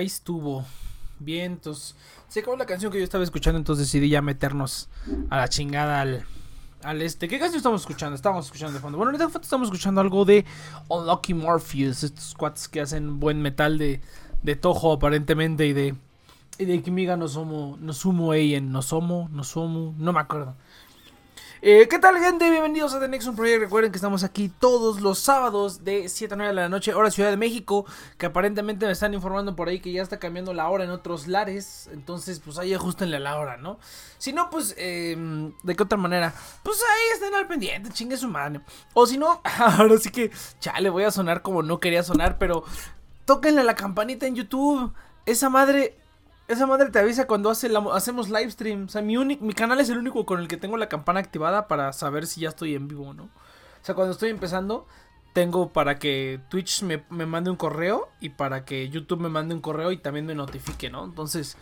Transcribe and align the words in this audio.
ahí 0.00 0.06
estuvo. 0.06 0.64
Bien, 1.18 1.52
entonces 1.52 1.94
se 2.28 2.40
acabó 2.40 2.56
la 2.56 2.66
canción 2.66 2.90
que 2.90 2.98
yo 2.98 3.04
estaba 3.04 3.22
escuchando, 3.22 3.58
entonces 3.58 3.86
decidí 3.86 4.08
ya 4.08 4.22
meternos 4.22 4.88
a 5.28 5.36
la 5.36 5.48
chingada 5.48 6.00
al, 6.00 6.24
al 6.82 7.02
este. 7.02 7.28
¿Qué 7.28 7.38
canción 7.38 7.58
estamos 7.58 7.82
escuchando? 7.82 8.16
Estamos 8.16 8.46
escuchando 8.46 8.74
de 8.74 8.80
fondo. 8.80 8.96
Bueno, 8.96 9.12
ahorita 9.12 9.38
estamos 9.40 9.68
escuchando 9.68 10.00
algo 10.00 10.24
de 10.24 10.44
Unlucky 10.88 11.34
Morpheus, 11.34 12.02
estos 12.02 12.34
cuates 12.34 12.68
que 12.68 12.80
hacen 12.80 13.20
buen 13.20 13.42
metal 13.42 13.76
de, 13.76 14.00
de 14.42 14.56
Toho 14.56 14.92
aparentemente 14.92 15.66
y 15.66 15.72
de 15.72 15.94
y 16.58 16.66
de 16.66 16.82
Kimiga 16.82 17.16
no 17.16 17.26
somos 17.26 17.80
no 17.80 17.94
sumo 17.94 18.34
no 18.34 18.82
somos, 18.82 19.30
no 19.30 19.44
somos, 19.44 19.96
no 19.96 20.12
me 20.12 20.20
acuerdo. 20.20 20.54
Eh, 21.62 21.88
¿Qué 21.90 21.98
tal 21.98 22.18
gente? 22.18 22.48
Bienvenidos 22.48 22.94
a 22.94 23.00
The 23.00 23.08
Nexus 23.08 23.36
Project. 23.36 23.60
Recuerden 23.60 23.92
que 23.92 23.98
estamos 23.98 24.24
aquí 24.24 24.48
todos 24.48 25.02
los 25.02 25.18
sábados 25.18 25.84
de 25.84 26.08
7 26.08 26.32
a 26.32 26.36
9 26.38 26.54
de 26.54 26.54
la 26.54 26.70
noche, 26.70 26.94
hora 26.94 27.10
Ciudad 27.10 27.28
de 27.28 27.36
México. 27.36 27.84
Que 28.16 28.24
aparentemente 28.24 28.86
me 28.86 28.92
están 28.92 29.12
informando 29.12 29.54
por 29.54 29.68
ahí 29.68 29.78
que 29.78 29.92
ya 29.92 30.00
está 30.00 30.18
cambiando 30.18 30.54
la 30.54 30.70
hora 30.70 30.84
en 30.84 30.90
otros 30.90 31.26
lares. 31.26 31.90
Entonces, 31.92 32.40
pues 32.40 32.56
ahí 32.56 32.72
ajustenle 32.72 33.20
la 33.20 33.38
hora, 33.38 33.58
¿no? 33.58 33.78
Si 34.16 34.32
no, 34.32 34.48
pues, 34.48 34.74
eh, 34.78 35.14
¿de 35.62 35.76
qué 35.76 35.82
otra 35.82 35.98
manera? 35.98 36.32
Pues 36.62 36.78
ahí 36.78 37.12
estén 37.12 37.34
al 37.34 37.46
pendiente, 37.46 37.90
chingue 37.90 38.16
su 38.16 38.28
madre. 38.28 38.62
O 38.94 39.04
si 39.04 39.18
no, 39.18 39.42
ahora 39.58 39.98
sí 39.98 40.08
que, 40.08 40.30
chale, 40.60 40.88
voy 40.88 41.04
a 41.04 41.10
sonar 41.10 41.42
como 41.42 41.62
no 41.62 41.78
quería 41.78 42.02
sonar, 42.02 42.38
pero 42.38 42.64
tóquenle 43.26 43.64
la 43.64 43.74
campanita 43.74 44.26
en 44.26 44.34
YouTube. 44.34 44.94
Esa 45.26 45.50
madre 45.50 45.99
esa 46.50 46.66
madre 46.66 46.90
te 46.90 46.98
avisa 46.98 47.26
cuando 47.26 47.48
hace 47.48 47.70
hacemos 47.92 48.28
live 48.28 48.50
stream. 48.50 48.86
O 48.86 48.88
sea, 48.88 49.02
mi, 49.02 49.16
mi 49.16 49.52
canal 49.52 49.78
es 49.80 49.88
el 49.88 49.98
único 49.98 50.26
con 50.26 50.40
el 50.40 50.48
que 50.48 50.56
tengo 50.56 50.76
la 50.76 50.88
campana 50.88 51.20
activada 51.20 51.68
para 51.68 51.92
saber 51.92 52.26
si 52.26 52.40
ya 52.40 52.48
estoy 52.48 52.74
en 52.74 52.88
vivo 52.88 53.08
o 53.08 53.14
no. 53.14 53.24
O 53.24 53.84
sea, 53.84 53.94
cuando 53.94 54.12
estoy 54.12 54.30
empezando, 54.30 54.86
tengo 55.32 55.72
para 55.72 55.98
que 55.98 56.40
Twitch 56.48 56.82
me, 56.82 57.04
mande 57.08 57.50
un 57.50 57.56
correo 57.56 58.08
y 58.20 58.30
para 58.30 58.64
que 58.64 58.88
YouTube 58.90 59.20
me 59.20 59.28
mande 59.28 59.54
un 59.54 59.60
correo 59.60 59.92
y 59.92 59.98
también 59.98 60.26
me 60.26 60.34
notifique, 60.34 60.90
¿no? 60.90 61.04
Entonces, 61.04 61.56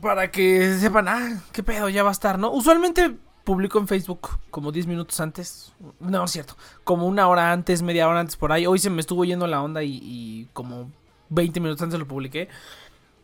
para 0.00 0.30
que 0.30 0.78
sepan, 0.78 1.08
ah, 1.08 1.42
qué 1.52 1.62
pedo, 1.62 1.90
ya 1.90 2.02
va 2.02 2.08
a 2.08 2.12
estar, 2.12 2.38
¿no? 2.38 2.50
Usualmente 2.50 3.14
publico 3.44 3.78
en 3.78 3.88
Facebook 3.88 4.30
como 4.50 4.72
10 4.72 4.86
minutos 4.86 5.20
antes. 5.20 5.74
No, 6.00 6.24
es 6.24 6.30
cierto. 6.30 6.56
Como 6.82 7.06
una 7.06 7.28
hora 7.28 7.52
antes, 7.52 7.82
media 7.82 8.08
hora 8.08 8.20
antes 8.20 8.36
por 8.36 8.52
ahí. 8.52 8.66
Hoy 8.66 8.78
se 8.78 8.88
me 8.88 9.00
estuvo 9.00 9.24
yendo 9.26 9.46
la 9.46 9.62
onda 9.62 9.82
y, 9.82 10.00
y 10.02 10.48
como 10.54 10.90
20 11.28 11.60
minutos 11.60 11.82
antes 11.82 11.98
lo 11.98 12.06
publiqué. 12.06 12.48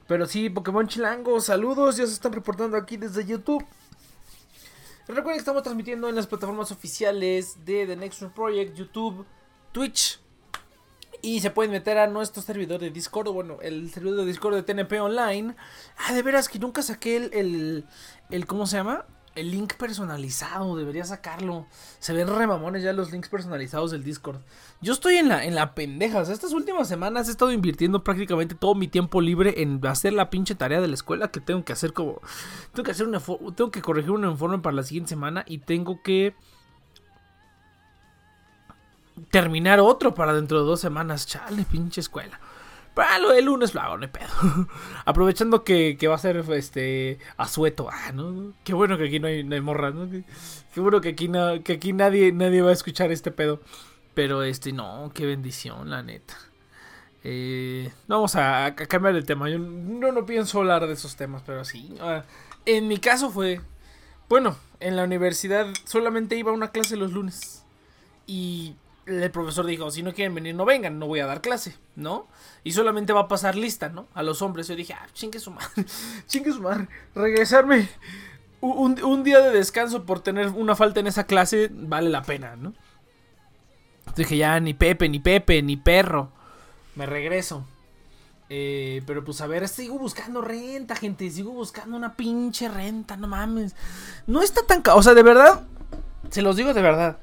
Pero 0.09 0.27
sí, 0.27 0.49
Pokémon 0.49 0.89
Chilango, 0.89 1.39
saludos, 1.39 1.99
ya 1.99 2.07
se 2.07 2.15
están 2.15 2.33
reportando 2.33 2.79
aquí 2.79 2.97
desde 2.97 3.27
YouTube. 3.27 3.65
Recuerden 5.07 5.35
que 5.35 5.39
estamos 5.39 5.63
transmitiendo 5.63 6.09
en 6.09 6.15
las 6.15 6.27
plataformas 6.27 6.73
oficiales 6.73 7.63
de 7.67 7.87
The 7.87 7.95
Next 7.95 8.23
Project, 8.35 8.75
YouTube, 8.75 9.27
Twitch. 9.71 10.19
Y 11.21 11.41
se 11.41 11.51
pueden 11.51 11.73
meter 11.73 11.99
a 11.99 12.07
nuestro 12.07 12.41
servidor 12.41 12.81
de 12.81 12.91
Discord, 12.91 13.29
bueno, 13.33 13.59
el 13.61 13.91
servidor 13.91 14.21
de 14.21 14.25
Discord 14.25 14.55
de 14.55 14.63
TNP 14.63 14.99
Online. 14.99 15.55
Ah, 15.99 16.15
de 16.15 16.23
veras 16.23 16.49
que 16.49 16.59
nunca 16.59 16.81
saqué 16.81 17.17
el, 17.17 17.31
el, 17.35 17.85
el 18.31 18.47
¿cómo 18.47 18.67
se 18.67 18.79
llama? 18.79 19.05
El 19.39 19.53
link 19.53 19.75
personalizado, 19.75 20.77
debería 20.77 21.05
sacarlo. 21.05 21.67
Se 22.01 22.13
ven 22.13 22.27
remamones 22.27 22.83
ya 22.83 22.93
los 22.93 23.13
links 23.13 23.29
personalizados 23.29 23.93
del 23.93 24.03
Discord. 24.03 24.41
Yo 24.81 24.93
estoy 24.93 25.17
en 25.17 25.29
la, 25.29 25.45
en 25.45 25.55
la 25.55 25.75
pendeja. 25.75 26.19
O 26.19 26.25
sea, 26.25 26.35
estas 26.35 26.53
últimas 26.53 26.89
semanas 26.89 27.29
he 27.29 27.31
estado 27.31 27.53
invirtiendo 27.53 28.03
prácticamente 28.03 28.57
todo 28.57 28.75
mi 28.75 28.89
tiempo 28.89 29.21
libre 29.21 29.63
en 29.63 29.85
hacer 29.87 30.13
la 30.13 30.29
pinche 30.29 30.57
tarea 30.57 30.81
de 30.81 30.89
la 30.89 30.95
escuela 30.95 31.31
que 31.31 31.41
tengo 31.41 31.65
que 31.65 31.73
hacer 31.73 31.93
como. 31.93 32.21
Tengo 32.73 32.85
que 32.85 32.91
hacer 32.91 33.07
una 33.07 33.21
tengo 33.21 33.71
que 33.71 33.81
corregir 33.81 34.11
un 34.11 34.25
informe 34.25 34.59
para 34.59 34.75
la 34.75 34.83
siguiente 34.83 35.11
semana 35.11 35.45
y 35.47 35.59
tengo 35.59 36.03
que 36.03 36.35
terminar 39.31 39.79
otro 39.79 40.15
para 40.15 40.35
dentro 40.35 40.61
de 40.61 40.67
dos 40.67 40.81
semanas. 40.81 41.27
Chale, 41.27 41.65
pinche 41.65 42.01
escuela. 42.01 42.41
Ah, 42.99 43.19
lo 43.19 43.31
del 43.31 43.45
lunes 43.45 43.75
no 43.75 43.81
hay 44.01 44.09
pedo. 44.09 44.27
Aprovechando 45.05 45.65
que, 45.65 45.97
va 46.09 46.15
a 46.15 46.19
ser 46.19 46.37
este 46.51 47.19
asueto. 47.37 47.89
Ah, 47.91 48.13
¿no? 48.13 48.53
Qué 48.65 48.75
bueno 48.75 48.99
que 48.99 49.07
aquí 49.07 49.21
no 49.21 49.29
hay, 49.29 49.45
no 49.45 49.61
morras, 49.63 49.95
¿no? 49.95 50.09
Qué, 50.11 50.81
bueno 50.81 51.01
que 51.01 51.11
aquí, 51.11 51.29
no, 51.29 51.63
que 51.63 51.75
aquí 51.75 51.93
nadie, 51.93 52.33
nadie 52.33 52.63
va 52.63 52.71
a 52.71 52.75
escuchar 52.75 53.13
este 53.13 53.31
pedo. 53.31 53.61
Pero 54.15 54.43
este, 54.43 54.73
no, 54.73 55.13
qué 55.15 55.27
bendición, 55.27 55.91
la 55.91 56.03
neta. 56.03 56.35
Eh, 57.25 57.93
vamos 58.07 58.37
a, 58.37 58.75
cambiar 58.75 59.15
el 59.15 59.27
tema. 59.27 59.49
Yo 59.49 59.59
no, 59.59 60.13
no 60.13 60.27
pienso 60.27 60.59
hablar 60.59 60.87
de 60.87 60.93
esos 60.93 61.17
temas, 61.17 61.43
pero 61.45 61.65
sí. 61.65 61.95
Ah, 62.01 62.25
en 62.67 62.89
mi 62.89 62.99
caso 62.99 63.31
fue. 63.31 63.61
Bueno, 64.29 64.57
en 64.81 64.97
la 64.97 65.05
universidad 65.05 65.67
solamente 65.85 66.37
iba 66.37 66.51
a 66.51 66.55
una 66.55 66.71
clase 66.71 66.97
los 66.97 67.13
lunes. 67.13 67.65
Y 68.27 68.75
el 69.09 69.31
profesor 69.31 69.67
dijo, 69.67 69.91
si 69.91 70.03
no 70.03 70.13
quieren 70.13 70.35
venir, 70.35 70.55
no 70.55 70.65
vengan, 70.65 70.99
no 70.99 71.07
voy 71.07 71.21
a 71.21 71.27
dar 71.27 71.41
clase, 71.41 71.77
¿no? 71.97 72.27
Y 72.65 72.73
solamente 72.73 73.13
va 73.13 73.23
a 73.23 73.29
pasar 73.29 73.57
lista, 73.57 73.89
¿no? 73.89 74.07
A 74.15 74.23
los 74.23 74.43
hombres. 74.43 74.69
Yo 74.69 74.77
dije, 74.77 74.93
ah, 74.93 75.07
chingue 75.13 75.39
su 75.39 75.51
madre, 75.51 75.85
su 76.27 76.63
madre. 76.63 76.89
Regresarme 77.15 77.89
un, 78.61 79.25
día 79.25 79.41
de 79.41 79.51
descanso 79.51 80.05
por 80.05 80.21
tener 80.21 80.49
una 80.49 80.75
falta 80.75 81.01
en 81.01 81.07
esa 81.07 81.25
clase 81.25 81.71
vale 81.73 82.11
la 82.11 82.23
pena, 82.23 82.57
¿no? 82.57 82.75
dije, 84.17 84.37
ya, 84.37 84.59
ni 84.59 84.75
Pepe, 84.75 85.09
ni 85.09 85.21
Pepe, 85.21 85.63
ni 85.63 85.77
perro. 85.77 86.33
Me 86.97 87.07
regreso. 87.07 87.65
Eh, 88.51 89.03
pero 89.07 89.23
pues 89.23 89.41
a 89.41 89.47
ver, 89.47 89.69
sigo 89.69 89.99
buscando 89.99 90.41
renta, 90.41 90.97
gente. 90.97 91.31
Sigo 91.31 91.53
buscando 91.53 91.97
una 91.97 92.17
pinche 92.17 92.69
renta, 92.69 93.17
no 93.17 93.29
mames. 93.29 93.77
No 94.27 94.43
está 94.43 94.63
tan... 94.67 94.83
O 94.93 95.03
sea, 95.03 95.15
de 95.15 95.23
verdad, 95.23 95.67
se 96.31 96.43
los 96.43 96.57
digo 96.57 96.75
de 96.75 96.83
verdad. 96.83 97.19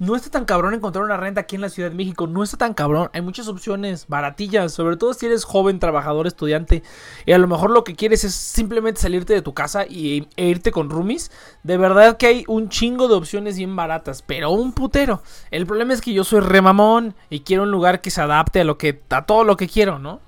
No 0.00 0.16
está 0.16 0.28
tan 0.28 0.44
cabrón 0.44 0.74
encontrar 0.74 1.04
una 1.04 1.16
renta 1.16 1.42
aquí 1.42 1.54
en 1.54 1.62
la 1.62 1.68
Ciudad 1.68 1.90
de 1.90 1.94
México. 1.94 2.26
No 2.26 2.42
está 2.42 2.56
tan 2.56 2.74
cabrón. 2.74 3.10
Hay 3.12 3.20
muchas 3.20 3.46
opciones 3.46 4.06
baratillas. 4.08 4.72
Sobre 4.72 4.96
todo 4.96 5.14
si 5.14 5.26
eres 5.26 5.44
joven, 5.44 5.78
trabajador, 5.78 6.26
estudiante. 6.26 6.82
Y 7.26 7.32
a 7.32 7.38
lo 7.38 7.46
mejor 7.46 7.70
lo 7.70 7.84
que 7.84 7.94
quieres 7.94 8.24
es 8.24 8.34
simplemente 8.34 9.00
salirte 9.00 9.34
de 9.34 9.42
tu 9.42 9.54
casa 9.54 9.86
y, 9.86 10.26
e 10.36 10.46
irte 10.46 10.72
con 10.72 10.90
roomies. 10.90 11.30
De 11.62 11.76
verdad 11.76 12.16
que 12.16 12.26
hay 12.26 12.44
un 12.48 12.68
chingo 12.68 13.06
de 13.06 13.14
opciones 13.14 13.56
bien 13.56 13.76
baratas. 13.76 14.22
Pero 14.22 14.50
un 14.50 14.72
putero. 14.72 15.22
El 15.52 15.64
problema 15.66 15.94
es 15.94 16.00
que 16.00 16.12
yo 16.12 16.24
soy 16.24 16.40
remamón. 16.40 17.14
Y 17.30 17.40
quiero 17.40 17.62
un 17.62 17.70
lugar 17.70 18.00
que 18.00 18.10
se 18.10 18.20
adapte 18.20 18.62
a 18.62 18.64
lo 18.64 18.76
que. 18.78 19.00
a 19.10 19.24
todo 19.24 19.44
lo 19.44 19.56
que 19.56 19.68
quiero, 19.68 20.00
¿no? 20.00 20.20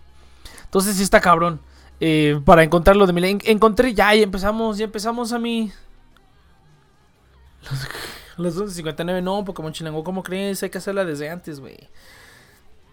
Entonces 0.65 0.97
sí 0.97 1.03
está 1.03 1.21
cabrón. 1.21 1.61
Eh, 1.99 2.41
para 2.45 2.63
encontrarlo 2.63 3.07
de 3.07 3.13
mi 3.15 3.39
encontré 3.45 3.95
ya 3.95 4.15
y 4.15 4.23
empezamos. 4.23 4.79
Ya 4.79 4.85
empezamos 4.85 5.33
a 5.33 5.41
mi. 5.41 5.73
Las 8.37 8.57
11.59, 8.57 9.23
no, 9.23 9.45
Pokémon 9.45 9.73
Chilango, 9.73 10.05
¿cómo 10.05 10.23
crees? 10.23 10.63
Hay 10.63 10.71
que 10.71 10.79
hacerla 10.79 11.05
desde 11.05 11.31
antes, 11.31 11.61
güey. 11.61 11.77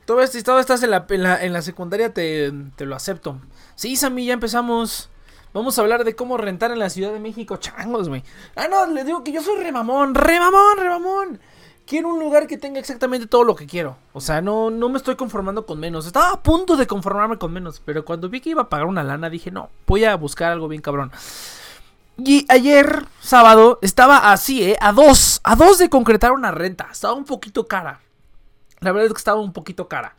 Todo 0.05 0.21
esto, 0.21 0.41
todo 0.43 0.59
estás 0.59 0.83
en 0.83 0.91
la, 0.91 1.05
en 1.09 1.53
la, 1.53 1.61
secundaria, 1.61 2.13
te, 2.13 2.51
te, 2.75 2.85
lo 2.85 2.95
acepto. 2.95 3.39
Sí, 3.75 3.95
Sammy, 3.95 4.25
ya 4.25 4.33
empezamos. 4.33 5.09
Vamos 5.53 5.77
a 5.77 5.81
hablar 5.81 6.03
de 6.03 6.15
cómo 6.15 6.37
rentar 6.37 6.71
en 6.71 6.79
la 6.79 6.89
Ciudad 6.89 7.13
de 7.13 7.19
México 7.19 7.57
changos, 7.57 8.09
güey. 8.09 8.23
Ah, 8.55 8.67
no, 8.67 8.85
les 8.87 9.05
digo 9.05 9.23
que 9.23 9.31
yo 9.31 9.41
soy 9.41 9.63
remamón, 9.63 10.15
remamón, 10.15 10.77
remamón. 10.77 11.39
Quiero 11.85 12.09
un 12.09 12.19
lugar 12.19 12.47
que 12.47 12.57
tenga 12.57 12.79
exactamente 12.79 13.27
todo 13.27 13.43
lo 13.43 13.55
que 13.55 13.67
quiero. 13.67 13.97
O 14.13 14.21
sea, 14.21 14.41
no, 14.41 14.69
no 14.69 14.89
me 14.89 14.97
estoy 14.97 15.15
conformando 15.15 15.65
con 15.65 15.79
menos. 15.79 16.05
Estaba 16.05 16.31
a 16.31 16.41
punto 16.41 16.77
de 16.77 16.87
conformarme 16.87 17.37
con 17.37 17.51
menos. 17.51 17.81
Pero 17.83 18.05
cuando 18.05 18.29
vi 18.29 18.39
que 18.39 18.51
iba 18.51 18.63
a 18.63 18.69
pagar 18.69 18.87
una 18.87 19.03
lana, 19.03 19.29
dije, 19.29 19.51
no, 19.51 19.69
voy 19.85 20.05
a 20.05 20.15
buscar 20.15 20.51
algo 20.51 20.69
bien 20.69 20.81
cabrón. 20.81 21.11
Y 22.17 22.45
ayer, 22.49 23.05
sábado, 23.21 23.79
estaba 23.81 24.31
así, 24.31 24.63
¿eh? 24.63 24.77
A 24.79 24.91
dos, 24.91 25.41
a 25.43 25.55
dos 25.55 25.79
de 25.79 25.89
concretar 25.89 26.31
una 26.31 26.51
renta. 26.51 26.89
Estaba 26.91 27.13
un 27.13 27.25
poquito 27.25 27.67
cara. 27.67 28.01
La 28.81 28.91
verdad 28.91 29.07
es 29.07 29.13
que 29.13 29.17
estaba 29.17 29.41
un 29.41 29.53
poquito 29.53 29.87
cara. 29.87 30.15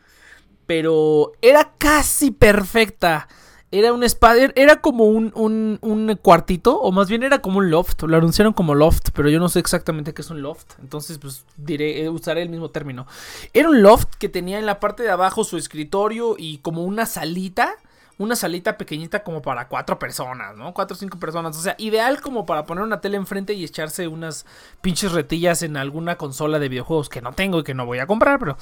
Pero 0.66 1.32
era 1.40 1.72
casi 1.78 2.30
perfecta. 2.30 3.28
Era 3.70 3.92
un 3.92 4.04
espacio, 4.04 4.50
era 4.54 4.80
como 4.80 5.04
un, 5.04 5.32
un, 5.34 5.78
un, 5.82 6.16
cuartito, 6.22 6.80
o 6.80 6.92
más 6.92 7.08
bien 7.08 7.24
era 7.24 7.40
como 7.40 7.58
un 7.58 7.70
loft. 7.70 8.02
Lo 8.02 8.16
anunciaron 8.16 8.52
como 8.52 8.74
loft, 8.74 9.10
pero 9.12 9.28
yo 9.28 9.38
no 9.40 9.48
sé 9.48 9.58
exactamente 9.58 10.14
qué 10.14 10.22
es 10.22 10.30
un 10.30 10.42
loft. 10.42 10.78
Entonces, 10.80 11.18
pues 11.18 11.44
diré, 11.56 12.02
eh, 12.02 12.08
usaré 12.08 12.42
el 12.42 12.50
mismo 12.50 12.70
término. 12.70 13.06
Era 13.52 13.68
un 13.68 13.82
loft 13.82 14.14
que 14.18 14.28
tenía 14.28 14.58
en 14.58 14.66
la 14.66 14.80
parte 14.80 15.02
de 15.02 15.10
abajo 15.10 15.44
su 15.44 15.56
escritorio 15.56 16.36
y 16.38 16.58
como 16.58 16.84
una 16.84 17.06
salita 17.06 17.74
una 18.18 18.36
salita 18.36 18.78
pequeñita 18.78 19.22
como 19.22 19.42
para 19.42 19.68
cuatro 19.68 19.98
personas, 19.98 20.56
¿no? 20.56 20.72
Cuatro 20.72 20.94
o 20.94 20.98
cinco 20.98 21.18
personas. 21.18 21.56
O 21.56 21.60
sea, 21.60 21.74
ideal 21.78 22.20
como 22.20 22.46
para 22.46 22.64
poner 22.64 22.84
una 22.84 23.00
tele 23.00 23.16
enfrente 23.16 23.54
y 23.54 23.64
echarse 23.64 24.08
unas 24.08 24.46
pinches 24.80 25.12
retillas 25.12 25.62
en 25.62 25.76
alguna 25.76 26.16
consola 26.16 26.58
de 26.58 26.68
videojuegos 26.68 27.08
que 27.08 27.20
no 27.20 27.32
tengo 27.32 27.60
y 27.60 27.64
que 27.64 27.74
no 27.74 27.86
voy 27.86 27.98
a 27.98 28.06
comprar, 28.06 28.38
pero... 28.38 28.56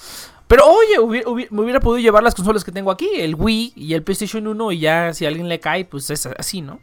Pero 0.49 0.65
oye, 0.67 1.47
me 1.51 1.63
hubiera 1.63 1.81
podido 1.81 2.03
llevar 2.03 2.23
las 2.23 2.35
consolas 2.35 2.63
que 2.63 2.73
tengo 2.73 2.91
aquí, 2.91 3.09
el 3.15 3.35
Wii 3.35 3.73
y 3.75 3.95
el 3.95 4.03
PlayStation 4.03 4.47
1 4.47 4.73
y 4.73 4.81
ya 4.81 5.15
si 5.15 5.25
alguien 5.25 5.49
le 5.49 5.61
cae, 5.61 5.87
pues 5.87 6.11
es 6.11 6.27
así, 6.27 6.61
¿no? 6.61 6.79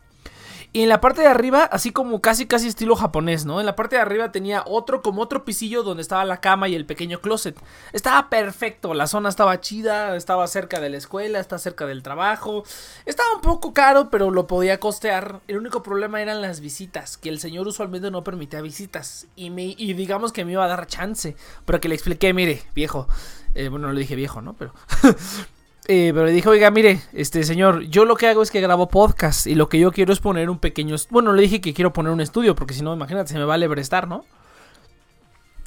Y 0.72 0.84
en 0.84 0.90
la 0.90 1.02
parte 1.02 1.22
de 1.22 1.28
arriba, 1.28 1.64
así 1.64 1.92
como 1.92 2.22
casi 2.22 2.46
casi 2.46 2.68
estilo 2.68 2.96
japonés, 2.96 3.44
¿no? 3.44 3.60
En 3.60 3.66
la 3.66 3.76
parte 3.76 3.96
de 3.96 4.04
arriba 4.04 4.32
tenía 4.32 4.64
otro, 4.68 5.02
como 5.02 5.24
otro 5.24 5.44
pisillo 5.44 5.82
donde 5.82 6.04
estaba 6.04 6.24
la 6.26 6.42
cama 6.42 6.70
y 6.70 6.76
el 6.76 6.86
pequeño 6.86 7.22
closet. 7.22 7.60
Estaba 7.92 8.30
perfecto, 8.30 8.94
la 8.94 9.08
zona 9.08 9.30
estaba 9.30 9.60
chida, 9.62 10.16
estaba 10.16 10.46
cerca 10.46 10.80
de 10.80 10.92
la 10.92 10.98
escuela, 10.98 11.40
estaba 11.40 11.58
cerca 11.58 11.88
del 11.88 12.04
trabajo. 12.04 12.64
Estaba 13.08 13.34
un 13.34 13.42
poco 13.42 13.74
caro, 13.74 14.12
pero 14.12 14.30
lo 14.30 14.46
podía 14.46 14.80
costear. 14.80 15.42
El 15.48 15.58
único 15.58 15.82
problema 15.82 16.22
eran 16.22 16.40
las 16.40 16.60
visitas, 16.60 17.18
que 17.18 17.30
el 17.30 17.40
señor 17.40 17.68
usualmente 17.68 18.12
no 18.12 18.24
permitía 18.24 18.62
visitas. 18.62 19.26
Y, 19.36 19.50
me, 19.50 19.74
y 19.76 19.94
digamos 19.94 20.32
que 20.32 20.46
me 20.46 20.52
iba 20.52 20.66
a 20.66 20.68
dar 20.68 20.86
chance. 20.86 21.36
Pero 21.66 21.82
que 21.82 21.90
le 21.90 21.96
expliqué, 21.96 22.32
mire, 22.32 22.62
viejo. 22.76 23.08
Eh, 23.56 23.70
bueno, 23.70 23.88
no 23.88 23.94
le 23.94 24.02
dije 24.02 24.16
viejo, 24.16 24.42
¿no? 24.42 24.54
Pero... 24.54 24.72
Eh, 25.92 26.12
pero 26.14 26.28
le 26.28 26.32
dije, 26.32 26.48
oiga, 26.48 26.70
mire, 26.70 27.02
este 27.14 27.44
señor, 27.44 27.82
yo 27.86 28.06
lo 28.06 28.16
que 28.16 28.28
hago 28.28 28.44
es 28.44 28.52
que 28.52 28.62
grabo 28.62 28.90
podcast 28.90 29.48
y 29.48 29.56
lo 29.56 29.70
que 29.70 29.80
yo 29.80 29.92
quiero 29.92 30.14
es 30.14 30.20
poner 30.20 30.52
un 30.52 30.60
pequeño... 30.60 30.96
Bueno, 31.10 31.34
le 31.34 31.42
dije 31.42 31.62
que 31.62 31.74
quiero 31.74 31.94
poner 31.94 32.12
un 32.12 32.22
estudio 32.22 32.54
porque 32.54 32.76
si 32.76 32.84
no, 32.84 32.94
imagínate, 32.94 33.34
se 33.34 33.40
me 33.40 33.44
va 33.44 33.56
a 33.56 33.58
lebrestar, 33.58 34.08
¿no? 34.08 34.24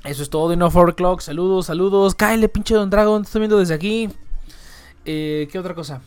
Eso 0.05 0.23
es 0.23 0.31
todo 0.31 0.49
de 0.49 0.57
No 0.57 0.71
4 0.71 0.95
Clock. 0.95 1.23
Saludos, 1.23 1.67
saludos. 1.67 2.15
Cáele, 2.15 2.49
pinche 2.49 2.73
Don 2.73 2.89
Dragon. 2.89 3.23
Te 3.23 3.27
estoy 3.27 3.41
viendo 3.41 3.59
desde 3.59 3.75
aquí. 3.75 4.11
Eh, 5.05 5.49
¿Qué 5.51 5.59
otra 5.59 5.75
cosa? 5.75 6.01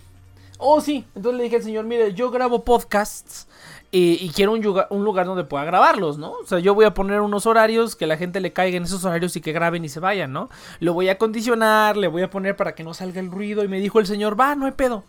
Oh, 0.60 0.80
sí. 0.80 1.06
Entonces 1.14 1.38
le 1.38 1.44
dije 1.44 1.58
al 1.58 1.64
señor, 1.64 1.84
mire, 1.84 2.14
yo 2.14 2.32
grabo 2.32 2.64
podcasts 2.64 3.50
y 3.98 4.30
quiero 4.30 4.52
un 4.52 4.62
lugar, 4.62 4.88
un 4.90 5.06
lugar, 5.06 5.26
donde 5.26 5.44
pueda 5.44 5.64
grabarlos, 5.64 6.18
¿no? 6.18 6.32
O 6.32 6.46
sea, 6.46 6.60
yo 6.60 6.74
voy 6.74 6.86
a 6.86 6.94
poner 6.94 7.22
unos 7.22 7.46
horarios 7.46 7.96
que 7.96 8.08
la 8.08 8.18
gente 8.18 8.42
le 8.42 8.52
caiga 8.52 8.78
en 8.78 8.84
esos 8.84 9.06
horarios 9.06 9.36
y 9.36 9.42
que 9.42 9.54
graben 9.54 9.86
y 9.86 9.90
se 9.90 10.00
vayan, 10.00 10.34
¿no? 10.34 10.50
Lo 10.80 10.94
voy 10.94 11.10
a 11.10 11.18
condicionar, 11.18 11.96
le 11.96 12.08
voy 12.08 12.24
a 12.24 12.30
poner 12.30 12.56
para 12.56 12.76
que 12.76 12.84
no 12.84 12.94
salga 12.94 13.22
el 13.22 13.32
ruido 13.32 13.64
y 13.64 13.68
me 13.68 13.80
dijo 13.80 14.00
el 14.00 14.06
señor, 14.06 14.40
va, 14.40 14.56
no 14.56 14.66
hay 14.66 14.74
pedo. 14.74 15.04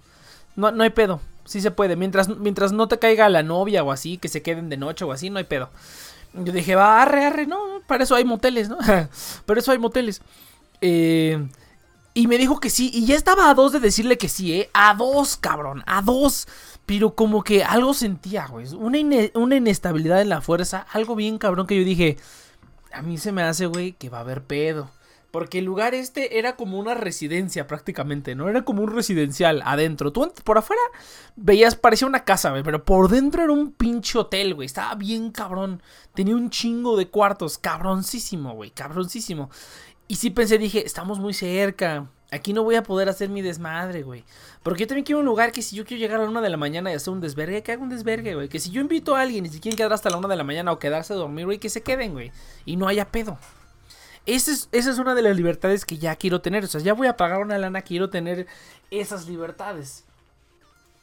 No, 0.55 0.71
no 0.71 0.85
hay 0.85 0.91
pedo. 0.91 1.21
Sí 1.45 1.61
se 1.61 1.71
puede. 1.71 1.97
Mientras, 1.97 2.29
mientras 2.29 2.73
no 2.73 2.87
te 2.89 2.99
caiga 2.99 3.29
la 3.29 3.43
novia 3.43 3.83
o 3.83 3.93
así, 3.93 4.19
que 4.19 4.29
se 4.29 4.43
queden 4.43 4.69
de 4.69 4.77
noche 4.77 5.05
o 5.05 5.13
así, 5.13 5.31
no 5.31 5.39
hay 5.39 5.45
pedo. 5.45 5.71
Yo 6.35 6.53
dije, 6.53 6.75
va, 6.75 7.03
arre, 7.03 7.25
arre, 7.25 7.47
no, 7.47 7.59
para 7.87 8.05
eso 8.05 8.15
hay 8.15 8.25
moteles, 8.25 8.69
¿no? 8.69 8.79
para 9.47 9.61
eso 9.61 9.73
hay 9.73 9.79
moteles. 9.79 10.21
Eh, 10.81 11.49
y 12.15 12.27
me 12.27 12.39
dijo 12.39 12.61
que 12.61 12.71
sí, 12.71 12.91
y 12.95 13.05
ya 13.05 13.15
estaba 13.15 13.51
a 13.51 13.55
dos 13.55 13.73
de 13.73 13.81
decirle 13.81 14.17
que 14.17 14.29
sí, 14.29 14.53
¿eh? 14.55 14.71
A 14.73 14.95
dos, 14.95 15.37
cabrón, 15.37 15.83
a 15.87 16.03
dos. 16.03 16.47
Pero 16.87 17.15
como 17.15 17.43
que 17.43 17.65
algo 17.65 17.93
sentía, 17.95 18.47
güey. 18.47 18.67
Una, 18.75 18.99
una 19.35 19.57
inestabilidad 19.57 20.23
en 20.23 20.29
la 20.29 20.41
fuerza, 20.41 20.87
algo 20.93 21.17
bien 21.17 21.39
cabrón 21.39 21.67
que 21.67 21.77
yo 21.77 21.85
dije, 21.85 22.17
a 22.93 23.03
mí 23.03 23.19
se 23.19 23.33
me 23.33 23.43
hace, 23.43 23.67
güey, 23.67 23.93
que 23.93 24.09
va 24.09 24.19
a 24.19 24.23
haber 24.23 24.45
pedo. 24.45 24.91
Porque 25.37 25.59
el 25.59 25.67
lugar 25.67 25.95
este 25.95 26.39
era 26.39 26.57
como 26.57 26.79
una 26.79 26.95
residencia 26.95 27.67
prácticamente, 27.67 28.35
¿no? 28.35 28.49
Era 28.49 28.65
como 28.65 28.83
un 28.83 28.91
residencial 28.91 29.61
adentro. 29.67 30.11
Tú 30.11 30.33
por 30.45 30.57
afuera 30.57 30.81
veías, 31.35 31.75
parecía 31.75 32.09
una 32.09 32.25
casa, 32.25 32.51
güey, 32.51 32.63
pero 32.63 32.85
por 32.85 33.11
dentro 33.11 33.43
era 33.43 33.53
un 33.53 33.73
pinche 33.73 34.19
hotel, 34.19 34.55
güey. 34.55 34.65
Estaba 34.65 34.95
bien 34.95 35.33
cabrón. 35.33 35.83
Tenía 36.15 36.35
un 36.35 36.49
chingo 36.49 36.97
de 36.97 37.09
cuartos, 37.09 37.59
cabroncísimo, 37.59 38.55
güey, 38.55 38.71
cabroncísimo. 38.71 39.51
Y 40.09 40.15
sí 40.17 40.31
pensé, 40.31 40.57
dije, 40.57 40.87
estamos 40.87 41.19
muy 41.19 41.35
cerca. 41.35 42.09
Aquí 42.33 42.53
no 42.53 42.65
voy 42.65 42.75
a 42.75 42.83
poder 42.83 43.09
hacer 43.09 43.29
mi 43.29 43.41
desmadre, 43.41 44.03
güey. 44.03 44.25
Porque 44.65 44.83
yo 44.83 44.89
también 44.89 45.05
quiero 45.05 45.21
un 45.21 45.27
lugar 45.27 45.53
que 45.53 45.63
si 45.63 45.77
yo 45.77 45.85
quiero 45.85 46.01
llegar 46.01 46.21
a 46.21 46.25
la 46.25 46.31
una 46.31 46.41
de 46.41 46.51
la 46.51 46.57
mañana 46.57 46.91
y 46.91 46.95
hacer 46.95 47.13
un 47.13 47.21
desvergue, 47.21 47.63
que 47.63 47.73
haga 47.73 47.83
un 47.83 47.89
desvergue, 47.89 48.35
güey. 48.35 48.49
Que 48.49 48.59
si 48.59 48.71
yo 48.71 48.81
invito 48.81 49.15
a 49.15 49.21
alguien 49.21 49.47
y 49.47 49.49
si 49.49 49.61
quieren 49.61 49.77
quedar 49.77 49.93
hasta 49.93 50.11
la 50.11 50.17
una 50.17 50.27
de 50.27 50.37
la 50.37 50.43
mañana 50.43 50.73
o 50.73 50.79
quedarse 50.79 51.13
a 51.13 51.17
dormir, 51.17 51.45
güey, 51.45 51.59
que 51.59 51.71
se 51.71 51.83
queden, 51.83 52.15
güey. 52.15 52.33
Y 52.65 52.77
no 52.77 52.89
haya 52.89 53.07
pedo. 53.07 53.39
Esa 54.27 54.51
es, 54.73 54.99
una 54.99 55.15
de 55.15 55.23
las 55.23 55.37
libertades 55.37 55.85
que 55.85 55.99
ya 55.99 56.17
quiero 56.17 56.41
tener. 56.41 56.65
O 56.65 56.67
sea, 56.67 56.81
ya 56.81 56.95
voy 56.95 57.07
a 57.07 57.17
pagar 57.17 57.41
una 57.41 57.59
lana, 57.59 57.83
quiero 57.83 58.11
tener 58.11 58.49
esas 58.91 59.29
libertades. 59.29 60.05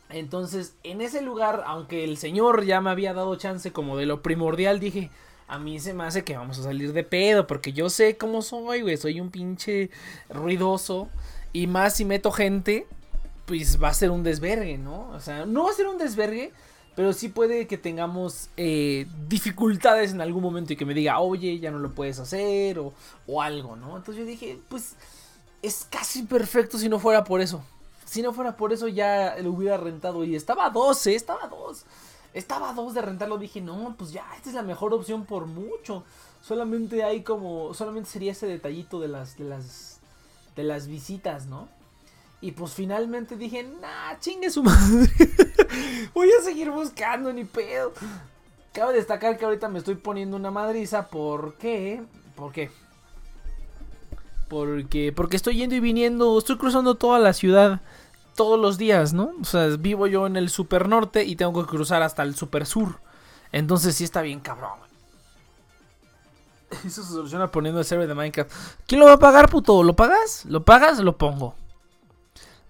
Entonces, 0.09 0.75
en 0.83 0.99
ese 0.99 1.21
lugar, 1.21 1.63
aunque 1.65 2.03
el 2.03 2.17
señor 2.17 2.65
ya 2.65 2.81
me 2.81 2.89
había 2.89 3.13
dado 3.13 3.37
chance 3.37 3.71
como 3.71 3.95
de 3.95 4.05
lo 4.05 4.21
primordial, 4.21 4.81
dije, 4.81 5.09
a 5.47 5.59
mí 5.59 5.79
se 5.79 5.93
me 5.93 6.03
hace 6.03 6.23
que 6.23 6.37
vamos 6.37 6.59
a 6.59 6.63
salir 6.63 6.93
de 6.93 7.03
pedo, 7.03 7.47
porque 7.47 7.73
yo 7.73 7.89
sé 7.89 8.17
cómo 8.17 8.41
soy, 8.41 8.81
güey, 8.81 8.97
soy 8.97 9.19
un 9.19 9.29
pinche 9.29 9.89
ruidoso. 10.29 11.09
Y 11.51 11.67
más 11.67 11.95
si 11.95 12.05
meto 12.05 12.31
gente, 12.31 12.87
pues 13.45 13.81
va 13.81 13.89
a 13.89 13.93
ser 13.93 14.09
un 14.09 14.23
desvergue, 14.23 14.77
¿no? 14.77 15.09
O 15.09 15.19
sea, 15.19 15.45
no 15.45 15.65
va 15.65 15.71
a 15.71 15.73
ser 15.73 15.87
un 15.87 15.97
desvergue, 15.97 16.51
pero 16.95 17.13
sí 17.13 17.29
puede 17.29 17.67
que 17.67 17.77
tengamos 17.77 18.49
eh, 18.57 19.07
dificultades 19.27 20.11
en 20.11 20.21
algún 20.21 20.41
momento 20.41 20.73
y 20.73 20.75
que 20.75 20.85
me 20.85 20.93
diga, 20.93 21.19
oye, 21.19 21.59
ya 21.59 21.71
no 21.71 21.79
lo 21.79 21.91
puedes 21.91 22.19
hacer 22.19 22.79
o, 22.79 22.93
o 23.27 23.41
algo, 23.41 23.75
¿no? 23.75 23.97
Entonces 23.97 24.23
yo 24.23 24.25
dije, 24.25 24.59
pues 24.69 24.95
es 25.61 25.87
casi 25.89 26.23
perfecto 26.23 26.77
si 26.77 26.89
no 26.89 26.99
fuera 26.99 27.23
por 27.23 27.41
eso. 27.41 27.63
Si 28.05 28.21
no 28.21 28.33
fuera 28.33 28.55
por 28.57 28.73
eso 28.73 28.87
ya 28.87 29.35
lo 29.41 29.51
hubiera 29.51 29.77
rentado 29.77 30.23
y 30.23 30.35
estaba 30.35 30.67
a 30.67 30.69
dos, 30.69 31.07
¿eh? 31.07 31.15
Estaba 31.15 31.45
a 31.45 31.47
dos. 31.47 31.85
Estaba 32.33 32.69
a 32.69 32.73
dos 32.73 32.93
de 32.93 33.01
rentarlo. 33.01 33.37
Dije, 33.37 33.61
no, 33.61 33.95
pues 33.97 34.11
ya, 34.11 34.25
esta 34.35 34.49
es 34.49 34.55
la 34.55 34.63
mejor 34.63 34.93
opción 34.93 35.25
por 35.25 35.45
mucho. 35.45 36.03
Solamente 36.41 37.03
hay 37.03 37.21
como, 37.21 37.73
solamente 37.73 38.09
sería 38.09 38.31
ese 38.31 38.47
detallito 38.47 38.99
de 38.99 39.07
las, 39.07 39.37
de 39.37 39.45
las, 39.45 39.99
de 40.55 40.63
las 40.63 40.87
visitas, 40.87 41.45
¿no? 41.45 41.69
Y 42.41 42.51
pues 42.51 42.73
finalmente 42.73 43.37
dije, 43.37 43.63
nah, 43.63 44.19
chingue 44.19 44.49
su 44.49 44.63
madre. 44.63 45.09
Voy 46.13 46.29
a 46.37 46.43
seguir 46.43 46.69
buscando, 46.71 47.31
ni 47.31 47.45
pedo. 47.45 47.93
Cabe 48.73 48.93
destacar 48.93 49.37
que 49.37 49.45
ahorita 49.45 49.69
me 49.69 49.79
estoy 49.79 49.95
poniendo 49.95 50.35
una 50.35 50.51
madriza. 50.51 51.07
¿Por 51.07 51.55
qué? 51.55 52.03
¿Por 52.35 52.51
qué? 52.51 52.71
Porque, 54.49 55.13
porque 55.13 55.37
estoy 55.37 55.57
yendo 55.57 55.75
y 55.75 55.79
viniendo, 55.79 56.37
estoy 56.37 56.57
cruzando 56.57 56.95
toda 56.95 57.19
la 57.19 57.33
ciudad 57.33 57.81
todos 58.35 58.59
los 58.59 58.77
días, 58.77 59.13
¿no? 59.13 59.31
O 59.41 59.45
sea, 59.45 59.67
vivo 59.77 60.07
yo 60.07 60.27
en 60.27 60.35
el 60.35 60.49
super 60.49 60.87
norte 60.87 61.23
y 61.23 61.35
tengo 61.35 61.61
que 61.61 61.69
cruzar 61.69 62.01
hasta 62.01 62.23
el 62.23 62.35
super 62.35 62.65
sur. 62.65 62.99
Entonces 63.51 63.95
sí 63.95 64.03
está 64.03 64.21
bien 64.21 64.39
cabrón. 64.39 64.79
Eso 66.85 67.03
se 67.03 67.13
soluciona 67.13 67.51
poniendo 67.51 67.79
el 67.79 67.85
server 67.85 68.07
de 68.07 68.15
Minecraft. 68.15 68.51
¿Quién 68.87 68.99
lo 68.99 69.05
va 69.05 69.13
a 69.13 69.19
pagar, 69.19 69.49
puto? 69.49 69.83
¿Lo 69.83 69.95
pagas? 69.95 70.45
¿Lo 70.45 70.63
pagas? 70.63 70.99
Lo 70.99 71.17
pongo. 71.17 71.55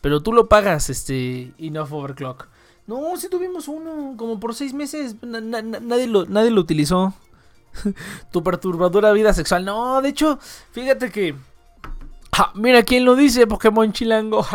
Pero 0.02 0.22
tú 0.22 0.34
lo 0.34 0.50
pagas, 0.50 0.90
este, 0.90 1.54
Enough 1.58 1.94
Overclock. 1.94 2.48
No, 2.86 3.16
si 3.16 3.30
tuvimos 3.30 3.70
uno, 3.70 4.16
como 4.18 4.40
por 4.40 4.54
seis 4.54 4.74
meses, 4.74 5.16
nadie, 5.22 6.08
lo, 6.08 6.26
nadie 6.26 6.52
lo 6.52 6.60
utilizó. 6.60 7.14
tu 8.32 8.44
perturbadora 8.44 9.14
vida 9.14 9.34
sexual. 9.34 9.64
No, 9.66 10.02
de 10.02 10.10
hecho, 10.10 10.40
fíjate 10.72 11.10
que... 11.12 11.36
mira 12.56 12.84
quién 12.84 13.06
lo 13.06 13.16
dice, 13.16 13.48
Pokémon 13.48 13.92
Chilango. 13.92 14.46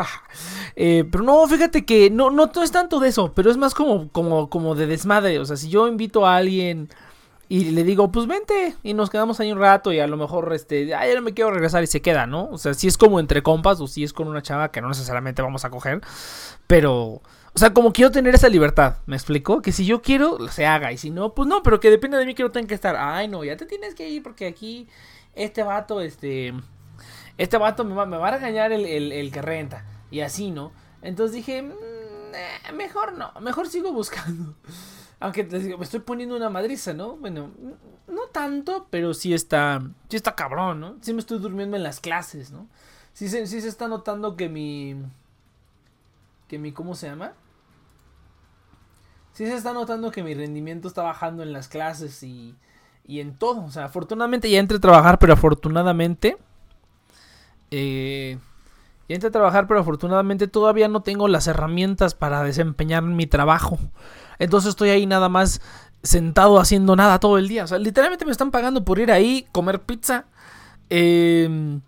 Eh, 0.80 1.04
pero 1.10 1.24
no, 1.24 1.44
fíjate 1.48 1.84
que 1.84 2.08
no, 2.08 2.30
no, 2.30 2.52
no 2.54 2.62
es 2.62 2.70
tanto 2.70 3.00
de 3.00 3.08
eso, 3.08 3.32
pero 3.34 3.50
es 3.50 3.56
más 3.56 3.74
como, 3.74 4.10
como, 4.10 4.48
como 4.48 4.76
de 4.76 4.86
desmadre. 4.86 5.40
O 5.40 5.44
sea, 5.44 5.56
si 5.56 5.68
yo 5.68 5.88
invito 5.88 6.24
a 6.24 6.36
alguien 6.36 6.88
y 7.48 7.64
le 7.70 7.82
digo, 7.82 8.12
pues 8.12 8.26
vente 8.26 8.76
y 8.82 8.94
nos 8.94 9.10
quedamos 9.10 9.40
ahí 9.40 9.50
un 9.50 9.58
rato 9.58 9.92
y 9.92 10.00
a 10.00 10.06
lo 10.06 10.16
mejor, 10.16 10.52
este, 10.52 10.94
ay, 10.94 11.14
no 11.14 11.22
me 11.22 11.32
quiero 11.32 11.50
regresar 11.50 11.82
y 11.82 11.86
se 11.86 12.02
queda, 12.02 12.26
¿no? 12.26 12.48
O 12.50 12.58
sea, 12.58 12.74
si 12.74 12.86
es 12.86 12.98
como 12.98 13.18
entre 13.20 13.42
compas 13.42 13.80
o 13.80 13.86
si 13.86 14.04
es 14.04 14.12
con 14.12 14.28
una 14.28 14.42
chava 14.42 14.70
que 14.70 14.80
no 14.80 14.88
necesariamente 14.88 15.42
vamos 15.42 15.64
a 15.64 15.70
coger, 15.70 16.00
pero, 16.66 17.00
o 17.02 17.22
sea, 17.54 17.72
como 17.72 17.92
quiero 17.92 18.10
tener 18.10 18.34
esa 18.34 18.48
libertad, 18.48 18.98
¿me 19.06 19.16
explico? 19.16 19.62
Que 19.62 19.72
si 19.72 19.86
yo 19.86 20.02
quiero, 20.02 20.48
se 20.48 20.66
haga 20.66 20.92
y 20.92 20.98
si 20.98 21.10
no, 21.10 21.34
pues 21.34 21.48
no, 21.48 21.62
pero 21.62 21.80
que 21.80 21.90
depende 21.90 22.18
de 22.18 22.26
mí 22.26 22.34
que 22.34 22.42
no 22.42 22.50
tenga 22.50 22.68
que 22.68 22.74
estar, 22.74 22.96
ay, 22.96 23.28
no, 23.28 23.42
ya 23.42 23.56
te 23.56 23.64
tienes 23.64 23.94
que 23.94 24.08
ir 24.08 24.22
porque 24.22 24.46
aquí 24.46 24.86
este 25.34 25.62
vato, 25.62 26.02
este, 26.02 26.52
este 27.38 27.56
vato 27.56 27.84
me 27.84 27.94
va, 27.94 28.04
me 28.04 28.16
va 28.16 28.28
a 28.28 28.32
regañar 28.32 28.72
el, 28.72 28.84
el, 28.84 29.32
que 29.32 29.40
renta 29.40 29.84
y 30.10 30.20
así, 30.20 30.50
¿no? 30.50 30.72
Entonces 31.02 31.36
dije, 31.36 31.62
mm, 31.62 31.72
eh, 32.34 32.72
mejor 32.74 33.14
no, 33.14 33.32
mejor 33.40 33.68
sigo 33.68 33.92
buscando. 33.92 34.54
Aunque 35.20 35.44
te 35.44 35.58
digo, 35.58 35.78
me 35.78 35.84
estoy 35.84 36.00
poniendo 36.00 36.36
una 36.36 36.50
madriza, 36.50 36.92
¿no? 36.92 37.16
Bueno, 37.16 37.50
no 38.06 38.22
tanto, 38.32 38.86
pero 38.90 39.14
sí 39.14 39.34
está, 39.34 39.80
sí 40.08 40.16
está 40.16 40.34
cabrón, 40.34 40.80
¿no? 40.80 40.96
Sí 41.00 41.12
me 41.12 41.20
estoy 41.20 41.38
durmiendo 41.38 41.76
en 41.76 41.82
las 41.82 42.00
clases, 42.00 42.50
¿no? 42.50 42.68
Sí 43.12 43.28
se, 43.28 43.46
sí 43.46 43.60
se 43.60 43.68
está 43.68 43.88
notando 43.88 44.36
que 44.36 44.48
mi, 44.48 44.96
que 46.46 46.58
mi, 46.58 46.72
¿cómo 46.72 46.94
se 46.94 47.08
llama? 47.08 47.32
Sí 49.32 49.46
se 49.46 49.54
está 49.54 49.72
notando 49.72 50.10
que 50.10 50.22
mi 50.22 50.34
rendimiento 50.34 50.88
está 50.88 51.02
bajando 51.02 51.42
en 51.42 51.52
las 51.52 51.68
clases 51.68 52.22
y, 52.22 52.56
y 53.06 53.20
en 53.20 53.36
todo. 53.36 53.64
O 53.64 53.70
sea, 53.70 53.84
afortunadamente 53.84 54.50
ya 54.50 54.58
entré 54.58 54.78
a 54.78 54.80
trabajar, 54.80 55.18
pero 55.18 55.32
afortunadamente... 55.32 56.36
Eh, 57.70 58.38
ya 59.08 59.26
a 59.26 59.30
trabajar, 59.30 59.66
pero 59.66 59.80
afortunadamente 59.80 60.48
todavía 60.48 60.86
no 60.88 61.02
tengo 61.02 61.28
las 61.28 61.46
herramientas 61.46 62.14
para 62.14 62.42
desempeñar 62.42 63.02
mi 63.02 63.26
trabajo. 63.26 63.78
Entonces 64.38 64.70
estoy 64.70 64.90
ahí 64.90 65.06
nada 65.06 65.30
más 65.30 65.62
sentado 66.02 66.60
haciendo 66.60 66.94
nada 66.94 67.18
todo 67.18 67.38
el 67.38 67.48
día. 67.48 67.64
O 67.64 67.66
sea, 67.66 67.78
literalmente 67.78 68.26
me 68.26 68.32
están 68.32 68.50
pagando 68.50 68.84
por 68.84 68.98
ir 68.98 69.10
ahí, 69.10 69.46
comer 69.50 69.80
pizza, 69.80 70.26
em, 70.90 71.80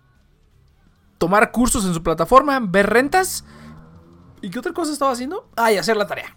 tomar 1.19 1.51
cursos 1.51 1.85
en 1.85 1.93
su 1.93 2.01
plataforma, 2.01 2.59
ver 2.59 2.89
rentas. 2.89 3.45
¿Y 4.41 4.49
qué 4.49 4.57
otra 4.57 4.73
cosa 4.73 4.91
estaba 4.91 5.11
haciendo? 5.11 5.47
Ah, 5.55 5.71
y 5.71 5.77
hacer 5.77 5.97
la 5.97 6.07
tarea. 6.07 6.35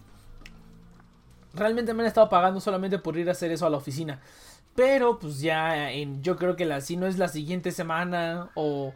Realmente 1.54 1.94
me 1.94 2.02
han 2.02 2.08
estado 2.08 2.28
pagando 2.28 2.60
solamente 2.60 2.98
por 2.98 3.16
ir 3.16 3.28
a 3.30 3.32
hacer 3.32 3.50
eso 3.50 3.66
a 3.66 3.70
la 3.70 3.78
oficina. 3.78 4.20
Pero 4.74 5.18
pues 5.18 5.40
ya 5.40 5.88
yo 6.20 6.36
creo 6.36 6.56
que 6.56 6.66
la, 6.66 6.82
si 6.82 6.96
no 6.96 7.06
es 7.06 7.16
la 7.16 7.28
siguiente 7.28 7.70
semana 7.70 8.50
o 8.54 8.92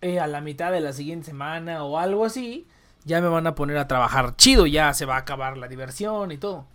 eh, 0.00 0.20
a 0.20 0.26
la 0.26 0.40
mitad 0.40 0.72
de 0.72 0.80
la 0.80 0.92
siguiente 0.92 1.26
semana 1.26 1.84
o 1.84 1.98
algo 1.98 2.24
así, 2.24 2.66
ya 3.04 3.20
me 3.20 3.28
van 3.28 3.46
a 3.46 3.54
poner 3.54 3.78
a 3.78 3.88
trabajar 3.88 4.36
chido, 4.36 4.66
ya 4.66 4.94
se 4.94 5.06
va 5.06 5.16
a 5.16 5.20
acabar 5.20 5.56
la 5.56 5.68
diversión 5.68 6.32
y 6.32 6.38
todo. 6.38 6.66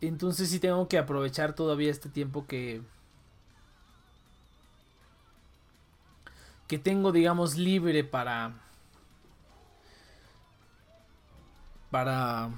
Entonces 0.00 0.50
sí 0.50 0.58
tengo 0.60 0.88
que 0.88 0.98
aprovechar 0.98 1.54
todavía 1.54 1.90
este 1.90 2.08
tiempo 2.08 2.46
que 2.46 2.82
que 6.68 6.78
tengo 6.78 7.12
digamos 7.12 7.56
libre 7.56 8.04
para 8.04 8.52
para 11.90 12.50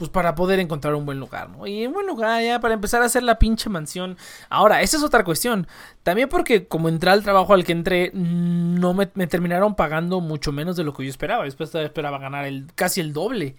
pues 0.00 0.08
para 0.08 0.34
poder 0.34 0.60
encontrar 0.60 0.94
un 0.94 1.04
buen 1.04 1.20
lugar, 1.20 1.50
¿no? 1.50 1.66
Y 1.66 1.86
un 1.86 1.92
buen 1.92 2.06
lugar 2.06 2.42
ya 2.42 2.58
para 2.58 2.72
empezar 2.72 3.02
a 3.02 3.04
hacer 3.04 3.22
la 3.22 3.38
pinche 3.38 3.68
mansión. 3.68 4.16
Ahora, 4.48 4.80
esa 4.80 4.96
es 4.96 5.02
otra 5.02 5.24
cuestión. 5.24 5.66
También 6.02 6.30
porque 6.30 6.66
como 6.66 6.88
entré 6.88 7.10
al 7.10 7.22
trabajo 7.22 7.52
al 7.52 7.64
que 7.64 7.72
entré, 7.72 8.10
no 8.14 8.94
me, 8.94 9.04
terminaron 9.06 9.74
pagando 9.74 10.22
mucho 10.22 10.52
menos 10.52 10.76
de 10.76 10.84
lo 10.84 10.94
que 10.94 11.04
yo 11.04 11.10
esperaba. 11.10 11.44
Después 11.44 11.74
esperaba 11.74 12.18
ganar 12.18 12.46
el, 12.46 12.68
casi 12.74 13.02
el 13.02 13.12
doble. 13.12 13.56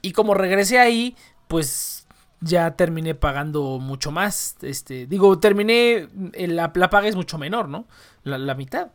Y 0.00 0.12
como 0.12 0.32
regresé 0.32 0.78
ahí, 0.78 1.14
pues 1.46 2.06
ya 2.40 2.74
terminé 2.74 3.14
pagando 3.14 3.78
mucho 3.78 4.10
más. 4.10 4.56
Este, 4.62 5.06
digo, 5.06 5.38
terminé, 5.40 6.08
eh, 6.32 6.48
la, 6.48 6.72
la 6.74 6.88
paga 6.88 7.06
es 7.06 7.16
mucho 7.16 7.36
menor, 7.36 7.68
¿no? 7.68 7.84
La, 8.24 8.38
la 8.38 8.54
mitad. 8.54 8.92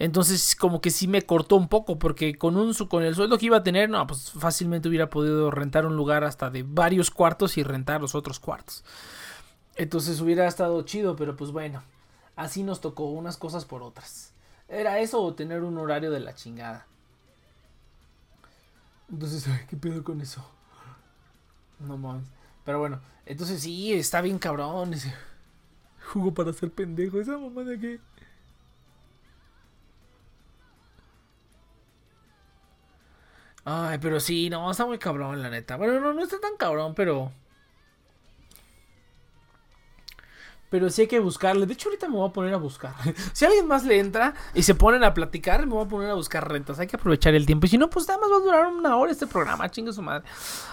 Entonces, 0.00 0.56
como 0.56 0.80
que 0.80 0.90
sí 0.90 1.06
me 1.06 1.20
cortó 1.20 1.56
un 1.56 1.68
poco, 1.68 1.98
porque 1.98 2.38
con, 2.38 2.56
un, 2.56 2.72
con 2.88 3.02
el 3.02 3.14
sueldo 3.14 3.36
que 3.36 3.44
iba 3.44 3.58
a 3.58 3.62
tener, 3.62 3.90
no, 3.90 4.06
pues 4.06 4.30
fácilmente 4.30 4.88
hubiera 4.88 5.10
podido 5.10 5.50
rentar 5.50 5.84
un 5.84 5.94
lugar 5.94 6.24
hasta 6.24 6.48
de 6.48 6.62
varios 6.62 7.10
cuartos 7.10 7.58
y 7.58 7.62
rentar 7.62 8.00
los 8.00 8.14
otros 8.14 8.40
cuartos. 8.40 8.82
Entonces 9.76 10.18
hubiera 10.22 10.46
estado 10.46 10.80
chido, 10.82 11.16
pero 11.16 11.36
pues 11.36 11.50
bueno, 11.50 11.82
así 12.34 12.62
nos 12.62 12.80
tocó 12.80 13.10
unas 13.10 13.36
cosas 13.36 13.66
por 13.66 13.82
otras. 13.82 14.32
Era 14.70 15.00
eso 15.00 15.20
o 15.20 15.34
tener 15.34 15.62
un 15.62 15.76
horario 15.76 16.10
de 16.10 16.20
la 16.20 16.34
chingada. 16.34 16.86
Entonces, 19.10 19.46
¿qué 19.68 19.76
pedo 19.76 20.02
con 20.02 20.22
eso? 20.22 20.42
No 21.78 21.98
mames. 21.98 22.24
Pero 22.64 22.78
bueno, 22.78 23.00
entonces 23.26 23.60
sí, 23.60 23.92
está 23.92 24.22
bien 24.22 24.38
cabrón 24.38 24.92
jugo 26.10 26.32
para 26.32 26.54
ser 26.54 26.70
pendejo. 26.70 27.20
Esa 27.20 27.36
mamá 27.36 27.64
de 27.64 28.00
Ay, 33.64 33.98
pero 33.98 34.20
sí, 34.20 34.50
no, 34.50 34.70
está 34.70 34.86
muy 34.86 34.98
cabrón, 34.98 35.42
la 35.42 35.50
neta. 35.50 35.76
Bueno, 35.76 36.00
no, 36.00 36.14
no 36.14 36.22
está 36.22 36.40
tan 36.40 36.56
cabrón, 36.56 36.94
pero. 36.94 37.30
Pero 40.70 40.88
sí 40.88 41.02
hay 41.02 41.08
que 41.08 41.18
buscarle. 41.18 41.66
De 41.66 41.72
hecho, 41.72 41.88
ahorita 41.88 42.08
me 42.08 42.14
voy 42.16 42.28
a 42.28 42.32
poner 42.32 42.54
a 42.54 42.56
buscar. 42.56 42.94
si 43.32 43.44
alguien 43.44 43.66
más 43.66 43.84
le 43.84 43.98
entra 43.98 44.34
y 44.54 44.62
se 44.62 44.76
ponen 44.76 45.02
a 45.02 45.12
platicar, 45.12 45.66
me 45.66 45.74
voy 45.74 45.84
a 45.84 45.88
poner 45.88 46.10
a 46.10 46.14
buscar 46.14 46.48
rentas. 46.48 46.78
Hay 46.78 46.86
que 46.86 46.96
aprovechar 46.96 47.34
el 47.34 47.44
tiempo. 47.44 47.66
Y 47.66 47.70
si 47.70 47.78
no, 47.78 47.90
pues 47.90 48.06
nada 48.06 48.20
más 48.20 48.30
va 48.30 48.36
a 48.36 48.40
durar 48.40 48.66
una 48.68 48.96
hora 48.96 49.10
este 49.10 49.26
programa. 49.26 49.68
Chingue 49.68 49.92
su 49.92 50.00
madre. 50.00 50.24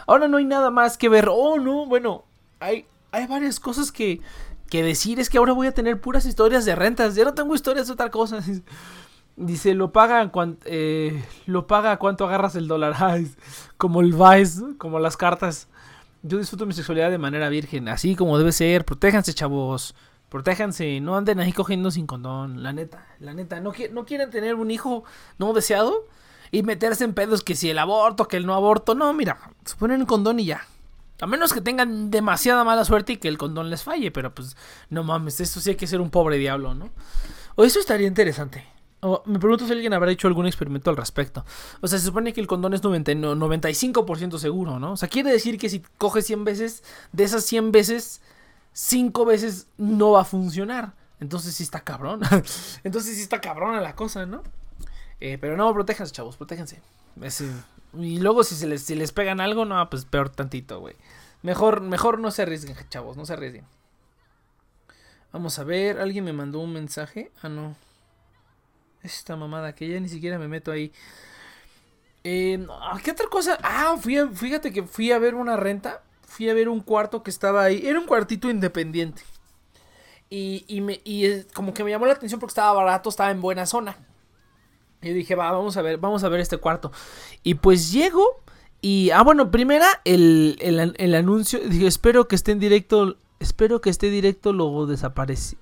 Ahora 0.05 0.27
no 0.27 0.37
hay 0.37 0.45
nada 0.45 0.69
más 0.69 0.97
que 0.97 1.09
ver. 1.09 1.29
Oh, 1.31 1.59
no. 1.59 1.87
Bueno, 1.87 2.25
hay, 2.59 2.85
hay 3.11 3.25
varias 3.25 3.59
cosas 3.59 3.91
que, 3.91 4.21
que 4.69 4.83
decir. 4.83 5.19
Es 5.19 5.31
que 5.31 5.39
ahora 5.39 5.53
voy 5.53 5.65
a 5.65 5.73
tener 5.73 5.99
puras 5.99 6.25
historias 6.25 6.63
de 6.63 6.75
rentas. 6.75 7.15
Ya 7.15 7.25
no 7.25 7.33
tengo 7.33 7.55
historias 7.55 7.87
de 7.87 7.93
otra 7.93 8.11
cosa. 8.11 8.39
Dice, 9.39 9.75
lo 9.75 9.91
paga, 9.91 10.31
eh, 10.65 11.23
lo 11.45 11.67
paga 11.67 11.97
cuánto 11.97 12.25
agarras 12.25 12.55
el 12.55 12.67
dólar. 12.67 12.95
como 13.77 14.01
el 14.01 14.13
Vice, 14.13 14.63
como 14.79 14.97
las 14.97 15.15
cartas. 15.15 15.67
Yo 16.23 16.39
disfruto 16.39 16.65
mi 16.65 16.73
sexualidad 16.73 17.11
de 17.11 17.19
manera 17.19 17.47
virgen, 17.47 17.87
así 17.87 18.15
como 18.15 18.39
debe 18.39 18.51
ser. 18.51 18.83
Protéjanse, 18.83 19.35
chavos. 19.35 19.93
Protéjanse, 20.29 20.99
no 21.01 21.15
anden 21.15 21.39
ahí 21.39 21.53
cogiendo 21.53 21.91
sin 21.91 22.07
condón. 22.07 22.63
La 22.63 22.73
neta, 22.73 23.05
la 23.19 23.35
neta. 23.35 23.59
No, 23.59 23.73
no 23.91 24.05
quieren 24.05 24.31
tener 24.31 24.55
un 24.55 24.71
hijo 24.71 25.03
no 25.37 25.53
deseado 25.53 26.05
y 26.49 26.63
meterse 26.63 27.03
en 27.03 27.13
pedos 27.13 27.43
que 27.43 27.55
si 27.55 27.69
el 27.69 27.77
aborto, 27.77 28.27
que 28.27 28.37
el 28.37 28.47
no 28.47 28.55
aborto. 28.55 28.95
No, 28.95 29.13
mira, 29.13 29.37
se 29.65 29.75
ponen 29.75 30.01
un 30.01 30.07
condón 30.07 30.39
y 30.39 30.45
ya. 30.45 30.65
A 31.21 31.27
menos 31.27 31.53
que 31.53 31.61
tengan 31.61 32.09
demasiada 32.09 32.63
mala 32.63 32.85
suerte 32.85 33.13
y 33.13 33.17
que 33.17 33.27
el 33.27 33.37
condón 33.37 33.69
les 33.69 33.83
falle, 33.83 34.09
pero 34.09 34.33
pues 34.33 34.57
no 34.89 35.03
mames, 35.03 35.39
esto 35.41 35.59
sí 35.59 35.71
hay 35.71 35.75
que 35.75 35.87
ser 35.87 36.01
un 36.01 36.09
pobre 36.09 36.37
diablo, 36.37 36.73
¿no? 36.73 36.89
O 37.55 37.63
eso 37.63 37.79
estaría 37.79 38.07
interesante 38.07 38.76
me 39.25 39.39
pregunto 39.39 39.65
si 39.65 39.71
alguien 39.71 39.93
habrá 39.93 40.11
hecho 40.11 40.27
algún 40.27 40.47
experimento 40.47 40.89
al 40.89 40.97
respecto. 40.97 41.45
O 41.81 41.87
sea, 41.87 41.99
se 41.99 42.05
supone 42.05 42.33
que 42.33 42.41
el 42.41 42.47
condón 42.47 42.73
es 42.73 42.83
90, 42.83 43.11
95% 43.13 44.37
seguro, 44.37 44.79
¿no? 44.79 44.93
O 44.93 44.97
sea, 44.97 45.07
quiere 45.07 45.31
decir 45.31 45.57
que 45.59 45.69
si 45.69 45.83
coges 45.97 46.25
100 46.25 46.43
veces, 46.43 46.83
de 47.11 47.23
esas 47.23 47.43
100 47.45 47.71
veces, 47.71 48.21
5 48.73 49.25
veces 49.25 49.67
no 49.77 50.11
va 50.11 50.21
a 50.21 50.25
funcionar. 50.25 50.93
Entonces 51.19 51.55
sí 51.55 51.63
está 51.63 51.81
cabrón. 51.81 52.21
Entonces 52.83 53.15
sí 53.15 53.21
está 53.21 53.41
cabrona 53.41 53.81
la 53.81 53.95
cosa, 53.95 54.25
¿no? 54.25 54.43
Eh, 55.19 55.37
pero 55.39 55.57
no, 55.57 55.71
protéjanse, 55.73 56.13
chavos, 56.13 56.37
protéjanse. 56.37 56.81
y 57.93 58.19
luego 58.19 58.43
si, 58.43 58.55
se 58.55 58.67
les, 58.67 58.83
si 58.83 58.95
les 58.95 59.11
pegan 59.11 59.39
algo, 59.39 59.65
no, 59.65 59.89
pues 59.89 60.05
peor 60.05 60.29
tantito, 60.29 60.79
güey. 60.79 60.95
Mejor, 61.43 61.81
mejor 61.81 62.19
no 62.19 62.31
se 62.31 62.43
arriesguen, 62.43 62.75
chavos, 62.89 63.17
no 63.17 63.25
se 63.25 63.33
arriesguen. 63.33 63.65
Vamos 65.31 65.59
a 65.59 65.63
ver, 65.63 65.99
alguien 65.99 66.23
me 66.25 66.33
mandó 66.33 66.59
un 66.59 66.73
mensaje. 66.73 67.31
Ah, 67.41 67.49
no. 67.49 67.75
Esta 69.07 69.35
mamada 69.35 69.73
que 69.73 69.87
ya 69.87 69.99
ni 69.99 70.09
siquiera 70.09 70.37
me 70.37 70.47
meto 70.47 70.71
ahí. 70.71 70.91
Eh, 72.23 72.65
¿Qué 73.03 73.11
otra 73.11 73.27
cosa? 73.27 73.57
Ah, 73.63 73.95
fíjate 74.01 74.73
que 74.73 74.83
fui 74.83 75.11
a 75.11 75.19
ver 75.19 75.35
una 75.35 75.55
renta. 75.55 76.03
Fui 76.25 76.49
a 76.49 76.53
ver 76.53 76.67
un 76.67 76.81
cuarto 76.81 77.23
que 77.23 77.29
estaba 77.29 77.63
ahí. 77.63 77.81
Era 77.85 77.99
un 77.99 78.05
cuartito 78.05 78.49
independiente. 78.49 79.21
Y 80.29 81.43
como 81.53 81.73
que 81.73 81.85
me 81.85 81.89
llamó 81.89 82.05
la 82.05 82.13
atención 82.13 82.39
porque 82.39 82.51
estaba 82.51 82.73
barato, 82.73 83.09
estaba 83.09 83.31
en 83.31 83.39
buena 83.39 83.65
zona. 83.65 83.97
Y 85.01 85.13
dije, 85.13 85.35
va, 85.35 85.51
vamos 85.51 85.77
a 85.77 85.81
ver, 85.81 85.97
vamos 85.99 86.23
a 86.23 86.29
ver 86.29 86.41
este 86.41 86.57
cuarto. 86.57 86.91
Y 87.43 87.55
pues 87.55 87.91
llego 87.91 88.41
y, 88.81 89.11
ah, 89.11 89.23
bueno, 89.23 89.51
primera 89.51 89.87
el, 90.03 90.57
el, 90.59 90.95
el 90.97 91.15
anuncio. 91.15 91.59
Dije, 91.59 91.87
espero 91.87 92.27
que 92.27 92.35
esté 92.35 92.51
en 92.51 92.59
directo, 92.59 93.15
espero 93.39 93.79
que 93.79 93.89
esté 93.89 94.09
directo, 94.09 94.51
luego 94.51 94.85
desaparece. 94.85 95.57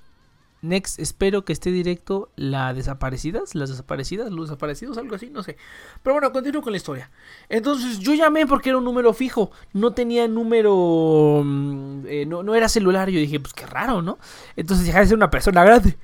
Next, 0.65 0.99
espero 0.99 1.45
que 1.45 1.53
esté 1.53 1.71
directo 1.71 2.29
la 2.35 2.73
desaparecidas, 2.73 3.53
las 3.53 3.69
desaparecidas, 3.69 4.31
los 4.31 4.47
desaparecidos, 4.49 4.97
algo 4.97 5.15
así, 5.15 5.29
no 5.29 5.43
sé. 5.43 5.57
Pero 6.01 6.15
bueno, 6.15 6.31
continúo 6.31 6.61
con 6.63 6.73
la 6.73 6.77
historia. 6.77 7.11
Entonces 7.49 7.99
yo 7.99 8.15
llamé 8.15 8.47
porque 8.47 8.69
era 8.69 8.79
un 8.79 8.83
número 8.83 9.13
fijo, 9.13 9.51
no 9.73 9.93
tenía 9.93 10.27
número, 10.27 11.43
mm, 11.45 12.07
eh, 12.07 12.25
no, 12.25 12.41
no, 12.41 12.55
era 12.55 12.67
celular. 12.67 13.09
Yo 13.09 13.19
dije, 13.19 13.39
pues 13.39 13.53
qué 13.53 13.67
raro, 13.67 14.01
¿no? 14.01 14.17
Entonces 14.55 14.87
dejé 14.87 14.99
de 14.99 15.05
ser 15.05 15.17
una 15.17 15.29
persona 15.29 15.63
grande. 15.63 15.97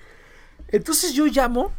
Entonces 0.68 1.14
yo 1.14 1.26
llamo, 1.26 1.72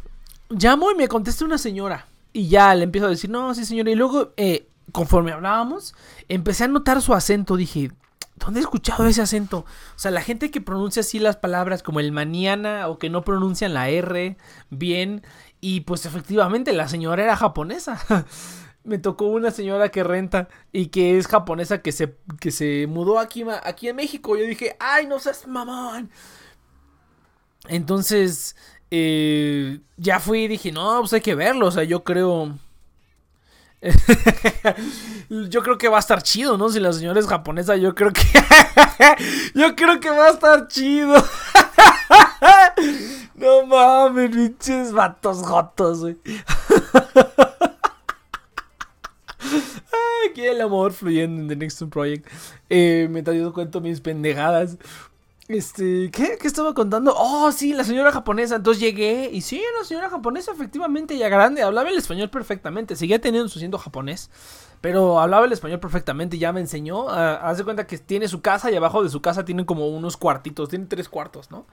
llamo 0.49 0.91
y 0.91 0.95
me 0.95 1.07
contesta 1.07 1.45
una 1.45 1.57
señora. 1.57 2.07
Y 2.33 2.49
ya 2.49 2.75
le 2.75 2.83
empiezo 2.83 3.07
a 3.07 3.11
decir, 3.11 3.29
no, 3.29 3.55
sí 3.55 3.65
señora. 3.65 3.91
Y 3.91 3.95
luego, 3.95 4.33
eh, 4.35 4.67
conforme 4.91 5.31
hablábamos, 5.31 5.95
empecé 6.27 6.65
a 6.65 6.67
notar 6.67 7.01
su 7.01 7.13
acento. 7.13 7.55
Dije, 7.55 7.91
¿Dónde 8.43 8.59
he 8.59 8.63
escuchado 8.63 9.05
ese 9.05 9.21
acento? 9.21 9.59
O 9.59 9.99
sea, 9.99 10.11
la 10.11 10.21
gente 10.21 10.51
que 10.51 10.59
pronuncia 10.59 10.99
así 10.99 11.17
las 11.17 11.37
palabras 11.37 11.81
como 11.81 12.01
el 12.01 12.11
mañana 12.11 12.89
o 12.89 12.99
que 12.99 13.09
no 13.09 13.23
pronuncian 13.23 13.73
la 13.73 13.87
R 13.87 14.35
bien. 14.69 15.23
Y 15.61 15.81
pues 15.81 16.05
efectivamente 16.05 16.73
la 16.73 16.89
señora 16.89 17.23
era 17.23 17.37
japonesa. 17.37 18.03
Me 18.83 18.97
tocó 18.97 19.27
una 19.27 19.51
señora 19.51 19.89
que 19.89 20.03
renta 20.03 20.49
y 20.73 20.87
que 20.87 21.17
es 21.17 21.27
japonesa 21.27 21.81
que 21.81 21.93
se, 21.93 22.17
que 22.41 22.51
se 22.51 22.85
mudó 22.87 23.17
aquí, 23.17 23.45
aquí 23.63 23.87
en 23.87 23.95
México. 23.95 24.35
Yo 24.35 24.43
dije, 24.43 24.75
ay, 24.77 25.07
no 25.07 25.19
seas 25.19 25.47
mamón. 25.47 26.11
Entonces, 27.69 28.57
eh, 28.91 29.79
ya 29.95 30.19
fui 30.19 30.43
y 30.43 30.47
dije, 30.49 30.73
no, 30.73 30.99
pues 30.99 31.13
hay 31.13 31.21
que 31.21 31.35
verlo. 31.35 31.67
O 31.67 31.71
sea, 31.71 31.85
yo 31.85 32.03
creo 32.03 32.59
yo 35.29 35.61
creo 35.61 35.77
que 35.77 35.89
va 35.89 35.97
a 35.97 35.99
estar 35.99 36.23
chido, 36.23 36.57
¿no? 36.57 36.69
Si 36.69 36.79
la 36.79 36.93
señora 36.93 37.19
es 37.19 37.27
japonesa, 37.27 37.75
yo 37.75 37.93
creo 37.93 38.11
que. 38.11 38.21
yo 39.53 39.75
creo 39.75 39.99
que 39.99 40.09
va 40.09 40.27
a 40.27 40.31
estar 40.31 40.67
chido. 40.67 41.15
no 43.35 43.65
mames, 43.65 44.31
pinches 44.31 44.91
vatos 44.91 45.43
jotos, 45.43 46.01
güey. 46.01 46.17
Aquí 50.29 50.45
el 50.45 50.61
amor 50.61 50.93
fluyendo 50.93 51.41
en 51.41 51.47
The 51.49 51.55
Next 51.55 51.83
Project. 51.89 52.27
Eh, 52.69 53.07
me 53.11 53.19
está 53.19 53.31
dando 53.31 53.53
cuenta 53.53 53.79
mis 53.81 53.99
pendejadas. 53.99 54.77
Este, 55.49 56.09
¿qué? 56.11 56.37
¿qué 56.39 56.47
estaba 56.47 56.73
contando? 56.73 57.13
Oh, 57.17 57.51
sí, 57.51 57.73
la 57.73 57.83
señora 57.83 58.11
japonesa. 58.11 58.55
Entonces 58.55 58.81
llegué 58.81 59.29
y 59.31 59.41
sí, 59.41 59.61
la 59.77 59.85
señora 59.85 60.09
japonesa, 60.09 60.53
efectivamente, 60.53 61.17
ya 61.17 61.27
grande, 61.27 61.61
hablaba 61.61 61.89
el 61.89 61.97
español 61.97 62.29
perfectamente. 62.29 62.95
Seguía 62.95 63.19
teniendo 63.19 63.49
su 63.49 63.59
siendo 63.59 63.77
japonés, 63.77 64.29
pero 64.79 65.19
hablaba 65.19 65.45
el 65.45 65.51
español 65.51 65.81
perfectamente. 65.81 66.37
Ya 66.37 66.53
me 66.53 66.61
enseñó. 66.61 67.05
Uh, 67.05 67.09
haz 67.09 67.57
de 67.57 67.65
cuenta 67.65 67.85
que 67.85 67.97
tiene 67.97 68.29
su 68.29 68.41
casa 68.41 68.71
y 68.71 68.75
abajo 68.75 69.03
de 69.03 69.09
su 69.09 69.21
casa 69.21 69.43
tiene 69.43 69.65
como 69.65 69.89
unos 69.89 70.15
cuartitos, 70.15 70.69
tiene 70.69 70.85
tres 70.85 71.09
cuartos, 71.09 71.51
¿no? 71.51 71.65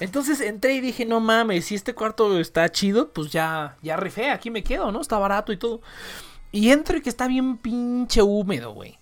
Entonces 0.00 0.40
entré 0.40 0.74
y 0.74 0.80
dije, 0.80 1.04
no 1.04 1.20
mames, 1.20 1.66
si 1.66 1.74
este 1.74 1.94
cuarto 1.94 2.38
está 2.38 2.70
chido, 2.70 3.12
pues 3.12 3.30
ya, 3.30 3.76
ya 3.82 3.98
rifé, 3.98 4.30
aquí 4.30 4.50
me 4.50 4.62
quedo, 4.62 4.90
¿no? 4.90 5.02
Está 5.02 5.18
barato 5.18 5.52
y 5.52 5.58
todo. 5.58 5.82
Y 6.50 6.70
entro 6.70 6.96
y 6.96 7.02
que 7.02 7.10
está 7.10 7.28
bien 7.28 7.58
pinche 7.58 8.22
húmedo, 8.22 8.72
güey. 8.72 8.98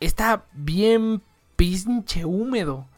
Está 0.00 0.46
bien 0.54 1.22
pinche 1.54 2.24
húmedo. 2.24 2.89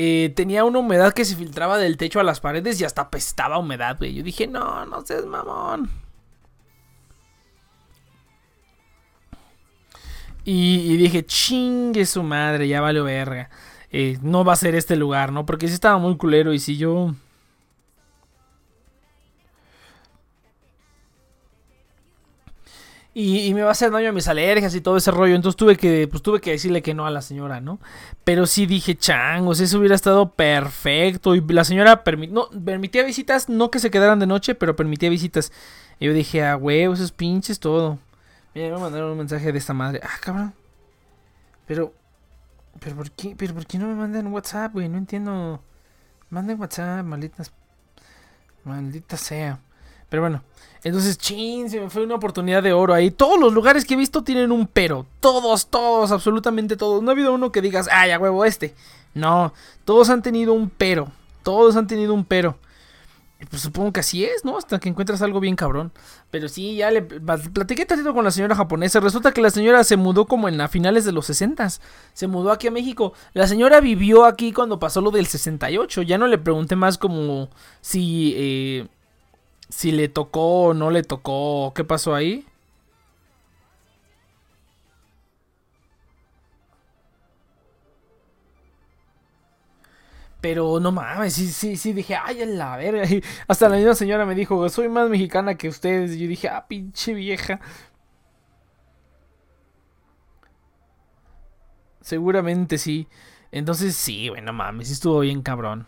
Eh, 0.00 0.32
tenía 0.36 0.62
una 0.64 0.78
humedad 0.78 1.12
que 1.12 1.24
se 1.24 1.34
filtraba 1.34 1.76
del 1.76 1.96
techo 1.96 2.20
a 2.20 2.22
las 2.22 2.38
paredes 2.38 2.80
y 2.80 2.84
hasta 2.84 3.10
pestaba 3.10 3.58
humedad, 3.58 3.98
güey. 3.98 4.14
Yo 4.14 4.22
dije, 4.22 4.46
no, 4.46 4.86
no 4.86 5.04
seas 5.04 5.26
mamón. 5.26 5.90
Y, 10.44 10.96
dije, 10.98 11.26
chingue 11.26 12.06
su 12.06 12.22
madre, 12.22 12.68
ya 12.68 12.80
vale 12.80 13.00
verga. 13.00 13.50
Eh, 13.90 14.18
no 14.22 14.44
va 14.44 14.52
a 14.52 14.56
ser 14.56 14.76
este 14.76 14.94
lugar, 14.94 15.32
¿no? 15.32 15.44
Porque 15.44 15.66
sí 15.66 15.74
estaba 15.74 15.98
muy 15.98 16.16
culero 16.16 16.52
y 16.52 16.60
si 16.60 16.76
yo... 16.76 17.12
y, 23.20 23.52
me 23.52 23.62
va 23.62 23.70
a 23.70 23.72
hacer 23.72 23.90
daño 23.90 24.10
a 24.10 24.12
mis 24.12 24.28
alergias 24.28 24.72
y 24.76 24.80
todo 24.80 24.96
ese 24.96 25.10
rollo. 25.10 25.34
Entonces 25.34 25.56
tuve 25.56 25.76
que, 25.76 26.06
pues 26.06 26.22
tuve 26.22 26.40
que 26.40 26.52
decirle 26.52 26.82
que 26.82 26.94
no 26.94 27.04
a 27.04 27.10
la 27.10 27.20
señora, 27.20 27.60
¿no? 27.60 27.80
Pero 28.22 28.46
sí 28.46 28.64
dije, 28.64 28.96
changos, 28.96 29.58
eso 29.58 29.80
hubiera 29.80 29.96
estado 29.96 30.30
perfecto. 30.30 31.34
Y 31.34 31.40
la 31.40 31.64
señora 31.64 32.04
no, 32.30 32.48
permitía 32.64 33.02
visitas, 33.02 33.48
no 33.48 33.72
que 33.72 33.80
se 33.80 33.90
quedaran 33.90 34.20
de 34.20 34.28
noche, 34.28 34.54
pero 34.54 34.76
permitía 34.76 35.10
visitas. 35.10 35.50
Y 35.98 36.06
yo 36.06 36.12
dije, 36.12 36.44
ah, 36.44 36.56
huevos, 36.56 37.00
esos 37.00 37.10
pinches, 37.10 37.58
todo. 37.58 37.98
Mira, 38.54 38.72
me 38.76 38.82
mandaron 38.82 39.10
un 39.10 39.18
mensaje 39.18 39.50
de 39.50 39.58
esta 39.58 39.74
madre. 39.74 40.00
Ah, 40.04 40.18
cabrón. 40.20 40.54
Pero, 41.66 41.92
pero 42.78 42.94
¿por 42.94 43.10
qué, 43.10 43.34
pero 43.36 43.52
por 43.52 43.66
qué 43.66 43.78
no 43.78 43.88
me 43.88 43.96
mandan 43.96 44.28
WhatsApp, 44.28 44.72
güey? 44.72 44.88
No 44.88 44.96
entiendo. 44.96 45.60
Manden 46.30 46.60
WhatsApp, 46.60 47.04
malditas. 47.04 47.50
Maldita 48.62 49.16
sea. 49.16 49.58
Pero 50.08 50.22
bueno, 50.22 50.42
entonces, 50.84 51.18
chin, 51.18 51.68
se 51.68 51.80
me 51.80 51.90
fue 51.90 52.04
una 52.04 52.14
oportunidad 52.14 52.62
de 52.62 52.72
oro 52.72 52.94
ahí. 52.94 53.10
Todos 53.10 53.38
los 53.38 53.52
lugares 53.52 53.84
que 53.84 53.94
he 53.94 53.96
visto 53.96 54.22
tienen 54.22 54.52
un 54.52 54.66
pero. 54.66 55.06
Todos, 55.20 55.68
todos, 55.68 56.12
absolutamente 56.12 56.76
todos. 56.76 57.02
No 57.02 57.10
ha 57.10 57.12
habido 57.12 57.34
uno 57.34 57.50
que 57.50 57.62
digas, 57.62 57.88
ay, 57.90 58.10
a 58.10 58.18
huevo 58.18 58.44
este. 58.44 58.74
No, 59.14 59.52
todos 59.84 60.10
han 60.10 60.22
tenido 60.22 60.52
un 60.52 60.70
pero. 60.70 61.10
Todos 61.42 61.76
han 61.76 61.86
tenido 61.86 62.14
un 62.14 62.24
pero. 62.24 62.56
Pues 63.50 63.62
supongo 63.62 63.92
que 63.92 64.00
así 64.00 64.24
es, 64.24 64.44
¿no? 64.44 64.58
Hasta 64.58 64.80
que 64.80 64.88
encuentras 64.88 65.22
algo 65.22 65.38
bien 65.38 65.54
cabrón. 65.54 65.92
Pero 66.30 66.48
sí, 66.48 66.76
ya 66.76 66.90
le 66.90 67.02
platiqué 67.02 67.86
tantito 67.86 68.12
con 68.12 68.24
la 68.24 68.32
señora 68.32 68.56
japonesa. 68.56 68.98
Resulta 68.98 69.32
que 69.32 69.40
la 69.40 69.50
señora 69.50 69.84
se 69.84 69.96
mudó 69.96 70.26
como 70.26 70.48
en 70.48 70.60
a 70.60 70.68
finales 70.68 71.04
de 71.04 71.12
los 71.12 71.26
60. 71.26 71.68
Se 72.14 72.26
mudó 72.26 72.50
aquí 72.50 72.66
a 72.66 72.72
México. 72.72 73.12
La 73.34 73.46
señora 73.46 73.80
vivió 73.80 74.24
aquí 74.24 74.52
cuando 74.52 74.80
pasó 74.80 75.00
lo 75.00 75.12
del 75.12 75.26
68. 75.26 76.02
Ya 76.02 76.18
no 76.18 76.26
le 76.26 76.38
pregunté 76.38 76.76
más 76.76 76.98
como 76.98 77.48
si... 77.80 78.34
Eh, 78.36 78.88
si 79.68 79.92
le 79.92 80.08
tocó 80.08 80.64
o 80.68 80.74
no 80.74 80.90
le 80.90 81.02
tocó, 81.02 81.72
¿qué 81.74 81.84
pasó 81.84 82.14
ahí? 82.14 82.46
Pero 90.40 90.78
no 90.78 90.92
mames, 90.92 91.34
sí, 91.34 91.48
sí, 91.48 91.76
sí, 91.76 91.92
dije, 91.92 92.14
ay, 92.16 92.42
en 92.42 92.58
la 92.58 92.76
verga. 92.76 93.02
hasta 93.48 93.68
la 93.68 93.76
misma 93.76 93.94
señora 93.94 94.24
me 94.24 94.34
dijo, 94.36 94.68
soy 94.68 94.88
más 94.88 95.08
mexicana 95.10 95.56
que 95.56 95.68
ustedes. 95.68 96.12
Y 96.14 96.20
yo 96.20 96.28
dije, 96.28 96.48
ah, 96.48 96.66
pinche 96.68 97.12
vieja. 97.14 97.60
Seguramente 102.00 102.78
sí. 102.78 103.08
Entonces 103.52 103.94
sí, 103.96 104.28
bueno, 104.28 104.52
mames, 104.52 104.88
sí 104.88 104.94
estuvo 104.94 105.20
bien 105.20 105.42
cabrón. 105.42 105.86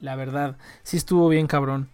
La 0.00 0.14
verdad, 0.16 0.56
sí 0.84 0.96
estuvo 0.96 1.28
bien 1.28 1.46
cabrón. 1.48 1.88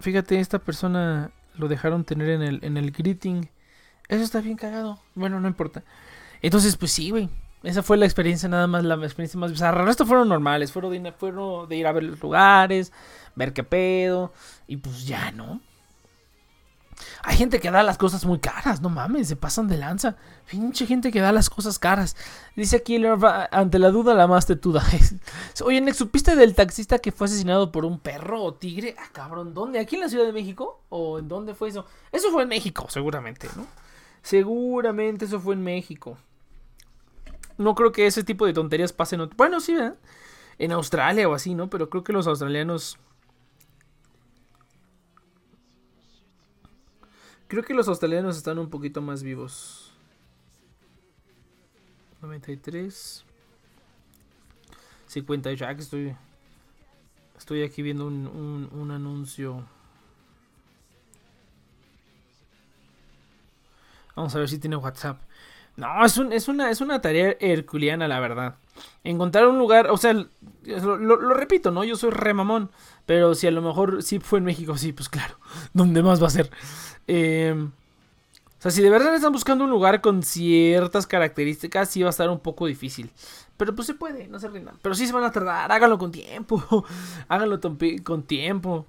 Fíjate, 0.00 0.40
esta 0.40 0.58
persona 0.58 1.30
lo 1.56 1.68
dejaron 1.68 2.04
tener 2.04 2.30
en 2.30 2.42
el, 2.42 2.58
en 2.62 2.76
el 2.76 2.90
greeting. 2.90 3.48
Eso 4.08 4.22
está 4.22 4.40
bien 4.40 4.56
cagado. 4.56 4.98
Bueno, 5.14 5.40
no 5.40 5.48
importa. 5.48 5.84
Entonces, 6.42 6.76
pues 6.76 6.92
sí, 6.92 7.10
güey. 7.10 7.28
Esa 7.62 7.82
fue 7.82 7.98
la 7.98 8.06
experiencia 8.06 8.48
nada 8.48 8.66
más, 8.66 8.84
la 8.84 8.94
experiencia 8.94 9.38
más 9.38 9.50
bizarra. 9.50 9.80
El 9.80 9.86
resto 9.86 10.06
fueron 10.06 10.28
normales. 10.28 10.72
Fueron 10.72 11.02
de, 11.02 11.12
fueron 11.12 11.68
de 11.68 11.76
ir 11.76 11.86
a 11.86 11.92
ver 11.92 12.04
los 12.04 12.20
lugares, 12.20 12.92
ver 13.36 13.52
qué 13.52 13.62
pedo. 13.62 14.32
Y 14.66 14.78
pues 14.78 15.06
ya, 15.06 15.30
¿no? 15.32 15.60
Hay 17.22 17.36
gente 17.36 17.60
que 17.60 17.70
da 17.70 17.82
las 17.82 17.98
cosas 17.98 18.24
muy 18.24 18.38
caras, 18.38 18.80
no 18.80 18.88
mames, 18.88 19.28
se 19.28 19.36
pasan 19.36 19.68
de 19.68 19.76
lanza. 19.76 20.16
Pinche 20.50 20.86
gente 20.86 21.10
que 21.10 21.20
da 21.20 21.32
las 21.32 21.50
cosas 21.50 21.78
caras. 21.78 22.16
Dice 22.56 22.76
aquí, 22.76 23.02
ante 23.50 23.78
la 23.78 23.90
duda, 23.90 24.14
la 24.14 24.26
más 24.26 24.46
tetuda. 24.46 24.82
Oye, 25.64 25.80
Nex, 25.80 25.96
¿supiste 25.96 26.36
del 26.36 26.54
taxista 26.54 26.98
que 26.98 27.12
fue 27.12 27.26
asesinado 27.26 27.72
por 27.72 27.84
un 27.84 27.98
perro 27.98 28.42
o 28.42 28.54
tigre? 28.54 28.96
Ah, 28.98 29.08
cabrón, 29.12 29.54
¿dónde? 29.54 29.78
¿Aquí 29.78 29.96
en 29.96 30.02
la 30.02 30.08
Ciudad 30.08 30.24
de 30.24 30.32
México? 30.32 30.82
¿O 30.88 31.18
en 31.18 31.28
dónde 31.28 31.54
fue 31.54 31.68
eso? 31.68 31.86
Eso 32.12 32.30
fue 32.30 32.42
en 32.44 32.48
México, 32.48 32.86
seguramente, 32.88 33.48
¿no? 33.56 33.66
Seguramente 34.22 35.24
eso 35.24 35.40
fue 35.40 35.54
en 35.54 35.62
México. 35.62 36.18
No 37.58 37.74
creo 37.74 37.92
que 37.92 38.06
ese 38.06 38.24
tipo 38.24 38.46
de 38.46 38.52
tonterías 38.52 38.92
pasen. 38.92 39.28
Bueno, 39.36 39.60
sí, 39.60 39.74
¿verdad? 39.74 39.96
En 40.58 40.72
Australia 40.72 41.28
o 41.28 41.34
así, 41.34 41.54
¿no? 41.54 41.68
Pero 41.70 41.90
creo 41.90 42.04
que 42.04 42.12
los 42.12 42.26
australianos 42.26 42.98
Creo 47.50 47.64
que 47.64 47.74
los 47.74 47.88
australianos 47.88 48.36
están 48.36 48.60
un 48.60 48.70
poquito 48.70 49.02
más 49.02 49.24
vivos. 49.24 49.92
93. 52.22 53.24
58. 55.08 55.66
Ah, 55.66 55.74
que 55.74 55.82
estoy. 55.82 56.16
Estoy 57.36 57.64
aquí 57.64 57.82
viendo 57.82 58.06
un, 58.06 58.68
un, 58.72 58.90
anuncio. 58.92 59.66
Vamos 64.14 64.32
a 64.36 64.38
ver 64.38 64.48
si 64.48 64.60
tiene 64.60 64.76
WhatsApp. 64.76 65.20
No, 65.76 66.04
es, 66.04 66.16
un, 66.18 66.32
es, 66.32 66.46
una, 66.46 66.70
es 66.70 66.80
una 66.80 67.00
tarea 67.00 67.36
herculeana, 67.40 68.06
la 68.06 68.20
verdad. 68.20 68.58
Encontrar 69.04 69.46
un 69.46 69.58
lugar, 69.58 69.88
o 69.90 69.96
sea, 69.96 70.14
lo, 70.64 71.34
repito, 71.34 71.70
¿no? 71.70 71.84
Yo 71.84 71.96
soy 71.96 72.10
remamón. 72.10 72.70
Pero 73.06 73.34
si 73.34 73.46
a 73.46 73.50
lo 73.50 73.62
mejor 73.62 74.02
sí 74.02 74.20
fue 74.20 74.38
en 74.38 74.44
México, 74.44 74.76
sí, 74.76 74.92
pues 74.92 75.08
claro. 75.08 75.36
¿Dónde 75.72 76.02
más 76.02 76.22
va 76.22 76.28
a 76.28 76.30
ser? 76.30 76.50
Eh, 77.06 77.54
o 78.60 78.62
sea, 78.62 78.70
si 78.70 78.82
de 78.82 78.90
verdad 78.90 79.14
están 79.14 79.32
buscando 79.32 79.64
un 79.64 79.70
lugar 79.70 80.00
con 80.00 80.22
ciertas 80.22 81.06
características, 81.06 81.88
sí 81.88 82.02
va 82.02 82.08
a 82.08 82.10
estar 82.10 82.28
un 82.28 82.40
poco 82.40 82.66
difícil. 82.66 83.10
Pero 83.56 83.74
pues 83.74 83.86
se 83.86 83.94
puede, 83.94 84.28
no 84.28 84.38
se 84.38 84.48
rindan. 84.48 84.78
Pero 84.82 84.94
sí 84.94 85.06
se 85.06 85.12
van 85.12 85.24
a 85.24 85.32
tardar, 85.32 85.72
háganlo 85.72 85.98
con 85.98 86.12
tiempo. 86.12 86.84
háganlo 87.28 87.58
con 88.04 88.22
tiempo. 88.24 88.86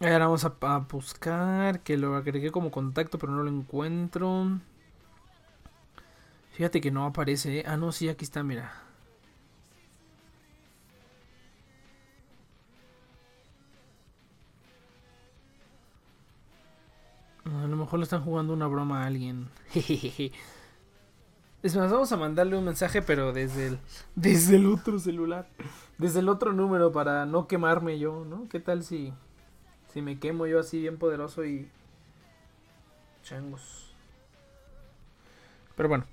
Ahora 0.00 0.18
vamos 0.26 0.44
a, 0.44 0.54
a, 0.60 0.78
buscar, 0.78 1.80
que 1.80 1.98
lo 1.98 2.16
agregué 2.16 2.50
como 2.50 2.70
contacto, 2.70 3.18
pero 3.18 3.32
no 3.32 3.42
lo 3.42 3.50
encuentro. 3.50 4.60
Fíjate 6.52 6.80
que 6.80 6.90
no 6.90 7.04
aparece. 7.06 7.60
¿eh? 7.60 7.64
Ah, 7.66 7.76
no, 7.76 7.92
sí, 7.92 8.08
aquí 8.08 8.24
está, 8.24 8.42
mira. 8.42 8.72
A 17.44 17.66
lo 17.66 17.76
mejor 17.76 17.98
le 17.98 18.04
están 18.04 18.22
jugando 18.22 18.52
una 18.52 18.66
broma 18.66 19.02
a 19.02 19.06
alguien. 19.06 19.48
Es 21.62 21.76
más, 21.76 21.92
vamos 21.92 22.10
a 22.10 22.16
mandarle 22.16 22.56
un 22.56 22.64
mensaje, 22.64 23.02
pero 23.02 23.34
desde 23.34 23.66
el, 23.66 23.78
desde 24.14 24.56
el 24.56 24.66
otro 24.66 24.98
celular. 24.98 25.46
Desde 25.98 26.20
el 26.20 26.30
otro 26.30 26.54
número 26.54 26.90
para 26.90 27.26
no 27.26 27.48
quemarme 27.48 27.98
yo, 27.98 28.24
¿no? 28.24 28.48
¿Qué 28.48 28.60
tal 28.60 28.82
si, 28.82 29.12
si 29.92 30.00
me 30.00 30.18
quemo 30.18 30.46
yo 30.46 30.58
así 30.58 30.80
bien 30.80 30.96
poderoso 30.96 31.44
y... 31.44 31.68
Changos. 33.22 33.92
Pero 35.76 35.90
bueno. 35.90 36.06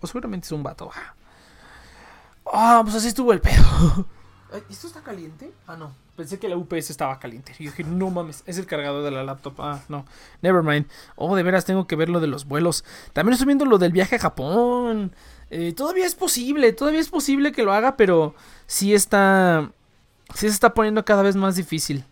O 0.00 0.06
seguramente 0.06 0.46
es 0.46 0.52
un 0.52 0.62
vato. 0.62 0.90
Ah, 2.52 2.80
pues 2.82 2.94
así 2.94 3.08
estuvo 3.08 3.32
el 3.32 3.40
pedo. 3.40 4.06
¿Esto 4.70 4.86
está 4.86 5.02
caliente? 5.02 5.52
Ah, 5.66 5.76
no. 5.76 5.92
Pensé 6.16 6.38
que 6.38 6.48
la 6.48 6.56
UPS 6.56 6.90
estaba 6.90 7.18
caliente. 7.18 7.52
Y 7.58 7.64
dije, 7.64 7.84
no 7.84 8.10
mames, 8.10 8.42
es 8.46 8.58
el 8.58 8.66
cargador 8.66 9.02
de 9.04 9.10
la 9.10 9.24
laptop. 9.24 9.54
Ah, 9.58 9.80
no. 9.88 10.06
Never 10.40 10.62
mind. 10.62 10.86
Oh, 11.16 11.34
de 11.36 11.42
veras 11.42 11.64
tengo 11.64 11.86
que 11.86 11.96
ver 11.96 12.08
lo 12.08 12.20
de 12.20 12.26
los 12.26 12.46
vuelos. 12.46 12.84
También 13.12 13.34
estoy 13.34 13.46
viendo 13.46 13.64
lo 13.66 13.78
del 13.78 13.92
viaje 13.92 14.16
a 14.16 14.20
Japón. 14.20 15.12
Eh, 15.50 15.72
todavía 15.74 16.06
es 16.06 16.14
posible, 16.14 16.72
todavía 16.72 17.00
es 17.00 17.08
posible 17.08 17.52
que 17.52 17.64
lo 17.64 17.72
haga, 17.72 17.96
pero 17.96 18.34
sí 18.66 18.94
está. 18.94 19.70
Sí 20.34 20.40
se 20.40 20.54
está 20.54 20.74
poniendo 20.74 21.04
cada 21.04 21.22
vez 21.22 21.36
más 21.36 21.56
difícil. 21.56 22.04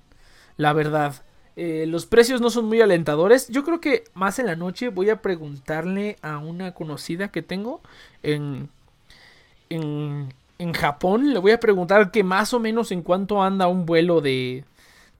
La 0.56 0.72
verdad. 0.72 1.14
Eh, 1.56 1.86
los 1.86 2.06
precios 2.06 2.40
no 2.40 2.50
son 2.50 2.66
muy 2.66 2.80
alentadores. 2.80 3.48
Yo 3.48 3.64
creo 3.64 3.80
que 3.80 4.04
más 4.14 4.38
en 4.38 4.46
la 4.46 4.56
noche 4.56 4.88
voy 4.88 5.10
a 5.10 5.22
preguntarle 5.22 6.16
a 6.22 6.38
una 6.38 6.72
conocida 6.74 7.28
que 7.28 7.42
tengo 7.42 7.80
en. 8.22 8.68
En 9.70 10.28
en 10.58 10.72
Japón. 10.72 11.32
Le 11.32 11.38
voy 11.38 11.52
a 11.52 11.60
preguntar 11.60 12.10
que 12.10 12.24
más 12.24 12.54
o 12.54 12.60
menos 12.60 12.92
en 12.92 13.02
cuánto 13.02 13.42
anda 13.42 13.66
un 13.68 13.86
vuelo 13.86 14.20
de, 14.20 14.64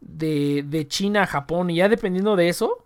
de, 0.01 0.65
de 0.67 0.89
China 0.89 1.23
a 1.23 1.27
Japón. 1.27 1.71
Y 1.71 1.77
ya 1.77 1.89
dependiendo 1.89 2.37
de 2.37 2.49
eso, 2.49 2.85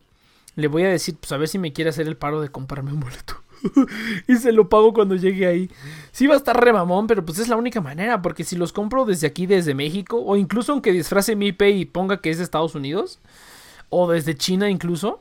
le 0.56 0.68
voy 0.68 0.84
a 0.84 0.88
decir, 0.88 1.16
pues 1.18 1.32
a 1.32 1.36
ver 1.36 1.48
si 1.48 1.58
me 1.58 1.72
quiere 1.72 1.90
hacer 1.90 2.06
el 2.06 2.16
paro 2.16 2.40
de 2.40 2.50
comprarme 2.50 2.92
un 2.92 3.00
boleto. 3.00 3.36
y 4.28 4.36
se 4.36 4.52
lo 4.52 4.68
pago 4.68 4.92
cuando 4.92 5.14
llegue 5.14 5.46
ahí. 5.46 5.70
Sí 6.12 6.26
va 6.26 6.34
a 6.34 6.38
estar 6.38 6.58
remamón, 6.58 7.06
pero 7.06 7.24
pues 7.24 7.38
es 7.38 7.48
la 7.48 7.56
única 7.56 7.80
manera. 7.80 8.22
Porque 8.22 8.44
si 8.44 8.56
los 8.56 8.72
compro 8.72 9.04
desde 9.04 9.26
aquí, 9.26 9.46
desde 9.46 9.74
México, 9.74 10.22
o 10.24 10.36
incluso 10.36 10.72
aunque 10.72 10.92
disfrace 10.92 11.36
mi 11.36 11.48
IP 11.48 11.62
y 11.62 11.84
ponga 11.84 12.20
que 12.20 12.30
es 12.30 12.38
de 12.38 12.44
Estados 12.44 12.74
Unidos, 12.74 13.18
o 13.90 14.10
desde 14.10 14.36
China 14.36 14.70
incluso. 14.70 15.20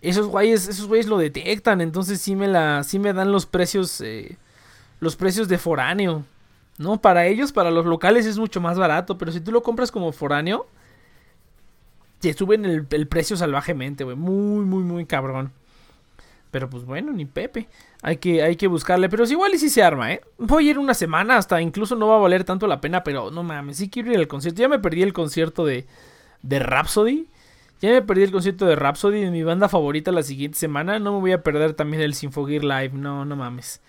Esos 0.00 0.26
güeyes, 0.26 0.66
esos 0.66 0.86
güeyes 0.88 1.06
lo 1.06 1.16
detectan, 1.16 1.80
entonces 1.80 2.20
sí 2.20 2.34
me 2.34 2.48
la, 2.48 2.82
sí 2.82 2.98
me 2.98 3.12
dan 3.12 3.30
los 3.30 3.46
precios 3.46 4.00
eh, 4.00 4.36
los 4.98 5.16
precios 5.16 5.48
de 5.48 5.58
foráneo. 5.58 6.24
¿No? 6.78 7.00
Para 7.00 7.26
ellos, 7.26 7.52
para 7.52 7.70
los 7.70 7.84
locales 7.84 8.24
es 8.26 8.38
mucho 8.38 8.60
más 8.60 8.78
barato, 8.78 9.18
pero 9.18 9.30
si 9.30 9.40
tú 9.40 9.52
lo 9.52 9.62
compras 9.62 9.92
como 9.92 10.10
foráneo, 10.10 10.66
te 12.18 12.32
suben 12.32 12.64
el, 12.64 13.06
precio 13.08 13.36
salvajemente, 13.36 14.04
güey. 14.04 14.16
Muy, 14.16 14.64
muy, 14.64 14.82
muy 14.84 15.04
cabrón. 15.04 15.52
Pero 16.52 16.68
pues 16.68 16.84
bueno, 16.84 17.12
ni 17.12 17.24
Pepe. 17.24 17.66
Hay 18.02 18.18
que, 18.18 18.42
hay 18.42 18.56
que 18.56 18.66
buscarle. 18.68 19.08
Pero 19.08 19.24
es 19.24 19.30
igual 19.30 19.54
y 19.54 19.58
si 19.58 19.70
se 19.70 19.82
arma, 19.82 20.12
¿eh? 20.12 20.20
Voy 20.38 20.68
a 20.68 20.70
ir 20.72 20.78
una 20.78 20.92
semana, 20.94 21.38
hasta 21.38 21.60
incluso 21.62 21.96
no 21.96 22.08
va 22.08 22.16
a 22.16 22.20
valer 22.20 22.44
tanto 22.44 22.66
la 22.66 22.80
pena, 22.80 23.02
pero 23.02 23.30
no 23.30 23.42
mames, 23.42 23.78
sí 23.78 23.88
quiero 23.88 24.12
ir 24.12 24.18
al 24.18 24.28
concierto. 24.28 24.60
Ya 24.60 24.68
me 24.68 24.78
perdí 24.78 25.02
el 25.02 25.14
concierto 25.14 25.64
de, 25.64 25.86
de 26.42 26.58
Rhapsody. 26.58 27.26
Ya 27.80 27.90
me 27.90 28.02
perdí 28.02 28.24
el 28.24 28.30
concierto 28.30 28.66
de 28.66 28.76
Rhapsody 28.76 29.22
de 29.22 29.30
mi 29.30 29.42
banda 29.42 29.68
favorita 29.68 30.12
la 30.12 30.22
siguiente 30.22 30.58
semana. 30.58 30.98
No 30.98 31.14
me 31.14 31.20
voy 31.20 31.32
a 31.32 31.42
perder 31.42 31.72
también 31.72 32.02
el 32.02 32.14
Sinfogir 32.14 32.62
Live. 32.62 32.90
No, 32.92 33.24
no 33.24 33.34
mames. 33.34 33.80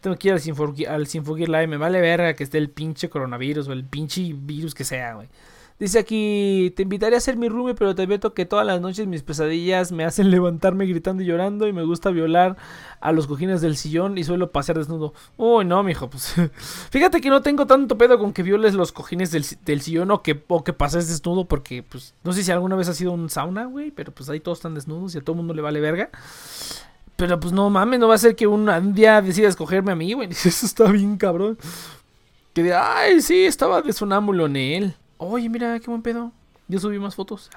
Tengo 0.00 0.16
que 0.16 0.28
ir 0.28 0.34
al 0.34 0.40
Sinfogir, 0.40 0.88
al 0.88 1.08
Sinfogir 1.08 1.48
Live. 1.48 1.66
Me 1.66 1.78
vale 1.78 2.00
verga 2.00 2.34
que 2.34 2.44
esté 2.44 2.58
el 2.58 2.70
pinche 2.70 3.10
coronavirus 3.10 3.66
o 3.68 3.72
el 3.72 3.84
pinche 3.84 4.32
virus 4.34 4.72
que 4.72 4.84
sea, 4.84 5.14
güey. 5.14 5.28
Dice 5.78 5.98
aquí, 5.98 6.72
te 6.76 6.84
invitaría 6.84 7.18
a 7.18 7.20
ser 7.20 7.36
mi 7.36 7.48
roomie, 7.48 7.74
pero 7.74 7.96
te 7.96 8.02
advierto 8.02 8.32
que 8.32 8.46
todas 8.46 8.64
las 8.64 8.80
noches 8.80 9.08
mis 9.08 9.24
pesadillas 9.24 9.90
me 9.90 10.04
hacen 10.04 10.30
levantarme 10.30 10.86
gritando 10.86 11.22
y 11.22 11.26
llorando 11.26 11.66
y 11.66 11.72
me 11.72 11.82
gusta 11.82 12.10
violar 12.10 12.56
a 13.00 13.10
los 13.10 13.26
cojines 13.26 13.60
del 13.60 13.76
sillón 13.76 14.16
y 14.16 14.22
suelo 14.22 14.52
pasear 14.52 14.78
desnudo. 14.78 15.14
Uy, 15.36 15.64
no, 15.64 15.82
mijo, 15.82 16.08
pues 16.08 16.34
fíjate 16.90 17.20
que 17.20 17.28
no 17.28 17.42
tengo 17.42 17.66
tanto 17.66 17.98
pedo 17.98 18.20
con 18.20 18.32
que 18.32 18.44
violes 18.44 18.74
los 18.74 18.92
cojines 18.92 19.32
del, 19.32 19.80
sillón 19.80 20.12
o 20.12 20.22
que, 20.22 20.36
pases 20.36 21.08
desnudo 21.08 21.46
porque, 21.46 21.82
pues, 21.82 22.14
no 22.22 22.32
sé 22.32 22.44
si 22.44 22.52
alguna 22.52 22.76
vez 22.76 22.88
ha 22.88 22.94
sido 22.94 23.10
un 23.10 23.28
sauna, 23.28 23.64
güey, 23.64 23.90
pero 23.90 24.12
pues 24.12 24.28
ahí 24.28 24.38
todos 24.38 24.58
están 24.58 24.74
desnudos 24.74 25.14
y 25.14 25.18
a 25.18 25.22
todo 25.22 25.32
el 25.32 25.38
mundo 25.38 25.54
le 25.54 25.62
vale 25.62 25.80
verga. 25.80 26.10
Pero 27.16 27.38
pues 27.38 27.52
no 27.52 27.68
mames, 27.70 27.98
no 27.98 28.08
va 28.08 28.14
a 28.14 28.18
ser 28.18 28.36
que 28.36 28.46
un, 28.46 28.94
día 28.94 29.20
decida 29.22 29.48
escogerme 29.48 29.92
a 29.92 29.96
mí, 29.96 30.12
güey. 30.12 30.28
Eso 30.44 30.66
está 30.66 30.84
bien 30.90 31.16
cabrón. 31.16 31.58
Que 32.52 32.62
de, 32.62 32.74
ay, 32.74 33.20
sí, 33.20 33.44
estaba 33.44 33.82
de 33.82 33.92
sonámbulo 33.92 34.46
en 34.46 34.56
él. 34.56 34.96
Oye, 35.18 35.48
mira, 35.48 35.78
qué 35.80 35.86
buen 35.88 36.02
pedo. 36.02 36.32
Yo 36.68 36.78
subí 36.80 36.98
más 36.98 37.14
fotos. 37.14 37.50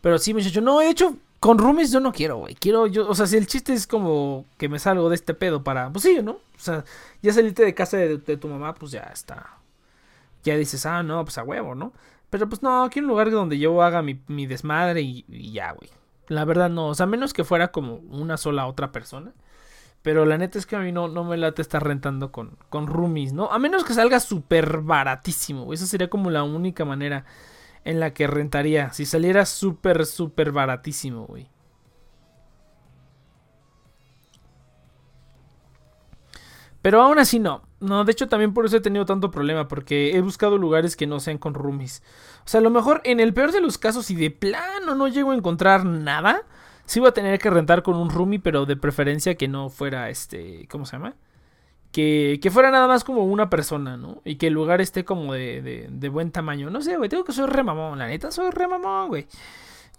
Pero 0.00 0.18
sí, 0.18 0.34
muchacho, 0.34 0.60
no, 0.60 0.80
he 0.80 0.90
hecho, 0.90 1.16
con 1.40 1.58
roomies 1.58 1.90
yo 1.92 2.00
no 2.00 2.12
quiero, 2.12 2.38
güey. 2.38 2.54
Quiero, 2.54 2.86
yo, 2.86 3.08
o 3.08 3.14
sea, 3.14 3.26
si 3.26 3.36
el 3.36 3.46
chiste 3.46 3.72
es 3.72 3.86
como 3.86 4.44
que 4.58 4.68
me 4.68 4.78
salgo 4.78 5.08
de 5.08 5.14
este 5.14 5.34
pedo 5.34 5.62
para, 5.64 5.90
pues 5.90 6.04
sí, 6.04 6.20
¿no? 6.22 6.32
O 6.32 6.58
sea, 6.58 6.84
ya 7.22 7.32
saliste 7.32 7.64
de 7.64 7.74
casa 7.74 7.96
de, 7.96 8.18
tu 8.18 8.48
mamá, 8.48 8.74
pues 8.74 8.92
ya 8.92 9.10
está. 9.12 9.58
Ya 10.44 10.56
dices, 10.56 10.86
ah, 10.86 11.02
no, 11.02 11.24
pues 11.24 11.38
a 11.38 11.42
huevo, 11.42 11.74
¿no? 11.74 11.92
Pero 12.30 12.48
pues 12.48 12.62
no, 12.62 12.88
quiero 12.90 13.06
un 13.06 13.10
lugar 13.10 13.30
donde 13.30 13.58
yo 13.58 13.82
haga 13.82 14.02
mi, 14.02 14.46
desmadre 14.46 15.02
y, 15.02 15.24
y 15.28 15.52
ya, 15.52 15.72
güey. 15.72 15.90
La 16.28 16.44
verdad 16.44 16.68
no, 16.70 16.88
o 16.88 16.94
sea, 16.94 17.06
menos 17.06 17.32
que 17.32 17.44
fuera 17.44 17.68
como 17.68 17.96
una 18.10 18.36
sola 18.36 18.66
otra 18.66 18.92
persona. 18.92 19.32
Pero 20.06 20.24
la 20.24 20.38
neta 20.38 20.56
es 20.56 20.66
que 20.66 20.76
a 20.76 20.78
mí 20.78 20.92
no, 20.92 21.08
no 21.08 21.24
me 21.24 21.36
late 21.36 21.60
estar 21.60 21.82
rentando 21.82 22.30
con, 22.30 22.56
con 22.68 22.86
roomies, 22.86 23.32
¿no? 23.32 23.50
A 23.50 23.58
menos 23.58 23.82
que 23.82 23.92
salga 23.92 24.20
súper 24.20 24.78
baratísimo. 24.82 25.72
Esa 25.72 25.84
sería 25.84 26.08
como 26.08 26.30
la 26.30 26.44
única 26.44 26.84
manera 26.84 27.24
en 27.82 27.98
la 27.98 28.14
que 28.14 28.28
rentaría. 28.28 28.92
Si 28.92 29.04
saliera 29.04 29.44
súper, 29.44 30.06
súper 30.06 30.52
baratísimo, 30.52 31.26
güey. 31.26 31.50
Pero 36.82 37.02
aún 37.02 37.18
así 37.18 37.40
no. 37.40 37.62
No, 37.80 38.04
de 38.04 38.12
hecho 38.12 38.28
también 38.28 38.54
por 38.54 38.64
eso 38.64 38.76
he 38.76 38.80
tenido 38.80 39.06
tanto 39.06 39.32
problema. 39.32 39.66
Porque 39.66 40.16
he 40.16 40.20
buscado 40.20 40.56
lugares 40.56 40.94
que 40.94 41.08
no 41.08 41.18
sean 41.18 41.38
con 41.38 41.52
roomies. 41.52 42.04
O 42.44 42.48
sea, 42.48 42.60
a 42.60 42.62
lo 42.62 42.70
mejor 42.70 43.00
en 43.02 43.18
el 43.18 43.34
peor 43.34 43.50
de 43.50 43.60
los 43.60 43.76
casos, 43.76 44.06
si 44.06 44.14
de 44.14 44.30
plano 44.30 44.94
no 44.94 45.08
llego 45.08 45.32
a 45.32 45.36
encontrar 45.36 45.84
nada 45.84 46.44
Sí 46.86 47.00
voy 47.00 47.08
a 47.08 47.12
tener 47.12 47.38
que 47.40 47.50
rentar 47.50 47.82
con 47.82 47.96
un 47.96 48.10
roomie, 48.10 48.38
pero 48.38 48.64
de 48.64 48.76
preferencia 48.76 49.34
que 49.34 49.48
no 49.48 49.68
fuera 49.68 50.08
este. 50.08 50.66
¿Cómo 50.70 50.86
se 50.86 50.92
llama? 50.92 51.14
Que, 51.90 52.38
que 52.40 52.50
fuera 52.50 52.70
nada 52.70 52.86
más 52.86 53.02
como 53.02 53.24
una 53.24 53.50
persona, 53.50 53.96
¿no? 53.96 54.22
Y 54.24 54.36
que 54.36 54.46
el 54.48 54.52
lugar 54.52 54.80
esté 54.80 55.04
como 55.04 55.34
de, 55.34 55.88
de, 55.90 56.08
buen 56.08 56.30
tamaño. 56.30 56.70
No 56.70 56.80
sé, 56.82 56.96
güey, 56.96 57.08
tengo 57.08 57.24
que 57.24 57.32
soy 57.32 57.46
remamón. 57.46 57.98
La 57.98 58.06
neta, 58.06 58.30
soy 58.30 58.50
remamón, 58.50 59.08
güey. 59.08 59.26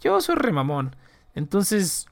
Yo 0.02 0.22
soy 0.22 0.36
remamón. 0.36 0.96
Entonces. 1.36 2.08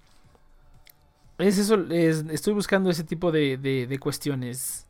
Es 1.38 1.57
eso. 1.57 1.75
estoy 1.89 2.53
buscando 2.53 2.89
ese 2.89 3.03
tipo 3.03 3.31
de, 3.31 3.57
de, 3.57 3.99
cuestiones. 3.99 4.88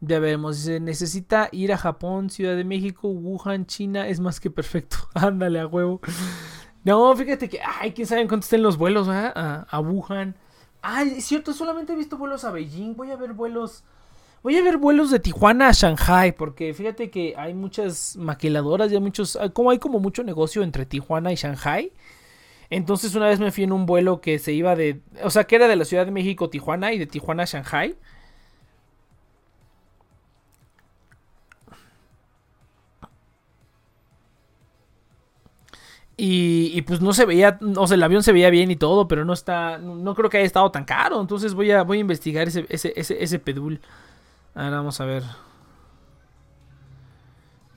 Ya 0.00 0.18
vemos, 0.18 0.56
se 0.56 0.80
necesita 0.80 1.48
ir 1.52 1.72
a 1.72 1.78
Japón, 1.78 2.28
Ciudad 2.28 2.56
de 2.56 2.64
México, 2.64 3.08
Wuhan, 3.08 3.66
China, 3.66 4.08
es 4.08 4.18
más 4.20 4.40
que 4.40 4.50
perfecto. 4.50 4.96
Ándale 5.14 5.60
a 5.60 5.66
huevo. 5.66 6.00
No, 6.84 7.14
fíjate 7.16 7.48
que, 7.48 7.60
ay, 7.60 7.92
quién 7.92 8.06
sabe 8.06 8.22
en 8.22 8.28
cuánto 8.28 8.44
estén 8.44 8.62
los 8.62 8.76
vuelos, 8.76 9.08
A, 9.08 9.66
a 9.68 9.80
Wuhan. 9.80 10.34
Ay, 10.82 11.14
es 11.18 11.24
cierto, 11.24 11.52
solamente 11.52 11.92
he 11.92 11.96
visto 11.96 12.18
vuelos 12.18 12.44
a 12.44 12.50
Beijing. 12.50 12.96
Voy 12.96 13.10
a 13.10 13.16
ver 13.16 13.34
vuelos. 13.34 13.84
Voy 14.42 14.56
a 14.56 14.62
ver 14.62 14.76
vuelos 14.76 15.12
de 15.12 15.20
Tijuana 15.20 15.68
a 15.68 15.72
Shanghai, 15.72 16.32
porque 16.32 16.74
fíjate 16.74 17.10
que 17.10 17.34
hay 17.36 17.54
muchas 17.54 18.16
maquiladoras, 18.16 18.90
ya 18.90 18.98
muchos, 18.98 19.38
como 19.52 19.70
hay 19.70 19.78
como 19.78 20.00
mucho 20.00 20.24
negocio 20.24 20.64
entre 20.64 20.84
Tijuana 20.84 21.30
y 21.32 21.36
Shanghai. 21.36 21.92
Entonces 22.68 23.14
una 23.14 23.28
vez 23.28 23.38
me 23.38 23.52
fui 23.52 23.62
en 23.62 23.72
un 23.72 23.86
vuelo 23.86 24.20
que 24.20 24.40
se 24.40 24.52
iba 24.52 24.74
de, 24.74 25.00
o 25.22 25.30
sea, 25.30 25.44
que 25.44 25.54
era 25.54 25.68
de 25.68 25.76
la 25.76 25.84
Ciudad 25.84 26.06
de 26.06 26.10
México 26.10 26.50
Tijuana 26.50 26.92
y 26.92 26.98
de 26.98 27.06
Tijuana 27.06 27.44
a 27.44 27.46
Shanghai. 27.46 27.94
Y, 36.16 36.82
pues 36.82 37.00
no 37.00 37.12
se 37.14 37.24
veía, 37.24 37.58
o 37.76 37.86
sea, 37.86 37.94
el 37.94 38.02
avión 38.02 38.22
se 38.22 38.32
veía 38.32 38.50
bien 38.50 38.70
y 38.70 38.76
todo, 38.76 39.08
pero 39.08 39.24
no 39.24 39.32
está, 39.32 39.78
no, 39.78 40.14
creo 40.14 40.30
que 40.30 40.36
haya 40.36 40.46
estado 40.46 40.70
tan 40.70 40.84
caro. 40.84 41.20
Entonces 41.20 41.54
voy 41.54 41.70
a, 41.70 41.82
voy 41.82 41.98
a 41.98 42.00
investigar 42.00 42.46
ese, 42.46 42.66
ese, 42.68 42.92
ese, 42.96 43.22
ese 43.22 43.38
pedul. 43.38 43.80
Ahora 44.54 44.76
vamos 44.76 45.00
a 45.00 45.04
ver. 45.04 45.24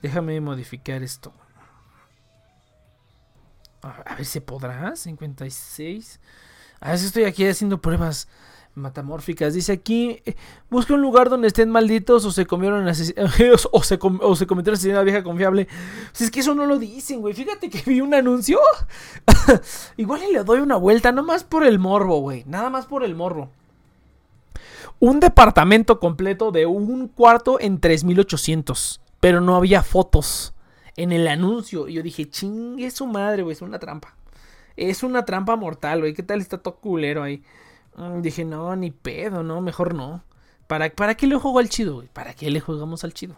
Déjame 0.02 0.40
modificar 0.40 1.02
esto. 1.02 1.32
A 3.82 4.14
ver 4.16 4.24
si 4.24 4.40
podrá. 4.40 4.94
56. 4.94 6.20
A 6.80 6.90
ver 6.90 6.98
si 6.98 7.06
estoy 7.06 7.24
aquí 7.24 7.46
haciendo 7.46 7.80
pruebas 7.80 8.28
metamórficas. 8.76 9.54
Dice 9.54 9.72
aquí, 9.72 10.22
eh, 10.24 10.36
busca 10.70 10.94
un 10.94 11.00
lugar 11.00 11.28
donde 11.28 11.48
estén 11.48 11.70
malditos 11.70 12.24
o 12.24 12.30
se 12.30 12.46
comieron 12.46 12.86
o 12.88 12.94
se, 12.94 13.98
o 14.00 14.36
se 14.36 14.46
cometieron 14.46 14.74
asesinato 14.74 15.04
vieja 15.04 15.22
confiable. 15.22 15.66
Si 16.12 16.24
es 16.24 16.30
que 16.30 16.40
eso 16.40 16.54
no 16.54 16.66
lo 16.66 16.78
dicen, 16.78 17.20
güey. 17.20 17.34
Fíjate 17.34 17.68
que 17.68 17.82
vi 17.90 18.00
un 18.00 18.14
anuncio. 18.14 18.60
Igual 19.96 20.20
le 20.32 20.44
doy 20.44 20.60
una 20.60 20.76
vuelta, 20.76 21.10
no 21.10 21.22
más 21.22 21.44
por 21.44 21.64
el 21.64 21.78
morbo, 21.78 22.20
güey. 22.20 22.44
Nada 22.46 22.70
más 22.70 22.86
por 22.86 23.02
el 23.02 23.14
morbo. 23.14 23.50
Un 24.98 25.20
departamento 25.20 25.98
completo 25.98 26.52
de 26.52 26.66
un 26.66 27.08
cuarto 27.08 27.58
en 27.60 27.80
3800. 27.80 29.00
Pero 29.20 29.40
no 29.40 29.56
había 29.56 29.82
fotos 29.82 30.54
en 30.96 31.12
el 31.12 31.26
anuncio. 31.26 31.88
Y 31.88 31.94
yo 31.94 32.02
dije, 32.02 32.28
chingue 32.28 32.90
su 32.90 33.06
madre, 33.06 33.42
güey. 33.42 33.54
Es 33.54 33.62
una 33.62 33.78
trampa. 33.78 34.14
Es 34.76 35.02
una 35.02 35.24
trampa 35.24 35.56
mortal, 35.56 36.00
güey. 36.00 36.12
¿Qué 36.12 36.22
tal 36.22 36.40
está 36.40 36.58
todo 36.58 36.76
culero 36.76 37.22
ahí? 37.22 37.42
Mm, 37.96 38.20
dije, 38.22 38.44
no, 38.44 38.76
ni 38.76 38.90
pedo, 38.90 39.42
no, 39.42 39.60
mejor 39.60 39.94
no. 39.94 40.22
¿Para, 40.66 40.90
¿Para 40.90 41.16
qué 41.16 41.26
le 41.26 41.36
juego 41.36 41.58
al 41.58 41.68
chido, 41.68 41.96
güey? 41.96 42.08
¿Para 42.08 42.34
qué 42.34 42.50
le 42.50 42.60
jugamos 42.60 43.04
al 43.04 43.14
chido? 43.14 43.36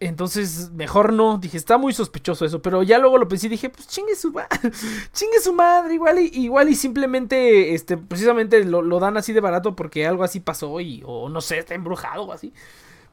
Entonces, 0.00 0.70
mejor 0.72 1.12
no. 1.12 1.38
Dije, 1.38 1.56
está 1.56 1.78
muy 1.78 1.92
sospechoso 1.92 2.44
eso. 2.44 2.60
Pero 2.60 2.82
ya 2.82 2.98
luego 2.98 3.18
lo 3.18 3.28
pensé 3.28 3.46
y 3.46 3.50
dije, 3.50 3.70
pues 3.70 3.88
chingue 3.88 4.14
su, 4.14 4.32
chingue 5.12 5.40
su 5.40 5.52
madre. 5.54 5.94
Igual 5.94 6.18
y, 6.18 6.26
igual 6.40 6.68
y 6.68 6.74
simplemente, 6.74 7.74
este, 7.74 7.96
precisamente 7.96 8.64
lo, 8.64 8.82
lo, 8.82 9.00
dan 9.00 9.16
así 9.16 9.32
de 9.32 9.40
barato 9.40 9.74
porque 9.74 10.06
algo 10.06 10.24
así 10.24 10.40
pasó 10.40 10.80
y, 10.80 11.02
o 11.06 11.28
no 11.28 11.40
sé, 11.40 11.58
está 11.58 11.74
embrujado 11.74 12.24
o 12.24 12.32
así. 12.32 12.52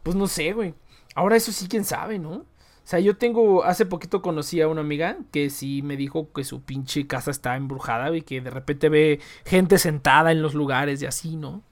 Pues 0.03 0.15
no 0.15 0.27
sé, 0.27 0.53
güey. 0.53 0.73
Ahora 1.15 1.35
eso 1.37 1.51
sí, 1.51 1.67
quién 1.67 1.85
sabe, 1.85 2.19
¿no? 2.19 2.45
O 2.83 2.87
sea, 2.91 2.99
yo 2.99 3.15
tengo, 3.15 3.63
hace 3.63 3.85
poquito 3.85 4.21
conocí 4.21 4.59
a 4.59 4.67
una 4.67 4.81
amiga 4.81 5.17
que 5.31 5.49
sí 5.49 5.81
me 5.81 5.95
dijo 5.95 6.31
que 6.33 6.43
su 6.43 6.61
pinche 6.61 7.07
casa 7.07 7.31
está 7.31 7.55
embrujada 7.55 8.15
y 8.15 8.21
que 8.21 8.41
de 8.41 8.49
repente 8.49 8.89
ve 8.89 9.19
gente 9.45 9.77
sentada 9.77 10.31
en 10.31 10.41
los 10.41 10.55
lugares 10.55 11.01
y 11.01 11.05
así, 11.05 11.35
¿no? 11.37 11.63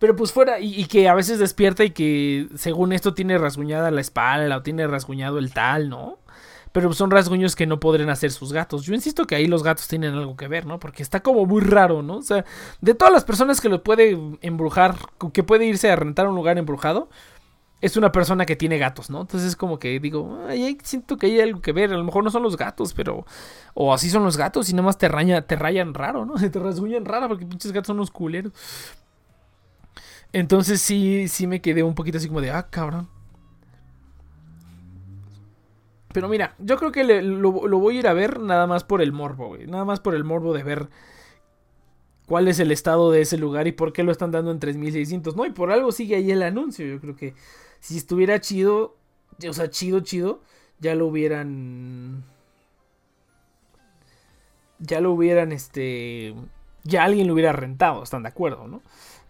Pero 0.00 0.16
pues 0.16 0.32
fuera, 0.32 0.60
y, 0.60 0.86
que 0.86 1.08
a 1.10 1.14
veces 1.14 1.38
despierta 1.38 1.84
y 1.84 1.90
que 1.90 2.48
según 2.54 2.92
esto 2.92 3.12
tiene 3.12 3.36
rasguñada 3.36 3.90
la 3.90 4.00
espalda 4.00 4.56
o 4.56 4.62
tiene 4.62 4.86
rasguñado 4.86 5.38
el 5.38 5.52
tal, 5.52 5.90
¿no? 5.90 6.18
Pero 6.72 6.92
son 6.94 7.10
rasguños 7.10 7.54
que 7.54 7.66
no 7.66 7.80
podrían 7.80 8.08
hacer 8.08 8.30
sus 8.30 8.52
gatos. 8.52 8.84
Yo 8.84 8.94
insisto 8.94 9.26
que 9.26 9.34
ahí 9.34 9.46
los 9.46 9.62
gatos 9.62 9.88
tienen 9.88 10.14
algo 10.14 10.36
que 10.36 10.48
ver, 10.48 10.64
¿no? 10.64 10.78
Porque 10.78 11.02
está 11.02 11.20
como 11.20 11.44
muy 11.44 11.60
raro, 11.60 12.02
¿no? 12.02 12.16
O 12.16 12.22
sea, 12.22 12.46
de 12.80 12.94
todas 12.94 13.12
las 13.12 13.24
personas 13.24 13.60
que 13.60 13.68
lo 13.68 13.82
puede 13.82 14.18
embrujar, 14.40 14.96
que 15.34 15.42
puede 15.42 15.66
irse 15.66 15.90
a 15.90 15.96
rentar 15.96 16.28
un 16.28 16.34
lugar 16.34 16.56
embrujado, 16.56 17.10
es 17.80 17.96
una 17.96 18.12
persona 18.12 18.44
que 18.44 18.56
tiene 18.56 18.78
gatos, 18.78 19.08
¿no? 19.08 19.22
Entonces 19.22 19.50
es 19.50 19.56
como 19.56 19.78
que 19.78 19.98
digo, 20.00 20.38
siento 20.82 21.16
que 21.16 21.26
hay 21.26 21.40
algo 21.40 21.62
que 21.62 21.72
ver. 21.72 21.92
A 21.92 21.96
lo 21.96 22.04
mejor 22.04 22.22
no 22.22 22.30
son 22.30 22.42
los 22.42 22.56
gatos, 22.56 22.92
pero. 22.92 23.24
O 23.74 23.94
así 23.94 24.10
son 24.10 24.24
los 24.24 24.36
gatos 24.36 24.68
y 24.68 24.74
nomás 24.74 24.98
te, 24.98 25.08
raña, 25.08 25.42
te 25.42 25.56
rayan 25.56 25.94
raro, 25.94 26.26
¿no? 26.26 26.34
Te 26.50 26.58
rasguñan 26.58 27.04
raro 27.04 27.28
porque 27.28 27.46
pinches 27.46 27.72
gatos 27.72 27.86
son 27.86 27.96
unos 27.96 28.10
culeros. 28.10 28.52
Entonces 30.32 30.80
sí, 30.80 31.26
sí 31.28 31.46
me 31.46 31.60
quedé 31.60 31.82
un 31.82 31.94
poquito 31.94 32.18
así 32.18 32.28
como 32.28 32.40
de, 32.40 32.50
ah, 32.50 32.68
cabrón. 32.68 33.08
Pero 36.12 36.28
mira, 36.28 36.54
yo 36.58 36.76
creo 36.76 36.92
que 36.92 37.04
lo, 37.04 37.52
voy 37.52 37.96
a 37.96 37.98
ir 38.00 38.08
a 38.08 38.12
ver 38.12 38.40
nada 38.40 38.66
más 38.66 38.84
por 38.84 39.00
el 39.00 39.12
morbo, 39.12 39.48
güey. 39.48 39.66
Nada 39.66 39.84
más 39.84 40.00
por 40.00 40.14
el 40.14 40.24
morbo 40.24 40.52
de 40.52 40.64
ver 40.64 40.88
cuál 42.26 42.48
es 42.48 42.58
el 42.58 42.72
estado 42.72 43.10
de 43.10 43.22
ese 43.22 43.38
lugar 43.38 43.66
y 43.68 43.72
por 43.72 43.92
qué 43.92 44.02
lo 44.02 44.12
están 44.12 44.32
dando 44.32 44.50
en 44.50 44.58
3600. 44.58 45.36
No, 45.36 45.46
y 45.46 45.50
por 45.50 45.70
algo 45.70 45.92
sigue 45.92 46.16
ahí 46.16 46.30
el 46.30 46.42
anuncio. 46.42 46.84
Yo 46.86 47.00
creo 47.00 47.16
que 47.16 47.34
si 47.80 47.96
estuviera 47.96 48.40
chido, 48.40 48.96
o 49.48 49.52
sea, 49.52 49.70
chido, 49.70 50.00
chido, 50.00 50.40
ya 50.78 50.94
lo 50.94 51.06
hubieran. 51.06 52.24
Ya 54.78 55.00
lo 55.00 55.12
hubieran, 55.12 55.52
este. 55.52 56.34
Ya 56.84 57.04
alguien 57.04 57.26
lo 57.26 57.34
hubiera 57.34 57.52
rentado, 57.52 58.02
están 58.02 58.22
de 58.22 58.30
acuerdo, 58.30 58.66
¿no? 58.66 58.82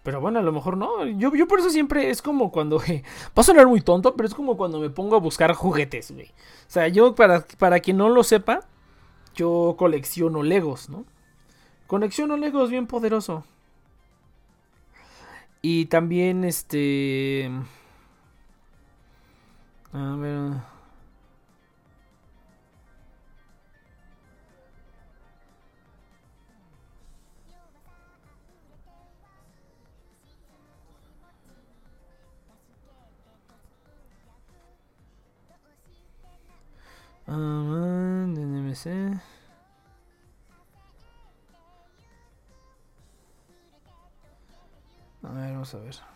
Pero 0.02 0.20
bueno, 0.20 0.38
a 0.38 0.42
lo 0.42 0.52
mejor 0.52 0.76
no. 0.76 1.06
Yo, 1.06 1.34
yo 1.34 1.46
por 1.46 1.60
eso 1.60 1.70
siempre 1.70 2.10
es 2.10 2.22
como 2.22 2.50
cuando. 2.50 2.78
va 2.78 2.84
a 3.34 3.42
sonar 3.42 3.66
muy 3.66 3.80
tonto, 3.80 4.14
pero 4.16 4.28
es 4.28 4.34
como 4.34 4.56
cuando 4.56 4.80
me 4.80 4.90
pongo 4.90 5.16
a 5.16 5.20
buscar 5.20 5.52
juguetes, 5.54 6.12
güey. 6.12 6.26
O 6.26 6.70
sea, 6.70 6.88
yo, 6.88 7.14
para, 7.14 7.44
para 7.58 7.80
quien 7.80 7.96
no 7.96 8.08
lo 8.08 8.22
sepa, 8.22 8.60
yo 9.34 9.74
colecciono 9.78 10.42
Legos, 10.42 10.88
¿no? 10.88 11.04
Colecciono 11.86 12.36
Legos 12.36 12.70
bien 12.70 12.86
poderoso. 12.86 13.44
Y 15.62 15.86
también, 15.86 16.44
este. 16.44 17.50
A 19.92 20.16
ver. 20.16 20.60
Ah, 37.26 38.24
NMC. 38.26 39.20
A 45.22 45.32
ver, 45.32 45.52
vamos 45.52 45.74
a 45.74 45.78
ver. 45.78 46.09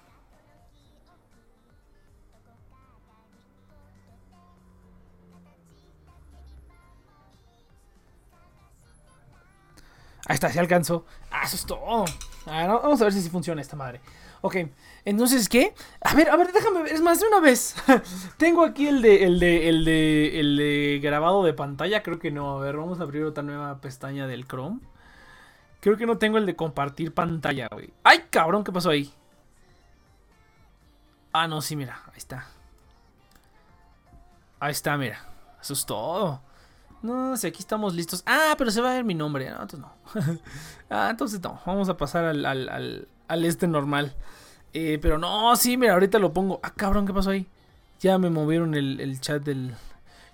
Ahí 10.27 10.35
está, 10.35 10.51
se 10.51 10.59
alcanzó. 10.59 11.05
Ah, 11.31 11.43
eso 11.45 11.57
es 11.57 11.67
todo. 11.67 12.05
vamos 12.47 13.01
a 13.01 13.05
ver 13.05 13.13
si, 13.13 13.29
funciona 13.29 13.61
esta 13.61 13.77
madre. 13.77 14.01
Ok, 14.41 14.57
entonces, 15.05 15.49
¿qué? 15.49 15.75
A 16.01 16.15
ver, 16.15 16.29
a 16.31 16.37
ver, 16.37 16.53
déjame 16.53 16.83
ver, 16.83 16.93
es 16.93 17.01
más 17.01 17.21
de 17.21 17.27
una 17.27 17.41
vez. 17.41 17.75
Tengo 18.37 18.65
aquí 18.65 18.87
el 18.87 19.03
de, 19.03 19.25
el 19.25 19.39
de, 19.39 19.69
el 19.69 19.85
de, 19.85 20.41
el 20.41 20.57
de 20.57 21.01
grabado 21.03 21.45
de 21.45 21.55
pantalla, 21.55 22.03
creo 22.03 22.19
que 22.19 22.31
no. 22.31 22.59
A 22.59 22.61
ver, 22.63 22.77
vamos 22.77 23.01
a 23.01 23.05
abrir 23.05 23.25
otra 23.25 23.43
nueva 23.43 23.81
pestaña 23.81 24.27
del 24.27 24.47
Chrome. 24.47 24.81
Creo 25.81 25.97
que 25.97 26.07
no 26.07 26.17
tengo 26.17 26.39
el 26.39 26.47
de 26.47 26.57
compartir 26.57 27.13
pantalla, 27.13 27.69
güey. 27.71 27.93
¡Ay, 28.03 28.25
cabrón! 28.31 28.65
¿Qué 28.65 28.73
pasó 28.73 28.91
ahí? 28.91 29.13
Ah, 31.33 31.47
no, 31.47 31.61
sí, 31.61 31.77
mira, 31.77 32.03
ahí 32.07 32.19
está. 32.19 32.47
Ahí 34.61 34.73
está, 34.73 34.97
mira. 34.97 35.19
Eso 35.61 35.75
es 35.75 35.85
todo. 35.85 36.41
No, 37.05 37.37
si 37.37 37.47
aquí 37.47 37.59
estamos 37.59 37.95
listos. 37.95 38.23
Ah, 38.25 38.55
pero 38.57 38.71
se 38.71 38.81
va 38.81 38.93
a 38.93 38.95
ver 38.95 39.05
mi 39.05 39.13
nombre. 39.13 39.51
No, 39.51 39.61
entonces 39.61 39.81
no. 39.81 39.93
ah, 40.89 41.09
entonces 41.11 41.39
no. 41.43 41.61
Vamos 41.67 41.91
a 41.91 41.99
pasar 41.99 42.25
al, 42.25 42.47
al, 42.47 43.07
al, 43.29 43.45
este 43.45 43.69
normal. 43.69 44.17
Eh, 44.73 44.99
pero 45.03 45.19
no, 45.19 45.55
sí, 45.55 45.77
mira, 45.77 45.93
ahorita 45.93 46.19
lo 46.19 46.33
pongo. 46.33 46.61
Ah, 46.63 46.73
cabrón, 46.75 47.07
¿qué 47.07 47.13
pasó 47.13 47.29
ahí? 47.29 47.47
Ya 48.01 48.17
me 48.17 48.31
movieron 48.31 48.75
el, 48.75 49.21
chat 49.21 49.43
del. 49.43 49.75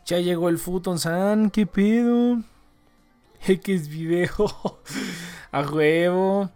Ya 0.07 0.19
llegó 0.19 0.49
el 0.49 0.59
Futon 0.59 1.01
San, 1.01 1.51
¿qué 1.51 1.67
pedo? 1.67 2.41
X 3.49 3.89
video. 3.89 4.31
a 5.51 5.63
huevo. 5.63 6.51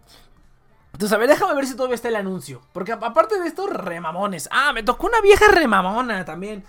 Entonces, 0.93 1.13
a 1.13 1.17
ver, 1.17 1.27
déjame 1.27 1.55
ver 1.55 1.67
si 1.67 1.75
todavía 1.75 1.95
está 1.95 2.07
el 2.07 2.15
anuncio. 2.15 2.61
Porque 2.71 2.93
aparte 2.93 3.37
de 3.37 3.47
esto, 3.47 3.67
remamones. 3.67 4.47
Ah, 4.49 4.71
me 4.71 4.81
tocó 4.81 5.07
una 5.07 5.19
vieja 5.19 5.49
remamona 5.51 6.23
también. 6.23 6.63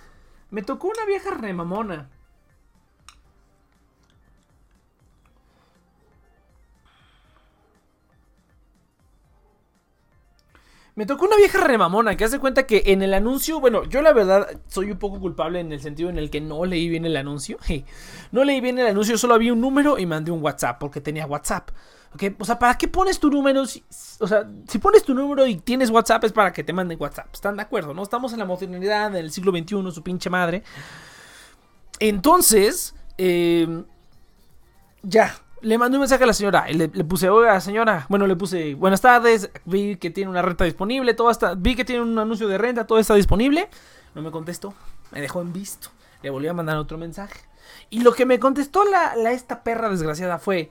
Me 0.51 0.63
tocó 0.63 0.89
una 0.89 1.07
vieja 1.07 1.31
remamona. 1.31 2.09
Me 10.97 11.05
tocó 11.05 11.27
una 11.27 11.37
vieja 11.37 11.61
remamona 11.61 12.17
que 12.17 12.25
hace 12.25 12.39
cuenta 12.39 12.67
que 12.67 12.85
en 12.87 13.03
el 13.03 13.13
anuncio, 13.13 13.61
bueno, 13.61 13.85
yo 13.85 14.01
la 14.01 14.15
verdad 14.15 14.49
soy 14.67 14.91
un 14.91 14.99
poco 14.99 15.21
culpable 15.21 15.61
en 15.61 15.71
el 15.71 15.83
sentido 15.83 16.09
en 16.09 16.17
el 16.17 16.31
que 16.31 16.41
no 16.41 16.65
leí 16.65 16.89
bien 16.89 17.05
el 17.05 17.17
anuncio. 17.17 17.59
No 18.33 18.43
leí 18.45 18.61
bien 18.61 18.79
el 18.79 18.87
anuncio, 18.87 19.17
solo 19.17 19.35
había 19.35 19.53
un 19.53 19.61
número 19.61 19.99
y 19.99 20.07
mandé 20.07 20.31
un 20.33 20.43
WhatsApp 20.43 20.79
porque 20.81 21.01
tenía 21.01 21.27
WhatsApp. 21.27 21.71
O 22.39 22.45
sea, 22.45 22.59
¿para 22.59 22.77
qué 22.79 22.89
pones 22.89 23.21
tu 23.21 23.31
número? 23.31 23.63
o 23.63 24.27
sea, 24.27 24.49
si 24.67 24.79
pones 24.79 25.05
tu 25.05 25.15
número 25.15 25.47
y 25.47 25.57
tienes 25.57 25.91
WhatsApp 25.91 26.25
es 26.25 26.33
para 26.33 26.53
que 26.53 26.65
te 26.65 26.73
manden 26.73 26.99
WhatsApp. 27.01 27.29
¿Están 27.33 27.57
de 27.57 27.63
acuerdo? 27.63 27.93
¿No? 27.93 28.03
Estamos 28.03 28.33
en 28.33 28.39
la 28.39 28.47
modernidad, 28.47 29.09
en 29.09 29.17
el 29.17 29.31
siglo 29.31 29.53
XXI, 29.53 29.93
su 29.93 30.03
pinche 30.03 30.31
madre. 30.31 30.65
Entonces, 32.01 32.95
eh, 33.19 33.85
ya, 35.03 35.35
le 35.67 35.79
mandé 35.79 35.97
un 35.97 36.03
mensaje 36.03 36.23
a 36.23 36.29
la 36.29 36.33
señora 36.33 36.71
y 36.71 36.75
le, 36.75 36.89
puse, 36.89 37.29
oiga 37.29 37.61
señora, 37.61 38.07
bueno, 38.09 38.29
le 38.29 38.37
puse, 38.37 38.75
buenas 38.77 39.01
tardes, 39.01 39.51
vi 39.65 39.97
que 39.97 40.11
tiene 40.11 40.31
una 40.31 40.41
renta 40.41 40.63
disponible, 40.63 41.13
todo 41.13 41.29
está, 41.29 41.57
vi 41.57 41.75
que 41.75 41.85
tiene 41.85 42.03
un 42.03 42.17
anuncio 42.17 42.47
de 42.47 42.57
renta, 42.57 42.87
todo 42.87 43.01
está 43.01 43.17
disponible. 43.17 43.69
No 44.15 44.23
me 44.23 44.31
contestó, 44.31 44.75
me 45.11 45.21
dejó 45.21 45.41
en 45.41 45.53
visto. 45.53 45.89
Le 46.23 46.31
volví 46.31 46.47
a 46.47 46.53
mandar 46.53 46.77
otro 46.77 46.99
mensaje. 46.99 47.41
Y 47.91 48.03
lo 48.03 48.13
que 48.13 48.27
me 48.27 48.39
contestó 48.39 48.85
la, 48.85 49.15
esta 49.33 49.65
perra 49.65 49.91
desgraciada 49.91 50.39
fue, 50.39 50.71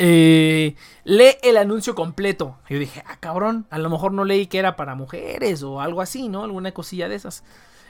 eh, 0.00 0.74
lee 1.04 1.36
el 1.44 1.56
anuncio 1.56 1.94
completo. 1.94 2.56
Yo 2.68 2.76
dije, 2.76 3.04
ah, 3.06 3.18
cabrón, 3.20 3.66
a 3.70 3.78
lo 3.78 3.88
mejor 3.88 4.10
no 4.10 4.24
leí 4.24 4.48
que 4.48 4.58
era 4.58 4.74
para 4.74 4.96
mujeres 4.96 5.62
o 5.62 5.80
algo 5.80 6.00
así, 6.00 6.28
¿no? 6.28 6.42
Alguna 6.42 6.72
cosilla 6.72 7.08
de 7.08 7.14
esas. 7.14 7.44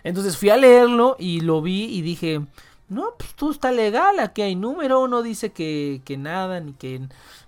Entonces 0.04 0.36
fui 0.36 0.50
a 0.50 0.58
leerlo 0.58 1.16
y 1.18 1.40
lo 1.40 1.62
vi 1.62 1.86
y 1.86 2.02
dije, 2.02 2.42
no, 2.90 3.14
pues 3.16 3.34
todo 3.34 3.52
está 3.52 3.70
legal, 3.70 4.18
aquí 4.18 4.42
hay 4.42 4.56
número, 4.56 5.06
no 5.06 5.22
dice 5.22 5.52
que, 5.52 6.02
que 6.04 6.16
nada, 6.16 6.58
ni 6.58 6.72
que, 6.72 7.00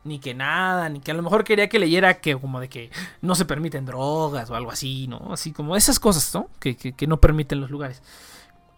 ni 0.05 0.21
que 0.21 0.35
nada, 0.35 0.89
ni 0.89 1.01
que 1.01 1.11
a 1.11 1.15
lo 1.15 1.23
mejor 1.23 1.43
quería 1.43 1.69
que 1.69 1.81
leyera 1.81 2.21
que 2.21 2.37
como 2.39 2.61
de 2.61 2.69
que 2.69 2.91
no 3.23 3.35
se 3.35 3.45
permiten 3.45 3.85
drogas 3.85 4.49
o 4.51 4.55
algo 4.55 4.71
así, 4.71 5.09
¿no? 5.09 5.33
Así 5.33 5.51
como 5.51 5.75
esas 5.75 5.99
cosas, 5.99 6.33
¿no? 6.33 6.49
Que, 6.61 6.77
que, 6.77 7.07
no 7.09 7.21
permiten 7.21 7.61
los 7.61 7.71
lugares. 7.71 8.03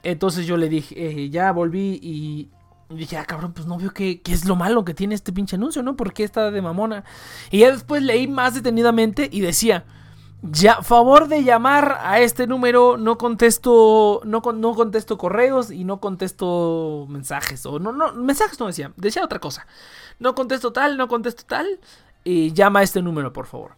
Entonces 0.03 0.46
yo 0.46 0.57
le 0.57 0.70
dije, 0.70 0.94
eh, 0.96 1.29
ya 1.29 1.53
volví 1.53 2.00
y, 2.03 2.48
dije, 2.88 3.18
ah, 3.18 3.27
cabrón, 3.27 3.53
pues 3.53 3.66
no 3.66 3.77
veo 3.77 3.92
qué, 3.92 4.22
es 4.24 4.46
lo 4.46 4.57
malo 4.57 4.87
que 4.87 4.94
tiene 4.94 5.14
este 5.14 5.35
pinche 5.35 5.57
anuncio, 5.57 5.83
¿no? 5.83 5.96
¿Por 5.96 6.14
qué 6.14 6.24
está 6.24 6.50
de 6.50 6.62
mamona? 6.62 7.05
Y 7.50 7.59
ya 7.59 7.72
después 7.72 8.03
leí 8.03 8.27
más 8.27 8.55
detenidamente 8.55 9.29
y 9.31 9.42
decía, 9.42 9.85
ya, 10.50 10.83
favor 10.83 11.28
de 11.28 11.42
llamar 11.42 11.98
a 12.02 12.20
este 12.20 12.46
número, 12.46 12.98
no 12.98 13.16
contesto, 13.16 14.20
no, 14.24 14.42
no 14.54 14.74
contesto 14.74 15.16
correos 15.16 15.70
y 15.70 15.85
no 15.85 16.00
contesto 16.00 17.07
mensajes. 17.09 17.64
O 17.64 17.78
no, 17.78 17.92
no, 17.92 18.12
mensajes 18.12 18.61
no 18.61 18.66
decía, 18.66 18.92
decía 18.96 19.24
otra 19.24 19.38
cosa. 19.38 19.66
No 20.18 20.35
contesto 20.35 20.70
tal, 20.72 20.98
no 20.98 21.09
contesto 21.09 21.44
tal. 21.46 21.80
Y 22.24 22.52
llama 22.52 22.80
a 22.80 22.83
este 22.83 23.00
número, 23.00 23.33
por 23.33 23.46
favor. 23.46 23.76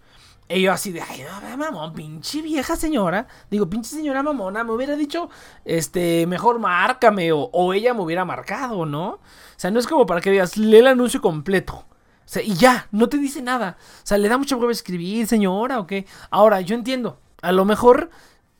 Y 0.48 0.62
yo 0.62 0.72
así 0.72 0.90
de, 0.90 1.02
ay, 1.02 1.24
no, 1.24 1.57
mamón, 1.57 1.92
pinche 1.92 2.42
vieja 2.42 2.74
señora. 2.74 3.29
Digo, 3.48 3.70
pinche 3.70 3.90
señora 3.90 4.24
mamona, 4.24 4.64
me 4.64 4.72
hubiera 4.72 4.96
dicho, 4.96 5.31
este, 5.64 6.26
mejor 6.26 6.59
márcame. 6.59 7.31
O, 7.33 7.48
o 7.52 7.74
ella 7.74 7.94
me 7.94 8.00
hubiera 8.00 8.24
marcado, 8.24 8.87
¿no? 8.87 9.09
O 9.11 9.20
sea, 9.57 9.70
no 9.70 9.79
es 9.79 9.87
como 9.87 10.05
para 10.05 10.20
que 10.20 10.33
digas, 10.33 10.57
lee 10.57 10.79
el 10.79 10.88
anuncio 10.88 11.20
completo. 11.20 11.85
O 12.27 12.29
sea, 12.29 12.43
y 12.43 12.55
ya, 12.55 12.89
no 12.91 13.09
te 13.09 13.19
dice 13.19 13.41
nada. 13.41 13.79
O 14.03 14.07
sea, 14.07 14.19
le 14.19 14.29
da 14.29 14.37
mucho 14.37 14.57
huevo 14.57 14.73
escribir, 14.73 15.29
señora, 15.29 15.79
o 15.79 15.87
qué. 15.87 16.07
Ahora, 16.31 16.61
yo 16.61 16.75
entiendo. 16.75 17.21
A 17.41 17.53
lo 17.53 17.65
mejor, 17.65 18.11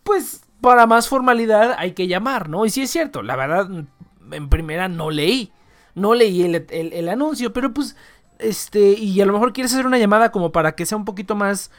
pues, 0.05 0.43
para 0.61 0.87
más 0.87 1.09
formalidad 1.09 1.75
hay 1.77 1.93
que 1.93 2.07
llamar, 2.07 2.49
¿no? 2.49 2.65
Y 2.65 2.71
sí 2.71 2.83
es 2.83 2.91
cierto, 2.91 3.23
la 3.23 3.35
verdad, 3.35 3.69
en 4.31 4.49
primera 4.49 4.89
no 4.89 5.11
leí. 5.11 5.53
No 5.95 6.15
leí 6.15 6.43
el, 6.43 7.09
anuncio, 7.09 7.53
pero 7.53 7.73
pues, 7.73 7.97
este, 8.39 8.93
y 8.93 9.21
a 9.21 9.27
lo 9.27 9.33
mejor 9.33 9.53
quieres 9.53 9.73
hacer 9.73 9.87
una 9.87 9.99
llamada 9.99 10.31
como 10.31 10.53
para 10.53 10.73
que 10.73 10.85
sea 10.85 10.99
un 10.99 11.07
poquito 11.07 11.35
más 11.35 11.71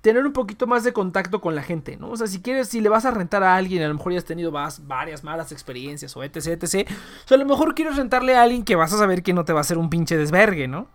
tener 0.00 0.24
un 0.24 0.32
poquito 0.32 0.66
más 0.66 0.84
de 0.84 0.92
contacto 0.92 1.40
con 1.40 1.54
la 1.54 1.62
gente, 1.62 1.96
¿no? 1.96 2.10
O 2.10 2.16
sea, 2.16 2.26
si 2.26 2.40
quieres, 2.40 2.68
si 2.68 2.80
le 2.80 2.88
vas 2.88 3.04
a 3.04 3.10
rentar 3.10 3.42
a 3.42 3.56
alguien, 3.56 3.82
a 3.82 3.88
lo 3.88 3.94
mejor 3.94 4.12
ya 4.12 4.18
has 4.18 4.24
tenido 4.24 4.52
varias 4.52 5.24
malas 5.24 5.50
experiencias 5.52 6.16
o 6.16 6.22
etc, 6.22 6.36
etc. 6.36 6.64
O 6.64 6.66
sea, 6.66 7.34
a 7.34 7.36
lo 7.36 7.44
mejor 7.44 7.74
quieres 7.74 7.96
rentarle 7.96 8.36
a 8.36 8.42
alguien 8.42 8.64
que 8.64 8.76
vas 8.76 8.92
a 8.92 8.98
saber 8.98 9.22
que 9.22 9.32
no 9.32 9.44
te 9.44 9.52
va 9.52 9.60
a 9.60 9.62
hacer 9.62 9.78
un 9.78 9.90
pinche 9.90 10.16
desvergue, 10.16 10.68
¿no? 10.68 10.86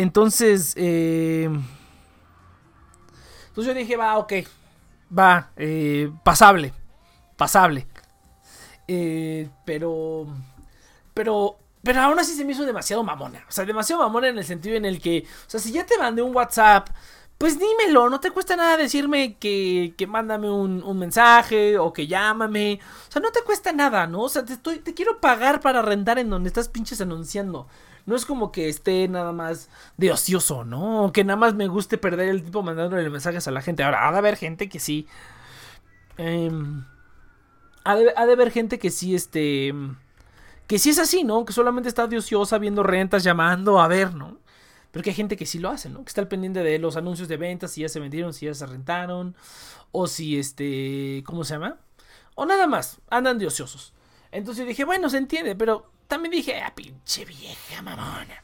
Entonces, 0.00 0.72
eh, 0.76 1.44
entonces 3.48 3.74
yo 3.74 3.74
dije, 3.74 3.96
va, 3.98 4.16
ok, 4.16 4.32
va, 5.16 5.50
eh, 5.58 6.10
pasable, 6.24 6.72
pasable. 7.36 7.86
Eh, 8.88 9.50
pero, 9.66 10.26
pero, 11.12 11.58
pero 11.82 12.00
aún 12.00 12.18
así 12.18 12.34
se 12.34 12.46
me 12.46 12.52
hizo 12.52 12.64
demasiado 12.64 13.04
mamona. 13.04 13.44
O 13.46 13.52
sea, 13.52 13.66
demasiado 13.66 14.00
mamona 14.00 14.28
en 14.28 14.38
el 14.38 14.44
sentido 14.44 14.74
en 14.74 14.86
el 14.86 15.02
que, 15.02 15.26
o 15.46 15.50
sea, 15.50 15.60
si 15.60 15.70
ya 15.70 15.84
te 15.84 15.98
mandé 15.98 16.22
un 16.22 16.34
WhatsApp, 16.34 16.88
pues 17.36 17.58
dímelo, 17.58 18.08
no 18.08 18.20
te 18.20 18.30
cuesta 18.30 18.56
nada 18.56 18.78
decirme 18.78 19.36
que, 19.36 19.94
que 19.98 20.06
mándame 20.06 20.50
un, 20.50 20.82
un, 20.82 20.98
mensaje 20.98 21.76
o 21.76 21.92
que 21.92 22.06
llámame. 22.06 22.80
O 23.06 23.12
sea, 23.12 23.20
no 23.20 23.30
te 23.32 23.42
cuesta 23.42 23.72
nada, 23.72 24.06
¿no? 24.06 24.22
O 24.22 24.28
sea, 24.30 24.46
te, 24.46 24.54
estoy, 24.54 24.78
te 24.78 24.94
quiero 24.94 25.20
pagar 25.20 25.60
para 25.60 25.82
rentar 25.82 26.18
en 26.18 26.30
donde 26.30 26.48
estás 26.48 26.70
pinches 26.70 27.02
anunciando. 27.02 27.68
No 28.10 28.16
es 28.16 28.26
como 28.26 28.50
que 28.50 28.68
esté 28.68 29.06
nada 29.06 29.30
más 29.30 29.68
de 29.96 30.10
ocioso, 30.10 30.64
¿no? 30.64 31.12
que 31.14 31.22
nada 31.22 31.36
más 31.36 31.54
me 31.54 31.68
guste 31.68 31.96
perder 31.96 32.28
el 32.28 32.40
tiempo 32.40 32.60
mandándole 32.60 33.08
mensajes 33.08 33.46
a 33.46 33.52
la 33.52 33.62
gente. 33.62 33.84
Ahora, 33.84 34.08
ha 34.08 34.10
de 34.10 34.18
haber 34.18 34.34
gente 34.34 34.68
que 34.68 34.80
sí. 34.80 35.06
Em, 36.16 36.84
ha, 37.84 37.94
de, 37.94 38.10
haber 38.16 38.50
gente 38.50 38.80
que 38.80 38.90
sí, 38.90 39.14
este. 39.14 39.72
Que 40.66 40.80
sí 40.80 40.90
es 40.90 40.98
así, 40.98 41.22
¿no? 41.22 41.44
Que 41.44 41.52
solamente 41.52 41.88
está 41.88 42.08
de 42.08 42.18
ociosa 42.18 42.58
viendo 42.58 42.82
rentas, 42.82 43.22
llamando, 43.22 43.80
a 43.80 43.86
ver, 43.86 44.12
¿no? 44.12 44.38
Pero 44.90 45.04
que 45.04 45.10
hay 45.10 45.16
gente 45.16 45.36
que 45.36 45.46
sí 45.46 45.60
lo 45.60 45.70
hace, 45.70 45.88
¿no? 45.88 46.02
Que 46.02 46.08
está 46.08 46.20
al 46.20 46.26
pendiente 46.26 46.64
de 46.64 46.80
los 46.80 46.96
anuncios 46.96 47.28
de 47.28 47.36
ventas, 47.36 47.70
si 47.70 47.82
ya 47.82 47.88
se 47.88 48.00
vendieron, 48.00 48.34
si 48.34 48.46
ya 48.46 48.54
se 48.54 48.66
rentaron, 48.66 49.36
o 49.92 50.08
si 50.08 50.36
este, 50.36 51.22
¿cómo 51.24 51.44
se 51.44 51.54
llama? 51.54 51.78
O 52.34 52.44
nada 52.44 52.66
más, 52.66 53.00
andan 53.08 53.38
de 53.38 53.46
ociosos. 53.46 53.94
Entonces 54.32 54.64
yo 54.64 54.68
dije, 54.68 54.84
bueno, 54.84 55.08
se 55.10 55.18
entiende, 55.18 55.54
pero 55.54 55.92
también 56.10 56.32
dije, 56.32 56.60
ah, 56.60 56.74
pinche 56.74 57.24
vieja 57.24 57.80
mamona, 57.80 58.42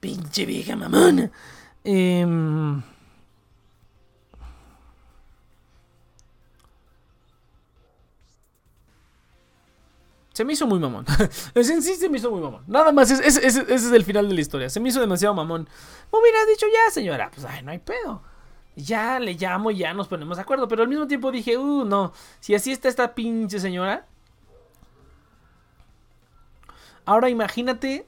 pinche 0.00 0.46
vieja 0.46 0.76
mamona. 0.76 1.30
Eh, 1.84 2.24
Se 10.38 10.44
me 10.44 10.52
hizo 10.52 10.68
muy 10.68 10.78
mamón. 10.78 11.04
en 11.56 11.82
sí 11.82 11.96
se 11.96 12.08
me 12.08 12.18
hizo 12.18 12.30
muy 12.30 12.40
mamón. 12.40 12.62
Nada 12.68 12.92
más, 12.92 13.10
ese, 13.10 13.44
es 13.44 13.90
el 13.90 14.04
final 14.04 14.28
de 14.28 14.36
la 14.36 14.40
historia. 14.40 14.70
Se 14.70 14.78
me 14.78 14.88
hizo 14.88 15.00
demasiado 15.00 15.34
mamón. 15.34 15.68
Me 16.12 16.18
hubiera 16.20 16.46
dicho 16.46 16.64
ya, 16.72 16.92
señora. 16.92 17.28
Pues, 17.34 17.44
ay, 17.44 17.64
no 17.64 17.72
hay 17.72 17.80
pedo. 17.80 18.22
Ya 18.76 19.18
le 19.18 19.34
llamo 19.34 19.72
y 19.72 19.78
ya 19.78 19.92
nos 19.94 20.06
ponemos 20.06 20.36
de 20.36 20.42
acuerdo. 20.42 20.68
Pero 20.68 20.84
al 20.84 20.88
mismo 20.88 21.08
tiempo 21.08 21.32
dije, 21.32 21.58
uh, 21.58 21.84
no. 21.84 22.12
Si 22.38 22.54
así 22.54 22.70
está 22.70 22.88
esta 22.88 23.16
pinche 23.16 23.58
señora. 23.58 24.06
Ahora 27.08 27.30
imagínate. 27.30 28.06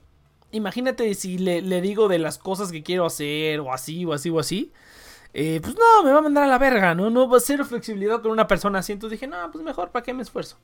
Imagínate 0.52 1.14
si 1.14 1.38
le, 1.38 1.80
digo 1.80 2.06
de 2.06 2.18
las 2.18 2.36
cosas 2.36 2.70
que 2.70 2.82
quiero 2.82 3.06
hacer. 3.06 3.60
O 3.60 3.72
así, 3.72 4.04
o 4.04 4.12
así, 4.12 4.28
o 4.28 4.38
así. 4.38 4.72
Eh, 5.32 5.58
pues 5.62 5.74
no, 5.74 6.04
me 6.04 6.12
va 6.12 6.18
a 6.18 6.22
mandar 6.22 6.44
a 6.44 6.48
la 6.48 6.58
verga, 6.58 6.94
¿no? 6.94 7.08
No 7.08 7.26
va 7.26 7.38
a 7.38 7.40
ser 7.40 7.64
flexibilidad 7.64 8.20
con 8.20 8.30
una 8.30 8.46
persona 8.46 8.80
así. 8.80 8.92
Entonces 8.92 9.18
dije, 9.18 9.26
no, 9.26 9.50
pues 9.50 9.64
mejor, 9.64 9.90
¿para 9.90 10.02
qué 10.02 10.12
me 10.12 10.22
esfuerzo? 10.22 10.58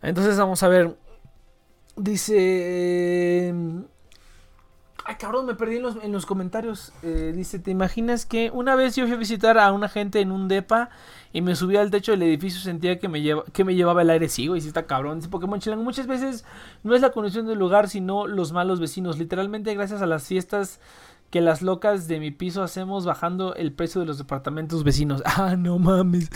Entonces 0.00 0.38
vamos 0.38 0.62
a 0.62 0.68
ver. 0.68 0.96
Dice... 1.96 3.52
Ay, 5.06 5.16
cabrón, 5.16 5.44
me 5.44 5.54
perdí 5.54 5.76
en 5.76 6.12
los, 6.12 6.24
comentarios. 6.24 6.92
Eh, 7.02 7.32
dice, 7.36 7.58
¿te 7.58 7.70
imaginas 7.70 8.24
que 8.24 8.50
una 8.50 8.74
vez 8.74 8.96
yo 8.96 9.04
fui 9.04 9.12
a 9.12 9.18
visitar 9.18 9.58
a 9.58 9.70
una 9.70 9.90
gente 9.90 10.20
en 10.20 10.32
un 10.32 10.48
depa 10.48 10.88
y 11.30 11.42
me 11.42 11.54
subí 11.56 11.76
al 11.76 11.90
techo 11.90 12.12
del 12.12 12.22
edificio 12.22 12.58
sentía 12.60 12.98
que 12.98 13.08
me, 13.08 13.20
lleva, 13.20 13.44
que 13.52 13.64
me 13.64 13.74
llevaba 13.74 14.00
el 14.00 14.08
aire 14.08 14.30
sigo? 14.30 14.56
Y 14.56 14.62
si 14.62 14.68
está 14.68 14.86
cabrón. 14.86 15.18
Dice 15.18 15.28
Pokémon 15.28 15.60
Chilango, 15.60 15.84
muchas 15.84 16.06
veces 16.06 16.46
no 16.84 16.94
es 16.94 17.02
la 17.02 17.10
condición 17.10 17.46
del 17.46 17.58
lugar, 17.58 17.90
sino 17.90 18.26
los 18.26 18.52
malos 18.52 18.80
vecinos. 18.80 19.18
Literalmente 19.18 19.74
gracias 19.74 20.00
a 20.00 20.06
las 20.06 20.26
fiestas 20.26 20.80
que 21.28 21.42
las 21.42 21.60
locas 21.60 22.08
de 22.08 22.18
mi 22.18 22.30
piso 22.30 22.62
hacemos 22.62 23.04
bajando 23.04 23.54
el 23.56 23.72
precio 23.72 24.00
de 24.00 24.06
los 24.06 24.16
departamentos 24.16 24.84
vecinos. 24.84 25.22
Ah, 25.36 25.54
no 25.56 25.78
mames. 25.78 26.30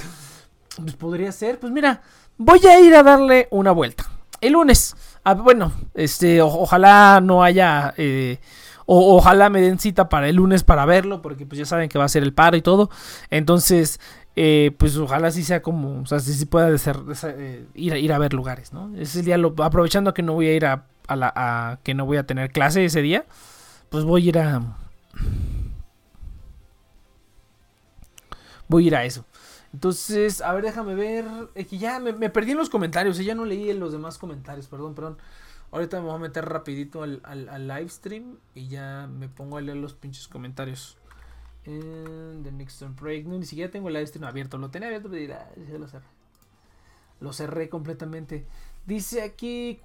Pues 0.76 0.94
podría 0.94 1.32
ser. 1.32 1.58
Pues 1.58 1.72
mira, 1.72 2.02
voy 2.36 2.60
a 2.66 2.80
ir 2.80 2.94
a 2.94 3.02
darle 3.02 3.48
una 3.50 3.70
vuelta. 3.70 4.04
El 4.42 4.52
lunes. 4.52 4.94
Ah, 5.28 5.34
bueno, 5.34 5.72
este, 5.92 6.40
ojalá 6.40 7.20
no 7.22 7.42
haya... 7.42 7.92
Eh, 7.98 8.38
ojalá 8.86 9.50
me 9.50 9.60
den 9.60 9.78
cita 9.78 10.08
para 10.08 10.26
el 10.30 10.36
lunes 10.36 10.64
para 10.64 10.86
verlo, 10.86 11.20
porque 11.20 11.44
pues 11.44 11.58
ya 11.58 11.66
saben 11.66 11.90
que 11.90 11.98
va 11.98 12.06
a 12.06 12.08
ser 12.08 12.22
el 12.22 12.32
paro 12.32 12.56
y 12.56 12.62
todo. 12.62 12.88
Entonces, 13.28 14.00
eh, 14.36 14.74
pues 14.78 14.96
ojalá 14.96 15.30
sí 15.30 15.44
sea 15.44 15.60
como, 15.60 16.00
o 16.00 16.06
sea, 16.06 16.20
sí, 16.20 16.46
pueda 16.46 16.70
eh, 16.74 17.66
ir, 17.74 17.96
ir 17.96 18.12
a 18.14 18.18
ver 18.18 18.32
lugares, 18.32 18.72
¿no? 18.72 18.90
Ese 18.96 19.20
día, 19.20 19.36
lo, 19.36 19.54
aprovechando 19.62 20.14
que 20.14 20.22
no 20.22 20.32
voy 20.32 20.46
a 20.46 20.54
ir 20.54 20.64
a, 20.64 20.86
a, 21.06 21.16
la, 21.16 21.30
a, 21.36 21.78
que 21.82 21.92
no 21.92 22.06
voy 22.06 22.16
a 22.16 22.24
tener 22.24 22.50
clase 22.50 22.86
ese 22.86 23.02
día, 23.02 23.26
pues 23.90 24.04
voy 24.04 24.24
a 24.24 24.28
ir 24.30 24.38
a... 24.38 24.62
Voy 28.66 28.84
a 28.84 28.86
ir 28.86 28.96
a 28.96 29.04
eso. 29.04 29.26
Entonces, 29.72 30.40
a 30.40 30.52
ver, 30.52 30.64
déjame 30.64 30.94
ver. 30.94 31.26
Es 31.54 31.66
que 31.66 31.78
ya 31.78 32.00
me, 32.00 32.12
perdí 32.30 32.52
en 32.52 32.58
los 32.58 32.70
comentarios. 32.70 33.20
Y 33.20 33.24
ya 33.24 33.34
no 33.34 33.44
leí 33.44 33.70
en 33.70 33.80
los 33.80 33.92
demás 33.92 34.18
comentarios. 34.18 34.66
Perdón, 34.66 34.94
perdón. 34.94 35.18
Ahorita 35.70 36.00
me 36.00 36.06
voy 36.06 36.14
a 36.14 36.18
meter 36.18 36.46
rapidito 36.46 37.02
al, 37.02 37.20
al, 37.24 37.68
live 37.68 37.88
stream. 37.88 38.38
Y 38.54 38.68
ya 38.68 39.06
me 39.06 39.28
pongo 39.28 39.58
a 39.58 39.60
leer 39.60 39.76
los 39.76 39.94
pinches 39.94 40.28
comentarios. 40.28 40.96
And 41.66 42.44
the 42.44 42.52
next 42.52 42.82
break. 42.98 43.26
No, 43.26 43.38
ni 43.38 43.44
siquiera 43.44 43.70
tengo 43.70 43.88
el 43.88 43.94
live 43.94 44.06
stream 44.06 44.24
abierto. 44.24 44.56
Lo 44.58 44.70
tenía 44.70 44.88
abierto, 44.88 45.10
pero 45.10 45.24
ya 45.26 45.78
lo 45.78 45.86
cerré. 45.86 46.06
Lo 47.20 47.32
cerré 47.32 47.68
completamente. 47.68 48.46
Dice 48.86 49.22
aquí 49.22 49.80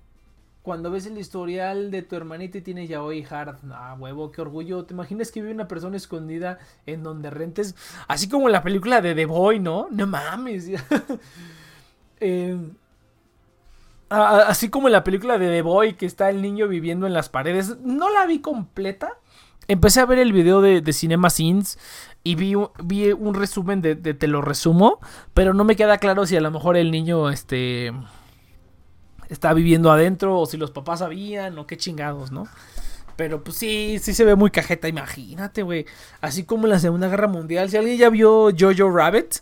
cuando 0.64 0.90
ves 0.90 1.06
el 1.06 1.18
historial 1.18 1.92
de 1.92 2.02
tu 2.04 2.16
hermanita 2.16 2.58
y 2.58 2.62
tiene 2.62 2.88
ya 2.88 3.04
hoy 3.04 3.26
hard, 3.30 3.58
ah, 3.74 3.98
huevo, 4.00 4.32
qué 4.32 4.42
orgullo. 4.42 4.86
¿Te 4.86 4.94
imaginas 4.94 5.30
que 5.30 5.42
vive 5.42 5.54
una 5.54 5.68
persona 5.68 5.98
escondida 5.98 6.58
en 6.86 7.04
donde 7.04 7.30
rentes? 7.30 7.76
Así 8.08 8.30
como 8.30 8.48
en 8.48 8.54
la 8.54 8.64
película 8.64 9.02
de 9.02 9.14
The 9.14 9.26
Boy, 9.26 9.60
¿no? 9.60 9.88
No 9.92 10.08
mames. 10.08 10.72
Em, 12.26 12.72
así 14.08 14.70
como 14.70 14.88
en 14.88 14.94
la 14.94 15.04
película 15.04 15.38
de 15.38 15.50
The 15.50 15.62
Boy, 15.62 15.96
que 15.96 16.06
está 16.06 16.30
el 16.30 16.42
niño 16.42 16.70
viviendo 16.70 17.06
en 17.06 17.12
las 17.12 17.28
paredes. 17.28 17.80
No 17.82 18.10
la 18.10 18.26
vi 18.26 18.40
completa. 18.40 19.18
Empecé 19.68 20.00
a 20.00 20.06
ver 20.06 20.20
el 20.20 20.32
video 20.32 20.62
de, 20.62 20.94
Cinema 20.94 21.30
Scenes 21.30 21.78
y 22.24 22.36
vi, 22.36 22.54
vi 22.82 23.12
un 23.12 23.34
resumen 23.34 23.82
de, 23.82 23.96
de 23.96 24.14
Te 24.14 24.28
lo 24.30 24.42
resumo, 24.42 25.00
pero 25.34 25.54
no 25.54 25.66
me 25.66 25.76
queda 25.76 25.98
claro 25.98 26.26
si 26.26 26.38
a 26.38 26.42
lo 26.42 26.52
mejor 26.52 26.78
el 26.78 26.92
niño, 26.92 27.30
este 27.30 27.92
está 29.34 29.54
viviendo 29.54 29.92
adentro 29.92 30.40
o 30.40 30.46
si 30.46 30.58
los 30.58 30.72
papás 30.72 31.00
sabían 31.00 31.58
o 31.58 31.68
qué 31.68 31.78
chingados, 31.78 32.32
¿no? 32.32 32.48
Pero 33.16 33.44
pues 33.44 33.58
sí, 33.58 34.00
sí 34.02 34.14
se 34.14 34.24
ve 34.24 34.36
muy 34.36 34.50
cajeta, 34.50 34.88
imagínate, 34.88 35.64
güey. 35.64 35.86
Así 36.22 36.44
como 36.46 36.66
en 36.66 36.72
la 36.72 36.80
Segunda 36.80 37.08
Guerra 37.10 37.28
Mundial, 37.28 37.70
si 37.70 37.78
alguien 37.78 37.98
ya 37.98 38.10
vio 38.10 38.50
Jojo 38.58 38.90
Rabbit, 38.90 39.36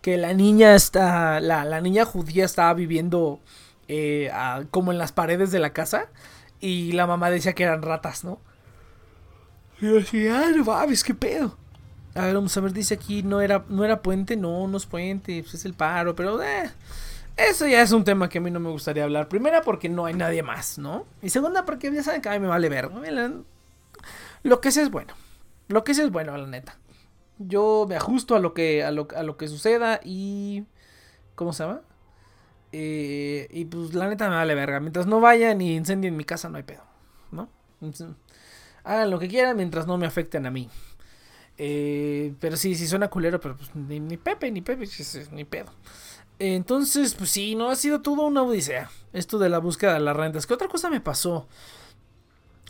que 0.00 0.16
la 0.16 0.32
niña 0.32 0.74
está, 0.74 1.40
la, 1.40 1.80
niña 1.80 2.04
judía 2.04 2.44
estaba 2.44 2.72
viviendo 2.74 3.40
eh, 3.88 4.30
como 4.70 4.92
en 4.92 4.98
las 4.98 5.12
paredes 5.12 5.50
de 5.50 5.58
la 5.58 5.72
casa 5.72 6.08
y 6.60 6.92
la 6.92 7.06
mamá 7.06 7.30
decía 7.30 7.54
que 7.54 7.64
eran 7.64 7.82
ratas, 7.82 8.24
¿no? 8.24 8.38
Y 9.80 9.86
yo 9.86 9.94
decía, 9.94 10.42
ah, 10.46 10.50
no 10.54 10.64
mames, 10.64 11.04
qué 11.04 11.14
pedo. 11.14 11.56
A 12.14 12.24
ver, 12.24 12.34
vamos 12.34 12.56
a 12.56 12.60
ver, 12.60 12.72
dice 12.72 12.94
aquí, 12.94 13.22
no 13.22 13.40
era, 13.40 13.64
no 13.68 13.84
era 13.84 14.02
puente, 14.02 14.36
no, 14.36 14.66
no 14.66 14.76
es 14.76 14.86
puente, 14.86 15.42
pues 15.42 15.54
es 15.54 15.64
el 15.64 15.74
paro, 15.74 16.14
pero 16.14 16.42
eh, 16.42 16.70
eso 17.48 17.66
ya 17.66 17.82
es 17.82 17.92
un 17.92 18.04
tema 18.04 18.28
que 18.28 18.38
a 18.38 18.40
mí 18.40 18.50
no 18.50 18.60
me 18.60 18.70
gustaría 18.70 19.04
hablar. 19.04 19.28
Primera, 19.28 19.62
porque 19.62 19.88
no 19.88 20.06
hay 20.06 20.14
nadie 20.14 20.42
más, 20.42 20.78
¿no? 20.78 21.06
Y 21.22 21.30
segunda, 21.30 21.64
porque 21.64 21.92
ya 21.92 22.02
saben 22.02 22.22
que 22.22 22.28
a 22.28 22.32
mí 22.32 22.40
me 22.40 22.48
vale 22.48 22.68
ver. 22.68 22.90
Lo 24.42 24.60
que 24.60 24.70
sé 24.70 24.82
es 24.82 24.90
bueno. 24.90 25.14
Lo 25.68 25.84
que 25.84 25.94
sé 25.94 26.02
es 26.02 26.10
bueno, 26.10 26.36
la 26.36 26.46
neta. 26.46 26.78
Yo 27.38 27.86
me 27.88 27.96
ajusto 27.96 28.34
a 28.34 28.38
lo 28.38 28.52
que, 28.52 28.84
a 28.84 28.90
lo, 28.90 29.08
a 29.16 29.22
lo 29.22 29.36
que 29.36 29.48
suceda 29.48 30.00
y. 30.04 30.64
¿Cómo 31.34 31.52
se 31.52 31.64
llama? 31.64 31.80
Eh, 32.72 33.48
y 33.50 33.64
pues 33.64 33.94
la 33.94 34.08
neta 34.08 34.28
me 34.28 34.36
vale 34.36 34.54
verga. 34.54 34.80
Mientras 34.80 35.06
no 35.06 35.20
vayan 35.20 35.60
y 35.60 35.74
incendien 35.74 36.16
mi 36.16 36.24
casa, 36.24 36.48
no 36.48 36.56
hay 36.56 36.64
pedo. 36.64 36.82
¿No? 37.30 37.48
Hagan 38.84 39.10
lo 39.10 39.18
que 39.18 39.28
quieran 39.28 39.56
mientras 39.56 39.86
no 39.86 39.96
me 39.96 40.06
afecten 40.06 40.46
a 40.46 40.50
mí. 40.50 40.68
Eh, 41.58 42.34
pero 42.40 42.56
sí, 42.56 42.74
sí 42.74 42.86
suena 42.86 43.08
culero, 43.08 43.40
pero 43.40 43.56
pues 43.56 43.74
ni, 43.74 44.00
ni 44.00 44.16
Pepe, 44.16 44.50
ni 44.50 44.62
Pepe, 44.62 44.88
ni 45.32 45.44
pedo. 45.44 45.70
Entonces, 46.40 47.14
pues 47.14 47.30
sí, 47.30 47.54
no 47.54 47.68
ha 47.68 47.76
sido 47.76 48.00
todo 48.00 48.22
una 48.22 48.42
odisea. 48.42 48.90
Esto 49.12 49.38
de 49.38 49.50
la 49.50 49.58
búsqueda 49.58 49.94
de 49.94 50.00
las 50.00 50.16
rentas. 50.16 50.46
¿Qué 50.46 50.54
otra 50.54 50.68
cosa 50.68 50.88
me 50.88 51.02
pasó? 51.02 51.46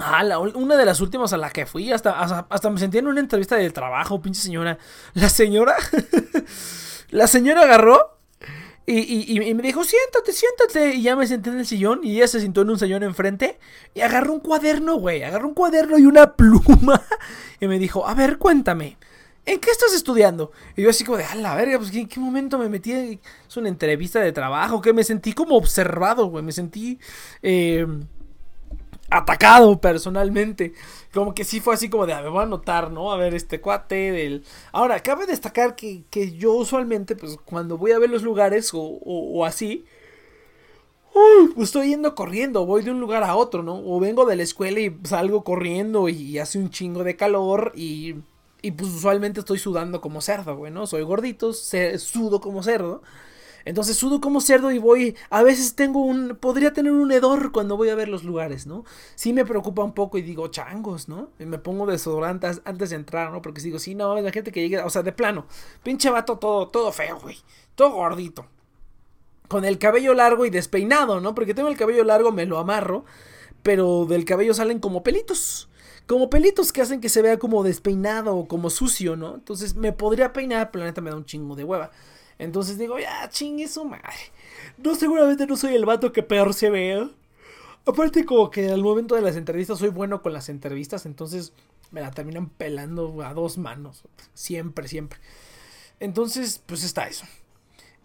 Ah, 0.01 0.25
una 0.55 0.77
de 0.77 0.85
las 0.85 1.01
últimas 1.01 1.33
a 1.33 1.37
la 1.37 1.51
que 1.51 1.67
fui, 1.67 1.93
hasta, 1.93 2.19
hasta, 2.21 2.71
me 2.71 2.81
sentí 2.81 2.99
en 2.99 3.07
una 3.07 3.21
entrevista 3.21 3.55
de 3.57 3.71
trabajo, 3.71 4.21
pinche 4.21 4.41
señora. 4.41 4.77
La 5.15 5.29
señora, 5.29 5.77
la 7.11 7.29
señora 7.29 7.63
agarró 7.63 8.19
y, 8.87 9.39
y, 9.39 9.55
me 9.55 9.63
dijo, 9.63 9.85
siéntate, 9.85 10.33
siéntate. 10.33 10.95
Y 10.97 11.03
ya 11.03 11.15
me 11.15 11.29
senté 11.29 11.51
en 11.51 11.61
el 11.61 11.67
sillón 11.67 12.01
y 12.03 12.17
ella 12.17 12.27
se 12.27 12.41
sentó 12.41 12.63
en 12.63 12.71
un 12.71 12.79
sillón 12.79 13.05
enfrente 13.05 13.61
y 13.95 14.01
agarró 14.01 14.33
un 14.33 14.41
cuaderno, 14.41 14.97
güey. 14.97 15.23
Agarró 15.23 15.47
un 15.47 15.55
cuaderno 15.55 15.97
y 15.97 16.07
una 16.07 16.33
pluma 16.37 17.05
y 17.61 17.69
me 17.69 17.79
dijo, 17.79 18.09
a 18.09 18.15
ver, 18.15 18.39
cuéntame. 18.39 18.97
¿En 19.47 19.61
qué 19.61 19.71
estás 19.71 19.95
estudiando? 19.95 20.53
Y 20.77 20.83
yo 20.83 20.91
así 20.91 21.05
como 21.05 21.19
de, 21.19 21.25
a 21.25 21.35
la 21.35 21.55
verga, 21.55 21.79
pues 21.79 21.95
¿en 21.95 22.09
qué 22.09 22.21
momento 22.21 22.59
me 22.59 22.69
metí? 22.69 22.93
Es 22.93 23.57
una 23.57 23.69
entrevista 23.69 24.21
de 24.21 24.33
trabajo, 24.33 24.81
que 24.81 24.93
me 24.93 25.05
sentí 25.05 25.33
como 25.33 25.57
observado, 25.57 26.27
güey, 26.27 26.45
me 26.45 26.53
sentí 26.53 26.99
eh, 27.43 27.87
atacado 29.11 29.81
personalmente. 29.81 30.73
Como 31.13 31.35
que 31.35 31.45
sí 31.45 31.61
fue 31.61 31.75
así 31.75 31.89
como 31.91 32.07
de, 32.07 32.15
a 32.15 32.23
me 32.23 32.29
voy 32.29 32.41
a 32.41 32.43
anotar, 32.43 32.91
¿no? 32.91 33.13
A 33.13 33.17
ver, 33.17 33.35
este 33.35 33.61
cuate 33.61 34.13
del... 34.13 34.45
Ahora, 34.73 35.01
cabe 35.01 35.27
destacar 35.27 35.75
que, 35.75 36.05
que 36.11 36.33
yo 36.33 36.53
usualmente, 36.53 37.17
pues 37.17 37.37
cuando 37.45 37.77
voy 37.77 37.93
a 37.93 37.99
ver 37.99 38.11
los 38.11 38.23
lugares 38.23 38.73
o, 38.73 38.81
o, 38.81 39.45
así... 39.45 39.85
pues 41.55 41.69
estoy 41.69 41.89
yendo 41.89 42.15
corriendo, 42.15 42.67
voy 42.67 42.83
de 42.83 42.91
un 42.93 43.01
lugar 43.01 43.25
a 43.25 43.35
otro, 43.35 43.63
¿no? 43.63 43.83
O 43.85 43.99
vengo 44.01 44.25
de 44.27 44.37
la 44.37 44.45
escuela 44.45 44.81
y 44.81 44.97
salgo 45.05 45.43
corriendo 45.45 46.09
y 46.09 46.39
hace 46.39 46.59
un 46.59 46.71
chingo 46.71 47.03
de 47.05 47.17
calor 47.17 47.73
y 47.75 48.17
y 48.63 48.73
pues 48.73 48.91
usualmente 48.91 49.41
estoy 49.41 49.59
sudando 49.59 50.01
como 50.01 50.21
cerdo, 50.21 50.57
güey, 50.57 50.73
¿no? 50.73 50.87
Soy 50.87 51.03
gordito, 51.03 51.53
sudo 51.53 52.41
como 52.41 52.63
cerdo. 52.63 53.03
Entonces 53.65 53.97
sudo 53.97 54.21
como 54.21 54.41
cerdo 54.41 54.71
y 54.71 54.79
voy, 54.79 55.17
a 55.29 55.43
veces 55.43 55.75
tengo 55.75 56.01
un, 56.03 56.37
podría 56.41 56.73
tener 56.73 56.93
un 56.93 57.13
hedor 57.13 57.53
cuando 57.53 57.77
voy 57.77 57.91
a 57.91 57.95
ver 57.95 58.09
los 58.09 58.25
lugares, 58.25 58.67
¿no? 58.67 58.85
Sí 59.15 59.33
me 59.35 59.45
preocupa 59.45 59.85
un 59.85 59.93
poco 59.93 60.17
y 60.17 60.23
digo, 60.23 60.49
changos, 60.49 61.09
¿no? 61.09 61.31
Y 61.39 61.45
me 61.45 61.59
pongo 61.59 61.87
desodorante 61.87 62.47
antes 62.65 62.91
de 62.91 62.97
entrar, 62.97 63.31
¿no? 63.31 63.43
Porque 63.43 63.61
digo, 63.61 63.79
sí, 63.79 63.95
no, 63.95 64.19
la 64.19 64.33
gente 64.33 64.51
que 64.51 64.67
llega, 64.67 64.87
o 64.87 64.91
sea, 64.91 65.03
de 65.03 65.13
plano, 65.13 65.47
pinche 65.83 66.09
vato 66.09 66.39
todo, 66.39 66.69
todo 66.69 66.91
feo, 66.91 67.19
güey, 67.21 67.37
todo 67.75 67.91
gordito. 67.91 68.47
Con 69.49 69.65
el 69.65 69.79
cabello 69.79 70.15
largo 70.15 70.47
y 70.47 70.51
despeinado, 70.51 71.21
¿no? 71.21 71.35
Porque 71.35 71.55
tengo 71.55 71.69
el 71.69 71.77
cabello 71.77 72.05
largo, 72.05 72.33
me 72.33 72.47
lo 72.47 72.59
amarro, 72.59 73.05
pero 73.63 74.07
del 74.07 74.25
cabello 74.25 74.55
salen 74.55 74.79
como 74.79 75.03
pelitos 75.03 75.70
como 76.11 76.29
pelitos 76.29 76.73
que 76.73 76.83
hacen 76.83 77.01
que 77.01 77.09
se 77.09 77.23
vea 77.23 77.39
como 77.39 77.63
despeinado 77.63 78.37
o 78.37 78.49
como 78.49 78.69
sucio, 78.69 79.15
¿no? 79.15 79.37
Entonces 79.37 79.77
me 79.77 79.93
podría 79.93 80.33
peinar, 80.33 80.73
pero 80.73 80.83
la 80.83 80.91
neta 80.91 81.01
me 81.01 81.11
da 81.11 81.15
un 81.15 81.25
chingo 81.25 81.55
de 81.55 81.63
hueva. 81.63 81.93
Entonces 82.37 82.79
digo, 82.79 82.99
ya, 82.99 83.29
chingue 83.29 83.69
su 83.69 83.85
madre. 83.85 84.33
No, 84.77 84.97
seguramente 84.97 85.47
no 85.47 85.57
soy 85.57 85.77
el 85.77 85.87
vato 85.87 86.11
que 86.11 86.25
peor 86.25 86.53
se 86.53 86.69
ve. 86.69 87.09
Aparte, 87.87 88.25
como 88.25 88.51
que 88.51 88.73
al 88.73 88.83
momento 88.83 89.15
de 89.15 89.21
las 89.21 89.37
entrevistas 89.37 89.79
soy 89.79 89.91
bueno 89.91 90.21
con 90.21 90.33
las 90.33 90.49
entrevistas, 90.49 91.07
entonces 91.07 91.53
me 91.93 92.01
la 92.01 92.11
terminan 92.11 92.49
pelando 92.49 93.23
a 93.23 93.33
dos 93.33 93.57
manos. 93.57 94.03
Siempre, 94.35 94.89
siempre. 94.89 95.21
Entonces, 96.01 96.61
pues 96.67 96.83
está 96.83 97.07
eso. 97.07 97.25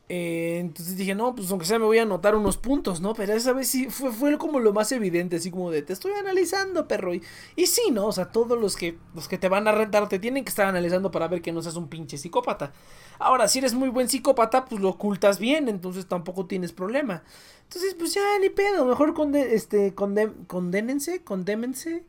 Eh, 0.08 0.58
entonces 0.60 0.98
dije, 0.98 1.16
no, 1.16 1.34
pues 1.34 1.50
aunque 1.50 1.66
sea 1.66 1.80
me 1.80 1.86
voy 1.86 1.98
a 1.98 2.04
anotar 2.04 2.36
unos 2.36 2.58
puntos, 2.58 3.02
¿no? 3.02 3.16
Pero 3.16 3.34
esa 3.34 3.54
vez 3.54 3.68
sí 3.68 3.90
fue, 3.90 4.12
fue 4.12 4.38
como 4.38 4.60
lo 4.60 4.72
más 4.72 4.92
evidente, 4.92 5.38
así 5.38 5.50
como 5.50 5.72
de, 5.72 5.82
te 5.82 5.94
estoy 5.94 6.12
analizando, 6.14 6.88
perro. 6.88 7.16
Y, 7.16 7.24
y 7.56 7.66
sí, 7.66 7.90
¿no? 7.92 8.06
O 8.06 8.12
sea, 8.12 8.32
todos 8.32 8.60
los 8.60 8.76
que, 8.76 9.00
los 9.16 9.28
que 9.28 9.40
te 9.40 9.50
van 9.50 9.68
a 9.68 9.72
rentar 9.72 10.08
te 10.08 10.20
tienen 10.20 10.46
que 10.46 10.50
estar 10.50 10.68
analizando 10.68 11.10
para 11.10 11.28
ver 11.28 11.42
que 11.42 11.52
no 11.52 11.62
seas 11.64 11.76
un 11.76 11.88
pinche 11.90 12.18
psicópata. 12.20 12.72
Ahora, 13.18 13.48
si 13.48 13.60
eres 13.60 13.74
muy 13.74 13.90
buen 13.90 14.08
psicópata, 14.08 14.66
pues 14.66 14.80
lo 14.80 14.90
ocultas 14.90 15.40
bien, 15.40 15.70
entonces 15.70 16.06
tampoco 16.06 16.46
tienes 16.46 16.72
problema. 16.72 17.24
Entonces, 17.64 17.96
pues 17.96 18.14
ya, 18.14 18.22
ni 18.40 18.50
pedo, 18.50 18.86
mejor 18.86 19.16
conde, 19.16 19.56
este, 19.56 19.96
condénense, 19.96 21.24
condémense, 21.24 22.06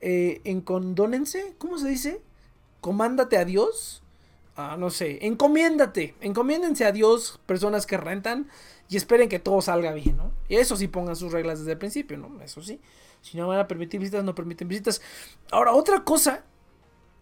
eh, 0.00 0.40
encondónense, 0.44 1.54
¿cómo 1.58 1.78
se 1.78 1.88
dice? 1.88 2.22
Comándate 2.80 3.36
a 3.36 3.44
Dios 3.44 4.02
Ah, 4.56 4.76
no 4.78 4.88
sé, 4.88 5.18
encomiéndate, 5.26 6.14
encomiéndense 6.22 6.86
a 6.86 6.92
Dios, 6.92 7.38
personas 7.44 7.84
que 7.84 7.98
rentan, 7.98 8.48
y 8.88 8.96
esperen 8.96 9.28
que 9.28 9.38
todo 9.38 9.60
salga 9.60 9.92
bien, 9.92 10.16
¿no? 10.16 10.32
Y 10.48 10.56
eso 10.56 10.76
sí 10.76 10.88
pongan 10.88 11.16
sus 11.16 11.32
reglas 11.32 11.58
desde 11.58 11.72
el 11.72 11.78
principio, 11.78 12.16
¿no? 12.16 12.40
Eso 12.40 12.62
sí. 12.62 12.80
Si 13.20 13.36
no 13.36 13.48
van 13.48 13.58
a 13.58 13.68
permitir 13.68 14.00
visitas, 14.00 14.24
no 14.24 14.34
permiten 14.34 14.68
visitas. 14.68 15.02
Ahora, 15.50 15.72
otra 15.72 16.04
cosa 16.04 16.44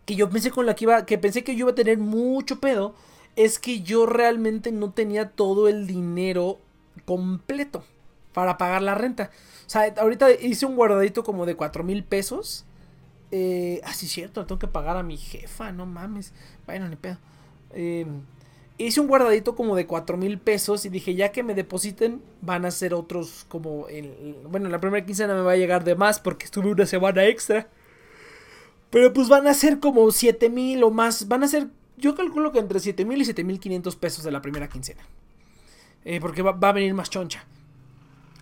que 0.05 0.15
yo 0.15 0.29
pensé 0.29 0.51
con 0.51 0.67
la 0.67 0.75
que 0.75 0.85
iba, 0.85 1.07
que 1.07 1.19
pensé 1.19 1.43
que 1.43 1.57
yo 1.57 1.61
iba 1.61 1.71
a 1.73 1.75
tener 1.75 1.99
mucho 1.99 2.61
pedo, 2.61 2.95
es 3.37 3.59
que 3.59 3.81
yo 3.81 4.07
realmente 4.07 4.71
no 4.71 4.93
tenía 4.93 5.31
todo 5.31 5.69
el 5.69 5.87
dinero 5.87 6.59
completo 7.05 7.85
para 8.33 8.59
pagar 8.59 8.83
la 8.83 8.95
renta. 8.95 9.31
O 9.67 9.71
sea, 9.71 9.93
ahorita 9.97 10.31
hice 10.33 10.67
un 10.67 10.77
guardadito 10.77 11.25
como 11.25 11.47
de 11.47 11.57
4 11.57 11.83
mil 11.83 12.05
pesos 12.05 12.65
eh, 13.31 13.81
ah, 13.85 13.93
cierto, 13.93 14.47
tengo 14.47 14.59
que 14.59 14.69
pagar 14.69 14.97
a 14.97 15.03
mi 15.03 15.17
jefa, 15.17 15.73
no 15.73 15.87
mames. 15.87 16.33
Bueno, 16.67 16.89
ni 16.89 16.97
pedo. 16.97 17.19
Em, 17.73 18.23
hice 18.79 19.01
un 19.01 19.09
guardadito 19.09 19.55
como 19.55 19.77
de 19.77 19.87
4 19.87 20.17
mil 20.17 20.39
pesos 20.39 20.85
y 20.85 20.89
dije, 20.89 21.15
ya 21.15 21.33
que 21.33 21.43
me 21.43 21.55
depositen, 21.55 22.23
van 22.41 22.65
a 22.65 22.71
ser 22.71 22.95
otros 22.95 23.47
como... 23.49 23.89
El, 23.89 24.37
bueno, 24.49 24.69
la 24.69 24.81
primera 24.81 25.05
quincena 25.05 25.35
me 25.35 25.43
va 25.43 25.53
a 25.53 25.57
llegar 25.57 25.85
de 25.85 25.95
más 25.95 26.21
porque 26.21 26.45
estuve 26.45 26.71
una 26.71 26.87
semana 26.87 27.25
extra. 27.25 27.69
Pero 28.91 29.13
pues 29.13 29.29
van 29.29 29.47
a 29.49 29.55
ser 29.55 29.81
como 29.81 30.11
7 30.11 30.51
mil 30.51 30.85
o 30.85 30.91
más. 30.91 31.27
Van 31.27 31.43
a 31.43 31.49
ser, 31.49 31.69
yo 31.97 32.15
calculo 32.15 32.53
que 32.53 32.61
entre 32.61 32.79
7 32.79 33.05
mil 33.05 33.21
y 33.21 33.25
7 33.25 33.43
mil 33.43 33.59
500 33.59 33.97
pesos 33.97 34.25
de 34.25 34.31
la 34.31 34.41
primera 34.41 34.69
quincena. 34.69 35.03
Eh, 36.05 36.21
porque 36.21 36.43
va, 36.43 36.53
va, 36.53 36.69
a 36.69 36.73
venir 36.73 36.95
más 36.95 37.11
choncha. 37.11 37.45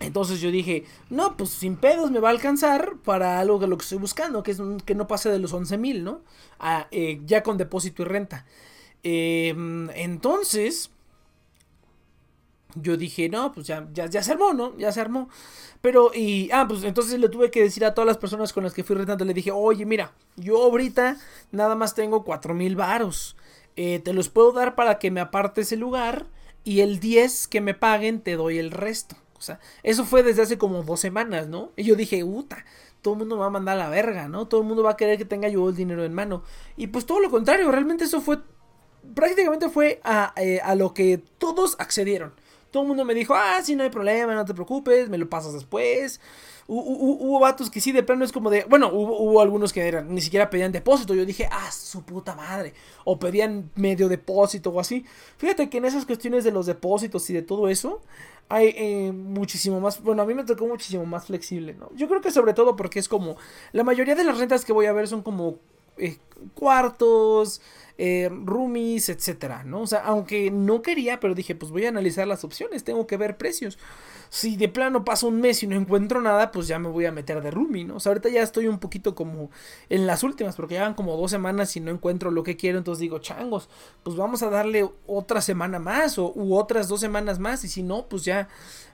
Entonces 0.05 0.41
yo 0.41 0.51
dije, 0.51 0.85
no, 1.09 1.37
pues 1.37 1.49
sin 1.51 1.75
pedos 1.77 2.11
me 2.11 2.19
va 2.19 2.29
a 2.29 2.31
alcanzar 2.31 2.95
para 3.03 3.39
algo 3.39 3.59
de 3.59 3.67
lo 3.67 3.77
que 3.77 3.83
estoy 3.83 3.97
buscando, 3.97 4.43
que 4.43 4.51
es 4.51 4.61
que 4.85 4.95
no 4.95 5.07
pase 5.07 5.29
de 5.29 5.39
los 5.39 5.53
11 5.53 5.77
mil, 5.77 6.03
¿no? 6.03 6.21
Ah, 6.59 6.87
eh, 6.91 7.21
ya 7.25 7.43
con 7.43 7.57
depósito 7.57 8.03
y 8.03 8.05
renta. 8.05 8.45
Em, 9.03 9.89
entonces, 9.91 10.91
yo 12.75 12.97
dije, 12.97 13.29
no, 13.29 13.51
pues 13.51 13.67
ya 13.67 14.23
se 14.23 14.31
armó, 14.31 14.53
¿no? 14.53 14.77
Ya 14.77 14.91
se 14.91 15.01
armó. 15.01 15.29
Pero, 15.83 16.11
y, 16.15 16.49
ah, 16.53 16.65
pues 16.65 16.85
entonces 16.85 17.19
le 17.19 17.27
tuve 17.27 17.51
que 17.51 17.61
decir 17.61 17.83
a 17.83 17.93
todas 17.93 18.07
las 18.07 18.17
personas 18.17 18.53
con 18.53 18.63
las 18.63 18.73
que 18.73 18.85
fui 18.85 18.95
rentando, 18.95 19.25
le 19.25 19.33
dije, 19.33 19.51
oye, 19.51 19.85
mira, 19.85 20.13
yo 20.37 20.63
ahorita 20.63 21.17
nada 21.51 21.75
más 21.75 21.93
tengo 21.93 22.23
4 22.23 22.53
mil 22.53 22.77
varos. 22.77 23.35
Eh, 23.75 23.99
te 23.99 24.13
los 24.13 24.29
puedo 24.29 24.53
dar 24.53 24.75
para 24.75 24.97
que 24.97 25.11
me 25.11 25.19
apartes 25.19 25.73
el 25.73 25.81
lugar 25.81 26.27
y 26.63 26.79
el 26.79 27.01
10 27.01 27.49
que 27.49 27.59
me 27.59 27.73
paguen 27.73 28.21
te 28.21 28.37
doy 28.37 28.59
el 28.59 28.71
resto. 28.71 29.17
Eso 29.83 30.05
fue 30.05 30.23
desde 30.23 30.41
hace 30.41 30.57
como 30.57 30.83
dos 30.83 30.99
semanas, 30.99 31.47
¿no? 31.47 31.71
Y 31.75 31.83
yo 31.83 31.95
dije, 31.95 32.23
puta, 32.23 32.65
todo 33.01 33.15
el 33.15 33.19
mundo 33.19 33.35
me 33.35 33.41
va 33.41 33.47
a 33.47 33.51
mandar 33.51 33.75
a 33.75 33.83
la 33.83 33.89
verga, 33.89 34.27
¿no? 34.27 34.47
Todo 34.47 34.61
el 34.61 34.67
mundo 34.67 34.83
va 34.83 34.91
a 34.91 34.97
querer 34.97 35.17
que 35.17 35.25
tenga 35.25 35.47
yo 35.47 35.69
el 35.69 35.75
dinero 35.75 36.03
en 36.03 36.13
mano. 36.13 36.43
Y 36.77 36.87
pues 36.87 37.05
todo 37.05 37.19
lo 37.19 37.29
contrario, 37.29 37.71
realmente 37.71 38.05
eso 38.05 38.21
fue, 38.21 38.39
prácticamente 39.13 39.69
fue 39.69 39.99
a, 40.03 40.33
eh, 40.37 40.59
a 40.63 40.75
lo 40.75 40.93
que 40.93 41.21
todos 41.37 41.75
accedieron. 41.79 42.33
Todo 42.71 42.83
el 42.83 42.87
mundo 42.87 43.05
me 43.05 43.13
dijo, 43.13 43.35
ah, 43.35 43.59
sí, 43.63 43.75
no 43.75 43.83
hay 43.83 43.89
problema, 43.89 44.33
no 44.33 44.45
te 44.45 44.53
preocupes, 44.53 45.07
me 45.07 45.19
lo 45.19 45.29
pasas 45.29 45.53
después. 45.53 46.19
Hubo, 46.65 47.39
vatos 47.39 47.69
que 47.69 47.81
sí, 47.81 47.91
de 47.91 48.03
plano 48.03 48.23
es 48.23 48.31
como 48.31 48.49
de. 48.49 48.63
Bueno, 48.63 48.89
hubo, 48.91 49.41
algunos 49.41 49.73
que 49.73 50.01
ni 50.03 50.21
siquiera 50.21 50.49
pedían 50.49 50.71
depósito. 50.71 51.13
Yo 51.13 51.25
dije, 51.25 51.47
ah, 51.51 51.71
su 51.71 52.03
puta 52.03 52.35
madre. 52.35 52.73
O 53.03 53.19
pedían 53.19 53.69
medio 53.75 54.07
depósito 54.07 54.69
o 54.69 54.79
así. 54.79 55.05
Fíjate 55.37 55.69
que 55.69 55.77
en 55.77 55.85
esas 55.85 56.05
cuestiones 56.05 56.43
de 56.45 56.51
los 56.51 56.65
depósitos 56.65 57.29
y 57.29 57.33
de 57.33 57.41
todo 57.41 57.67
eso, 57.67 58.01
hay 58.49 58.73
eh, 58.77 59.11
muchísimo 59.11 59.79
más. 59.79 60.01
Bueno, 60.01 60.21
a 60.21 60.25
mí 60.25 60.33
me 60.33 60.43
tocó 60.43 60.67
muchísimo 60.67 61.05
más 61.05 61.25
flexible, 61.27 61.73
¿no? 61.73 61.89
Yo 61.95 62.07
creo 62.07 62.21
que 62.21 62.31
sobre 62.31 62.53
todo 62.53 62.75
porque 62.75 62.99
es 62.99 63.07
como. 63.07 63.37
La 63.71 63.83
mayoría 63.83 64.15
de 64.15 64.23
las 64.23 64.37
rentas 64.37 64.65
que 64.65 64.73
voy 64.73 64.85
a 64.85 64.93
ver 64.93 65.07
son 65.07 65.21
como 65.23 65.59
eh, 65.97 66.17
cuartos, 66.55 67.61
eh, 67.97 68.29
roomies, 68.31 69.09
etcétera, 69.09 69.63
¿no? 69.63 69.81
O 69.81 69.87
sea, 69.87 69.99
aunque 69.99 70.49
no 70.51 70.81
quería, 70.81 71.19
pero 71.19 71.35
dije, 71.35 71.55
pues 71.55 71.71
voy 71.71 71.85
a 71.85 71.89
analizar 71.89 72.27
las 72.27 72.43
opciones, 72.43 72.83
tengo 72.83 73.05
que 73.07 73.17
ver 73.17 73.37
precios. 73.37 73.77
Si 74.33 74.55
de 74.57 74.67
plano 74.67 75.05
pasa 75.05 75.27
un 75.27 75.39
mes 75.41 75.61
y 75.61 75.67
no 75.67 75.75
encuentro 75.75 76.19
nada, 76.19 76.51
pues 76.51 76.67
ya 76.67 76.79
me 76.79 76.89
voy 76.89 77.05
a 77.05 77.11
meter 77.11 77.39
de 77.43 77.51
roomie, 77.51 77.83
¿no? 77.83 77.97
O 77.97 77.99
sea, 77.99 78.09
ahorita 78.09 78.29
ya 78.29 78.41
estoy 78.41 78.65
un 78.65 78.79
poquito 78.79 79.13
como 79.13 79.51
en 79.89 80.07
las 80.07 80.23
últimas, 80.23 80.55
porque 80.55 80.73
llevan 80.73 80.95
como 80.95 81.15
dos 81.15 81.29
semanas 81.29 81.75
y 81.75 81.81
no 81.81 81.91
encuentro 81.91 82.31
lo 82.31 82.41
que 82.41 82.57
quiero, 82.57 82.79
entonces 82.79 82.99
digo, 82.99 83.19
changos, 83.19 83.69
pues 84.01 84.17
vamos 84.17 84.41
a 84.41 84.49
darle 84.49 84.89
otra 85.05 85.39
semana 85.39 85.77
más 85.77 86.17
o 86.17 86.33
u 86.33 86.55
otras 86.57 86.87
dos 86.87 86.99
semanas 86.99 87.37
más, 87.37 87.63
y 87.63 87.67
si 87.67 87.83
no, 87.83 88.07
pues 88.07 88.25
ya 88.25 88.47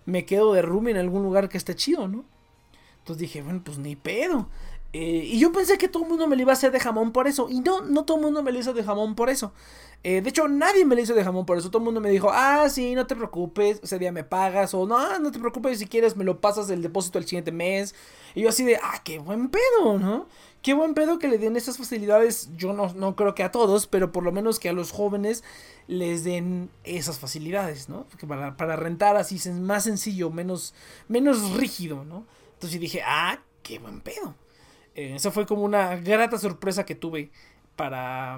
me 0.05 0.25
quedo 0.25 0.51
de 0.51 0.61
roomie 0.61 0.91
en 0.91 0.97
algún 0.97 1.23
lugar 1.23 1.47
que 1.47 1.57
esté 1.57 1.73
chido, 1.73 2.09
¿no? 2.09 2.25
Entonces 2.97 3.21
dije, 3.21 3.41
bueno, 3.41 3.61
pues 3.63 3.77
ni 3.77 3.95
pedo. 3.95 4.49
Eh, 4.91 5.23
y 5.25 5.39
yo 5.39 5.51
pensé 5.51 5.77
que 5.77 5.87
todo 5.87 6.03
el 6.03 6.09
mundo 6.09 6.27
me 6.27 6.35
lo 6.35 6.41
iba 6.41 6.51
a 6.51 6.53
hacer 6.53 6.71
de 6.71 6.79
jamón 6.79 7.11
por 7.11 7.27
eso. 7.27 7.47
Y 7.49 7.61
no, 7.61 7.81
no 7.81 8.05
todo 8.05 8.17
el 8.17 8.23
mundo 8.23 8.41
me 8.41 8.51
lo 8.51 8.59
hizo 8.59 8.73
de 8.73 8.83
jamón 8.83 9.15
por 9.15 9.29
eso. 9.29 9.53
Eh, 10.03 10.21
de 10.21 10.29
hecho, 10.29 10.47
nadie 10.47 10.85
me 10.85 10.95
lo 10.95 11.01
hizo 11.01 11.13
de 11.13 11.23
jamón 11.23 11.45
por 11.45 11.57
eso. 11.57 11.69
Todo 11.69 11.79
el 11.79 11.85
mundo 11.85 12.01
me 12.01 12.09
dijo, 12.09 12.29
ah, 12.31 12.67
sí, 12.69 12.95
no 12.95 13.05
te 13.05 13.15
preocupes, 13.15 13.79
ese 13.83 13.99
día 13.99 14.11
me 14.11 14.23
pagas. 14.23 14.73
O 14.73 14.87
no, 14.87 15.19
no 15.19 15.31
te 15.31 15.39
preocupes, 15.39 15.79
si 15.79 15.87
quieres 15.87 16.15
me 16.15 16.23
lo 16.23 16.41
pasas 16.41 16.69
el 16.69 16.81
depósito 16.81 17.19
el 17.19 17.25
siguiente 17.25 17.51
mes. 17.51 17.93
Y 18.33 18.41
yo 18.41 18.49
así 18.49 18.63
de, 18.63 18.77
ah, 18.77 19.01
qué 19.03 19.19
buen 19.19 19.49
pedo, 19.49 19.99
¿no? 19.99 20.27
Qué 20.61 20.73
buen 20.73 20.93
pedo 20.93 21.19
que 21.19 21.27
le 21.27 21.37
den 21.37 21.55
esas 21.55 21.77
facilidades. 21.77 22.49
Yo 22.57 22.73
no, 22.73 22.93
no 22.93 23.15
creo 23.15 23.35
que 23.35 23.43
a 23.43 23.51
todos, 23.51 23.85
pero 23.85 24.11
por 24.11 24.23
lo 24.23 24.31
menos 24.31 24.59
que 24.59 24.69
a 24.69 24.73
los 24.73 24.91
jóvenes 24.91 25.43
les 25.87 26.23
den 26.23 26.69
esas 26.83 27.19
facilidades, 27.19 27.89
¿no? 27.89 28.05
Porque 28.09 28.25
para, 28.25 28.57
para 28.57 28.75
rentar 28.75 29.17
así 29.17 29.35
es 29.35 29.47
más 29.47 29.83
sencillo, 29.83 30.31
menos, 30.31 30.73
menos 31.07 31.51
rígido, 31.51 32.05
¿no? 32.05 32.25
Entonces 32.53 32.79
dije, 32.79 33.01
ah, 33.05 33.39
qué 33.61 33.77
buen 33.79 34.01
pedo. 34.01 34.35
Eh, 34.99 35.15
esa 35.15 35.31
fue 35.31 35.45
como 35.45 35.63
una 35.63 35.95
grata 35.95 36.37
sorpresa 36.37 36.85
que 36.85 36.93
tuve 36.93 37.31
para, 37.77 38.37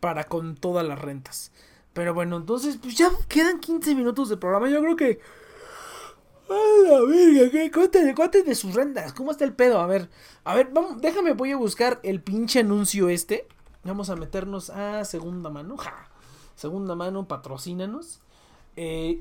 para 0.00 0.24
con 0.24 0.56
todas 0.56 0.86
las 0.86 0.98
rentas. 0.98 1.52
Pero 1.92 2.14
bueno, 2.14 2.38
entonces, 2.38 2.78
pues 2.80 2.96
ya 2.96 3.10
quedan 3.28 3.60
15 3.60 3.94
minutos 3.94 4.30
de 4.30 4.38
programa. 4.38 4.70
Yo 4.70 4.80
creo 4.80 4.96
que. 4.96 5.20
¡A 6.48 6.88
la 6.88 7.00
verga! 7.02 7.70
Cuéntenme, 7.70 8.14
de 8.14 8.54
sus 8.54 8.74
rentas. 8.74 9.12
¿Cómo 9.12 9.30
está 9.30 9.44
el 9.44 9.52
pedo? 9.52 9.78
A 9.78 9.86
ver, 9.86 10.08
a 10.44 10.54
ver, 10.54 10.70
vamos, 10.72 11.02
déjame, 11.02 11.34
voy 11.34 11.52
a 11.52 11.58
buscar 11.58 12.00
el 12.02 12.22
pinche 12.22 12.60
anuncio 12.60 13.10
este. 13.10 13.46
Vamos 13.84 14.08
a 14.08 14.16
meternos 14.16 14.70
a 14.70 15.04
segunda 15.04 15.50
mano. 15.50 15.76
Ja. 15.76 16.08
Segunda 16.54 16.94
mano, 16.94 17.28
patrocínanos. 17.28 18.22
Eh, 18.76 19.20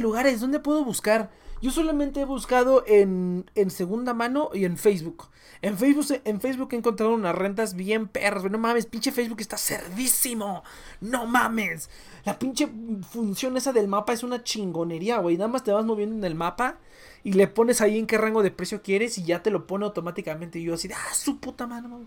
lugares, 0.00 0.40
¿dónde 0.40 0.58
puedo 0.58 0.84
buscar? 0.84 1.30
Yo 1.62 1.70
solamente 1.70 2.20
he 2.20 2.24
buscado 2.24 2.84
en, 2.86 3.50
en 3.54 3.70
segunda 3.70 4.14
mano 4.14 4.50
y 4.54 4.64
en 4.64 4.78
Facebook. 4.78 5.28
En 5.62 5.76
Facebook, 5.76 6.20
en 6.24 6.40
Facebook 6.40 6.68
he 6.72 6.76
encontrado 6.76 7.12
unas 7.12 7.34
rentas 7.34 7.74
bien 7.74 8.08
perras. 8.08 8.50
No 8.50 8.56
mames, 8.56 8.86
pinche 8.86 9.12
Facebook 9.12 9.40
está 9.40 9.58
cerdísimo. 9.58 10.62
No 11.02 11.26
mames. 11.26 11.90
La 12.24 12.38
pinche 12.38 12.68
función 13.10 13.56
esa 13.58 13.72
del 13.72 13.88
mapa 13.88 14.14
es 14.14 14.22
una 14.22 14.42
chingonería, 14.42 15.18
güey. 15.18 15.36
Nada 15.36 15.48
más 15.48 15.62
te 15.62 15.72
vas 15.72 15.84
moviendo 15.84 16.16
en 16.16 16.24
el 16.24 16.34
mapa 16.34 16.78
y 17.24 17.34
le 17.34 17.46
pones 17.46 17.82
ahí 17.82 17.98
en 17.98 18.06
qué 18.06 18.16
rango 18.16 18.42
de 18.42 18.50
precio 18.50 18.80
quieres 18.80 19.18
y 19.18 19.24
ya 19.24 19.42
te 19.42 19.50
lo 19.50 19.66
pone 19.66 19.84
automáticamente. 19.84 20.58
Y 20.58 20.64
yo 20.64 20.74
así 20.74 20.88
ah, 20.94 21.14
su 21.14 21.40
puta 21.40 21.66
mano. 21.66 22.06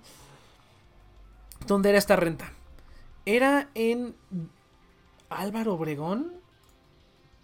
¿Dónde 1.67 1.89
era 1.89 1.99
esta 1.99 2.15
renta? 2.15 2.53
Era 3.25 3.69
en 3.75 4.15
Álvaro 5.29 5.75
Obregón. 5.75 6.33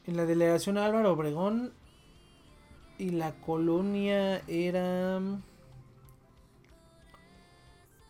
En 0.05 0.17
la 0.17 0.25
delegación 0.25 0.79
Álvaro 0.79 1.13
Obregón. 1.13 1.73
Y 2.99 3.11
la 3.11 3.31
colonia 3.41 4.41
era... 4.47 5.21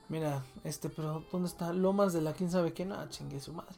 Mira, 0.09 0.43
este, 0.63 0.89
pero 0.89 1.23
¿dónde 1.31 1.47
está? 1.47 1.71
Lomas 1.71 2.11
de 2.11 2.21
la 2.21 2.33
quién 2.33 2.49
sabe 2.49 2.73
qué, 2.73 2.85
no, 2.85 3.07
chingue 3.09 3.39
su 3.39 3.53
madre. 3.53 3.75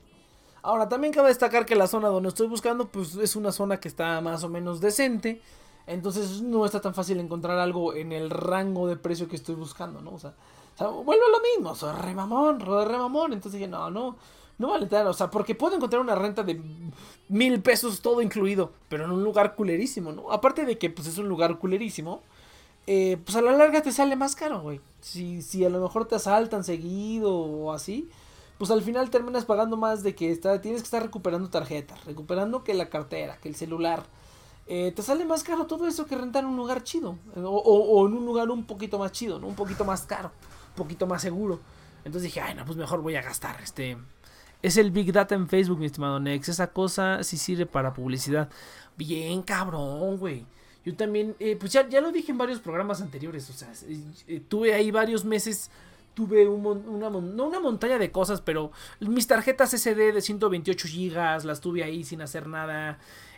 Ahora, 0.64 0.88
también 0.88 1.14
cabe 1.14 1.28
destacar 1.28 1.66
que 1.66 1.76
la 1.76 1.88
zona 1.88 2.08
donde 2.08 2.30
estoy 2.30 2.48
buscando, 2.48 2.88
pues 2.88 3.16
es 3.16 3.36
una 3.36 3.52
zona 3.52 3.82
que 3.82 3.90
está 3.90 4.22
más 4.22 4.44
o 4.46 4.50
menos 4.50 4.80
decente. 4.80 5.42
Entonces 5.86 6.42
no 6.42 6.66
está 6.66 6.80
tan 6.80 6.94
fácil 6.94 7.20
encontrar 7.20 7.60
algo 7.60 7.94
en 7.94 8.14
el 8.14 8.30
rango 8.30 8.88
de 8.88 8.96
precio 8.96 9.28
que 9.28 9.36
estoy 9.36 9.56
buscando, 9.56 10.00
¿no? 10.00 10.12
O 10.12 10.20
sea, 10.20 10.34
vuelvo 10.78 11.26
a 11.26 11.32
lo 11.32 11.42
mismo, 11.42 11.76
soy 11.76 11.94
re 12.00 12.14
mamón, 12.14 12.62
re 12.62 12.98
mamón. 12.98 13.34
Entonces 13.34 13.60
dije, 13.60 13.68
no, 13.68 13.92
no, 13.92 14.16
no 14.58 14.70
vale 14.70 14.86
tal, 14.86 15.08
o 15.08 15.14
sea, 15.14 15.30
porque 15.30 15.56
puedo 15.56 15.76
encontrar 15.76 16.02
una 16.02 16.16
renta 16.16 16.44
de 16.44 16.54
mil 17.30 17.62
pesos 17.62 18.02
todo 18.02 18.22
incluido, 18.22 18.72
pero 18.90 19.06
en 19.06 19.12
un 19.12 19.24
lugar 19.24 19.56
culerísimo, 19.56 20.12
¿no? 20.12 20.32
Aparte 20.32 20.66
de 20.66 20.78
que 20.78 20.90
pues 20.90 21.08
es 21.08 21.18
un 21.18 21.28
lugar 21.30 21.58
culerísimo, 21.60 22.22
eh, 22.88 23.18
pues 23.24 23.36
a 23.38 23.42
la 23.42 23.52
larga 23.54 23.82
te 23.82 23.92
sale 23.92 24.16
más 24.16 24.36
caro, 24.36 24.62
güey. 24.62 24.82
Si, 25.02 25.42
si 25.42 25.64
a 25.66 25.70
lo 25.70 25.82
mejor 25.82 26.06
te 26.08 26.16
asaltan 26.16 26.64
seguido 26.64 27.34
o 27.34 27.72
así, 27.74 28.10
pues 28.58 28.70
al 28.70 28.82
final 28.82 29.10
terminas 29.10 29.46
pagando 29.46 29.78
más 29.78 30.04
de 30.04 30.14
que 30.14 30.32
está, 30.32 30.62
tienes 30.62 30.82
que 30.82 30.86
estar 30.86 31.02
recuperando 31.02 31.50
tarjetas, 31.50 32.04
recuperando 32.06 32.64
que 32.64 32.74
la 32.74 32.90
cartera, 32.90 33.38
que 33.38 33.50
el 33.50 33.56
celular. 33.56 34.04
Eh, 34.68 34.94
te 34.96 35.02
sale 35.02 35.26
más 35.26 35.44
caro 35.44 35.66
todo 35.66 35.88
eso 35.88 36.06
que 36.06 36.16
rentar 36.16 36.44
en 36.44 36.52
un 36.52 36.58
lugar 36.58 36.84
chido. 36.84 37.18
O, 37.36 37.42
o, 37.42 38.08
en 38.08 38.14
un 38.14 38.26
lugar 38.26 38.50
un 38.52 38.66
poquito 38.66 39.00
más 39.00 39.12
chido, 39.12 39.40
¿no? 39.40 39.48
Un 39.48 39.56
poquito 39.56 39.84
más 39.84 40.04
caro, 40.04 40.32
un 40.70 40.76
poquito 40.76 41.08
más 41.08 41.22
seguro. 41.22 41.60
Entonces 42.06 42.24
dije, 42.24 42.42
ay, 42.42 42.56
no, 42.56 42.66
pues 42.66 42.78
mejor 42.78 43.02
voy 43.02 43.16
a 43.16 43.22
gastar. 43.22 43.60
Este. 43.62 43.98
Es 44.62 44.78
el 44.78 44.92
Big 44.92 45.12
Data 45.12 45.36
en 45.36 45.48
Facebook, 45.48 45.80
mi 45.80 45.88
estimado 45.88 46.20
Nex. 46.20 46.50
Esa 46.50 46.68
cosa 46.68 47.24
sí 47.24 47.38
sirve 47.38 47.66
para 47.66 47.94
publicidad. 47.94 48.50
Bien 48.96 49.42
cabrón, 49.42 50.18
güey. 50.18 50.46
Yo 50.84 50.96
también, 50.96 51.36
eh, 51.40 51.56
pues 51.60 51.72
ya, 51.74 51.88
ya 51.88 52.02
lo 52.02 52.12
dije 52.12 52.32
en 52.32 52.38
varios 52.38 52.60
programas 52.60 53.02
anteriores, 53.02 53.50
o 53.50 53.54
sea, 53.54 53.72
eh, 54.28 54.42
tuve 54.48 54.74
ahí 54.74 54.90
varios 54.90 55.26
meses, 55.26 55.70
tuve 56.16 56.48
una, 56.48 57.10
no 57.10 57.46
una 57.46 57.60
montaña 57.60 58.00
de 58.00 58.12
cosas, 58.12 58.42
pero 58.42 58.72
mis 59.00 59.28
tarjetas 59.28 59.74
SD 59.74 60.12
de 60.12 60.22
128 60.22 60.88
GB 60.88 61.46
las 61.46 61.62
tuve 61.62 61.84
ahí 61.84 62.04
sin 62.04 62.22
hacer 62.22 62.48
nada, 62.48 62.98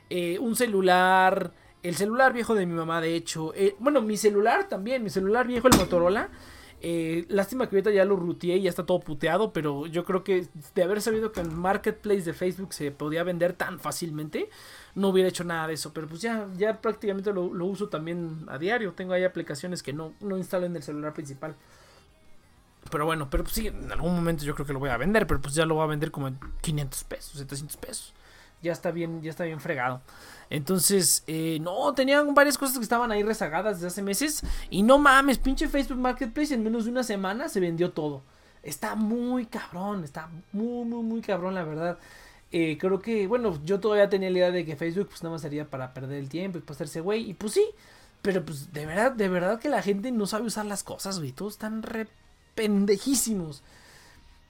eh, 0.10 0.40
un 0.40 0.56
celular, 0.56 1.52
el 1.84 1.96
celular 1.96 2.32
viejo 2.32 2.56
de 2.56 2.66
mi 2.66 2.76
mamá, 2.76 3.02
de 3.02 3.14
hecho, 3.14 3.54
bueno, 3.80 4.02
mi 4.02 4.16
celular 4.16 4.70
también, 4.70 5.04
mi 5.04 5.10
celular 5.10 5.46
viejo, 5.46 5.68
el 5.68 5.76
Motorola, 5.76 6.30
lástima 7.30 7.70
que 7.70 7.76
ahorita 7.78 7.92
ya 7.92 8.04
lo 8.04 8.18
ruteé 8.18 8.58
y 8.58 8.64
ya 8.64 8.70
está 8.70 8.86
todo 8.86 9.00
puteado, 9.00 9.54
pero 9.54 9.86
yo 9.88 10.04
creo 10.04 10.24
que 10.24 10.48
de 10.76 10.84
haber 10.84 11.02
sabido 11.02 11.32
que 11.32 11.40
en 11.40 11.58
Marketplace 11.58 12.24
de 12.24 12.34
Facebook 12.34 12.74
se 12.74 12.92
podía 12.92 13.24
vender 13.24 13.54
tan 13.54 13.80
fácilmente, 13.80 14.50
no 14.96 15.10
hubiera 15.10 15.30
hecho 15.30 15.46
nada 15.46 15.68
de 15.68 15.76
eso. 15.76 15.94
Pero 15.94 16.08
pues 16.08 16.22
ya, 16.22 16.48
ya 16.58 16.82
prácticamente 16.82 17.32
lo, 17.32 17.44
uso 17.44 17.88
también 17.88 18.46
a 18.48 18.58
diario. 18.58 18.94
Tengo 18.94 19.14
ahí 19.14 19.24
aplicaciones 19.24 19.82
que 19.82 19.94
no, 19.94 20.14
no 20.20 20.38
instalo 20.38 20.66
en 20.66 20.76
el 20.76 20.84
celular 20.84 21.14
principal. 21.14 21.56
Pero 22.92 23.06
bueno, 23.06 23.30
pero 23.30 23.44
pues 23.44 23.56
sí, 23.56 23.68
en 23.68 23.92
algún 23.92 24.14
momento 24.14 24.44
yo 24.44 24.54
creo 24.54 24.68
que 24.68 24.74
lo 24.74 24.80
voy 24.80 24.90
a 24.90 24.98
vender, 24.98 25.26
pero 25.26 25.42
pues 25.42 25.56
ya 25.56 25.66
lo 25.66 25.76
voy 25.76 25.86
a 25.86 25.88
vender 25.88 26.12
como 26.12 26.28
en 26.28 26.38
500 26.62 27.04
pesos, 27.06 27.40
700 27.40 27.78
pesos. 27.78 28.14
Ya 28.64 28.72
está 28.72 28.90
bien, 28.92 29.22
ya 29.22 29.30
está 29.30 29.44
bien 29.44 29.60
fregado. 29.60 30.02
Entonces, 30.50 31.24
eh, 31.28 31.60
no, 31.62 31.94
tenían 31.94 32.34
varias 32.34 32.58
cosas 32.58 32.78
que 32.78 32.84
estaban 32.84 33.12
ahí 33.12 33.24
rezagadas 33.24 33.76
desde 33.76 33.88
hace 33.88 34.02
meses. 34.02 34.44
Y 34.70 34.84
no 34.84 34.98
mames, 34.98 35.38
pinche 35.38 35.68
Facebook 35.68 36.00
Marketplace 36.00 36.54
en 36.54 36.64
menos 36.64 36.86
de 36.86 36.92
una 36.92 37.04
semana 37.04 37.50
se 37.50 37.60
vendió 37.60 37.92
todo. 37.92 38.24
Está 38.64 38.96
muy 38.96 39.46
cabrón, 39.46 40.04
está 40.04 40.30
muy, 40.52 40.86
muy, 40.86 41.04
muy 41.04 41.22
cabrón, 41.22 41.54
la 41.56 41.64
verdad. 41.64 41.98
Eh, 42.52 42.78
creo 42.80 43.00
que, 43.02 43.28
bueno, 43.28 43.60
yo 43.66 43.80
todavía 43.80 44.10
tenía 44.10 44.30
la 44.30 44.38
idea 44.38 44.52
de 44.52 44.64
que 44.64 44.76
Facebook 44.76 45.08
pues 45.10 45.24
nada 45.24 45.34
más 45.34 45.42
sería 45.42 45.70
para 45.70 45.94
perder 45.94 46.20
el 46.20 46.30
tiempo 46.30 46.60
y 46.60 46.62
para 46.62 46.76
hacerse 46.76 47.02
güey. 47.02 47.30
Y 47.30 47.34
pues 47.34 47.54
sí, 47.54 47.66
pero 48.22 48.46
pues 48.46 48.72
de 48.72 48.86
verdad, 48.86 49.12
de 49.12 49.28
verdad 49.28 49.60
que 49.60 49.70
la 49.70 49.82
gente 49.82 50.12
no 50.12 50.28
sabe 50.28 50.46
usar 50.46 50.66
las 50.66 50.84
cosas, 50.84 51.20
güey. 51.20 51.32
Todos 51.32 51.54
están 51.54 51.84
re 51.84 52.08
pendejísimos. 52.56 53.64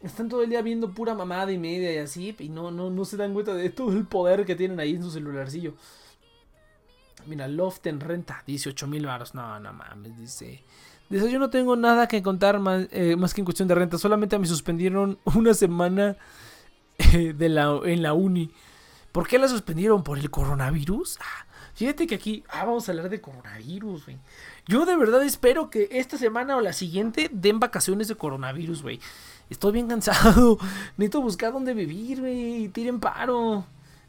Están 0.03 0.27
todo 0.27 0.43
el 0.43 0.49
día 0.49 0.61
viendo 0.61 0.91
pura 0.91 1.15
mamada 1.15 1.51
y 1.51 1.57
media 1.57 1.93
y 1.93 1.97
así. 1.97 2.35
Y 2.39 2.49
no, 2.49 2.71
no, 2.71 2.89
no 2.89 3.05
se 3.05 3.17
dan 3.17 3.33
cuenta 3.33 3.53
de 3.53 3.69
todo 3.69 3.93
el 3.93 4.05
poder 4.05 4.45
que 4.45 4.55
tienen 4.55 4.79
ahí 4.79 4.95
en 4.95 5.03
su 5.03 5.09
celularcillo. 5.09 5.73
Mira, 7.25 7.47
Loft 7.47 7.87
en 7.87 8.01
renta, 8.01 8.43
18 8.45 8.85
mil 8.87 9.05
baros. 9.05 9.33
No, 9.33 9.59
no 9.59 9.71
mames, 9.73 10.17
dice. 10.17 10.61
Dice, 11.09 11.31
yo 11.31 11.39
no 11.39 11.49
tengo 11.49 11.75
nada 11.75 12.07
que 12.07 12.21
contar 12.21 12.59
más, 12.59 12.87
eh, 12.91 13.15
más 13.15 13.33
que 13.33 13.41
en 13.41 13.45
cuestión 13.45 13.67
de 13.67 13.75
renta. 13.75 13.97
Solamente 13.97 14.37
me 14.37 14.45
suspendieron 14.45 15.19
una 15.35 15.53
semana 15.53 16.17
de 17.13 17.49
la, 17.49 17.79
en 17.85 18.01
la 18.01 18.13
uni. 18.13 18.51
¿Por 19.13 19.27
qué 19.27 19.37
la 19.37 19.47
suspendieron? 19.47 20.03
¿Por 20.03 20.17
el 20.17 20.29
coronavirus? 20.31 21.19
Ah, 21.21 21.45
fíjate 21.75 22.07
que 22.07 22.15
aquí 22.15 22.43
ah, 22.49 22.65
vamos 22.65 22.89
a 22.89 22.91
hablar 22.91 23.09
de 23.09 23.21
coronavirus, 23.21 24.05
güey. 24.05 24.17
Yo 24.67 24.85
de 24.85 24.97
verdad 24.97 25.23
espero 25.23 25.69
que 25.69 25.87
esta 25.91 26.17
semana 26.17 26.57
o 26.57 26.61
la 26.61 26.73
siguiente 26.73 27.29
den 27.31 27.59
vacaciones 27.59 28.07
de 28.07 28.15
coronavirus, 28.15 28.81
güey. 28.81 28.99
Estoy 29.49 29.73
bien 29.73 29.87
cansado. 29.87 30.57
Necesito 30.97 31.21
buscar 31.21 31.53
dónde 31.53 31.73
vivir, 31.73 32.21
güey. 32.21 32.69
Tiren 32.69 32.99
paro. 32.99 33.65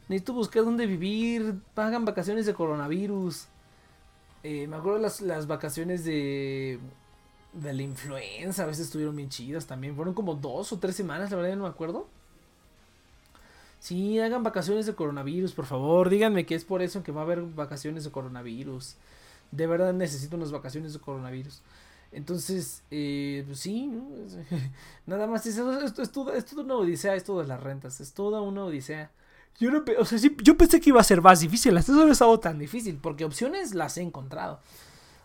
Necesito 0.07 0.33
buscar 0.33 0.63
dónde 0.63 0.85
vivir. 0.85 1.55
Pagan 1.73 2.05
vacaciones 2.05 2.45
de 2.45 2.53
coronavirus. 2.53 3.45
Eh, 4.43 4.67
me 4.67 4.75
acuerdo 4.75 4.99
las, 4.99 5.21
las 5.21 5.47
vacaciones 5.47 6.05
de 6.05 6.79
de 7.55 7.73
la 7.73 7.81
influenza, 7.81 8.63
a 8.63 8.65
veces 8.65 8.87
estuvieron 8.87 9.15
bien 9.15 9.29
chidas 9.29 9.65
también. 9.65 9.95
Fueron 9.95 10.13
como 10.13 10.35
dos 10.35 10.71
o 10.73 10.79
tres 10.79 10.95
semanas, 10.95 11.31
la 11.31 11.37
verdad 11.37 11.55
no 11.55 11.63
me 11.63 11.69
acuerdo. 11.69 12.07
Sí, 13.79 14.19
hagan 14.19 14.43
vacaciones 14.43 14.85
de 14.85 14.95
coronavirus, 14.95 15.53
por 15.53 15.65
favor. 15.65 16.09
Díganme 16.09 16.45
que 16.45 16.55
es 16.55 16.65
por 16.65 16.81
eso 16.81 17.03
que 17.03 17.11
va 17.11 17.21
a 17.21 17.23
haber 17.23 17.41
vacaciones 17.41 18.03
de 18.03 18.11
coronavirus. 18.11 18.95
De 19.51 19.67
verdad 19.67 19.93
necesito 19.93 20.35
unas 20.35 20.51
vacaciones 20.51 20.93
de 20.93 20.99
coronavirus. 20.99 21.61
Entonces, 22.15 22.81
eh, 22.91 23.43
pues 23.45 23.59
sí, 23.59 23.91
nada 25.05 25.27
más. 25.27 25.45
Esto, 25.45 25.81
esto, 25.81 26.33
es 26.33 26.45
toda 26.45 26.63
una 26.63 26.75
odisea, 26.75 27.13
esto 27.13 27.41
de 27.41 27.45
las 27.45 27.61
rentas. 27.61 27.99
Es 27.99 28.13
toda 28.13 28.39
una 28.39 28.63
odisea. 28.63 29.11
Yo, 29.59 29.69
no, 29.69 29.83
o 29.99 30.05
sea, 30.05 30.17
sí, 30.17 30.35
yo 30.41 30.55
pensé 30.57 30.79
que 30.79 30.91
iba 30.91 31.01
a 31.01 31.03
ser 31.03 31.21
más 31.21 31.41
difícil. 31.41 31.75
Esto 31.75 31.91
no 31.91 32.09
es 32.09 32.21
algo 32.21 32.39
tan 32.39 32.57
difícil. 32.57 32.97
Porque 33.01 33.25
opciones 33.25 33.75
las 33.75 33.97
he 33.97 34.01
encontrado. 34.01 34.61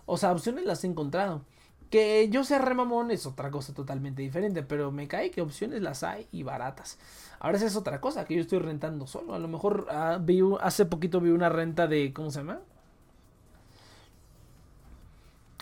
O 0.05 0.17
sea, 0.17 0.33
opciones 0.33 0.65
las 0.65 0.83
he 0.83 0.89
encontrado. 0.89 1.43
Que 1.91 2.29
yo 2.29 2.43
sea 2.43 2.59
remamón 2.59 3.13
es 3.13 3.25
otra 3.25 3.53
cosa 3.53 3.73
totalmente 3.73 4.23
diferente. 4.23 4.65
Pero 4.65 4.91
me 4.91 5.07
cae 5.07 5.31
que 5.31 5.43
opciones 5.43 5.83
las 5.83 6.03
hay 6.03 6.27
y 6.33 6.43
baratas. 6.43 6.99
Ahora 7.39 7.57
esa 7.57 7.67
es 7.67 7.77
otra 7.77 8.01
cosa, 8.01 8.25
que 8.25 8.35
yo 8.35 8.41
estoy 8.41 8.59
rentando 8.59 9.07
solo. 9.07 9.35
A 9.35 9.39
lo 9.39 9.47
mejor 9.47 9.87
ah, 9.91 10.19
vi, 10.21 10.41
hace 10.61 10.87
poquito 10.87 11.21
vi 11.21 11.31
una 11.31 11.51
renta 11.51 11.87
de... 11.87 12.13
¿Cómo 12.13 12.33
se 12.33 12.41
llama? 12.41 12.59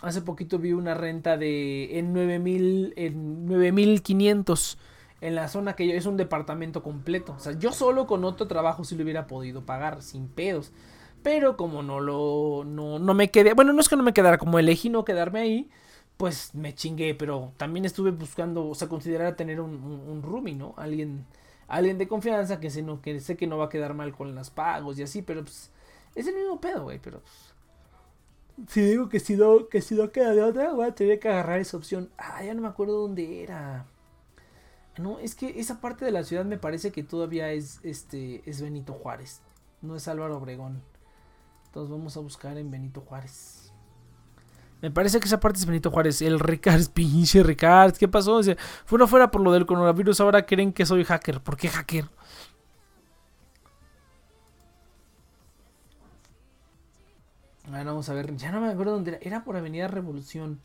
Hace 0.03 0.23
poquito 0.23 0.59
vi 0.59 0.73
una 0.73 0.95
renta 0.95 1.37
de... 1.37 1.99
En 1.99 2.13
9000... 2.13 2.95
En 2.97 3.47
9500. 3.47 4.79
En 5.21 5.35
la 5.35 5.49
zona 5.49 5.75
que 5.75 5.87
yo... 5.87 5.95
Es 5.95 6.07
un 6.07 6.17
departamento 6.17 6.83
completo. 6.83 7.35
O 7.37 7.41
sea, 7.41 7.59
yo 7.59 7.73
solo 7.73 8.07
con 8.07 8.25
otro 8.25 8.47
trabajo 8.47 8.85
si 8.85 8.97
lo 8.97 9.03
hubiera 9.03 9.27
podido 9.27 9.67
pagar. 9.67 10.03
Sin 10.03 10.29
pedos. 10.29 10.73
Pero 11.23 11.57
como 11.57 11.83
no 11.83 12.01
lo... 12.01 12.65
No, 12.65 12.99
no 12.99 13.15
me 13.15 13.31
quedé... 13.31 13.55
Bueno, 13.55 13.73
no 13.73 13.81
es 13.81 13.89
que 13.89 13.97
no 13.97 14.03
me 14.03 14.13
quedara. 14.13 14.39
Como 14.39 14.59
elegí 14.59 14.89
no 14.89 15.05
quedarme 15.05 15.41
ahí 15.41 15.71
pues 16.17 16.53
me 16.53 16.75
chingué, 16.75 17.15
pero 17.15 17.53
también 17.57 17.85
estuve 17.85 18.11
buscando, 18.11 18.69
o 18.69 18.75
sea, 18.75 18.89
considerar 18.89 19.37
tener 19.37 19.61
un, 19.61 19.73
un, 19.85 20.21
roomie, 20.21 20.57
¿no? 20.57 20.75
Alguien 20.77 21.25
alguien 21.69 21.99
de 21.99 22.09
confianza 22.09 22.59
que 22.59 22.71
sé, 22.71 22.83
no, 22.83 23.01
que 23.01 23.21
sé 23.21 23.37
que 23.37 23.47
no 23.47 23.59
va 23.59 23.67
a 23.67 23.69
quedar 23.69 23.95
mal 23.95 24.13
con 24.17 24.35
las 24.35 24.51
pagos 24.51 24.99
y 24.99 25.03
así, 25.03 25.23
pero 25.23 25.43
pues 25.45 25.71
es 26.15 26.27
el 26.27 26.35
mismo 26.35 26.61
pedo, 26.61 26.85
güey, 26.85 26.99
pero 26.99 27.21
pues, 27.21 27.48
si 28.67 28.81
digo 28.81 29.09
que 29.09 29.21
si 29.21 29.37
no, 29.37 29.69
que 29.69 29.81
si 29.81 29.95
no 29.95 30.11
queda 30.11 30.33
de 30.33 30.43
otra, 30.43 30.73
voy 30.73 30.89
a 30.89 30.95
que 30.95 31.29
agarrar 31.29 31.61
esa 31.61 31.77
opción. 31.77 32.11
Ah, 32.19 32.43
ya 32.43 32.55
no 32.55 32.63
me 32.63 32.69
acuerdo 32.69 33.01
dónde 33.01 33.43
era. 33.43 33.87
No, 34.99 35.21
es 35.21 35.37
que 35.37 35.61
esa 35.61 35.81
parte 35.81 36.05
de 36.05 36.11
la 36.11 36.25
ciudad 36.25 36.45
me 36.45 36.59
parece 36.59 36.91
que 36.91 37.05
todavía 37.05 37.53
es 37.53 37.79
este 37.85 38.43
es 38.51 38.61
Benito 38.61 38.95
Juárez, 38.95 39.41
no 39.81 39.95
es 39.95 40.09
Álvaro 40.09 40.39
Obregón. 40.39 40.83
Entonces 41.67 41.91
vamos 41.91 42.17
a 42.17 42.21
buscar 42.21 42.59
en 42.59 42.71
Benito 42.71 43.03
Juárez. 43.03 43.73
Me 44.81 44.91
parece 44.91 45.19
que 45.19 45.27
esa 45.27 45.41
parte 45.41 45.59
es 45.59 45.67
Benito 45.67 45.91
Juárez. 45.91 46.23
El 46.23 46.41
Ricard, 46.41 46.89
pinche 46.95 47.43
Ricard. 47.43 47.97
¿Qué 47.97 48.09
pasó? 48.09 48.39
Dice, 48.39 48.57
fuera 48.85 49.07
fuera 49.07 49.31
por 49.31 49.41
lo 49.41 49.53
del 49.53 49.67
coronavirus. 49.67 50.21
Ahora 50.21 50.47
creen 50.47 50.73
que 50.73 50.87
soy 50.87 51.05
hacker. 51.05 51.41
¿Por 51.41 51.57
qué 51.57 51.69
hacker? 51.69 52.09
Bueno, 57.69 57.91
vamos 57.91 58.09
a 58.09 58.15
ver. 58.15 58.35
Ya 58.37 58.51
no 58.51 58.61
me 58.61 58.69
acuerdo 58.69 58.93
dónde 58.93 59.11
era. 59.13 59.19
Era 59.21 59.45
por 59.45 59.57
Avenida 59.57 59.89
Revolución. 59.89 60.61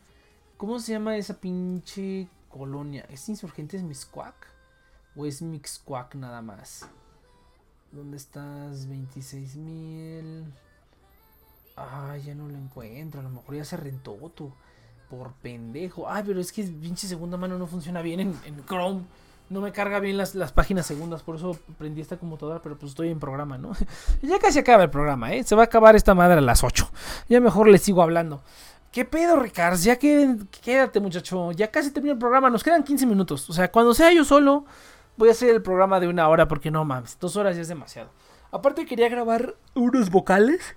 ¿Cómo 0.58 0.80
se 0.80 0.94
llama 0.94 1.18
esa 1.18 1.40
pinche 1.40 2.30
colonia? 2.50 3.06
¿Es 3.10 3.28
Insurgentes 3.28 3.84
Miscuac? 3.84 4.36
¿O 5.16 5.26
es 5.26 5.42
Mixcuac 5.42 6.16
nada 6.16 6.42
más? 6.42 6.88
¿Dónde 7.92 8.18
estás? 8.18 8.88
26 8.88 9.56
mil. 9.58 10.46
Ay, 11.76 12.24
ya 12.24 12.36
no 12.36 12.48
lo 12.48 12.58
encuentro. 12.58 13.20
A 13.20 13.24
lo 13.24 13.30
mejor 13.30 13.56
ya 13.56 13.66
se 13.66 13.76
rentó 13.76 14.14
tú. 14.34 14.54
Por 15.10 15.34
pendejo. 15.34 16.10
Ay, 16.10 16.24
pero 16.26 16.40
es 16.40 16.54
que 16.54 16.64
pinche 16.64 17.08
segunda 17.08 17.36
mano 17.36 17.58
no 17.58 17.68
funciona 17.68 18.02
bien 18.02 18.22
en, 18.22 18.66
Chrome. 18.66 19.04
No 19.54 19.62
me 19.62 19.72
carga 19.72 20.00
bien 20.00 20.18
las, 20.18 20.34
páginas 20.52 20.88
segundas. 20.88 21.22
Por 21.22 21.36
eso 21.36 21.56
prendí 21.78 22.02
esta 22.02 22.18
computadora. 22.18 22.60
Pero 22.64 22.76
pues 22.76 22.94
estoy 22.94 23.10
en 23.10 23.20
programa, 23.20 23.60
¿no? 23.60 23.74
ya 24.24 24.40
casi 24.40 24.58
acaba 24.58 24.82
el 24.82 24.90
programa, 24.90 25.32
¿eh? 25.32 25.44
Se 25.44 25.56
va 25.56 25.62
a 25.62 25.66
acabar 25.66 25.96
esta 25.96 26.16
madre 26.16 26.40
a 26.40 26.42
las 26.42 26.64
8. 26.64 26.90
Ya 27.30 27.40
mejor 27.40 27.68
le 27.68 27.78
sigo 27.78 28.02
hablando. 28.02 28.42
¿Qué 28.92 29.06
pedo, 29.06 29.36
Ricardo? 29.36 29.78
Ya 29.78 29.98
que, 29.98 30.38
quédate, 30.64 31.00
muchacho. 31.00 31.52
Ya 31.52 31.70
casi 31.70 31.92
termina 31.92 32.14
el 32.14 32.20
programa. 32.20 32.50
Nos 32.50 32.64
quedan 32.64 32.84
15 32.84 33.06
minutos. 33.06 33.48
O 33.48 33.54
sea, 33.54 33.72
cuando 33.72 33.94
sea 33.94 34.12
yo 34.12 34.26
solo, 34.26 34.66
voy 35.18 35.30
a 35.30 35.34
hacer 35.34 35.52
el 35.52 35.62
programa 35.62 36.00
de 36.00 36.08
una 36.08 36.28
hora. 36.30 36.48
Porque 36.48 36.72
no 36.72 36.84
mames, 36.84 37.20
dos 37.20 37.36
horas 37.36 37.56
ya 37.56 37.62
es 37.62 37.68
demasiado. 37.68 38.10
Aparte, 38.52 38.88
quería 38.88 39.08
grabar 39.08 39.56
unos 39.76 40.10
vocales 40.10 40.76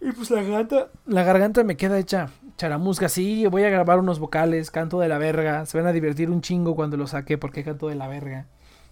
Y 0.00 0.10
pues 0.10 0.32
la 0.32 0.42
garganta, 0.42 0.90
la 1.06 1.22
garganta 1.22 1.62
me 1.62 1.76
queda 1.76 1.96
hecha 1.96 2.28
charamusca. 2.56 3.08
Sí, 3.08 3.46
voy 3.46 3.64
a 3.64 3.70
grabar 3.70 3.98
unos 3.98 4.18
vocales, 4.18 4.70
canto 4.70 5.00
de 5.00 5.08
la 5.08 5.18
verga. 5.18 5.66
Se 5.66 5.78
van 5.78 5.86
a 5.86 5.92
divertir 5.92 6.30
un 6.30 6.40
chingo 6.40 6.74
cuando 6.74 6.96
lo 6.96 7.06
saque 7.06 7.38
porque 7.38 7.64
canto 7.64 7.88
de 7.88 7.94
la 7.94 8.08
verga. 8.08 8.46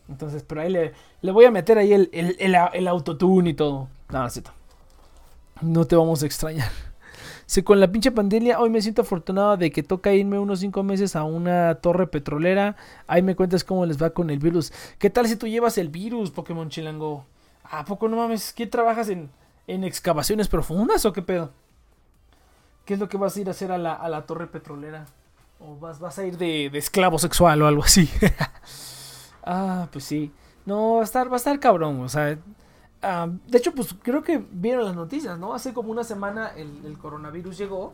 Entonces, 0.09 0.43
pero 0.43 0.63
ahí 0.63 0.71
le, 0.71 0.93
le 1.23 1.33
voy 1.33 1.45
a 1.45 1.51
meter 1.51 1.79
ahí 1.79 1.93
el, 1.93 2.11
el, 2.13 2.37
el, 2.39 2.89
autotune 2.89 3.51
y 3.51 3.55
todo. 3.55 3.89
No, 4.11 4.27
no, 4.27 4.31
no 5.63 5.85
te 5.87 5.97
vamos 5.97 6.23
a 6.23 6.27
extrañar. 6.27 6.71
Si 7.47 7.65
con 7.65 7.81
la 7.81 7.91
pinche 7.91 8.13
pandemia 8.13 8.61
hoy 8.61 8.71
me 8.71 8.81
siento 8.81 9.03
afortunado 9.03 9.57
de 9.57 9.73
que 9.73 9.83
toca 9.83 10.13
irme 10.13 10.39
unos 10.39 10.61
5 10.61 10.85
meses 10.85 11.17
a 11.17 11.25
una 11.25 11.75
torre 11.81 12.07
petrolera. 12.07 12.77
Ahí 13.09 13.23
me 13.23 13.35
cuentas 13.35 13.65
cómo 13.65 13.85
les 13.87 14.01
va 14.01 14.11
con 14.11 14.31
el 14.31 14.39
virus. 14.39 14.73
¿Qué 15.01 15.11
tal 15.11 15.27
si 15.27 15.35
tú 15.35 15.49
llevas 15.49 15.77
el 15.77 15.89
virus, 15.89 16.31
Pokémon 16.31 16.69
Chilango? 16.69 17.27
¿A 17.65 17.85
poco 17.85 18.07
no 18.07 18.19
mames? 18.19 18.53
¿Qué 18.53 18.69
trabajas 18.69 19.09
en, 19.09 19.31
en 19.67 19.83
excavaciones 19.83 20.47
profundas 20.47 21.05
o 21.05 21.13
qué 21.13 21.23
pedo? 21.23 21.51
¿Qué 22.91 22.95
es 22.95 23.01
lo 23.01 23.09
que 23.09 23.19
vas 23.19 23.37
a 23.37 23.41
ir 23.41 23.47
a 23.47 23.53
hacer 23.53 23.71
a 23.71 23.79
la, 23.79 23.95
a 23.95 24.09
la 24.09 24.27
torre 24.27 24.49
petrolera? 24.49 25.07
¿O 25.61 25.77
vas, 25.77 26.01
vas 26.01 26.19
a 26.19 26.27
ir 26.27 26.37
de, 26.37 26.71
de 26.71 26.79
esclavo 26.81 27.21
sexual 27.21 27.63
o 27.63 27.69
algo 27.69 27.85
así? 27.85 28.11
ah, 29.45 29.87
pues 29.93 30.03
sí. 30.03 30.33
No, 30.67 30.95
va 30.95 31.03
a 31.03 31.05
estar, 31.05 31.29
va 31.29 31.35
a 31.35 31.37
estar 31.37 31.61
cabrón. 31.61 32.01
O 32.01 32.09
sea, 32.09 32.37
Ah, 33.03 33.29
de 33.47 33.59
hecho, 33.59 33.73
pues 33.73 33.95
creo 34.03 34.23
que 34.23 34.45
vieron 34.51 34.85
las 34.85 34.95
noticias, 34.95 35.39
¿no? 35.39 35.55
Hace 35.55 35.73
como 35.73 35.91
una 35.91 36.05
semana 36.05 36.49
el, 36.49 36.99
coronavirus 36.99 37.57
llegó 37.57 37.93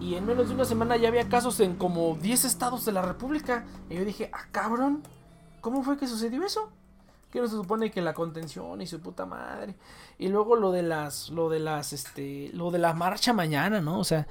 y 0.00 0.14
en 0.14 0.24
menos 0.24 0.48
de 0.48 0.54
una 0.54 0.64
semana 0.64 0.96
ya 0.96 1.08
había 1.08 1.28
casos 1.28 1.60
en 1.60 1.74
como 1.74 2.16
10 2.16 2.44
estados 2.44 2.84
de 2.86 2.92
la 2.92 3.02
República. 3.02 3.66
Y 3.90 3.96
yo 3.96 4.04
dije, 4.04 4.30
ah, 4.32 4.46
cabrón, 4.50 5.02
¿cómo 5.60 5.82
fue 5.82 5.98
que 5.98 6.06
sucedió 6.06 6.44
eso? 6.44 6.70
Que 7.30 7.40
no 7.40 7.48
se 7.48 7.56
supone 7.56 7.90
que 7.90 8.00
la 8.00 8.14
contención 8.14 8.80
y 8.80 8.86
su 8.86 9.00
puta 9.00 9.26
madre. 9.26 9.74
Y 10.18 10.28
luego 10.28 10.56
lo 10.56 10.72
de 10.72 10.82
las, 10.82 11.28
lo 11.30 11.48
de 11.48 11.60
las, 11.60 11.92
este, 11.92 12.50
lo 12.54 12.70
de 12.70 12.78
la 12.78 12.94
marcha 12.94 13.32
mañana, 13.32 13.80
¿no? 13.80 13.98
O 13.98 14.04
sea, 14.04 14.26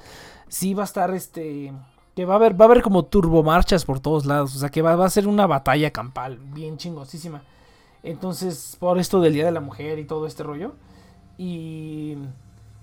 sí 0.48 0.74
va 0.74 0.84
a 0.84 0.86
estar, 0.86 1.14
este, 1.14 1.74
que 2.16 2.26
va 2.26 2.34
a 2.34 2.38
haber, 2.38 2.60
va 2.60 2.66
a 2.66 2.70
haber 2.70 2.82
como 2.82 3.06
turbomarchas 3.06 3.86
por 3.86 4.00
todos 4.00 4.26
lados. 4.26 4.56
O 4.56 4.60
sea, 4.60 4.70
que 4.70 4.82
va, 4.82 4.96
va 4.96 5.06
a 5.06 5.10
ser 5.12 5.28
una 5.28 5.46
batalla 5.46 5.92
campal 5.92 6.38
bien 6.38 6.78
chingosísima. 6.78 7.44
Entonces, 8.04 8.78
por 8.80 8.98
esto 9.00 9.22
del 9.22 9.34
Día 9.34 9.46
de 9.46 9.52
la 9.52 9.60
Mujer 9.60 10.00
y 10.00 10.06
todo 10.06 10.26
este 10.26 10.44
rollo. 10.44 10.74
Y, 11.38 12.18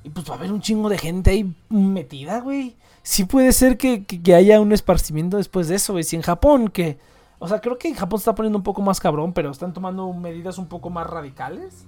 y 0.05 0.11
pues 0.11 0.29
va 0.29 0.35
a 0.35 0.39
haber 0.39 0.53
un 0.53 0.61
chingo 0.61 0.89
de 0.89 0.99
gente 0.99 1.31
ahí 1.31 1.55
metida, 1.69 2.41
güey. 2.41 2.77
Sí 3.03 3.25
puede 3.25 3.53
ser 3.53 3.77
que, 3.77 4.05
haya 4.35 4.61
un 4.61 4.73
esparcimiento 4.73 5.37
después 5.37 5.69
de 5.69 5.77
eso, 5.77 5.95
güey. 5.95 6.05
Si 6.05 6.17
en 6.17 6.23
Japón, 6.23 6.69
que... 6.69 6.99
O 7.39 7.49
sea, 7.49 7.61
creo 7.61 7.79
que 7.79 7.95
Japón 7.95 8.19
se 8.19 8.23
está 8.23 8.35
poniendo 8.35 8.59
un 8.59 8.63
poco 8.63 8.83
más 8.83 9.01
cabrón, 9.01 9.33
pero 9.33 9.51
están 9.51 9.73
tomando 9.73 10.13
medidas 10.13 10.59
un 10.59 10.67
poco 10.67 10.91
más 10.91 11.07
radicales. 11.07 11.87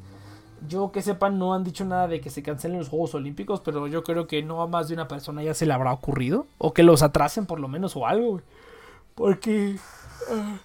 Yo 0.69 0.91
que 0.91 1.03
sepan, 1.03 1.39
no 1.39 1.55
han 1.55 1.65
dicho 1.65 1.85
nada 1.85 2.09
de 2.09 2.21
que 2.21 2.31
se 2.31 2.43
cancelen 2.43 2.79
los 2.79 2.89
Juegos 2.89 3.15
Olímpicos, 3.15 3.61
pero 3.61 3.87
yo 3.87 4.03
creo 4.03 4.27
que 4.27 4.43
no 4.43 4.63
a 4.63 4.67
más 4.67 4.89
de 4.89 4.95
una 4.95 5.07
persona 5.07 5.43
ya 5.43 5.55
se 5.55 5.67
le 5.67 5.73
habrá 5.73 5.93
ocurrido. 5.93 6.47
O 6.59 6.73
que 6.73 6.83
los 6.83 7.03
atrasen 7.03 7.47
por 7.47 7.61
lo 7.61 7.69
menos 7.69 7.97
o 7.97 8.07
algo, 8.07 8.31
güey. 8.33 8.45
Porque... 9.15 9.77
Ah, 10.31 10.59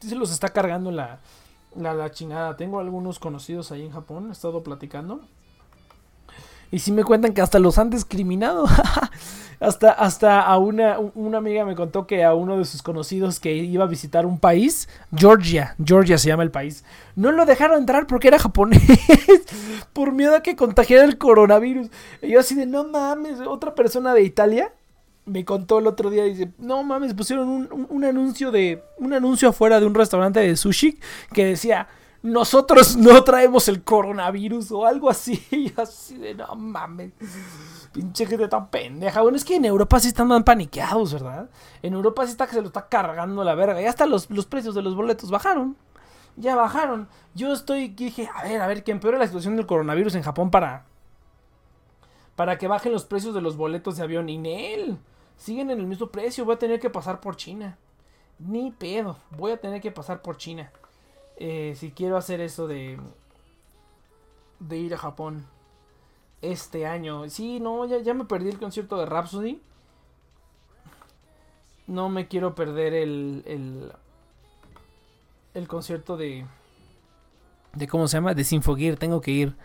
se 0.00 0.14
los 0.14 0.30
está 0.30 0.48
cargando 0.50 0.90
la, 0.90 1.18
la, 1.74 2.10
chingada. 2.10 2.56
Tengo 2.56 2.80
algunos 2.80 3.18
conocidos 3.18 3.72
ahí 3.72 3.84
en 3.84 3.92
Japón, 3.92 4.28
he 4.28 4.32
estado 4.32 4.62
platicando. 4.62 5.20
Y 6.70 6.80
si 6.80 6.92
me 6.92 7.04
cuentan 7.04 7.32
que 7.32 7.40
hasta 7.40 7.58
los 7.58 7.78
han 7.78 7.90
discriminado. 7.90 8.66
hasta, 9.60 9.90
hasta 9.90 10.40
a 10.40 10.58
una, 10.58 10.98
una 10.98 11.38
amiga 11.38 11.64
me 11.64 11.74
contó 11.74 12.06
que 12.06 12.24
a 12.24 12.34
uno 12.34 12.58
de 12.58 12.64
sus 12.64 12.82
conocidos 12.82 13.40
que 13.40 13.54
iba 13.54 13.84
a 13.84 13.88
visitar 13.88 14.26
un 14.26 14.38
país, 14.38 14.88
Georgia, 15.14 15.74
Georgia 15.84 16.18
se 16.18 16.28
llama 16.28 16.42
el 16.42 16.50
país, 16.50 16.84
no 17.16 17.32
lo 17.32 17.44
dejaron 17.46 17.78
entrar 17.78 18.06
porque 18.06 18.28
era 18.28 18.38
japonés. 18.38 18.82
por 19.92 20.12
miedo 20.12 20.36
a 20.36 20.42
que 20.42 20.56
contagiara 20.56 21.04
el 21.04 21.18
coronavirus. 21.18 21.88
Y 22.22 22.28
yo 22.28 22.40
así 22.40 22.54
de, 22.54 22.66
no 22.66 22.84
mames, 22.84 23.40
otra 23.40 23.74
persona 23.74 24.14
de 24.14 24.22
Italia 24.22 24.72
me 25.28 25.44
contó 25.44 25.78
el 25.78 25.86
otro 25.86 26.10
día, 26.10 26.24
dice, 26.24 26.50
no 26.58 26.82
mames, 26.82 27.14
pusieron 27.14 27.68
un, 27.70 28.04
anuncio 28.04 28.50
de, 28.50 28.82
un 28.98 29.12
anuncio 29.12 29.50
afuera 29.50 29.78
de 29.78 29.86
un 29.86 29.94
restaurante 29.94 30.40
de 30.40 30.56
sushi 30.56 30.98
que 31.32 31.44
decía, 31.44 31.88
nosotros 32.22 32.96
no 32.96 33.22
traemos 33.24 33.68
el 33.68 33.84
coronavirus 33.84 34.72
o 34.72 34.86
algo 34.86 35.08
así, 35.08 35.72
así 35.76 36.16
de, 36.16 36.34
no 36.34 36.54
mames, 36.54 37.12
pinche 37.92 38.26
gente 38.26 38.48
tan 38.48 38.68
pendeja. 38.70 39.22
Bueno, 39.22 39.36
es 39.36 39.44
que 39.44 39.56
en 39.56 39.64
Europa 39.64 40.00
sí 40.00 40.08
están 40.08 40.28
tan 40.28 40.44
paniqueados, 40.44 41.12
¿verdad? 41.12 41.48
En 41.82 41.94
Europa 41.94 42.24
sí 42.24 42.32
está 42.32 42.46
que 42.46 42.54
se 42.54 42.60
lo 42.60 42.68
está 42.68 42.88
cargando 42.88 43.44
la 43.44 43.54
verga, 43.54 43.80
y 43.80 43.86
hasta 43.86 44.06
los, 44.06 44.30
los 44.30 44.46
precios 44.46 44.74
de 44.74 44.82
los 44.82 44.94
boletos 44.94 45.30
bajaron. 45.30 45.76
Ya 46.36 46.54
bajaron. 46.54 47.08
Yo 47.34 47.52
estoy, 47.52 47.88
dije, 47.88 48.28
a 48.32 48.44
ver, 48.44 48.60
a 48.60 48.66
ver, 48.68 48.84
que 48.84 48.92
empeore 48.92 49.18
la 49.18 49.26
situación 49.26 49.56
del 49.56 49.66
coronavirus 49.66 50.14
en 50.14 50.22
Japón 50.22 50.50
para 50.50 50.84
para 52.38 52.56
que 52.56 52.68
bajen 52.68 52.92
los 52.92 53.04
precios 53.04 53.34
de 53.34 53.40
los 53.40 53.56
boletos 53.56 53.96
de 53.96 54.04
avión. 54.04 54.28
Y 54.28 54.36
él 54.48 54.96
siguen 55.36 55.72
en 55.72 55.80
el 55.80 55.86
mismo 55.86 56.06
precio. 56.06 56.44
Voy 56.44 56.54
a 56.54 56.58
tener 56.60 56.78
que 56.78 56.88
pasar 56.88 57.18
por 57.18 57.34
China. 57.34 57.76
Ni 58.38 58.70
pedo. 58.70 59.16
Voy 59.30 59.50
a 59.50 59.60
tener 59.60 59.80
que 59.80 59.90
pasar 59.90 60.22
por 60.22 60.36
China. 60.36 60.70
Eh, 61.40 61.74
si 61.76 61.92
quiero 61.92 62.16
hacer 62.16 62.40
eso 62.40 62.66
de. 62.66 62.98
De 64.58 64.76
ir 64.76 64.92
a 64.92 64.98
Japón. 64.98 65.46
Este 66.42 66.86
año. 66.86 67.28
Sí, 67.30 67.60
no, 67.60 67.86
ya, 67.86 67.98
ya 67.98 68.12
me 68.12 68.24
perdí 68.24 68.50
el 68.50 68.58
concierto 68.58 68.98
de 68.98 69.06
Rhapsody. 69.06 69.62
No 71.86 72.08
me 72.08 72.26
quiero 72.26 72.54
perder 72.54 72.92
el. 72.92 73.44
El, 73.46 73.92
el 75.54 75.68
concierto 75.68 76.16
de. 76.16 76.44
De 77.72 77.86
cómo 77.86 78.08
se 78.08 78.16
llama. 78.16 78.34
De 78.34 78.42
Sinfogear. 78.42 78.96
Tengo 78.96 79.20
que 79.20 79.30
ir. 79.30 79.56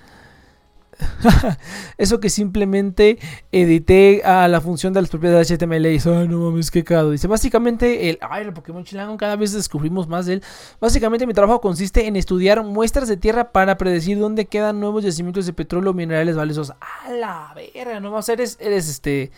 Eso 1.98 2.20
que 2.20 2.30
simplemente 2.30 3.20
edité 3.52 4.22
a 4.24 4.48
la 4.48 4.62
función 4.62 4.94
de 4.94 5.02
las 5.02 5.10
propiedades 5.10 5.52
HTML 5.52 5.86
y 5.88 6.00
no 6.28 6.40
mames, 6.40 6.72
qué 6.72 6.84
cado. 6.84 7.12
Dice, 7.12 7.28
básicamente, 7.28 8.10
el, 8.10 8.20
ay, 8.22 8.44
el 8.44 8.54
Pokémon 8.54 8.84
Chilango, 8.84 9.18
cada 9.18 9.36
vez 9.36 9.54
descubrimos 9.54 10.08
más 10.08 10.26
de 10.26 10.34
él. 10.34 10.44
Básicamente, 10.80 11.28
mi 11.28 11.34
trabajo 11.34 11.62
consiste 11.62 12.08
en 12.08 12.16
estudiar 12.16 12.64
muestras 12.64 13.08
de 13.08 13.18
tierra 13.18 13.52
para 13.52 13.78
predecir 13.78 14.20
dónde 14.20 14.46
quedan 14.46 14.80
nuevos 14.80 15.04
yacimientos 15.04 15.46
de 15.46 15.54
petróleo 15.54 15.92
o 15.92 15.94
minerales 15.94 16.36
valiosos. 16.36 16.72
A 16.72 17.12
la 17.12 17.54
verga, 17.56 18.00
no 18.00 18.12
más, 18.12 18.30
eres, 18.30 18.58
eres 18.60 18.90
este. 18.90 19.32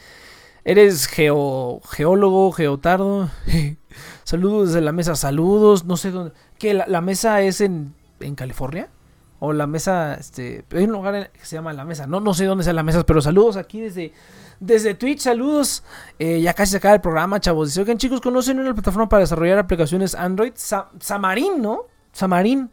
Eres 0.67 1.05
geo, 1.05 1.79
geólogo, 1.91 2.51
geotardo. 2.51 3.29
saludos 4.23 4.69
desde 4.69 4.81
la 4.81 4.91
mesa, 4.91 5.15
saludos. 5.15 5.85
No 5.85 5.95
sé 5.95 6.09
dónde. 6.09 6.33
¿Qué? 6.57 6.73
¿La, 6.73 6.87
la 6.87 7.01
mesa 7.01 7.41
es 7.43 7.61
en, 7.61 7.93
en 8.19 8.33
California? 8.33 8.89
O 9.45 9.53
la 9.53 9.67
mesa, 9.67 10.15
este, 10.15 10.65
hay 10.71 10.83
un 10.83 10.91
lugar 10.91 11.31
que 11.31 11.45
se 11.45 11.55
llama 11.55 11.73
la 11.73 11.85
mesa, 11.85 12.07
no, 12.07 12.19
no 12.19 12.33
sé 12.33 12.45
dónde 12.45 12.63
sea 12.63 12.73
la 12.73 12.83
mesa, 12.83 13.05
pero 13.05 13.21
saludos 13.21 13.57
aquí 13.57 13.81
desde, 13.81 14.13
desde 14.59 14.93
Twitch, 14.93 15.19
saludos, 15.19 15.83
eh, 16.19 16.41
ya 16.41 16.53
casi 16.53 16.71
se 16.71 16.77
acaba 16.77 16.95
el 16.95 17.01
programa, 17.01 17.39
chavos, 17.39 17.69
dice, 17.69 17.81
oigan 17.81 17.97
chicos, 17.97 18.21
¿conocen 18.21 18.59
una 18.59 18.73
plataforma 18.73 19.07
para 19.07 19.21
desarrollar 19.21 19.57
aplicaciones 19.59 20.15
Android? 20.15 20.53
Samarín, 20.55 21.61
¿no? 21.61 21.83
Samarín, 22.11 22.71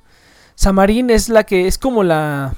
Samarín 0.54 1.10
es 1.10 1.28
la 1.28 1.44
que, 1.44 1.66
es 1.66 1.78
como 1.78 2.02
la... 2.02 2.54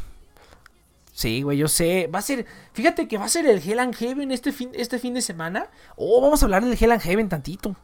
Sí, 1.13 1.43
güey, 1.43 1.57
yo 1.57 1.69
sé. 1.69 2.11
Va 2.13 2.19
a 2.19 2.23
ser. 2.23 2.45
Fíjate 2.73 3.07
que 3.07 3.19
va 3.19 3.27
a 3.27 3.29
ser 3.29 3.47
el 3.47 3.63
Hell 3.65 3.79
and 3.79 3.95
Heaven 3.95 4.33
este 4.33 4.51
fin, 4.51 4.71
este 4.75 4.99
fin 4.99 5.15
de 5.15 5.23
semana. 5.23 5.69
Oh, 5.95 6.21
vamos 6.21 6.43
a 6.43 6.47
hablar 6.47 6.65
del 6.65 6.77
Hell 6.79 6.91
and 6.91 7.01
Heaven 7.01 7.29
tantito. 7.29 7.77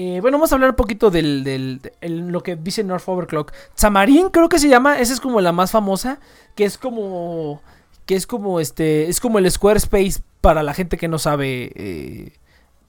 Eh, 0.00 0.20
bueno, 0.20 0.38
vamos 0.38 0.52
a 0.52 0.54
hablar 0.54 0.70
un 0.70 0.76
poquito 0.76 1.10
del, 1.10 1.80
lo 2.02 2.40
que 2.44 2.54
dice 2.54 2.84
North 2.84 3.02
Overclock. 3.08 3.52
Samarín 3.74 4.28
creo 4.28 4.48
que 4.48 4.60
se 4.60 4.68
llama, 4.68 5.00
esa 5.00 5.12
es 5.12 5.18
como 5.18 5.40
la 5.40 5.50
más 5.50 5.72
famosa, 5.72 6.20
que 6.54 6.64
es 6.64 6.78
como 6.78 7.60
que 8.06 8.14
es 8.14 8.24
como 8.24 8.60
este 8.60 9.08
es 9.08 9.18
como 9.18 9.40
el 9.40 9.50
Squarespace 9.50 10.22
para 10.40 10.62
la 10.62 10.72
gente 10.72 10.98
que 10.98 11.08
no 11.08 11.18
sabe 11.18 11.72
eh, 11.74 12.32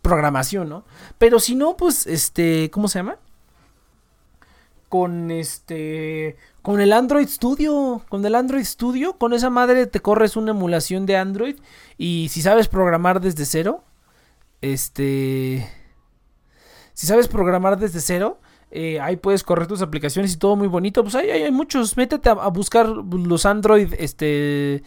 programación, 0.03 0.69
¿no? 0.69 0.83
Pero 1.17 1.39
si 1.39 1.55
no, 1.55 1.75
pues 1.77 2.05
este, 2.05 2.69
¿cómo 2.69 2.87
se 2.87 2.99
llama? 2.99 3.17
Con 4.87 5.31
este 5.31 6.37
con 6.61 6.79
el 6.79 6.93
Android 6.93 7.27
Studio, 7.27 8.03
con 8.07 8.23
el 8.23 8.35
Android 8.35 8.65
Studio, 8.65 9.13
con 9.13 9.33
esa 9.33 9.49
madre 9.49 9.87
te 9.87 9.99
corres 9.99 10.35
una 10.35 10.51
emulación 10.51 11.07
de 11.07 11.17
Android 11.17 11.55
y 11.97 12.29
si 12.29 12.43
sabes 12.43 12.67
programar 12.67 13.19
desde 13.19 13.45
cero, 13.45 13.83
este 14.61 15.67
si 16.99 17.07
sabes 17.07 17.29
programar 17.29 17.79
desde 17.79 18.01
cero, 18.01 18.41
eh, 18.71 18.99
ahí 18.99 19.15
puedes 19.15 19.45
correr 19.45 19.67
tus 19.67 19.81
aplicaciones 19.81 20.33
y 20.33 20.37
todo 20.37 20.57
muy 20.57 20.67
bonito. 20.67 21.01
Pues 21.01 21.15
ahí, 21.15 21.29
hay 21.29 21.49
muchos. 21.49 21.95
Métete 21.95 22.27
a, 22.27 22.33
buscar 22.49 22.87
los 22.89 23.45
Android 23.45 23.93
este, 23.97 24.83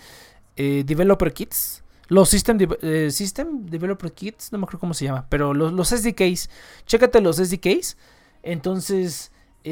eh, 0.56 0.82
Developer 0.84 1.32
Kits. 1.32 1.82
Los 2.08 2.28
System, 2.28 2.58
eh, 2.82 3.08
System 3.10 3.64
Developer 3.64 4.12
Kits, 4.12 4.52
no 4.52 4.58
me 4.58 4.64
acuerdo 4.64 4.80
cómo 4.80 4.92
se 4.92 5.06
llama. 5.06 5.24
Pero 5.30 5.54
los, 5.54 5.88
SDKs. 5.88 6.50
Chécate 6.84 7.22
los 7.22 7.38
SDKs. 7.38 7.96
Entonces, 8.42 9.32
ya 9.64 9.70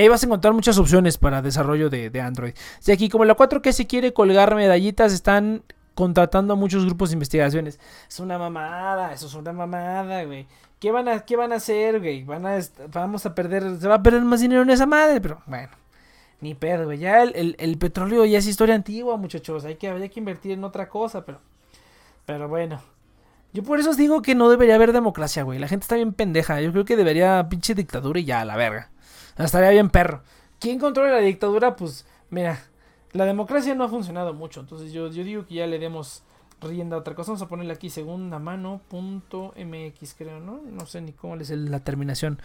ahí 0.00 0.08
vas 0.08 0.22
a 0.22 0.26
encontrar 0.26 0.54
muchas 0.54 0.78
opciones 0.78 1.18
para 1.18 1.42
desarrollo 1.42 1.90
de, 1.90 2.08
de 2.08 2.20
Android. 2.20 2.54
Si 2.78 2.92
aquí, 2.92 3.08
como 3.08 3.24
la 3.24 3.34
4 3.34 3.62
que 3.62 3.72
si 3.72 3.86
quiere 3.86 4.12
colgar 4.12 4.54
medallitas, 4.54 5.12
están 5.12 5.64
contratando 5.94 6.54
a 6.54 6.56
muchos 6.56 6.84
grupos 6.84 7.10
de 7.10 7.14
investigaciones. 7.14 7.78
Es 8.08 8.20
una 8.20 8.38
mamada, 8.38 9.12
eso 9.12 9.26
es 9.26 9.34
una 9.34 9.52
mamada, 9.52 10.24
güey. 10.24 10.46
¿Qué 10.80 10.90
van 10.90 11.08
a, 11.08 11.20
qué 11.20 11.36
van 11.36 11.52
a 11.52 11.56
hacer, 11.56 12.00
güey? 12.00 12.24
Van 12.24 12.44
a, 12.46 12.58
vamos 12.92 13.24
a 13.26 13.34
perder, 13.34 13.78
se 13.80 13.88
va 13.88 13.96
a 13.96 14.02
perder 14.02 14.22
más 14.22 14.40
dinero 14.40 14.62
en 14.62 14.70
esa 14.70 14.86
madre, 14.86 15.20
pero 15.20 15.40
bueno. 15.46 15.70
Ni 16.40 16.54
pedo, 16.54 16.84
güey. 16.84 16.98
Ya 16.98 17.22
el, 17.22 17.78
petróleo 17.78 18.26
ya 18.26 18.38
es 18.38 18.46
historia 18.46 18.74
antigua, 18.74 19.16
muchachos. 19.16 19.64
Hay 19.64 19.76
que, 19.76 19.88
hay 19.88 20.10
que 20.10 20.20
invertir 20.20 20.52
en 20.52 20.64
otra 20.64 20.88
cosa, 20.88 21.24
pero. 21.24 21.40
Pero 22.26 22.48
bueno. 22.48 22.82
Yo 23.54 23.62
por 23.62 23.78
eso 23.78 23.90
os 23.90 23.96
digo 23.96 24.20
que 24.20 24.34
no 24.34 24.50
debería 24.50 24.74
haber 24.74 24.92
democracia, 24.92 25.44
güey. 25.44 25.58
La 25.58 25.68
gente 25.68 25.84
está 25.84 25.94
bien 25.94 26.12
pendeja. 26.12 26.60
Yo 26.60 26.72
creo 26.72 26.84
que 26.84 26.96
debería 26.96 27.48
pinche 27.48 27.74
dictadura 27.74 28.18
y 28.18 28.24
ya, 28.24 28.44
la 28.44 28.56
verga. 28.56 28.90
Estaría 29.38 29.70
bien 29.70 29.90
perro. 29.90 30.22
¿Quién 30.58 30.78
controla 30.78 31.12
la 31.12 31.20
dictadura? 31.20 31.76
Pues, 31.76 32.04
mira, 32.30 32.60
la 33.14 33.24
democracia 33.24 33.74
no 33.74 33.84
ha 33.84 33.88
funcionado 33.88 34.34
mucho. 34.34 34.60
Entonces 34.60 34.92
yo, 34.92 35.08
yo 35.08 35.24
digo 35.24 35.46
que 35.46 35.54
ya 35.54 35.66
le 35.66 35.78
demos 35.78 36.24
rienda 36.60 36.96
a 36.96 36.98
otra 36.98 37.14
cosa. 37.14 37.30
Vamos 37.30 37.42
a 37.42 37.48
ponerle 37.48 37.72
aquí 37.72 37.88
segunda 37.88 38.38
mano 38.38 38.80
punto 38.88 39.54
mx, 39.56 40.14
creo, 40.18 40.40
¿no? 40.40 40.60
No 40.70 40.84
sé 40.84 41.00
ni 41.00 41.12
cómo 41.12 41.36
es 41.36 41.50
la 41.50 41.80
terminación. 41.80 42.40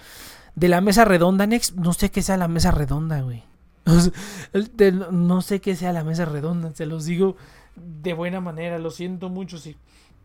De 0.55 0.69
la 0.69 0.79
mesa 0.79 1.05
redonda, 1.05 1.47
Next. 1.47 1.75
No 1.75 1.91
sé 1.93 2.11
qué 2.11 2.21
sea 2.21 2.37
la 2.37 2.47
mesa 2.47 2.71
redonda, 2.71 3.21
güey. 3.21 3.43
No 5.11 5.41
sé 5.41 5.59
qué 5.59 5.75
sea 5.75 5.91
la 5.91 6.03
mesa 6.03 6.25
redonda. 6.25 6.71
Se 6.75 6.85
los 6.85 7.05
digo 7.05 7.35
de 7.75 8.13
buena 8.13 8.39
manera. 8.39 8.77
Lo 8.77 8.91
siento 8.91 9.29
mucho. 9.29 9.57
Si, 9.57 9.75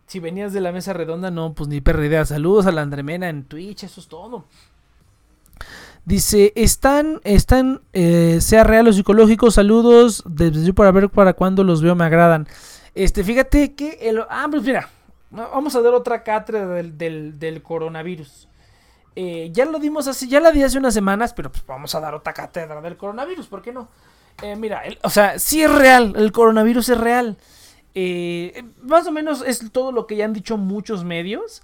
si 0.06 0.20
venías 0.20 0.52
de 0.52 0.60
la 0.60 0.72
mesa 0.72 0.92
redonda, 0.92 1.30
no, 1.30 1.54
pues 1.54 1.70
ni 1.70 1.80
perra 1.80 2.04
idea. 2.04 2.26
Saludos 2.26 2.66
a 2.66 2.72
la 2.72 2.82
Andremena 2.82 3.30
en 3.30 3.44
Twitch. 3.44 3.84
Eso 3.84 4.02
es 4.02 4.08
todo. 4.08 4.44
Dice, 6.04 6.52
están, 6.54 7.20
están, 7.24 7.80
eh, 7.94 8.38
sea 8.42 8.62
real 8.62 8.86
o 8.88 8.92
psicológico, 8.92 9.50
saludos, 9.50 10.22
desde 10.26 10.74
para 10.74 10.92
ver 10.92 11.08
para 11.08 11.32
cuando 11.32 11.64
los 11.64 11.80
veo 11.80 11.94
me 11.94 12.04
agradan. 12.04 12.46
Este, 12.94 13.24
fíjate 13.24 13.74
que 13.74 13.98
el, 14.02 14.20
ah, 14.28 14.46
pues 14.50 14.62
mira, 14.62 14.90
vamos 15.30 15.74
a 15.74 15.80
dar 15.80 15.94
otra 15.94 16.22
cátedra 16.22 16.66
del, 16.66 17.62
coronavirus. 17.62 18.48
Eh, 19.16 19.48
ya 19.52 19.64
lo 19.64 19.78
dimos 19.78 20.06
así, 20.06 20.28
ya 20.28 20.40
la 20.40 20.50
di 20.50 20.62
hace 20.62 20.76
unas 20.76 20.92
semanas, 20.92 21.32
pero 21.32 21.50
pues 21.50 21.64
vamos 21.66 21.94
a 21.94 22.00
dar 22.00 22.14
otra 22.14 22.34
cátedra 22.34 22.82
del 22.82 22.98
coronavirus, 22.98 23.46
¿por 23.46 23.62
qué 23.62 23.72
no? 23.72 23.88
Eh, 24.42 24.56
mira, 24.56 24.82
o 25.02 25.08
sea, 25.08 25.38
sí 25.38 25.62
es 25.62 25.72
real, 25.72 26.12
el 26.16 26.32
coronavirus 26.32 26.90
es 26.90 26.98
real. 26.98 27.38
más 28.82 29.06
o 29.06 29.12
menos 29.12 29.42
es 29.46 29.72
todo 29.72 29.90
lo 29.90 30.06
que 30.06 30.16
ya 30.16 30.26
han 30.26 30.34
dicho 30.34 30.58
muchos 30.58 31.02
medios 31.02 31.62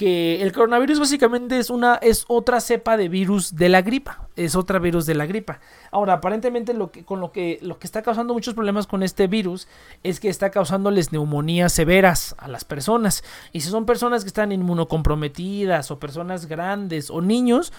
que 0.00 0.40
el 0.40 0.52
coronavirus 0.52 0.98
básicamente 0.98 1.58
es 1.58 1.68
una 1.68 1.96
es 1.96 2.24
otra 2.26 2.62
cepa 2.62 2.96
de 2.96 3.10
virus 3.10 3.54
de 3.54 3.68
la 3.68 3.82
gripa, 3.82 4.30
es 4.34 4.56
otra 4.56 4.78
virus 4.78 5.04
de 5.04 5.14
la 5.14 5.26
gripa. 5.26 5.60
Ahora, 5.90 6.14
aparentemente 6.14 6.72
lo 6.72 6.90
que 6.90 7.04
con 7.04 7.20
lo 7.20 7.32
que 7.32 7.58
lo 7.60 7.78
que 7.78 7.86
está 7.86 8.00
causando 8.00 8.32
muchos 8.32 8.54
problemas 8.54 8.86
con 8.86 9.02
este 9.02 9.26
virus 9.26 9.68
es 10.02 10.18
que 10.18 10.30
está 10.30 10.48
causándoles 10.48 11.12
neumonías 11.12 11.74
severas 11.74 12.34
a 12.38 12.48
las 12.48 12.64
personas. 12.64 13.22
Y 13.52 13.60
si 13.60 13.68
son 13.68 13.84
personas 13.84 14.24
que 14.24 14.28
están 14.28 14.52
inmunocomprometidas 14.52 15.90
o 15.90 15.98
personas 15.98 16.46
grandes 16.46 17.10
o 17.10 17.20
niños, 17.20 17.70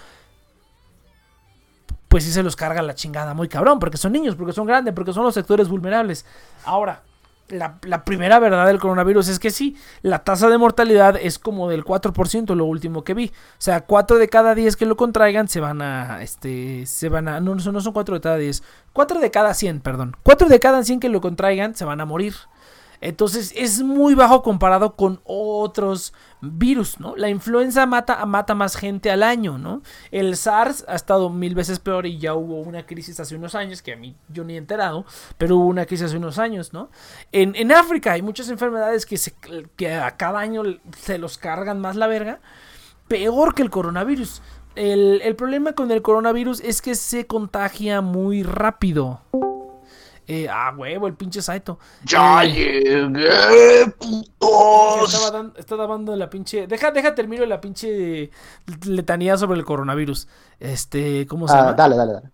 pues 2.06 2.22
sí 2.22 2.30
se 2.30 2.44
los 2.44 2.54
carga 2.54 2.82
la 2.82 2.94
chingada 2.94 3.34
muy 3.34 3.48
cabrón, 3.48 3.80
porque 3.80 3.96
son 3.96 4.12
niños, 4.12 4.36
porque 4.36 4.52
son 4.52 4.68
grandes, 4.68 4.94
porque 4.94 5.12
son 5.12 5.24
los 5.24 5.34
sectores 5.34 5.66
vulnerables. 5.68 6.24
Ahora, 6.64 7.02
la, 7.48 8.04
primera 8.04 8.38
verdad 8.38 8.66
del 8.66 8.78
coronavirus 8.78 9.28
es 9.28 9.38
que 9.38 9.50
sí, 9.50 9.76
la 10.02 10.20
tasa 10.24 10.48
de 10.48 10.58
mortalidad 10.58 11.16
es 11.20 11.38
como 11.38 11.68
del 11.68 11.84
4%, 11.84 12.54
lo 12.54 12.64
último 12.64 13.04
que 13.04 13.14
vi. 13.14 13.26
O 13.26 13.56
sea, 13.58 13.82
4 13.82 14.18
de 14.18 14.28
cada 14.28 14.54
10 14.54 14.76
que 14.76 14.86
lo 14.86 14.96
contraigan 14.96 15.48
se 15.48 15.60
van 15.60 15.82
a, 15.82 16.22
este, 16.22 16.86
se 16.86 17.08
van 17.08 17.28
a, 17.28 17.40
no, 17.40 17.54
no 17.54 17.80
son 17.80 17.92
4 17.92 18.14
de 18.14 18.20
cada 18.20 18.36
10, 18.36 18.62
4 18.92 19.20
de 19.20 19.30
cada 19.30 19.54
100, 19.54 19.80
perdón. 19.80 20.16
4 20.22 20.48
de 20.48 20.60
cada 20.60 20.82
100 20.82 21.00
que 21.00 21.08
lo 21.08 21.20
contraigan 21.20 21.74
se 21.74 21.84
van 21.84 22.00
a 22.00 22.06
morir. 22.06 22.34
Entonces 23.02 23.52
es 23.56 23.82
muy 23.82 24.14
bajo 24.14 24.44
comparado 24.44 24.94
con 24.94 25.20
otros 25.24 26.14
virus, 26.40 27.00
¿no? 27.00 27.16
La 27.16 27.28
influenza 27.28 27.84
mata, 27.84 28.24
mata 28.26 28.54
más 28.54 28.76
gente 28.76 29.10
al 29.10 29.24
año, 29.24 29.58
¿no? 29.58 29.82
El 30.12 30.36
SARS 30.36 30.84
ha 30.86 30.94
estado 30.94 31.28
mil 31.28 31.56
veces 31.56 31.80
peor 31.80 32.06
y 32.06 32.18
ya 32.18 32.34
hubo 32.34 32.60
una 32.60 32.86
crisis 32.86 33.18
hace 33.18 33.34
unos 33.34 33.56
años, 33.56 33.82
que 33.82 33.92
a 33.92 33.96
mí 33.96 34.14
yo 34.28 34.44
ni 34.44 34.54
he 34.54 34.56
enterado, 34.56 35.04
pero 35.36 35.56
hubo 35.56 35.66
una 35.66 35.84
crisis 35.84 36.06
hace 36.06 36.16
unos 36.16 36.38
años, 36.38 36.72
¿no? 36.72 36.90
En, 37.32 37.72
África 37.72 38.12
hay 38.12 38.22
muchas 38.22 38.48
enfermedades 38.50 39.04
que, 39.04 39.16
se, 39.16 39.34
que 39.74 39.94
a 39.94 40.16
cada 40.16 40.38
año 40.38 40.62
se 40.96 41.18
los 41.18 41.38
cargan 41.38 41.80
más 41.80 41.96
la 41.96 42.06
verga, 42.06 42.38
peor 43.08 43.56
que 43.56 43.62
el 43.62 43.70
coronavirus. 43.70 44.42
El, 44.76 45.20
el 45.22 45.34
problema 45.34 45.72
con 45.72 45.90
el 45.90 46.02
coronavirus 46.02 46.60
es 46.60 46.80
que 46.80 46.94
se 46.94 47.26
contagia 47.26 48.00
muy 48.00 48.44
rápido. 48.44 49.22
Eh, 50.34 50.48
ah, 50.48 50.72
huevo, 50.74 51.06
el 51.06 51.12
pinche 51.12 51.42
Saito. 51.42 51.78
¡Ya 52.04 52.42
eh, 52.42 52.48
llegué, 52.48 53.86
putos! 53.98 55.12
Estaba, 55.58 55.86
dando, 55.86 56.16
la 56.16 56.30
pinche. 56.30 56.66
Deja, 56.66 56.90
deja 56.90 57.14
termino 57.14 57.44
la 57.44 57.60
pinche 57.60 58.30
letanía 58.86 59.36
sobre 59.36 59.58
el 59.58 59.66
coronavirus. 59.66 60.28
Este, 60.58 61.26
¿cómo 61.26 61.48
se 61.48 61.54
ah, 61.54 61.58
llama? 61.58 61.72
Dale, 61.74 61.96
dale, 61.96 62.12
dale. 62.14 62.30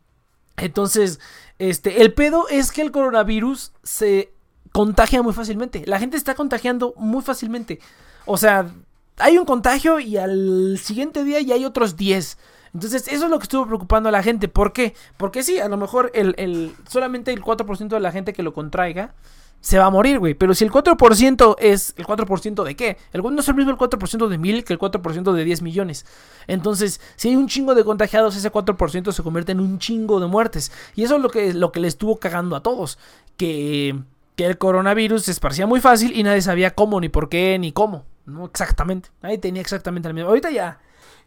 Entonces, 0.58 1.18
este, 1.58 2.02
el 2.02 2.14
pedo 2.14 2.46
es 2.48 2.70
que 2.70 2.82
el 2.82 2.92
coronavirus 2.92 3.72
se 3.82 4.32
contagia 4.70 5.20
muy 5.20 5.32
fácilmente. 5.32 5.82
La 5.86 5.98
gente 5.98 6.16
está 6.16 6.36
contagiando 6.36 6.94
muy 6.98 7.22
fácilmente. 7.22 7.80
O 8.26 8.36
sea, 8.36 8.70
hay 9.16 9.38
un 9.38 9.44
contagio 9.44 9.98
y 9.98 10.18
al 10.18 10.78
siguiente 10.80 11.24
día 11.24 11.40
ya 11.40 11.56
hay 11.56 11.64
otros 11.64 11.96
10. 11.96 12.38
Entonces, 12.78 13.08
eso 13.08 13.24
es 13.24 13.30
lo 13.30 13.40
que 13.40 13.42
estuvo 13.42 13.66
preocupando 13.66 14.08
a 14.08 14.12
la 14.12 14.22
gente. 14.22 14.46
¿Por 14.46 14.72
qué? 14.72 14.94
Porque 15.16 15.42
sí, 15.42 15.58
a 15.58 15.68
lo 15.68 15.76
mejor 15.76 16.12
el, 16.14 16.76
solamente 16.88 17.32
el 17.32 17.42
4% 17.42 17.88
de 17.88 17.98
la 17.98 18.12
gente 18.12 18.32
que 18.32 18.44
lo 18.44 18.54
contraiga 18.54 19.14
se 19.60 19.80
va 19.80 19.86
a 19.86 19.90
morir, 19.90 20.20
güey. 20.20 20.34
Pero 20.34 20.54
si 20.54 20.62
el 20.62 20.70
4% 20.70 21.56
es 21.58 21.92
el 21.96 22.06
4% 22.06 22.62
de 22.62 22.76
qué? 22.76 22.96
El, 23.12 23.22
no 23.22 23.40
es 23.40 23.48
el 23.48 23.56
mismo 23.56 23.72
el 23.72 23.76
4% 23.76 24.28
de 24.28 24.38
mil 24.38 24.62
que 24.62 24.74
el 24.74 24.78
4% 24.78 25.32
de 25.32 25.44
10 25.44 25.62
millones. 25.62 26.06
Entonces, 26.46 27.00
si 27.16 27.30
hay 27.30 27.34
un 27.34 27.48
chingo 27.48 27.74
de 27.74 27.82
contagiados, 27.82 28.36
ese 28.36 28.52
4% 28.52 29.10
se 29.10 29.22
convierte 29.24 29.50
en 29.50 29.58
un 29.58 29.80
chingo 29.80 30.20
de 30.20 30.28
muertes. 30.28 30.70
Y 30.94 31.02
eso 31.02 31.16
es 31.16 31.20
lo 31.20 31.30
que, 31.30 31.52
lo 31.54 31.72
que 31.72 31.80
le 31.80 31.88
estuvo 31.88 32.20
cagando 32.20 32.54
a 32.54 32.62
todos. 32.62 32.96
Que, 33.36 33.98
que 34.36 34.46
el 34.46 34.56
coronavirus 34.56 35.24
se 35.24 35.32
esparcía 35.32 35.66
muy 35.66 35.80
fácil 35.80 36.16
y 36.16 36.22
nadie 36.22 36.42
sabía 36.42 36.76
cómo, 36.76 37.00
ni 37.00 37.08
por 37.08 37.28
qué, 37.28 37.58
ni 37.58 37.72
cómo. 37.72 38.04
No 38.24 38.44
exactamente. 38.44 39.08
Nadie 39.20 39.38
tenía 39.38 39.62
exactamente 39.62 40.06
el 40.06 40.14
mismo. 40.14 40.28
Ahorita 40.28 40.52
ya 40.52 40.78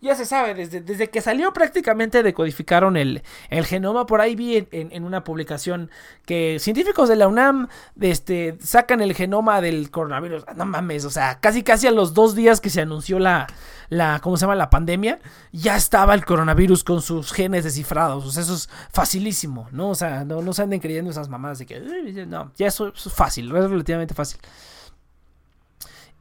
ya 0.01 0.15
se 0.15 0.25
sabe, 0.25 0.55
desde, 0.55 0.81
desde 0.81 1.11
que 1.11 1.21
salió 1.21 1.53
prácticamente 1.53 2.23
decodificaron 2.23 2.97
el, 2.97 3.21
el 3.49 3.65
genoma. 3.67 4.07
Por 4.07 4.19
ahí 4.19 4.35
vi 4.35 4.67
en, 4.71 5.03
una 5.03 5.23
publicación 5.23 5.91
que 6.25 6.57
científicos 6.59 7.07
de 7.07 7.15
la 7.15 7.27
UNAM 7.27 7.67
este, 7.99 8.57
sacan 8.59 9.01
el 9.01 9.13
genoma 9.13 9.61
del 9.61 9.91
coronavirus. 9.91 10.45
No 10.55 10.65
mames, 10.65 11.05
o 11.05 11.11
sea, 11.11 11.39
casi 11.39 11.61
casi 11.61 11.85
a 11.85 11.91
los 11.91 12.15
dos 12.15 12.33
días 12.33 12.59
que 12.59 12.71
se 12.71 12.81
anunció 12.81 13.19
la, 13.19 13.45
la 13.89 14.19
¿cómo 14.23 14.37
se 14.37 14.41
llama? 14.41 14.55
La 14.55 14.71
pandemia, 14.71 15.19
ya 15.51 15.75
estaba 15.75 16.15
el 16.15 16.25
coronavirus 16.25 16.83
con 16.83 17.03
sus 17.03 17.31
genes 17.31 17.63
descifrados. 17.63 18.25
O 18.25 18.31
sea, 18.31 18.41
eso 18.41 18.55
es 18.55 18.69
facilísimo, 18.91 19.67
¿no? 19.71 19.89
O 19.89 19.95
sea, 19.95 20.25
no, 20.25 20.41
no 20.41 20.53
se 20.53 20.63
anden 20.63 20.79
creyendo 20.79 21.11
esas 21.11 21.29
mamadas 21.29 21.59
de 21.59 21.67
que, 21.67 21.79
no, 22.25 22.51
ya 22.57 22.65
eso 22.65 22.87
es 22.87 23.13
fácil, 23.13 23.55
es 23.55 23.69
relativamente 23.69 24.15
fácil. 24.15 24.39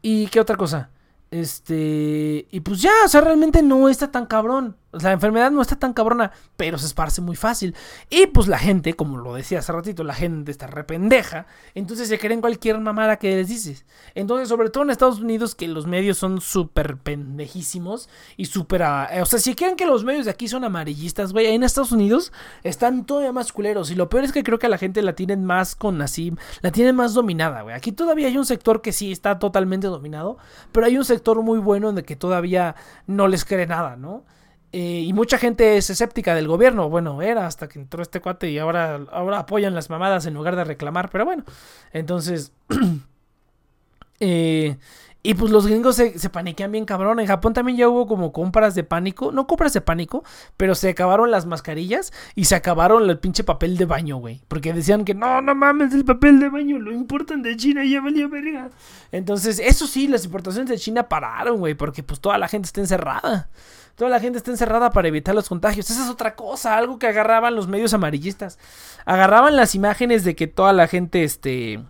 ¿Y 0.03 0.27
qué 0.27 0.39
otra 0.39 0.57
cosa? 0.57 0.91
Este, 1.31 2.49
y 2.51 2.61
pues 2.61 2.83
ya, 2.83 2.91
o 3.05 3.09
sea, 3.09 3.21
realmente 3.21 3.63
no 3.63 3.89
está 3.89 4.11
tan 4.11 4.27
cabrón. 4.27 4.77
La 4.93 5.13
enfermedad 5.13 5.53
no 5.53 5.63
está 5.63 5.77
tan 5.77 5.93
cabrona, 5.93 6.33
pero 6.57 6.77
se 6.77 6.87
esparce 6.87 7.21
muy 7.21 7.37
fácil. 7.37 7.77
Y 8.09 8.27
pues 8.27 8.49
la 8.49 8.59
gente, 8.59 8.95
como 8.95 9.19
lo 9.19 9.35
decía 9.35 9.61
hace 9.61 9.71
ratito, 9.71 10.03
la 10.03 10.15
gente 10.15 10.51
está 10.51 10.67
rependeja. 10.67 11.47
Entonces 11.77 12.09
se 12.09 12.19
creen 12.19 12.41
cualquier 12.41 12.79
mamada 12.81 13.17
que 13.17 13.37
les 13.37 13.49
dices. 13.49 13.87
Entonces, 14.17 14.49
sobre 14.49 14.69
todo 14.69 14.83
en 14.83 14.91
Estados 14.91 15.21
Unidos, 15.21 15.55
que 15.55 15.69
los 15.69 15.87
medios 15.87 16.19
son 16.19 16.41
súper 16.41 16.97
pendejísimos 16.97 18.09
y 18.37 18.47
súper. 18.47 18.83
O 18.83 19.27
sea, 19.27 19.39
si 19.39 19.55
creen 19.55 19.77
que 19.77 19.87
los 19.87 20.03
medios 20.03 20.25
de 20.25 20.33
aquí 20.33 20.49
son 20.49 20.65
amarillistas, 20.65 21.33
güey, 21.33 21.47
en 21.47 21.63
Estados 21.63 21.93
Unidos 21.93 22.33
están 22.65 23.07
todavía 23.07 23.33
más 23.33 23.53
culeros. 23.53 23.93
Y 23.93 23.95
lo 23.95 24.09
peor 24.09 24.25
es 24.25 24.33
que 24.33 24.43
creo 24.43 24.59
que 24.59 24.69
la 24.69 24.79
gente 24.79 25.03
la 25.03 25.15
tienen 25.15 25.45
más 25.45 25.77
con 25.77 26.03
así. 26.03 26.33
La 26.63 26.73
tienen 26.73 26.97
más 26.97 27.15
dominada, 27.15 27.63
güey. 27.63 27.77
Aquí 27.77 27.93
todavía 27.93 28.27
hay 28.27 28.37
un 28.37 28.47
sector 28.47 28.83
que 28.83 28.93
sí 28.93 29.13
está 29.13 29.39
totalmente 29.39 29.87
dominado. 29.87 30.37
Pero 30.73 30.87
hay 30.87 30.99
un 30.99 31.05
sector 31.05 31.41
muy 31.43 31.61
bueno 31.61 31.91
en 31.91 31.99
el 31.99 32.05
que 32.05 32.17
todavía 32.17 32.75
no 33.07 33.29
les 33.29 33.45
cree 33.45 33.69
nada, 33.69 33.95
¿no? 33.97 34.25
Eh, 34.73 35.05
y 35.05 35.13
mucha 35.13 35.37
gente 35.37 35.77
es 35.77 35.91
escéptica 35.91 36.35
del 36.35 36.47
gobierno. 36.49 36.89
Bueno, 36.89 37.23
era 37.23 37.47
hasta 37.47 37.69
que 37.69 37.79
entró 37.79 38.03
este 38.03 38.21
cuate 38.21 38.51
y 38.51 38.59
ahora, 38.59 39.01
ahora 39.11 39.41
apoyan 39.41 39.75
las 39.75 39.91
mamadas 39.91 40.27
en 40.27 40.35
lugar 40.35 40.57
de 40.57 40.65
reclamar. 40.65 41.11
Pero 41.11 41.25
bueno, 41.25 41.45
entonces... 41.93 42.53
eh, 44.21 44.77
y 45.23 45.35
pues 45.35 45.53
los 45.53 45.67
gringos 45.67 45.97
se, 45.97 46.19
se, 46.19 46.31
paniquean 46.31 46.73
bien 46.73 46.87
cabrón. 46.87 47.21
En 47.21 47.27
Japón 47.27 47.53
también 47.53 47.77
ya 47.77 47.89
hubo 47.89 48.07
como 48.07 48.33
compras 48.33 48.75
de 48.75 48.85
pánico. 48.85 49.33
No 49.33 49.47
compras 49.47 49.75
de 49.75 49.83
pánico, 49.83 50.25
pero 50.57 50.75
se 50.75 50.89
acabaron 50.89 51.31
las 51.31 51.45
mascarillas 51.45 52.11
y 52.35 52.47
se 52.47 52.55
acabaron 52.55 53.09
el 53.11 53.19
pinche 53.19 53.45
papel 53.45 53.77
de 53.77 53.85
baño, 53.85 54.17
güey. 54.17 54.41
Porque 54.49 54.73
decían 54.73 55.05
que 55.05 55.13
no, 55.13 55.43
no 55.43 55.55
mames, 55.55 55.93
el 55.93 56.07
papel 56.07 56.41
de 56.41 56.49
baño 56.49 56.79
lo 56.79 56.91
importan 56.91 57.43
de 57.43 57.55
China 57.55 57.85
ya 57.85 58.01
valía 58.01 58.29
verga. 58.29 58.71
Entonces, 59.13 59.59
eso 59.59 59.87
sí, 59.87 60.09
las 60.09 60.25
importaciones 60.25 60.71
de 60.71 60.79
China 60.79 61.07
pararon, 61.07 61.59
güey, 61.59 61.75
porque 61.75 62.03
pues 62.03 62.21
toda 62.21 62.39
la 62.39 62.49
gente 62.49 62.67
está 62.67 62.81
encerrada. 62.81 63.51
Toda 63.97 64.11
la 64.11 64.21
gente 64.21 64.39
está 64.39 64.51
encerrada 64.51 64.91
para 64.91 65.09
evitar 65.09 65.35
los 65.35 65.49
contagios. 65.49 65.91
Esa 65.91 66.05
es 66.05 66.11
otra 66.11 66.35
cosa, 66.35 66.77
algo 66.77 66.99
que 66.99 67.07
agarraban 67.07 67.55
los 67.55 67.69
medios 67.69 67.93
amarillistas. 67.93 68.59
Agarraban 69.05 69.57
las 69.57 69.75
imágenes 69.75 70.25
de 70.25 70.35
que 70.35 70.47
toda 70.47 70.73
la 70.73 70.89
gente, 70.89 71.25
este... 71.25 71.81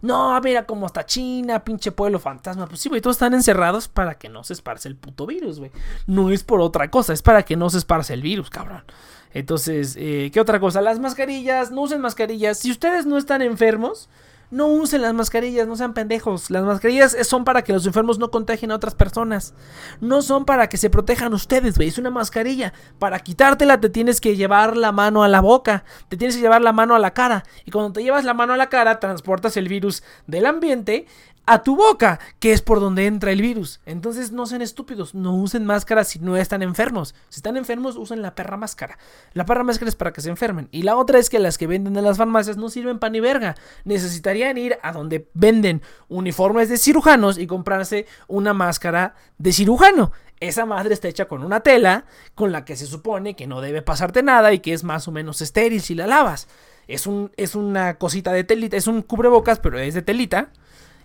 No, 0.00 0.40
mira 0.40 0.64
cómo 0.64 0.86
está 0.86 1.04
China, 1.04 1.64
pinche 1.64 1.90
pueblo 1.90 2.20
fantasma. 2.20 2.66
Pues 2.66 2.80
sí, 2.80 2.88
güey, 2.88 3.00
todos 3.00 3.16
están 3.16 3.34
encerrados 3.34 3.88
para 3.88 4.16
que 4.16 4.28
no 4.28 4.44
se 4.44 4.52
esparce 4.52 4.88
el 4.88 4.96
puto 4.96 5.26
virus, 5.26 5.58
güey. 5.58 5.72
No 6.06 6.30
es 6.30 6.44
por 6.44 6.60
otra 6.60 6.90
cosa, 6.90 7.12
es 7.12 7.22
para 7.22 7.42
que 7.42 7.56
no 7.56 7.68
se 7.68 7.78
esparce 7.78 8.14
el 8.14 8.22
virus, 8.22 8.48
cabrón. 8.48 8.84
Entonces, 9.32 9.96
eh, 9.98 10.30
¿qué 10.32 10.40
otra 10.40 10.60
cosa? 10.60 10.80
Las 10.80 11.00
mascarillas, 11.00 11.70
no 11.70 11.82
usen 11.82 12.00
mascarillas. 12.00 12.58
Si 12.58 12.70
ustedes 12.70 13.06
no 13.06 13.18
están 13.18 13.42
enfermos, 13.42 14.08
no 14.50 14.68
usen 14.68 15.02
las 15.02 15.12
mascarillas, 15.12 15.66
no 15.66 15.76
sean 15.76 15.92
pendejos. 15.92 16.50
Las 16.50 16.64
mascarillas 16.64 17.16
son 17.26 17.44
para 17.44 17.62
que 17.62 17.72
los 17.72 17.86
enfermos 17.86 18.18
no 18.18 18.30
contagien 18.30 18.70
a 18.70 18.76
otras 18.76 18.94
personas. 18.94 19.54
No 20.00 20.22
son 20.22 20.44
para 20.44 20.68
que 20.68 20.76
se 20.76 20.88
protejan 20.90 21.34
ustedes, 21.34 21.76
güey. 21.76 21.88
Es 21.88 21.98
una 21.98 22.10
mascarilla. 22.10 22.72
Para 22.98 23.18
quitártela 23.18 23.80
te 23.80 23.90
tienes 23.90 24.20
que 24.20 24.36
llevar 24.36 24.76
la 24.76 24.92
mano 24.92 25.22
a 25.22 25.28
la 25.28 25.40
boca. 25.40 25.84
Te 26.08 26.16
tienes 26.16 26.36
que 26.36 26.42
llevar 26.42 26.62
la 26.62 26.72
mano 26.72 26.94
a 26.94 26.98
la 26.98 27.12
cara. 27.12 27.44
Y 27.66 27.70
cuando 27.70 27.92
te 27.92 28.02
llevas 28.02 28.24
la 28.24 28.34
mano 28.34 28.54
a 28.54 28.56
la 28.56 28.68
cara, 28.68 29.00
transportas 29.00 29.56
el 29.56 29.68
virus 29.68 30.02
del 30.26 30.46
ambiente 30.46 31.06
a 31.48 31.62
tu 31.62 31.76
boca, 31.76 32.20
que 32.38 32.52
es 32.52 32.60
por 32.60 32.78
donde 32.78 33.06
entra 33.06 33.32
el 33.32 33.40
virus. 33.40 33.80
Entonces 33.86 34.32
no 34.32 34.46
sean 34.46 34.60
estúpidos, 34.60 35.14
no 35.14 35.34
usen 35.34 35.64
máscara 35.64 36.04
si 36.04 36.18
no 36.18 36.36
están 36.36 36.62
enfermos. 36.62 37.14
Si 37.30 37.38
están 37.38 37.56
enfermos, 37.56 37.96
usen 37.96 38.20
la 38.20 38.34
perra 38.34 38.56
máscara. 38.56 38.98
La 39.32 39.46
perra 39.46 39.64
máscara 39.64 39.88
es 39.88 39.96
para 39.96 40.12
que 40.12 40.20
se 40.20 40.28
enfermen. 40.28 40.68
Y 40.72 40.82
la 40.82 40.96
otra 40.96 41.18
es 41.18 41.30
que 41.30 41.38
las 41.38 41.56
que 41.56 41.66
venden 41.66 41.96
en 41.96 42.04
las 42.04 42.18
farmacias 42.18 42.58
no 42.58 42.68
sirven 42.68 42.98
para 42.98 43.10
ni 43.10 43.20
verga. 43.20 43.54
Necesitarían 43.84 44.58
ir 44.58 44.78
a 44.82 44.92
donde 44.92 45.28
venden 45.32 45.82
uniformes 46.08 46.68
de 46.68 46.76
cirujanos 46.76 47.38
y 47.38 47.46
comprarse 47.46 48.06
una 48.26 48.52
máscara 48.52 49.14
de 49.38 49.52
cirujano. 49.52 50.12
Esa 50.40 50.66
madre 50.66 50.94
está 50.94 51.08
hecha 51.08 51.24
con 51.24 51.42
una 51.42 51.60
tela 51.60 52.04
con 52.34 52.52
la 52.52 52.64
que 52.64 52.76
se 52.76 52.86
supone 52.86 53.34
que 53.34 53.46
no 53.46 53.60
debe 53.60 53.82
pasarte 53.82 54.22
nada 54.22 54.52
y 54.52 54.60
que 54.60 54.72
es 54.72 54.84
más 54.84 55.08
o 55.08 55.12
menos 55.12 55.40
estéril 55.40 55.80
si 55.80 55.94
la 55.94 56.06
lavas. 56.06 56.46
Es, 56.86 57.06
un, 57.06 57.32
es 57.36 57.54
una 57.54 57.94
cosita 57.94 58.32
de 58.32 58.44
telita, 58.44 58.76
es 58.76 58.86
un 58.86 59.02
cubrebocas, 59.02 59.58
pero 59.58 59.78
es 59.78 59.94
de 59.94 60.02
telita. 60.02 60.50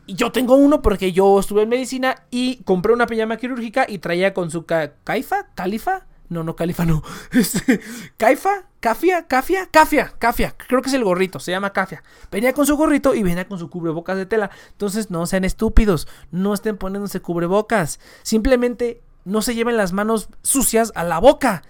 Yo 0.08 0.32
tengo 0.32 0.56
uno 0.56 0.82
porque 0.82 1.14
yo 1.14 1.40
estuve 1.40 1.64
en 1.64 1.70
medicina 1.70 2.24
y 2.30 2.58
compré 2.64 2.94
una 2.94 3.08
pijama 3.08 3.38
quirúrgica 3.38 3.86
y 3.88 4.00
traía 4.00 4.34
con 4.34 4.52
su 4.52 4.66
caifa, 4.66 5.48
califa. 5.56 6.06
No, 6.30 6.44
no, 6.44 6.56
califa, 6.56 6.86
no. 6.86 7.04
Este, 7.32 7.80
caifa, 8.18 8.66
cafia, 8.80 9.28
cafia, 9.28 9.70
cafia, 9.72 10.14
cafia. 10.20 10.56
Creo 10.68 10.82
que 10.82 10.90
es 10.90 10.94
el 10.94 11.04
gorrito, 11.04 11.40
se 11.40 11.52
llama 11.52 11.72
cafia. 11.72 12.04
Venía 12.32 12.54
con 12.54 12.66
su 12.66 12.76
gorrito 12.76 13.16
y 13.16 13.24
venía 13.24 13.48
con 13.48 13.60
su 13.60 13.70
cubrebocas 13.70 14.18
de 14.18 14.26
tela. 14.26 14.50
Entonces 14.72 15.10
no 15.10 15.26
sean 15.26 15.46
estúpidos, 15.46 16.08
no 16.32 16.54
estén 16.54 16.78
poniéndose 16.78 17.22
cubrebocas. 17.22 18.00
Simplemente 18.24 19.02
no 19.26 19.42
se 19.42 19.56
lleven 19.56 19.78
las 19.78 19.94
manos 19.94 20.30
sucias 20.42 20.92
a 20.96 21.04
la 21.04 21.20
boca. 21.20 21.64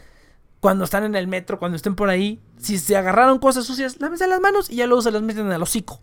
Cuando 0.60 0.86
están 0.86 1.04
en 1.04 1.16
el 1.16 1.28
metro, 1.28 1.60
cuando 1.60 1.76
estén 1.76 1.96
por 1.96 2.10
ahí, 2.10 2.40
si 2.58 2.80
se 2.80 2.96
agarraron 2.96 3.38
cosas 3.38 3.66
sucias, 3.66 4.00
lávense 4.00 4.28
las 4.28 4.40
manos 4.40 4.72
y 4.72 4.78
ya 4.78 4.88
luego 4.88 5.02
se 5.02 5.12
las 5.12 5.22
meten 5.22 5.52
al 5.52 5.62
hocico. 5.62 6.00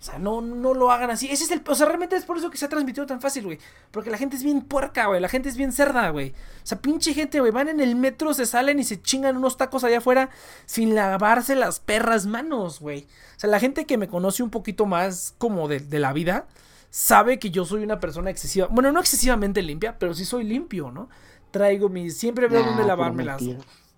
O 0.00 0.02
sea, 0.02 0.18
no, 0.18 0.40
no 0.40 0.72
lo 0.72 0.90
hagan 0.90 1.10
así. 1.10 1.30
Ese 1.30 1.44
es 1.44 1.50
el. 1.50 1.62
O 1.66 1.74
sea, 1.74 1.84
realmente 1.84 2.16
es 2.16 2.24
por 2.24 2.38
eso 2.38 2.50
que 2.50 2.56
se 2.56 2.64
ha 2.64 2.70
transmitido 2.70 3.04
tan 3.04 3.20
fácil, 3.20 3.44
güey. 3.44 3.58
Porque 3.90 4.08
la 4.08 4.16
gente 4.16 4.34
es 4.34 4.42
bien 4.42 4.62
puerca, 4.62 5.06
güey. 5.06 5.20
La 5.20 5.28
gente 5.28 5.50
es 5.50 5.58
bien 5.58 5.72
cerda, 5.72 6.08
güey. 6.08 6.30
O 6.30 6.66
sea, 6.66 6.80
pinche 6.80 7.12
gente, 7.12 7.38
güey. 7.38 7.52
Van 7.52 7.68
en 7.68 7.80
el 7.80 7.96
metro, 7.96 8.32
se 8.32 8.46
salen 8.46 8.78
y 8.78 8.84
se 8.84 9.02
chingan 9.02 9.36
unos 9.36 9.58
tacos 9.58 9.84
allá 9.84 9.98
afuera 9.98 10.30
sin 10.64 10.94
lavarse 10.94 11.54
las 11.54 11.80
perras 11.80 12.24
manos, 12.24 12.80
güey. 12.80 13.06
O 13.36 13.40
sea, 13.40 13.50
la 13.50 13.60
gente 13.60 13.84
que 13.84 13.98
me 13.98 14.08
conoce 14.08 14.42
un 14.42 14.48
poquito 14.48 14.86
más 14.86 15.34
como 15.36 15.68
de, 15.68 15.80
de 15.80 16.00
la 16.00 16.14
vida 16.14 16.46
sabe 16.88 17.38
que 17.38 17.50
yo 17.50 17.66
soy 17.66 17.82
una 17.82 18.00
persona 18.00 18.30
excesiva. 18.30 18.68
Bueno, 18.70 18.92
no 18.92 19.00
excesivamente 19.00 19.60
limpia, 19.60 19.98
pero 19.98 20.14
sí 20.14 20.24
soy 20.24 20.44
limpio, 20.44 20.90
¿no? 20.90 21.10
Traigo 21.50 21.90
mis. 21.90 22.16
Siempre 22.16 22.48
veo 22.48 22.64
dónde 22.64 22.84
lavármelas. 22.84 23.42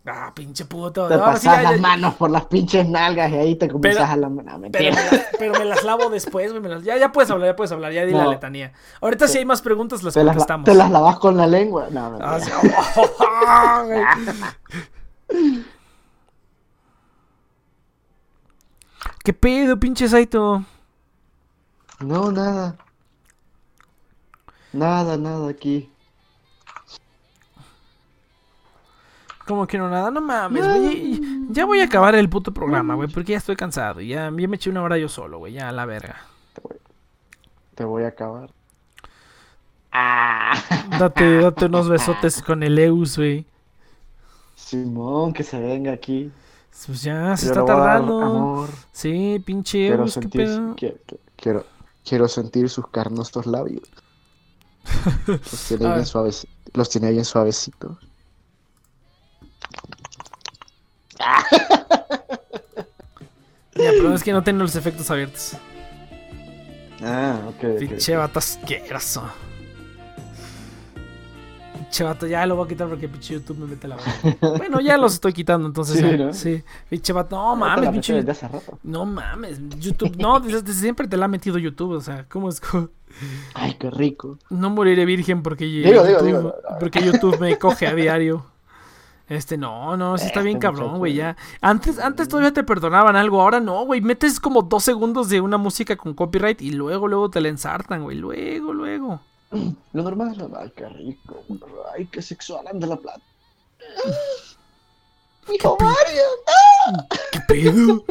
Ah, 0.04 0.32
pinche 0.34 0.64
puto. 0.64 1.06
Te 1.06 1.16
pasas 1.16 1.62
las 1.62 1.80
manos 1.80 2.14
por 2.14 2.28
las 2.30 2.46
pinches 2.46 2.88
nalgas 2.88 3.30
y 3.30 3.36
ahí 3.36 3.54
te 3.54 3.68
comienzas 3.68 4.10
a 4.10 4.16
la 4.16 4.28
no, 4.28 4.42
pero, 4.72 4.96
pero, 5.38 5.52
me 5.52 5.64
las 5.64 5.84
lavo 5.84 6.10
después, 6.10 6.52
güey. 6.52 6.82
Ya, 6.82 6.96
ya 6.96 7.12
puedes 7.12 7.30
hablar, 7.30 7.50
ya 7.50 7.56
puedes 7.56 7.70
hablar, 7.70 7.92
ya 7.92 8.04
di 8.04 8.12
la 8.12 8.26
letanía. 8.26 8.72
Ahorita 9.00 9.28
si 9.28 9.38
hay 9.38 9.44
más 9.44 9.62
preguntas 9.62 10.02
las 10.02 10.14
contestamos. 10.14 10.64
¿Te 10.64 10.74
las 10.74 10.90
lavas 10.90 11.18
con 11.18 11.36
la 11.36 11.46
lengua? 11.46 11.86
No, 11.90 12.10
no. 12.10 12.18
Ah, 12.20 13.84
¿Qué 19.24 19.32
pedo, 19.32 19.78
pinche 19.78 20.08
Saito? 20.08 20.64
No, 22.00 22.32
nada. 22.32 22.76
Nada, 24.72 25.16
nada 25.16 25.48
aquí. 25.48 25.91
Como 29.46 29.66
que 29.66 29.78
no 29.78 29.90
nada, 29.90 30.10
no 30.10 30.20
mames, 30.20 30.64
güey. 30.66 31.20
Ya 31.50 31.64
voy 31.64 31.80
a 31.80 31.84
acabar 31.84 32.14
el 32.14 32.28
puto 32.28 32.52
programa, 32.52 32.94
güey, 32.94 33.08
porque 33.08 33.32
ya 33.32 33.38
estoy 33.38 33.56
cansado. 33.56 34.00
Ya, 34.00 34.24
ya 34.24 34.48
me 34.48 34.56
eché 34.56 34.70
una 34.70 34.82
hora 34.82 34.98
yo 34.98 35.08
solo, 35.08 35.38
güey, 35.38 35.54
ya 35.54 35.68
a 35.68 35.72
la 35.72 35.84
verga. 35.84 36.16
Te 37.74 37.84
voy, 37.84 38.04
a 38.04 38.08
acabar. 38.08 38.50
Ah. 39.90 40.54
Date, 40.98 41.38
date 41.38 41.66
unos 41.66 41.88
besotes 41.88 42.42
con 42.42 42.62
el 42.62 42.78
Eus, 42.78 43.16
güey. 43.16 43.46
Simón, 44.54 45.32
que 45.32 45.42
se 45.42 45.58
venga 45.58 45.92
aquí. 45.92 46.30
Pues 46.86 47.02
ya, 47.02 47.36
se 47.36 47.46
está 47.46 47.64
tardando. 47.64 48.68
Sí, 48.92 49.42
pinche 49.44 49.88
quiero 49.88 50.04
Eus, 50.04 50.12
sentir, 50.12 50.48
Quiero, 51.36 51.64
quiero, 52.04 52.28
sentir 52.28 52.68
sus 52.68 52.86
carnosos 52.88 53.46
labios. 53.46 53.88
Los 55.26 55.68
tiene, 55.68 55.86
bien 55.92 56.06
suaves, 56.06 56.46
los 56.74 56.88
tiene 56.88 57.12
bien 57.12 57.24
suavecitos. 57.24 57.98
Ya, 63.74 63.90
pero 63.90 64.14
es 64.14 64.22
que 64.22 64.32
no 64.32 64.42
tiene 64.42 64.58
los 64.58 64.76
efectos 64.76 65.10
abiertos. 65.10 65.56
Ah, 67.02 67.40
ok. 67.48 67.78
Pinche 67.78 68.16
vato 68.16 68.38
asqueroso. 68.38 69.24
Pinche 71.74 72.04
vato, 72.04 72.26
ya 72.26 72.46
lo 72.46 72.54
voy 72.56 72.66
a 72.66 72.68
quitar 72.68 72.88
porque 72.88 73.08
pinche 73.08 73.34
YouTube 73.34 73.58
me 73.58 73.66
mete 73.66 73.88
la 73.88 73.96
mano. 73.96 74.36
bueno, 74.58 74.80
ya 74.80 74.96
los 74.98 75.14
estoy 75.14 75.32
quitando, 75.32 75.66
entonces 75.66 75.98
sí. 75.98 76.18
¿no? 76.18 76.32
sí. 76.32 76.62
Pinche 76.88 77.12
vato, 77.12 77.36
no 77.36 77.56
mames, 77.56 77.90
pinche. 77.90 78.24
No 78.82 79.06
mames, 79.06 79.58
YouTube, 79.78 80.16
no, 80.16 80.38
desde, 80.38 80.72
siempre 80.74 81.08
te 81.08 81.16
la 81.16 81.24
ha 81.24 81.28
metido 81.28 81.58
YouTube, 81.58 81.92
o 81.92 82.00
sea, 82.00 82.26
¿cómo 82.28 82.50
es? 82.50 82.60
Ay, 83.54 83.74
qué 83.78 83.90
rico. 83.90 84.38
No 84.50 84.70
moriré 84.70 85.04
virgen 85.06 85.42
porque, 85.42 85.70
YouTube, 85.70 86.54
porque 86.78 87.02
YouTube 87.02 87.40
me 87.40 87.58
coge 87.58 87.86
a 87.86 87.94
diario. 87.94 88.51
Este, 89.32 89.56
no, 89.56 89.96
no, 89.96 90.18
sí 90.18 90.26
está 90.26 90.42
bien 90.42 90.58
este 90.58 90.66
cabrón, 90.66 90.98
güey, 90.98 91.14
ya. 91.14 91.36
Antes, 91.62 91.98
antes 91.98 92.28
todavía 92.28 92.52
te 92.52 92.62
perdonaban 92.64 93.16
algo, 93.16 93.40
ahora 93.40 93.60
no, 93.60 93.86
güey. 93.86 94.02
Metes 94.02 94.38
como 94.38 94.60
dos 94.60 94.84
segundos 94.84 95.30
de 95.30 95.40
una 95.40 95.56
música 95.56 95.96
con 95.96 96.12
copyright 96.12 96.60
y 96.60 96.72
luego, 96.72 97.08
luego 97.08 97.30
te 97.30 97.40
la 97.40 97.48
ensartan, 97.48 98.02
güey. 98.02 98.18
Luego, 98.18 98.74
luego. 98.74 99.20
Lo 99.92 100.02
normal 100.02 100.32
es 100.32 100.38
lo 100.38 100.50
ay, 100.58 100.70
qué 100.76 100.86
rico. 100.86 101.42
Ay, 101.94 102.06
qué 102.06 102.20
sexual 102.20 102.66
anda 102.66 102.86
la 102.86 102.96
plata. 102.96 103.22
Mi 105.48 105.56
ovario. 105.64 106.22
¿Qué 107.32 107.40
pedo? 107.48 108.04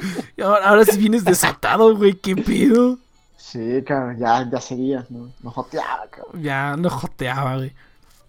Ahora, 0.43 0.69
ahora 0.69 0.85
sí 0.85 0.97
vienes 0.97 1.23
desatado, 1.23 1.95
güey, 1.95 2.13
¿qué 2.13 2.35
pedo? 2.35 2.97
Sí, 3.37 3.83
cabrón, 3.85 4.17
ya, 4.17 4.49
ya 4.49 4.59
seguías, 4.59 5.09
¿no? 5.11 5.31
No 5.41 5.51
joteaba, 5.51 6.07
cabrón. 6.09 6.41
Ya 6.41 6.75
no 6.77 6.89
joteaba, 6.89 7.57
güey. 7.57 7.73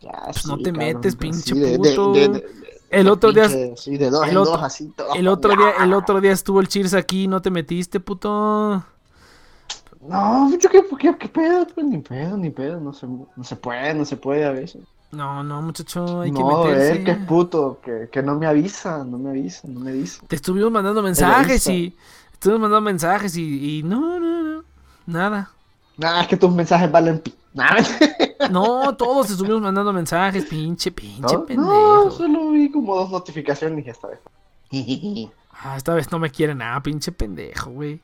Ya, 0.03 0.23
pues 0.27 0.47
no 0.47 0.59
te 0.59 0.73
metes, 0.73 1.17
pinche 1.17 1.55
puto. 1.55 2.13
El 2.93 3.09
otro 3.09 3.33
día. 3.33 3.49
Sí, 3.77 3.97
de 3.97 4.11
dos 4.11 4.29
el 4.29 4.37
otro, 4.37 4.53
dos, 4.53 4.63
así, 4.63 4.89
todo 4.89 5.15
el 5.15 5.27
otro 5.27 5.57
día, 5.57 5.73
el 5.83 5.93
otro 5.95 6.21
día 6.21 6.33
estuvo 6.33 6.61
el 6.61 6.69
Cheers 6.69 6.95
aquí, 6.95 7.27
no 7.27 7.41
te 7.41 7.51
metiste, 7.51 8.01
puto. 8.01 8.85
No, 10.07 10.51
yo 10.51 10.69
qué, 10.69 10.85
qué, 10.99 11.17
qué 11.17 11.29
pedo, 11.29 11.67
pues 11.75 11.87
ni 11.87 11.99
pedo, 11.99 12.37
ni 12.37 12.51
pedo, 12.51 12.81
no 12.81 12.93
se, 12.93 13.07
no 13.07 13.45
se 13.45 13.57
puede, 13.57 13.95
no 13.95 14.05
se 14.05 14.17
puede 14.17 14.45
a 14.45 14.51
veces. 14.51 14.83
No, 15.13 15.43
no, 15.45 15.63
muchacho, 15.63 16.21
hay 16.23 16.33
no, 16.33 16.39
que 16.39 16.45
meterse. 16.45 16.99
No, 16.99 17.05
que 17.05 17.11
es 17.13 17.19
puto, 17.27 17.81
que, 17.85 18.09
que 18.11 18.23
no 18.23 18.39
me 18.39 18.47
avisa, 18.47 19.05
no 19.05 19.19
me 19.19 19.31
avisa, 19.31 19.69
no 19.69 19.81
me 19.81 19.93
dice. 19.93 20.21
Te 20.27 20.37
estuvimos 20.37 20.73
mandando 20.73 21.03
mensajes 21.03 21.67
y. 21.69 21.97
Estuvimos 22.33 22.63
mandando 22.63 22.81
mensajes 22.91 23.37
y, 23.37 23.79
y 23.79 23.83
no, 23.85 24.19
no, 24.19 24.43
no, 24.43 24.65
nada. 25.07 25.51
Nada, 25.97 26.23
es 26.23 26.29
que 26.29 26.37
tus 26.37 26.53
mensajes 26.53 26.91
valen 26.91 27.23
Nada. 27.55 27.77
No, 28.51 28.95
todos 28.97 29.31
estuvimos 29.31 29.61
mandando 29.61 29.93
mensajes, 29.93 30.45
pinche, 30.47 30.91
pinche 30.91 31.35
¿No? 31.35 31.47
pendejo. 31.47 32.05
No, 32.05 32.11
solo 32.11 32.51
vi 32.51 32.71
como 32.71 32.97
dos 32.97 33.11
notificaciones 33.11 33.75
y 33.75 33.81
dije 33.83 33.91
esta 33.91 34.09
vez. 34.09 34.19
ah, 35.53 35.77
esta 35.77 35.95
vez 35.95 36.11
no 36.11 36.19
me 36.19 36.29
quiere 36.29 36.53
nada, 36.53 36.83
pinche 36.83 37.13
pendejo, 37.13 37.71
güey. 37.71 38.01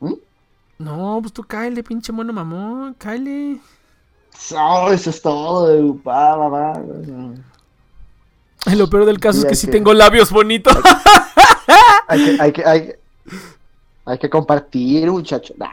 ¿Mm? 0.00 0.14
No, 0.78 1.18
pues 1.20 1.32
tú 1.34 1.42
cáele, 1.42 1.82
pinche 1.82 2.10
mono 2.10 2.32
mamón, 2.32 2.94
cáele. 2.94 3.60
No, 4.50 4.90
eso 4.90 5.10
es 5.10 5.20
todo, 5.20 5.96
pa, 5.98 6.36
mamá. 6.36 6.80
Lo 8.74 8.88
peor 8.88 9.04
del 9.04 9.20
caso 9.20 9.40
es 9.40 9.44
que, 9.44 9.54
sí 9.56 9.66
tengo 9.66 9.92
labios 9.92 10.30
bonitos. 10.30 10.76
Hay 12.06 12.22
que, 12.22 12.42
hay 12.42 12.52
que, 12.52 12.64
hay 12.66 12.80
que, 12.82 12.98
hay 14.04 14.18
que 14.18 14.30
compartir, 14.30 15.10
muchacho. 15.10 15.54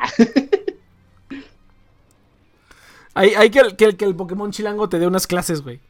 Hay, 3.14 3.32
hay 3.32 3.50
que, 3.50 3.76
que, 3.76 3.98
que, 3.98 4.06
el 4.06 4.16
Pokémon 4.16 4.52
Chilango 4.52 4.88
te 4.88 4.98
dé 4.98 5.06
unas 5.06 5.28
clases, 5.28 5.62
güey. 5.62 5.82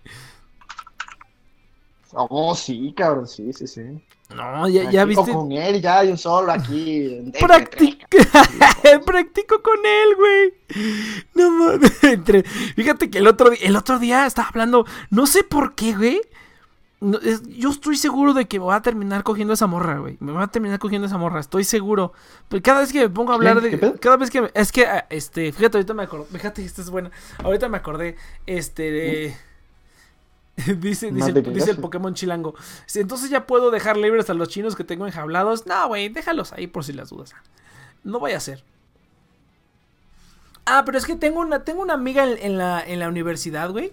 Oh, 2.13 2.55
sí, 2.55 2.91
cabrón, 2.97 3.27
sí, 3.27 3.53
sí, 3.53 3.67
sí. 3.67 4.01
No, 4.35 4.67
ya, 4.67 4.89
ya 4.89 5.05
viste. 5.05 5.31
con 5.31 5.51
él, 5.51 5.81
ya, 5.81 6.03
yo 6.03 6.15
solo 6.17 6.51
aquí. 6.51 7.31
Practico, 7.39 8.07
Practico 9.05 9.61
con 9.61 9.77
él, 9.85 10.15
güey. 10.15 10.53
No 11.35 11.51
mames. 11.51 11.99
Fíjate 12.75 13.09
que 13.09 13.17
el 13.19 13.27
otro, 13.27 13.51
el 13.51 13.75
otro 13.75 13.99
día 13.99 14.25
estaba 14.25 14.47
hablando, 14.47 14.85
no 15.09 15.25
sé 15.25 15.43
por 15.43 15.75
qué, 15.75 15.93
güey. 15.93 16.21
No, 17.01 17.17
es- 17.19 17.41
yo 17.49 17.69
estoy 17.69 17.97
seguro 17.97 18.33
de 18.33 18.47
que 18.47 18.59
me 18.59 18.65
va 18.65 18.75
a 18.75 18.81
terminar 18.81 19.23
cogiendo 19.23 19.53
esa 19.53 19.67
morra, 19.67 19.97
güey. 19.99 20.17
Me 20.21 20.31
va 20.31 20.43
a 20.43 20.47
terminar 20.47 20.79
cogiendo 20.79 21.07
esa 21.07 21.17
morra, 21.17 21.39
estoy 21.39 21.63
seguro. 21.63 22.13
Pero 22.47 22.61
cada 22.63 22.79
vez 22.81 22.93
que 22.93 22.99
me 23.01 23.09
pongo 23.09 23.31
a 23.31 23.35
hablar 23.35 23.59
¿Qué? 23.59 23.69
¿Qué 23.69 23.69
de. 23.71 23.77
pedo? 23.77 23.99
Cada 23.99 24.17
vez 24.17 24.29
que 24.29 24.41
me- 24.43 24.51
Es 24.53 24.71
que, 24.71 24.85
ah, 24.85 25.07
este, 25.09 25.51
fíjate, 25.51 25.77
ahorita 25.77 25.93
me 25.93 26.03
acordé. 26.03 26.25
Fíjate, 26.31 26.63
esta 26.63 26.81
es 26.81 26.89
buena. 26.89 27.11
Ahorita 27.43 27.67
me 27.69 27.77
acordé. 27.77 28.15
Este. 28.45 29.35
dice, 30.79 31.11
dice, 31.11 31.33
dice 31.33 31.71
el. 31.71 31.77
Pokémon 31.77 32.13
chilango. 32.13 32.53
Entonces 32.93 33.29
ya 33.29 33.47
puedo 33.47 33.71
dejar 33.71 33.97
libres 33.97 34.29
a 34.29 34.33
los 34.35 34.49
chinos 34.49 34.75
que 34.75 34.83
tengo 34.83 35.07
enjablados. 35.07 35.65
No, 35.65 35.87
güey, 35.87 36.09
déjalos 36.09 36.53
ahí 36.53 36.67
por 36.67 36.83
si 36.83 36.93
las 36.93 37.09
dudas. 37.09 37.33
No 38.03 38.19
vaya 38.19 38.37
a 38.37 38.41
ser. 38.41 38.63
Ah, 40.65 40.83
pero 40.85 40.97
es 40.97 41.05
que 41.05 41.15
tengo 41.15 41.39
una, 41.39 41.63
tengo 41.63 41.81
una 41.81 41.93
amiga 41.93 42.23
en, 42.25 42.37
en 42.37 42.57
la, 42.57 42.83
en 42.85 42.99
la 42.99 43.07
universidad, 43.09 43.71
güey. 43.71 43.91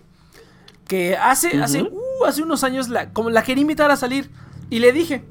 Que 0.87 1.17
hace, 1.17 1.61
hace, 1.63 1.83
uh, 1.83 2.01
hace 2.27 2.43
unos 2.43 2.65
años 2.65 2.89
la, 2.89 3.13
como 3.13 3.31
la 3.31 3.43
quería 3.43 3.63
invitar 3.63 3.91
a 3.91 3.97
salir. 3.97 4.31
Y 4.71 4.79
le 4.81 4.93
dije. 4.93 5.25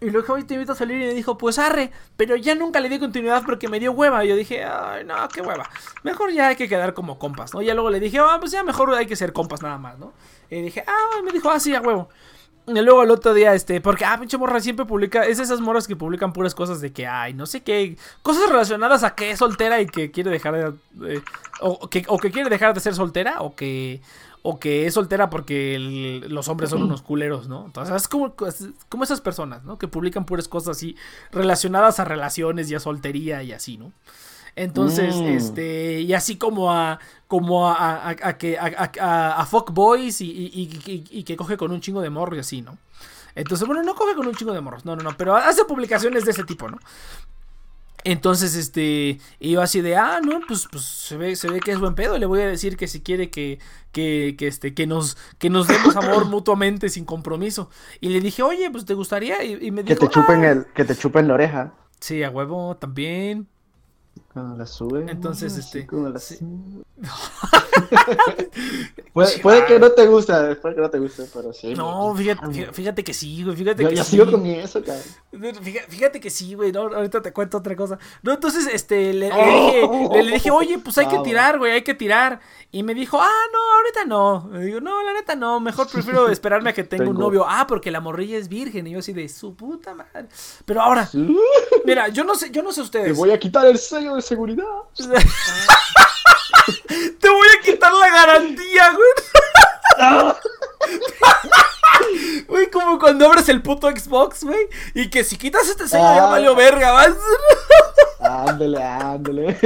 Y 0.00 0.06
dije, 0.06 0.32
hoy 0.32 0.42
te 0.42 0.54
invito 0.54 0.72
a 0.72 0.76
salir. 0.76 1.00
Y 1.00 1.06
me 1.06 1.14
dijo, 1.14 1.38
pues 1.38 1.58
arre. 1.58 1.92
Pero 2.16 2.36
ya 2.36 2.54
nunca 2.54 2.80
le 2.80 2.88
di 2.88 2.98
continuidad 2.98 3.44
porque 3.44 3.68
me 3.68 3.78
dio 3.78 3.92
hueva. 3.92 4.24
Y 4.24 4.28
yo 4.28 4.36
dije, 4.36 4.64
ay, 4.64 5.04
no, 5.04 5.14
qué 5.28 5.40
hueva. 5.42 5.68
Mejor 6.02 6.32
ya 6.32 6.48
hay 6.48 6.56
que 6.56 6.68
quedar 6.68 6.94
como 6.94 7.18
compas, 7.18 7.54
¿no? 7.54 7.62
Y 7.62 7.66
ya 7.66 7.74
luego 7.74 7.90
le 7.90 8.00
dije, 8.00 8.18
ah, 8.18 8.36
pues 8.40 8.52
ya 8.52 8.64
mejor 8.64 8.92
hay 8.94 9.06
que 9.06 9.16
ser 9.16 9.32
compas 9.32 9.62
nada 9.62 9.78
más, 9.78 9.98
¿no? 9.98 10.12
Y 10.50 10.60
dije, 10.60 10.84
ah, 10.86 11.22
me 11.24 11.32
dijo, 11.32 11.50
ah, 11.50 11.60
sí, 11.60 11.74
a 11.74 11.80
huevo. 11.80 12.08
Y 12.66 12.80
luego 12.80 13.02
el 13.02 13.10
otro 13.10 13.34
día, 13.34 13.54
este, 13.54 13.80
porque, 13.80 14.04
ah, 14.04 14.16
pinche 14.20 14.38
morra 14.38 14.60
siempre 14.60 14.86
publica, 14.86 15.24
es 15.24 15.40
esas 15.40 15.60
morras 15.60 15.88
que 15.88 15.96
publican 15.96 16.32
puras 16.32 16.54
cosas 16.54 16.80
de 16.80 16.92
que, 16.92 17.08
ay, 17.08 17.34
no 17.34 17.44
sé 17.44 17.62
qué, 17.62 17.96
cosas 18.22 18.48
relacionadas 18.48 19.02
a 19.02 19.16
que 19.16 19.32
es 19.32 19.38
soltera 19.40 19.80
y 19.80 19.86
que 19.86 20.12
quiere 20.12 20.30
dejar 20.30 20.74
de, 20.92 21.16
eh, 21.16 21.22
o 21.60 21.88
que 21.88 22.30
quiere 22.30 22.50
dejar 22.50 22.72
de 22.72 22.78
ser 22.78 22.94
soltera, 22.94 23.40
o 23.40 23.56
que, 23.56 24.00
o 24.42 24.58
que 24.58 24.86
es 24.86 24.94
soltera 24.94 25.30
porque 25.30 25.74
el- 25.76 26.20
los 26.28 26.48
hombres 26.48 26.70
son 26.70 26.82
unos 26.82 27.00
culeros, 27.02 27.48
¿no? 27.48 27.64
Entonces, 27.66 27.94
es 27.94 28.08
como, 28.08 28.34
es 28.46 28.68
como 28.88 29.04
esas 29.04 29.20
personas, 29.20 29.62
¿no? 29.64 29.78
Que 29.78 29.86
publican 29.88 30.24
puras 30.24 30.48
cosas 30.48 30.76
así 30.76 30.96
relacionadas 31.30 32.00
a 32.00 32.04
relaciones 32.04 32.70
y 32.70 32.74
a 32.74 32.80
soltería 32.80 33.42
y 33.42 33.52
así, 33.52 33.76
¿no? 33.78 33.92
Entonces, 34.54 35.14
Mm. 35.16 35.26
este, 35.28 36.00
y 36.00 36.12
así 36.12 36.36
como 36.36 36.72
a, 36.72 36.98
como 37.26 37.68
a, 37.70 37.74
a, 37.96 38.08
a- 38.10 38.36
que, 38.38 38.58
a, 38.58 39.36
a, 39.40 39.46
fuckboys 39.46 40.20
y, 40.20 40.30
y, 40.30 40.46
y- 40.86 40.92
y- 40.92 41.18
y 41.20 41.24
que 41.24 41.36
coge 41.36 41.56
con 41.56 41.70
un 41.72 41.80
chingo 41.80 42.02
de 42.02 42.10
morro 42.10 42.36
y 42.36 42.40
así, 42.40 42.60
¿no? 42.60 42.76
Entonces, 43.34 43.66
bueno, 43.66 43.82
no 43.82 43.94
coge 43.94 44.14
con 44.14 44.26
un 44.26 44.34
chingo 44.34 44.52
de 44.52 44.60
morros, 44.60 44.84
no, 44.84 44.94
no, 44.94 45.02
no, 45.02 45.16
pero 45.16 45.34
hace 45.36 45.64
publicaciones 45.64 46.26
de 46.26 46.32
ese 46.32 46.44
tipo, 46.44 46.68
¿no? 46.68 46.78
Entonces, 48.04 48.56
este, 48.56 49.20
y 49.38 49.52
yo 49.52 49.62
así 49.62 49.80
de, 49.80 49.96
ah, 49.96 50.20
no, 50.24 50.40
pues, 50.46 50.66
pues 50.70 50.84
se 50.84 51.16
ve, 51.16 51.36
se 51.36 51.48
ve 51.48 51.60
que 51.60 51.70
es 51.72 51.78
buen 51.78 51.94
pedo. 51.94 52.18
Le 52.18 52.26
voy 52.26 52.40
a 52.40 52.46
decir 52.46 52.76
que 52.76 52.88
si 52.88 53.00
quiere 53.00 53.30
que, 53.30 53.58
que, 53.92 54.34
que 54.36 54.48
este, 54.48 54.74
que 54.74 54.86
nos, 54.86 55.16
que 55.38 55.50
nos 55.50 55.68
demos 55.68 55.94
amor 55.96 56.24
mutuamente 56.28 56.88
sin 56.88 57.04
compromiso. 57.04 57.70
Y 58.00 58.08
le 58.08 58.20
dije, 58.20 58.42
oye, 58.42 58.70
pues 58.70 58.84
te 58.84 58.94
gustaría. 58.94 59.42
Y, 59.44 59.58
y 59.66 59.70
me 59.70 59.84
Que 59.84 59.94
dijo, 59.94 60.08
te 60.08 60.14
chupen 60.14 60.44
"Ah". 60.44 60.50
el, 60.50 60.66
que 60.74 60.84
te 60.84 60.96
chupen 60.96 61.28
la 61.28 61.34
oreja. 61.34 61.74
Sí, 62.00 62.22
a 62.24 62.30
huevo, 62.30 62.76
también. 62.76 63.46
Cuando 64.32 64.56
la 64.56 64.66
suben. 64.66 65.10
Entonces, 65.10 65.58
este, 65.58 65.86
la 65.92 66.18
sí. 66.18 66.38
puede, 69.12 69.38
puede 69.40 69.66
que 69.66 69.78
no 69.78 69.90
te 69.92 70.06
guste, 70.06 70.32
puede 70.56 70.74
que 70.74 70.80
no 70.80 70.90
te 70.90 70.98
guste, 70.98 71.24
pero 71.34 71.52
sí. 71.52 71.74
No, 71.74 72.14
fíjate, 72.16 72.46
fí- 72.46 72.72
fíjate 72.72 73.04
que 73.04 73.12
sí, 73.12 73.44
güey, 73.44 73.56
fíjate 73.56 73.82
Yo, 73.82 73.88
que 73.90 73.96
yo 73.96 74.04
sí. 74.04 74.10
sigo 74.12 74.30
con 74.30 74.46
eso, 74.46 74.82
cabrón. 74.82 75.02
Fíjate, 75.62 75.86
fíjate 75.90 76.20
que 76.20 76.30
sí, 76.30 76.54
güey, 76.54 76.72
no, 76.72 76.82
ahorita 76.82 77.20
te 77.20 77.32
cuento 77.32 77.58
otra 77.58 77.76
cosa. 77.76 77.98
No, 78.22 78.32
entonces, 78.32 78.66
este, 78.72 79.12
le, 79.12 79.28
le 79.28 79.34
dije, 79.34 79.88
le, 80.12 80.22
le 80.22 80.32
dije, 80.32 80.50
oye, 80.50 80.78
pues 80.78 80.96
hay 80.98 81.08
que 81.08 81.18
tirar, 81.24 81.58
güey, 81.58 81.72
hay 81.72 81.82
que 81.82 81.94
tirar. 81.94 82.40
Y 82.70 82.82
me 82.82 82.94
dijo, 82.94 83.18
ah, 83.20 83.40
no, 83.52 83.76
ahorita 83.76 84.04
no. 84.06 84.50
Le 84.58 84.64
digo, 84.66 84.80
no, 84.80 85.02
la 85.02 85.12
neta 85.12 85.34
no, 85.34 85.60
mejor 85.60 85.88
prefiero 85.88 86.28
esperarme 86.30 86.70
a 86.70 86.72
que 86.72 86.84
tenga 86.84 87.08
un 87.10 87.18
novio. 87.18 87.44
Ah, 87.46 87.66
porque 87.66 87.90
la 87.90 88.00
morrilla 88.00 88.38
es 88.38 88.48
virgen. 88.48 88.86
Y 88.86 88.92
yo 88.92 89.00
así 89.00 89.12
de 89.12 89.28
su 89.28 89.54
puta 89.54 89.94
madre. 89.94 90.28
Pero 90.64 90.80
ahora, 90.80 91.08
mira, 91.84 92.08
yo 92.08 92.24
no 92.24 92.34
sé, 92.34 92.50
yo 92.50 92.62
no 92.62 92.70
sé 92.72 92.80
Te 92.80 92.84
ustedes. 92.84 93.16
voy 93.16 93.30
a 93.30 93.38
quitar 93.38 93.66
el 93.66 93.78
sello 93.78 94.16
de 94.22 94.28
seguridad. 94.28 94.64
Te 97.20 97.28
voy 97.28 97.48
a 97.58 97.62
quitar 97.64 97.92
la 97.92 98.08
garantía, 98.10 98.92
güey. 98.92 99.08
Güey, 102.48 102.70
como 102.70 102.98
cuando 102.98 103.26
abres 103.26 103.48
el 103.48 103.62
puto 103.62 103.88
Xbox, 103.90 104.44
güey. 104.44 104.68
Y 104.94 105.08
que 105.08 105.24
si 105.24 105.36
quitas 105.36 105.68
este 105.68 105.88
sello 105.88 106.02
ya 106.02 106.26
Ah. 106.26 106.30
valió 106.30 106.54
verga, 106.54 106.92
vas. 106.92 107.14
Ándale, 108.20 108.82
ándale. 108.82 109.58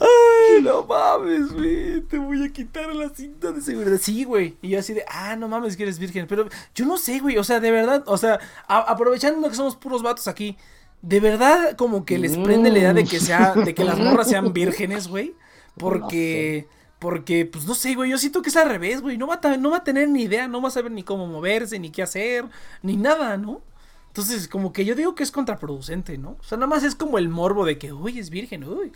Ay, 0.00 0.62
no 0.62 0.84
mames, 0.84 1.52
güey. 1.52 2.00
Te 2.02 2.18
voy 2.18 2.44
a 2.44 2.52
quitar 2.52 2.94
la 2.94 3.08
cinta 3.08 3.50
de 3.52 3.60
seguridad. 3.60 3.98
Sí, 4.00 4.24
güey. 4.24 4.56
Y 4.62 4.70
yo 4.70 4.78
así 4.78 4.92
de, 4.94 5.04
ah, 5.08 5.36
no 5.36 5.48
mames 5.48 5.76
que 5.76 5.82
eres 5.84 5.98
virgen. 5.98 6.26
Pero 6.28 6.48
yo 6.74 6.84
no 6.84 6.96
sé, 6.98 7.18
güey. 7.20 7.38
O 7.38 7.44
sea, 7.44 7.60
de 7.60 7.70
verdad, 7.70 8.02
o 8.06 8.16
sea, 8.18 8.38
aprovechando 8.68 9.48
que 9.48 9.56
somos 9.56 9.76
puros 9.76 10.02
vatos 10.02 10.28
aquí. 10.28 10.56
De 11.04 11.20
verdad, 11.20 11.76
como 11.76 12.06
que 12.06 12.18
les 12.18 12.38
prende 12.38 12.70
la 12.70 12.78
idea 12.78 12.94
de 12.94 13.04
que 13.04 13.20
sea, 13.20 13.52
de 13.52 13.74
que 13.74 13.84
las 13.84 13.98
morras 13.98 14.26
sean 14.26 14.54
vírgenes, 14.54 15.06
güey. 15.06 15.34
Porque, 15.76 16.68
porque, 17.00 17.46
pues 17.46 17.66
no 17.66 17.74
sé, 17.74 17.96
güey. 17.96 18.08
Yo 18.08 18.16
siento 18.16 18.42
que 18.42 18.48
es 18.48 18.56
al 18.56 18.68
revés, 18.68 19.02
güey. 19.02 19.18
No 19.18 19.26
va 19.26 19.40
a, 19.42 19.56
no 19.56 19.70
va 19.70 19.78
a 19.78 19.84
tener 19.84 20.08
ni 20.08 20.22
idea, 20.22 20.46
no 20.46 20.62
va 20.62 20.68
a 20.68 20.70
saber 20.70 20.92
ni 20.92 21.02
cómo 21.02 21.26
moverse, 21.26 21.80
ni 21.80 21.90
qué 21.90 22.02
hacer, 22.02 22.44
ni 22.80 22.96
nada, 22.96 23.36
¿no? 23.36 23.60
Entonces, 24.06 24.46
como 24.46 24.72
que 24.72 24.84
yo 24.84 24.94
digo 24.94 25.16
que 25.16 25.24
es 25.24 25.32
contraproducente, 25.32 26.16
¿no? 26.16 26.36
O 26.38 26.44
sea, 26.44 26.56
nada 26.56 26.68
más 26.68 26.84
es 26.84 26.94
como 26.94 27.18
el 27.18 27.28
morbo 27.28 27.64
de 27.66 27.78
que, 27.78 27.92
uy, 27.92 28.20
es 28.20 28.30
virgen, 28.30 28.62
uy. 28.62 28.92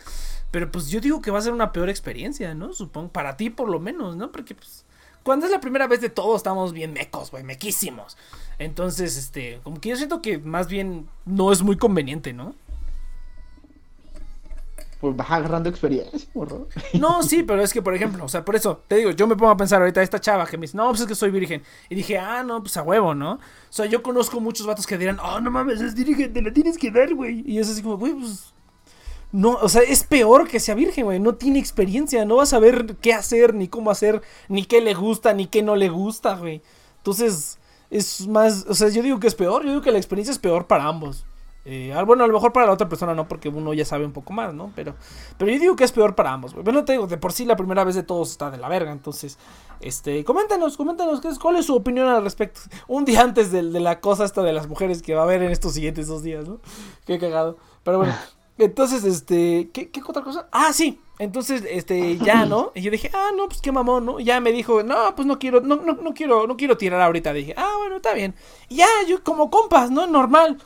Pero 0.52 0.70
pues 0.70 0.88
yo 0.88 1.00
digo 1.00 1.20
que 1.20 1.32
va 1.32 1.40
a 1.40 1.42
ser 1.42 1.52
una 1.52 1.72
peor 1.72 1.90
experiencia, 1.90 2.54
¿no? 2.54 2.72
Supongo, 2.72 3.10
para 3.10 3.36
ti 3.36 3.50
por 3.50 3.68
lo 3.68 3.80
menos, 3.80 4.16
¿no? 4.16 4.30
Porque 4.30 4.54
pues, 4.54 4.84
cuando 5.28 5.44
es 5.44 5.52
la 5.52 5.60
primera 5.60 5.86
vez 5.86 6.00
de 6.00 6.08
todos 6.08 6.38
estamos 6.38 6.72
bien 6.72 6.94
mecos, 6.94 7.30
güey, 7.30 7.44
mequísimos. 7.44 8.16
Entonces, 8.58 9.18
este, 9.18 9.60
como 9.62 9.78
que 9.78 9.90
yo 9.90 9.96
siento 9.96 10.22
que 10.22 10.38
más 10.38 10.68
bien 10.68 11.06
no 11.26 11.52
es 11.52 11.60
muy 11.60 11.76
conveniente, 11.76 12.32
¿no? 12.32 12.54
Pues 15.02 15.14
vas 15.14 15.30
agarrando 15.30 15.68
experiencia, 15.68 16.26
morro. 16.32 16.68
No, 16.98 17.22
sí, 17.22 17.42
pero 17.42 17.60
es 17.60 17.74
que, 17.74 17.82
por 17.82 17.94
ejemplo, 17.94 18.24
o 18.24 18.28
sea, 18.30 18.42
por 18.42 18.56
eso, 18.56 18.82
te 18.88 18.96
digo, 18.96 19.10
yo 19.10 19.26
me 19.26 19.36
pongo 19.36 19.52
a 19.52 19.56
pensar 19.58 19.82
ahorita 19.82 20.00
esta 20.00 20.18
chava 20.18 20.46
que 20.46 20.56
me 20.56 20.62
dice, 20.62 20.78
no, 20.78 20.88
pues 20.88 21.02
es 21.02 21.06
que 21.06 21.14
soy 21.14 21.30
virgen. 21.30 21.62
Y 21.90 21.94
dije, 21.94 22.16
ah, 22.16 22.42
no, 22.42 22.62
pues 22.62 22.78
a 22.78 22.82
huevo, 22.82 23.14
¿no? 23.14 23.32
O 23.32 23.40
sea, 23.68 23.84
yo 23.84 24.02
conozco 24.02 24.40
muchos 24.40 24.66
vatos 24.66 24.86
que 24.86 24.96
dirán, 24.96 25.18
oh, 25.20 25.42
no 25.42 25.50
mames, 25.50 25.82
es 25.82 25.94
virgen, 25.94 26.32
te 26.32 26.40
la 26.40 26.54
tienes 26.54 26.78
que 26.78 26.90
dar, 26.90 27.12
güey. 27.14 27.42
Y 27.44 27.58
es 27.58 27.68
así 27.68 27.82
como, 27.82 27.98
güey, 27.98 28.14
pues. 28.14 28.54
No, 29.30 29.58
o 29.60 29.68
sea, 29.68 29.82
es 29.82 30.04
peor 30.04 30.48
que 30.48 30.58
sea 30.58 30.74
virgen, 30.74 31.04
güey. 31.04 31.20
No 31.20 31.34
tiene 31.34 31.58
experiencia, 31.58 32.24
no 32.24 32.36
va 32.36 32.44
a 32.44 32.46
saber 32.46 32.96
qué 32.96 33.12
hacer, 33.12 33.54
ni 33.54 33.68
cómo 33.68 33.90
hacer, 33.90 34.22
ni 34.48 34.64
qué 34.64 34.80
le 34.80 34.94
gusta, 34.94 35.34
ni 35.34 35.46
qué 35.46 35.62
no 35.62 35.76
le 35.76 35.90
gusta, 35.90 36.36
güey. 36.36 36.62
Entonces, 36.98 37.58
es 37.90 38.26
más, 38.26 38.64
o 38.68 38.74
sea, 38.74 38.88
yo 38.88 39.02
digo 39.02 39.20
que 39.20 39.26
es 39.26 39.34
peor, 39.34 39.64
yo 39.64 39.70
digo 39.70 39.82
que 39.82 39.92
la 39.92 39.98
experiencia 39.98 40.32
es 40.32 40.38
peor 40.38 40.66
para 40.66 40.84
ambos. 40.84 41.24
Eh, 41.70 41.94
bueno, 42.06 42.24
a 42.24 42.26
lo 42.26 42.32
mejor 42.32 42.54
para 42.54 42.64
la 42.64 42.72
otra 42.72 42.88
persona 42.88 43.14
no, 43.14 43.28
porque 43.28 43.50
uno 43.50 43.74
ya 43.74 43.84
sabe 43.84 44.06
un 44.06 44.12
poco 44.12 44.32
más, 44.32 44.54
¿no? 44.54 44.72
Pero, 44.74 44.94
pero 45.36 45.50
yo 45.50 45.58
digo 45.58 45.76
que 45.76 45.84
es 45.84 45.92
peor 45.92 46.14
para 46.14 46.32
ambos, 46.32 46.54
güey. 46.54 46.64
Bueno, 46.64 46.82
te 46.86 46.92
digo, 46.92 47.06
de 47.06 47.18
por 47.18 47.34
sí 47.34 47.44
la 47.44 47.56
primera 47.56 47.84
vez 47.84 47.94
de 47.94 48.02
todos 48.02 48.30
está 48.30 48.50
de 48.50 48.56
la 48.56 48.70
verga, 48.70 48.90
entonces, 48.90 49.36
este, 49.80 50.24
coméntanos, 50.24 50.78
coméntanos, 50.78 51.20
¿qué 51.20 51.28
es, 51.28 51.38
¿cuál 51.38 51.56
es 51.56 51.66
su 51.66 51.74
opinión 51.74 52.08
al 52.08 52.22
respecto? 52.24 52.60
Un 52.86 53.04
día 53.04 53.20
antes 53.20 53.52
de 53.52 53.62
la 53.62 54.00
cosa 54.00 54.24
esta 54.24 54.42
de 54.42 54.54
las 54.54 54.66
mujeres 54.66 55.02
que 55.02 55.14
va 55.14 55.20
a 55.20 55.24
haber 55.24 55.42
en 55.42 55.50
estos 55.50 55.74
siguientes 55.74 56.06
dos 56.06 56.22
días, 56.22 56.48
¿no? 56.48 56.58
Qué 57.04 57.18
cagado. 57.18 57.58
Pero 57.84 57.98
bueno, 57.98 58.14
entonces, 58.58 59.04
este, 59.04 59.70
¿qué, 59.72 59.90
qué 59.90 60.00
otra 60.06 60.22
cosa? 60.22 60.48
Ah, 60.52 60.72
sí, 60.72 61.00
entonces, 61.18 61.64
este, 61.68 62.16
ya, 62.18 62.44
¿no? 62.46 62.72
Y 62.74 62.82
yo 62.82 62.90
dije, 62.90 63.10
ah, 63.12 63.30
no, 63.36 63.48
pues 63.48 63.60
qué 63.60 63.72
mamón, 63.72 64.06
¿no? 64.06 64.20
Y 64.20 64.24
ya 64.24 64.40
me 64.40 64.52
dijo, 64.52 64.82
no, 64.82 65.14
pues 65.14 65.26
no 65.26 65.38
quiero, 65.38 65.60
no, 65.60 65.76
no, 65.76 65.94
no 65.94 66.14
quiero, 66.14 66.46
no 66.46 66.56
quiero 66.56 66.76
tirar 66.76 67.00
ahorita. 67.00 67.32
Dije, 67.32 67.54
ah, 67.56 67.74
bueno, 67.78 67.96
está 67.96 68.14
bien. 68.14 68.34
Y 68.68 68.76
ya, 68.76 68.86
yo 69.08 69.22
como 69.22 69.50
compas, 69.50 69.90
¿no? 69.90 70.06
Normal. 70.06 70.58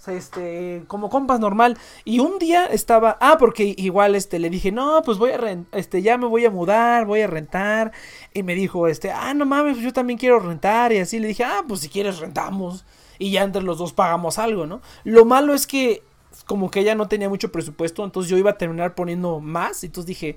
O 0.00 0.02
sea, 0.02 0.14
este, 0.14 0.82
como 0.88 1.10
compas 1.10 1.40
normal. 1.40 1.76
Y 2.04 2.20
un 2.20 2.38
día 2.38 2.66
estaba, 2.66 3.18
ah, 3.20 3.36
porque 3.38 3.74
igual, 3.76 4.14
este, 4.14 4.38
le 4.38 4.48
dije, 4.48 4.72
no, 4.72 5.02
pues 5.04 5.18
voy 5.18 5.30
a 5.32 5.36
rentar, 5.36 5.78
este, 5.78 6.02
ya 6.02 6.16
me 6.16 6.26
voy 6.26 6.44
a 6.46 6.50
mudar, 6.50 7.04
voy 7.04 7.20
a 7.20 7.26
rentar. 7.26 7.92
Y 8.32 8.42
me 8.42 8.54
dijo, 8.54 8.88
este, 8.88 9.10
ah, 9.10 9.34
no 9.34 9.44
mames, 9.46 9.74
pues 9.74 9.84
yo 9.84 9.92
también 9.92 10.18
quiero 10.18 10.40
rentar. 10.40 10.92
Y 10.92 10.98
así 10.98 11.18
le 11.18 11.28
dije, 11.28 11.44
ah, 11.44 11.64
pues 11.68 11.80
si 11.80 11.88
quieres 11.88 12.18
rentamos. 12.18 12.84
Y 13.18 13.32
ya 13.32 13.42
entre 13.42 13.62
los 13.62 13.76
dos 13.76 13.92
pagamos 13.92 14.38
algo, 14.38 14.66
¿no? 14.66 14.80
Lo 15.04 15.26
malo 15.26 15.52
es 15.52 15.66
que, 15.66 16.02
como 16.50 16.68
que 16.68 16.80
ella 16.80 16.96
no 16.96 17.06
tenía 17.06 17.28
mucho 17.28 17.52
presupuesto, 17.52 18.02
entonces 18.04 18.28
yo 18.28 18.36
iba 18.36 18.50
a 18.50 18.58
terminar 18.58 18.96
poniendo 18.96 19.38
más. 19.38 19.84
Y 19.84 19.86
entonces 19.86 20.06
dije, 20.08 20.36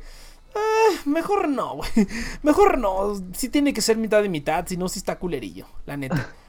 ah, 0.56 0.91
mejor 1.06 1.49
no, 1.49 1.77
güey. 1.77 1.90
Mejor 2.44 2.77
no. 2.77 3.15
Sí 3.34 3.49
tiene 3.49 3.73
que 3.73 3.81
ser 3.81 3.98
mitad 3.98 4.22
de 4.22 4.30
mitad, 4.30 4.68
si 4.68 4.77
no, 4.77 4.88
sí 4.90 4.99
está 4.99 5.18
culerillo, 5.18 5.65
la 5.88 5.98
neta. 5.98 6.30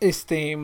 Este. 0.00 0.56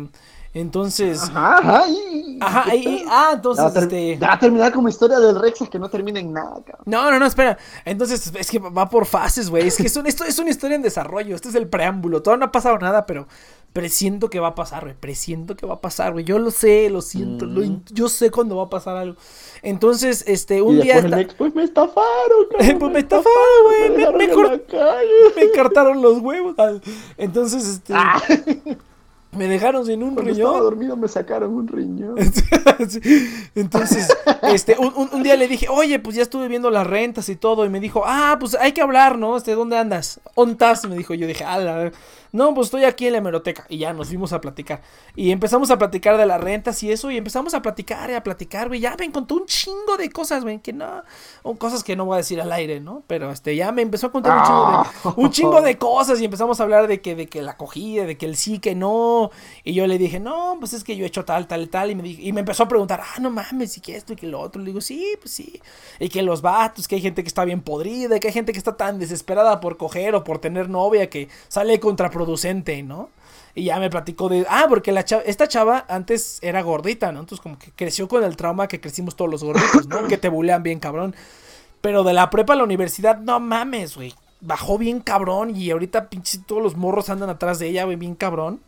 Entonces, 0.55 1.22
Ajá, 1.22 1.56
ajá. 1.60 1.89
y- 1.89 2.39
ajá, 2.39 2.74
y- 2.76 2.86
y- 2.86 3.05
ah, 3.09 3.30
entonces, 3.32 3.64
Ya 3.64 3.70
va, 3.70 3.80
a 3.80 3.82
este, 3.84 4.18
ya 4.18 4.26
va 4.28 4.32
a 4.34 4.39
terminar 4.39 4.70
como 4.70 4.86
historia 4.90 5.18
del 5.18 5.40
Rex 5.40 5.66
que 5.70 5.78
no 5.78 5.89
termina 5.89 6.20
en 6.20 6.30
nada, 6.30 6.56
cabrón. 6.62 6.82
no, 6.84 7.10
no, 7.10 7.18
no, 7.18 7.24
espera. 7.24 7.56
Entonces, 7.86 8.30
es 8.39 8.51
que 8.51 8.59
va 8.59 8.86
por 8.90 9.06
fases, 9.06 9.48
güey. 9.48 9.66
Es 9.66 9.78
que 9.78 9.86
es 9.86 9.97
un- 9.97 10.06
esto 10.06 10.24
es 10.24 10.39
una 10.39 10.51
historia 10.51 10.74
en 10.76 10.82
desarrollo. 10.82 11.34
Este 11.34 11.48
es 11.48 11.55
el 11.55 11.68
preámbulo. 11.68 12.20
Todavía 12.22 12.40
no 12.40 12.44
ha 12.51 12.52
pasado 12.52 12.76
nada, 12.78 13.06
pero 13.06 13.26
presiento 13.73 14.28
que 14.31 14.39
va 14.40 14.49
a 14.49 14.55
pasar, 14.55 14.85
güey. 14.85 14.94
Presiento 14.99 15.57
que 15.57 15.66
va 15.66 15.74
a 15.74 15.81
pasar, 15.81 16.12
güey. 16.12 16.24
Yo 16.24 16.39
lo 16.39 16.51
sé, 16.51 16.90
lo 16.90 17.01
siento. 17.03 17.47
lo 17.47 17.62
in- 17.62 17.82
yo 17.90 18.09
sé 18.09 18.31
cuándo 18.31 18.57
va 18.57 18.65
a 18.65 18.70
pasar 18.70 18.97
algo. 18.97 19.16
Entonces, 19.62 20.24
este, 20.27 20.61
un 20.62 20.78
y 20.78 20.82
día. 20.82 20.97
esta- 20.99 21.35
pues 21.39 21.55
me 21.55 21.62
estafaron, 21.65 22.03
cabrón. 22.59 22.78
Pues 22.78 22.93
me 22.93 22.99
estafaron, 22.99 23.62
güey, 23.65 23.90
me- 23.90 24.12
me 24.12 24.27
la 24.28 25.53
cortaron 25.57 26.03
los 26.03 26.19
huevos. 26.19 26.55
Ah, 26.59 26.73
Entonces, 27.16 27.66
este. 27.66 27.93
Ah, 27.97 28.20
Me 29.35 29.49
dejaron 29.49 29.86
sin 29.86 30.03
un 30.03 30.12
cuando 30.12 30.31
estaba 30.31 30.51
riñón. 30.51 30.62
dormido 30.65 30.94
me 30.94 31.09
sacaron 31.09 31.55
un 31.55 31.66
riñón. 31.66 32.16
Entonces, 33.55 34.09
este, 34.43 34.77
un, 34.78 35.23
día 35.23 35.36
le 35.36 35.49
dije, 35.49 35.69
oye, 35.70 35.99
pues 35.99 36.16
ya 36.16 36.23
estuve 36.23 36.49
viendo 36.49 36.70
las 36.70 36.86
rentas 36.86 37.31
y 37.31 37.36
todo. 37.36 37.65
Y 37.65 37.70
me 37.70 37.81
dijo, 37.81 38.03
ah, 38.05 38.36
pues 38.39 38.55
hay 38.55 38.73
que 38.73 38.82
hablar, 38.82 39.19
¿no? 39.19 39.36
Este, 39.36 39.55
¿dónde 39.55 39.78
andas? 39.78 40.20
¿Ontas? 40.35 40.86
Me 40.86 40.97
dijo, 40.99 41.15
yo 41.15 41.27
dije, 41.27 41.44
ala, 41.44 41.93
no, 42.32 42.54
pues 42.54 42.66
estoy 42.66 42.84
aquí 42.84 43.06
en 43.06 43.12
la 43.12 43.18
hemeroteca. 43.18 43.66
Y 43.68 43.78
ya 43.78 43.92
nos 43.92 44.09
fuimos 44.09 44.32
a 44.32 44.40
platicar. 44.40 44.82
Y 45.14 45.30
empezamos 45.30 45.70
a 45.70 45.78
platicar 45.78 46.16
de 46.16 46.26
las 46.26 46.40
rentas 46.40 46.82
y 46.82 46.90
eso. 46.90 47.10
Y 47.10 47.16
empezamos 47.18 47.54
a 47.54 47.62
platicar 47.62 48.10
y 48.10 48.14
a 48.14 48.22
platicar, 48.22 48.68
güey. 48.68 48.80
Ya 48.80 48.96
me 48.98 49.10
contó 49.12 49.36
un 49.36 49.46
chingo 49.46 49.96
de 49.98 50.10
cosas, 50.10 50.42
güey, 50.42 50.60
que 50.60 50.72
no, 50.72 51.02
cosas 51.59 51.84
que 51.84 51.94
no 51.94 52.06
voy 52.06 52.14
a 52.14 52.16
decir 52.18 52.40
al 52.40 52.50
aire, 52.52 52.80
¿no? 52.80 53.02
Pero 53.06 53.30
este, 53.30 53.54
ya 53.54 53.70
me 53.72 53.82
empezó 53.82 54.09
a 54.09 54.12
contar 54.12 54.32
un 55.16 55.30
chingo 55.30 55.60
de, 55.60 55.76
cosas 55.76 56.20
y 56.20 56.24
empezamos 56.24 56.60
a 56.60 56.62
hablar 56.62 56.86
de 56.86 57.00
que, 57.00 57.14
de 57.14 57.28
que 57.28 57.42
la 57.42 57.52
acogida, 57.52 58.04
de 58.04 58.16
que 58.16 58.26
el 58.26 58.36
sí, 58.36 58.59
que 58.59 58.74
no. 58.74 59.30
Y 59.64 59.74
yo 59.74 59.86
le 59.86 59.98
dije, 59.98 60.18
no, 60.20 60.56
pues 60.59 60.72
es 60.72 60.84
que 60.84 60.96
yo 60.96 61.04
he 61.04 61.09
hecho 61.09 61.24
tal, 61.24 61.46
tal, 61.46 61.68
tal. 61.68 61.90
Y 61.90 61.94
me, 61.94 62.02
di- 62.02 62.18
y 62.20 62.32
me 62.32 62.40
empezó 62.40 62.62
a 62.64 62.68
preguntar, 62.68 63.00
ah, 63.02 63.20
no 63.20 63.30
mames, 63.30 63.76
y 63.76 63.80
que 63.80 63.96
esto 63.96 64.12
y 64.14 64.16
que 64.16 64.26
lo 64.26 64.40
otro. 64.40 64.60
Le 64.60 64.66
digo, 64.68 64.80
sí, 64.80 65.16
pues 65.20 65.32
sí. 65.32 65.60
Y 65.98 66.09
que 66.09 66.22
los 66.22 66.40
vatos, 66.42 66.88
que 66.88 66.94
hay 66.94 67.02
gente 67.02 67.22
que 67.22 67.28
está 67.28 67.44
bien 67.44 67.60
podrida, 67.62 68.18
que 68.20 68.28
hay 68.28 68.32
gente 68.32 68.52
que 68.52 68.59
está 68.59 68.76
tan 68.76 68.98
desesperada 68.98 69.60
por 69.60 69.76
coger 69.76 70.14
o 70.14 70.24
por 70.24 70.38
tener 70.38 70.68
novia 70.68 71.10
que 71.10 71.28
sale 71.48 71.78
contraproducente, 71.80 72.22
¿no? 72.82 73.11
Y 73.55 73.65
ya 73.65 73.78
me 73.78 73.90
platicó 73.90 74.28
de, 74.28 74.47
ah, 74.49 74.66
porque 74.69 74.93
la 74.93 75.05
chava, 75.05 75.23
esta 75.27 75.47
chava 75.47 75.85
antes 75.89 76.39
era 76.43 76.62
gordita, 76.62 77.12
¿no? 77.12 77.20
Entonces 77.20 77.43
como 77.43 77.59
que 77.59 77.70
creció 77.73 78.09
con 78.09 78.24
el 78.24 78.36
trauma 78.36 78.66
que 78.66 78.81
crecimos 78.81 79.15
todos 79.15 79.31
los 79.31 79.44
gorditos, 79.44 79.86
¿no? 79.89 80.05
que 80.09 80.16
te 80.16 80.28
bulean 80.28 80.62
bien 80.62 80.81
cabrón. 80.81 81.15
Pero 81.81 82.05
de 82.05 82.15
la 82.15 82.31
prepa 82.31 82.55
a 82.55 82.57
la 82.57 82.65
universidad, 82.65 83.19
no 83.19 83.40
mames, 83.40 83.97
güey. 83.97 84.15
Bajó 84.40 84.78
bien 84.78 85.01
cabrón 85.01 85.55
y 85.55 85.70
ahorita 85.70 86.09
pinche 86.09 86.39
todos 86.47 86.62
los 86.62 86.77
morros 86.77 87.11
andan 87.11 87.28
atrás 87.28 87.59
de 87.59 87.69
ella, 87.69 87.85
güey, 87.85 87.97
bien 87.97 88.15
cabrón. 88.15 88.61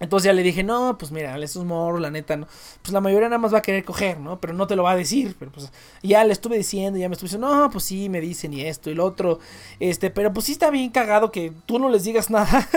Entonces 0.00 0.26
ya 0.26 0.32
le 0.32 0.44
dije, 0.44 0.62
no, 0.62 0.96
pues 0.96 1.10
mira, 1.10 1.36
esos 1.38 1.64
morros, 1.64 2.00
la 2.00 2.10
neta, 2.10 2.36
no. 2.36 2.46
Pues 2.82 2.92
la 2.92 3.00
mayoría 3.00 3.28
nada 3.28 3.38
más 3.38 3.52
va 3.52 3.58
a 3.58 3.62
querer 3.62 3.84
coger, 3.84 4.20
¿no? 4.20 4.40
Pero 4.40 4.52
no 4.52 4.68
te 4.68 4.76
lo 4.76 4.84
va 4.84 4.92
a 4.92 4.96
decir. 4.96 5.34
Pero 5.38 5.50
pues 5.50 5.72
ya 6.04 6.22
le 6.24 6.32
estuve 6.32 6.56
diciendo, 6.56 6.98
ya 7.00 7.08
me 7.08 7.14
estuve 7.14 7.26
diciendo, 7.26 7.48
no, 7.52 7.68
pues 7.70 7.82
sí, 7.84 8.08
me 8.08 8.20
dicen 8.20 8.52
y 8.52 8.60
esto 8.60 8.90
y 8.90 8.94
lo 8.94 9.04
otro. 9.04 9.40
Este, 9.80 10.10
pero 10.10 10.32
pues 10.32 10.46
sí 10.46 10.52
está 10.52 10.70
bien 10.70 10.90
cagado 10.90 11.32
que 11.32 11.52
tú 11.66 11.80
no 11.80 11.88
les 11.88 12.04
digas 12.04 12.30
nada 12.30 12.68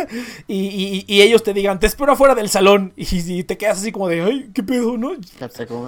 y, 0.47 0.55
y- 0.67 1.05
y 1.07 1.21
ellos 1.21 1.43
te 1.43 1.53
digan, 1.53 1.79
te 1.79 1.85
espero 1.87 2.13
afuera 2.13 2.33
del 2.33 2.49
salón. 2.49 2.91
Y, 2.95 3.05
y 3.39 3.43
te 3.43 3.57
quedas 3.57 3.77
así 3.79 3.91
como 3.91 4.07
de, 4.07 4.21
ay, 4.21 4.49
qué 4.53 4.63
pedo, 4.63 4.97
¿no? 4.97 5.11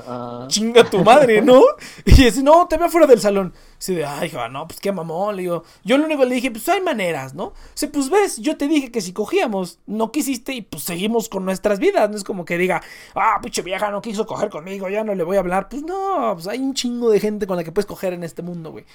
Ah, 0.08 0.46
chinga 0.50 0.84
tu 0.90 1.04
madre, 1.04 1.42
¿no? 1.42 1.62
Y 2.06 2.12
dice, 2.12 2.44
no, 2.44 2.68
te 2.68 2.78
veo 2.78 2.90
fuera 2.90 3.08
del 3.08 3.20
salón. 3.20 3.54
Dice, 3.84 3.96
de, 3.96 4.06
ay, 4.06 4.32
no, 4.50 4.66
pues 4.66 4.80
qué 4.80 4.94
mamón. 4.94 5.36
Le 5.36 5.42
digo, 5.42 5.66
yo 5.84 5.98
lo 5.98 6.06
único 6.06 6.22
que 6.22 6.28
le 6.28 6.36
dije, 6.36 6.52
pues 6.52 6.70
hay 6.70 6.80
maneras, 6.80 7.34
¿no? 7.34 7.52
Dice, 7.74 7.90
pues 7.90 8.10
ves, 8.10 8.38
yo 8.38 8.56
te 8.56 8.70
dije 8.70 8.94
que 8.94 9.02
si 9.02 9.12
cogíamos, 9.12 9.80
no 9.88 10.10
quisiste 10.10 10.54
y 10.54 10.62
pues 10.62 10.84
seguimos 10.84 11.28
con 11.28 11.44
nuestras 11.44 11.80
vidas. 11.80 12.10
No 12.10 12.16
es 12.16 12.24
como 12.24 12.46
que 12.46 12.58
diga, 12.58 12.82
ah, 13.14 13.40
pinche 13.44 13.62
vieja, 13.62 13.92
no 13.92 14.02
quiso 14.02 14.26
coger 14.26 14.50
conmigo, 14.50 14.88
ya 14.88 15.04
no 15.04 15.14
le 15.16 15.26
voy 15.26 15.36
a 15.36 15.42
hablar. 15.42 15.68
Pues 15.68 15.84
no, 15.84 16.32
pues 16.34 16.48
hay 16.48 16.60
un 16.60 16.74
chingo 16.74 17.10
de 17.10 17.20
gente 17.20 17.46
con 17.46 17.58
la 17.58 17.66
que 17.66 17.74
puedes 17.74 17.86
coger 17.86 18.14
en 18.14 18.24
este 18.24 18.42
mundo, 18.42 18.72
güey. 18.72 18.86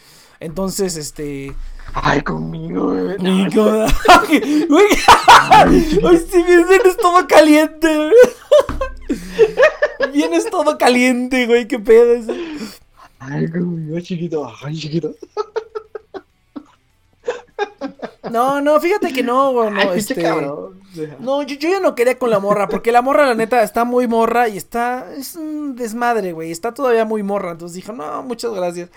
Entonces, 0.41 0.97
este. 0.97 1.53
Ay, 1.93 2.23
conmigo, 2.23 2.87
güey. 2.95 3.17
y 3.21 3.55
como- 3.55 3.85
Güey, 4.69 4.87
Ay, 5.51 5.83
sí, 6.31 6.43
vienes 6.43 6.97
todo 6.97 7.27
caliente, 7.27 7.95
güey. 7.95 8.13
Vienes 10.15 10.49
todo 10.49 10.79
caliente, 10.79 11.47
güey, 11.47 11.69
qué 11.69 11.79
pedo. 11.79 12.33
Ay, 13.19 13.51
conmigo, 13.51 13.99
chiquito. 14.01 14.51
Ay, 14.63 14.77
chiquito. 14.77 15.15
No, 18.31 18.61
no, 18.61 18.81
fíjate 18.81 19.13
que 19.13 19.23
no, 19.23 19.53
güey, 19.53 19.71
no, 19.71 19.81
Ay, 19.81 19.99
este. 19.99 20.15
cabrón. 20.15 20.81
No, 21.21 21.43
yo, 21.43 21.57
yo 21.57 21.69
ya 21.69 21.81
no 21.81 21.95
quería 21.95 22.19
con 22.19 22.31
la 22.31 22.39
morra, 22.41 22.69
porque 22.69 22.93
la 22.93 23.03
morra, 23.03 23.27
la 23.27 23.35
neta, 23.35 23.63
está 23.63 23.85
muy 23.85 24.07
morra 24.07 24.49
y 24.49 24.57
está. 24.57 25.13
Es 25.17 25.37
un 25.37 25.77
desmadre, 25.77 26.33
güey. 26.33 26.51
Está 26.51 26.75
todavía 26.75 27.05
muy 27.05 27.23
morra. 27.23 27.53
Entonces 27.53 27.77
dijo, 27.77 27.93
no, 27.93 28.23
muchas 28.23 28.53
gracias. 28.53 28.91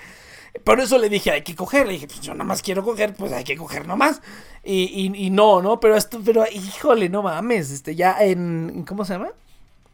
Por 0.64 0.80
eso 0.80 0.98
le 0.98 1.10
dije, 1.10 1.32
hay 1.32 1.44
que 1.44 1.56
coger. 1.56 1.88
Le 1.88 1.94
dije, 1.94 2.08
pues 2.08 2.22
yo 2.22 2.34
nada 2.34 2.44
más 2.44 2.62
quiero 2.62 2.84
coger, 2.84 3.14
pues 3.14 3.32
hay 3.32 3.44
que 3.44 3.56
coger 3.56 3.88
nomás. 3.88 4.22
Y, 4.64 4.84
y, 4.84 5.26
y 5.26 5.30
no, 5.30 5.62
¿no? 5.62 5.80
Pero 5.80 5.96
esto, 5.96 6.22
pero 6.24 6.44
híjole, 6.52 7.10
no 7.10 7.22
mames. 7.22 7.72
Este, 7.72 7.96
ya 7.96 8.18
en. 8.20 8.84
¿Cómo 8.88 9.06
se 9.06 9.14
llama? 9.14 9.30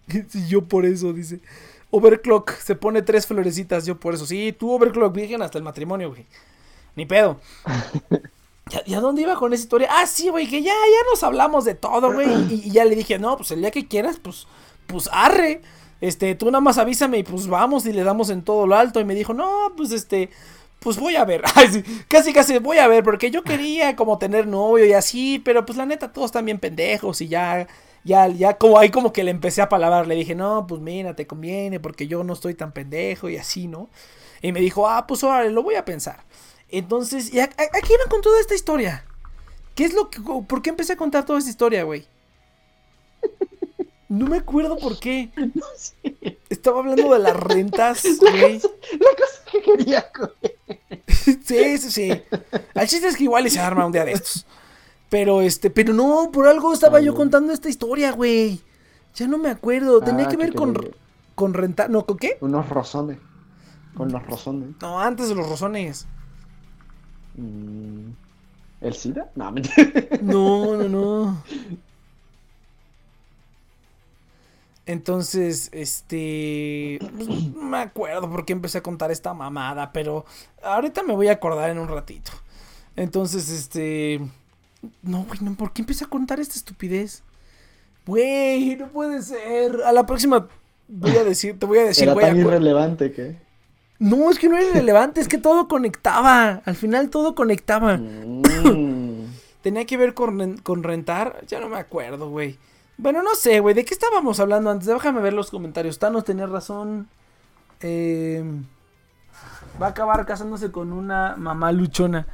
Yo 0.48 0.64
por 0.64 0.86
eso, 0.86 1.14
dice. 1.14 1.40
Overclock, 1.91 2.51
se 2.51 2.76
pone 2.76 3.01
tres 3.01 3.26
florecitas, 3.27 3.85
yo 3.85 3.99
por 3.99 4.14
eso. 4.14 4.26
Sí, 4.26 4.55
tú 4.57 4.72
Overclock, 4.72 5.15
virgen 5.15 5.41
hasta 5.41 5.57
el 5.57 5.64
matrimonio, 5.64 6.09
güey. 6.09 6.26
Ni 6.95 7.05
pedo. 7.05 7.39
¿Ya, 8.69 8.84
ya 8.85 8.99
dónde 8.99 9.22
iba 9.22 9.35
con 9.35 9.53
esa 9.53 9.64
historia? 9.64 9.88
Ah, 9.91 10.05
sí, 10.05 10.30
güey, 10.30 10.47
que 10.47 10.61
ya, 10.61 10.73
ya 10.73 11.09
nos 11.09 11.23
hablamos 11.23 11.64
de 11.64 11.76
todo, 11.76 12.11
güey. 12.11 12.30
Y, 12.49 12.64
y 12.65 12.72
ya 12.72 12.84
le 12.84 12.95
dije, 12.95 13.18
no, 13.18 13.38
pues 13.38 13.51
el 13.51 13.61
día 13.61 13.72
que 13.72 13.88
quieras, 13.88 14.19
pues, 14.22 14.47
pues 14.88 15.09
arre. 15.11 15.61
Este, 16.01 16.35
tú 16.35 16.47
nada 16.47 16.59
más 16.61 16.77
avísame 16.77 17.19
y 17.19 17.23
pues 17.23 17.47
vamos 17.47 17.85
y 17.85 17.93
le 17.93 18.03
damos 18.03 18.30
en 18.30 18.43
todo 18.43 18.68
lo 18.68 18.76
alto. 18.76 18.99
Y 18.99 19.05
me 19.05 19.15
dijo, 19.15 19.34
no, 19.34 19.73
pues 19.76 19.91
este, 19.91 20.30
pues 20.80 20.97
voy 20.99 21.15
a 21.15 21.26
ver. 21.26 21.43
Ay, 21.55 21.68
sí, 21.72 21.84
casi, 22.07 22.34
casi 22.34 22.57
voy 22.59 22.77
a 22.77 22.88
ver, 22.88 23.03
porque 23.03 23.31
yo 23.31 23.43
quería 23.43 23.95
como 23.95 24.18
tener 24.18 24.47
novio 24.47 24.85
y 24.85 24.93
así, 24.93 25.39
pero 25.43 25.65
pues 25.65 25.77
la 25.77 25.85
neta 25.85 26.11
todos 26.11 26.27
están 26.27 26.45
bien 26.45 26.59
pendejos 26.59 27.22
y 27.22 27.27
ya, 27.27 27.68
ya, 28.07 28.27
ya, 28.29 28.57
como 28.57 28.79
ahí 28.79 28.89
como 28.89 29.13
que 29.13 29.23
le 29.23 29.31
empecé 29.31 29.61
a 29.61 29.69
palabrar. 29.69 30.07
Le 30.07 30.15
dije, 30.15 30.35
no, 30.35 30.65
pues 30.67 30.81
mira, 30.81 31.15
te 31.15 31.27
conviene 31.27 31.79
porque 31.79 32.07
yo 32.07 32.23
no 32.23 32.34
estoy 32.34 32.55
tan 32.55 32.71
pendejo 32.73 33.29
y 33.29 33.38
así, 33.38 33.67
¿no? 33.67 33.89
Y 34.41 34.51
me 34.53 34.61
dijo, 34.61 34.89
ah, 34.89 35.05
pues 35.07 35.23
órale, 35.23 35.51
lo 35.51 35.63
voy 35.63 35.75
a 35.75 35.85
pensar. 35.85 36.23
Entonces, 36.69 37.34
¿y 37.34 37.39
a, 37.39 37.45
a- 37.45 37.47
a 37.47 37.81
qué 37.81 37.93
iban 37.93 38.09
con 38.09 38.21
toda 38.21 38.39
esta 38.41 38.55
historia? 38.55 39.05
¿Qué 39.75 39.85
es 39.85 39.93
lo 39.93 40.09
que... 40.09 40.19
¿Por 40.21 40.61
qué 40.61 40.69
empecé 40.71 40.93
a 40.93 40.97
contar 40.97 41.25
toda 41.25 41.39
esta 41.39 41.51
historia, 41.51 41.84
güey? 41.84 42.07
No 44.09 44.27
me 44.27 44.38
acuerdo 44.38 44.77
por 44.77 44.99
qué. 44.99 45.29
Estaba 46.49 46.79
hablando 46.79 47.11
de 47.13 47.19
las 47.19 47.35
rentas, 47.35 48.03
güey. 48.19 48.53
La 48.59 49.11
cosa 49.17 49.51
que 49.51 49.61
quería 49.61 50.11
coger. 50.11 50.57
Sí, 51.43 51.77
sí, 51.77 51.91
sí. 51.91 52.09
El 52.73 52.88
chiste 52.88 53.07
es 53.07 53.17
que 53.17 53.23
igual 53.23 53.45
y 53.47 53.49
se 53.49 53.59
arma 53.59 53.85
un 53.85 53.91
día 53.91 54.05
de 54.05 54.13
estos. 54.13 54.45
Pero 55.09 55.41
este, 55.41 55.69
pero 55.69 55.93
no, 55.93 56.29
por 56.31 56.47
algo 56.47 56.73
estaba 56.73 56.99
yo 56.99 57.15
contando 57.15 57.53
esta 57.53 57.69
historia, 57.69 58.11
güey. 58.11 58.61
Ya 59.15 59.27
no 59.27 59.38
me 59.38 59.49
acuerdo. 59.49 60.01
Tenía 60.01 60.25
Ah, 60.25 60.29
que 60.29 60.38
ver 60.38 60.53
con, 60.53 60.77
con 61.35 61.53
rentar. 61.53 61.89
No, 61.89 62.05
¿con 62.05 62.17
qué? 62.17 62.38
Unos 62.41 62.67
rosones. 62.69 63.17
Con 63.95 64.11
los 64.11 64.23
rosones. 64.27 64.69
No, 64.81 64.99
antes 64.99 65.29
de 65.29 65.35
los 65.35 65.47
rosones. 65.49 66.05
Mm, 67.35 68.09
¿El 68.81 68.93
SIDA? 68.93 69.31
No. 69.35 69.53
No, 70.21 70.75
no, 70.75 70.89
no. 70.89 71.43
Entonces, 74.85 75.69
este. 75.73 76.99
pues, 77.17 77.27
no 77.53 77.63
me 77.63 77.77
acuerdo 77.79 78.29
por 78.29 78.45
qué 78.45 78.53
empecé 78.53 78.77
a 78.77 78.84
contar 78.84 79.11
esta 79.11 79.34
mamada, 79.34 79.91
pero 79.91 80.25
ahorita 80.63 81.03
me 81.03 81.13
voy 81.13 81.27
a 81.27 81.34
acordar 81.34 81.69
en 81.69 81.79
un 81.79 81.89
ratito. 81.89 82.31
Entonces, 82.95 83.49
este. 83.49 84.21
No, 85.02 85.24
güey, 85.24 85.40
no, 85.41 85.56
¿por 85.56 85.74
qué 85.74 85.82
empecé 85.82 86.06
a 86.06 86.08
contar 86.10 86.40
esta 86.40 86.56
estupidez? 86.56 87.24
Güey, 88.06 88.76
no 88.78 88.88
puede 88.88 89.22
ser. 89.22 89.82
A 89.86 89.91
la 89.91 90.06
próxima 90.06 90.48
voy 90.88 91.18
a 91.18 91.24
decir, 91.24 91.58
te 91.60 91.66
voy 91.66 91.80
a 91.80 91.84
decir, 91.86 92.04
Era 92.06 92.14
güey. 92.14 92.26
tan 92.26 92.38
acu- 92.38 92.41
irrelevante 92.41 93.12
que. 93.12 93.36
No, 93.99 94.30
es 94.30 94.38
que 94.40 94.48
no 94.48 94.58
era 94.58 94.68
irrelevante, 94.70 95.20
es 95.20 95.28
que 95.28 95.40
todo 95.40 95.68
conectaba. 95.68 96.62
Al 96.66 96.76
final 96.76 97.10
todo 97.10 97.34
conectaba. 97.36 97.98
Mm. 97.98 98.44
Tenía 99.62 99.86
que 99.86 99.98
ver 99.98 100.14
con, 100.14 100.58
con 100.60 100.84
rentar. 100.84 101.44
Ya 101.48 101.60
no 101.60 101.68
me 101.68 101.78
acuerdo, 101.78 102.30
güey. 102.30 102.58
Bueno, 102.98 103.22
no 103.24 103.36
sé, 103.36 103.60
güey. 103.60 103.74
¿De 103.76 103.84
qué 103.84 103.94
estábamos 103.94 104.40
hablando 104.40 104.70
antes? 104.70 104.88
Déjame 104.88 105.20
ver 105.22 105.34
los 105.34 105.49
comentarios. 105.49 105.99
Thanos 105.99 106.24
tenía 106.24 106.45
razón. 106.45 107.08
Eh, 107.82 108.44
va 109.82 109.88
a 109.88 109.90
acabar 109.90 110.26
casándose 110.26 110.72
con 110.72 110.94
una 110.94 111.36
mamá 111.38 111.72
luchona. 111.72 112.28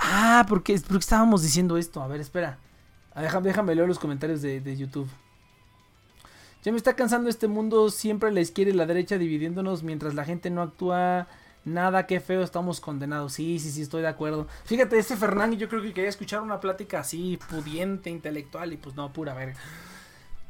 Ah, 0.00 0.46
porque, 0.48 0.80
porque 0.80 0.98
estábamos 0.98 1.42
diciendo 1.42 1.76
esto. 1.76 2.00
A 2.00 2.06
ver, 2.06 2.20
espera. 2.20 2.58
Ah, 3.14 3.22
déjame, 3.22 3.48
déjame 3.48 3.74
leer 3.74 3.88
los 3.88 3.98
comentarios 3.98 4.40
de, 4.40 4.60
de 4.60 4.76
YouTube. 4.76 5.08
Ya 6.62 6.72
me 6.72 6.78
está 6.78 6.94
cansando 6.94 7.28
este 7.28 7.48
mundo. 7.48 7.90
Siempre 7.90 8.30
la 8.30 8.40
izquierda 8.40 8.72
y 8.72 8.76
la 8.76 8.86
derecha 8.86 9.18
dividiéndonos 9.18 9.82
mientras 9.82 10.14
la 10.14 10.24
gente 10.24 10.50
no 10.50 10.62
actúa. 10.62 11.26
Nada, 11.64 12.06
qué 12.06 12.20
feo, 12.20 12.42
estamos 12.42 12.80
condenados. 12.80 13.34
Sí, 13.34 13.58
sí, 13.58 13.70
sí, 13.70 13.82
estoy 13.82 14.02
de 14.02 14.08
acuerdo. 14.08 14.46
Fíjate, 14.64 14.98
este 14.98 15.16
Fernando, 15.16 15.56
yo 15.56 15.68
creo 15.68 15.82
que 15.82 15.92
quería 15.92 16.08
escuchar 16.08 16.40
una 16.40 16.60
plática 16.60 17.00
así, 17.00 17.38
pudiente, 17.50 18.08
intelectual, 18.08 18.72
y 18.72 18.76
pues 18.76 18.94
no, 18.94 19.12
pura 19.12 19.34
verga. 19.34 19.58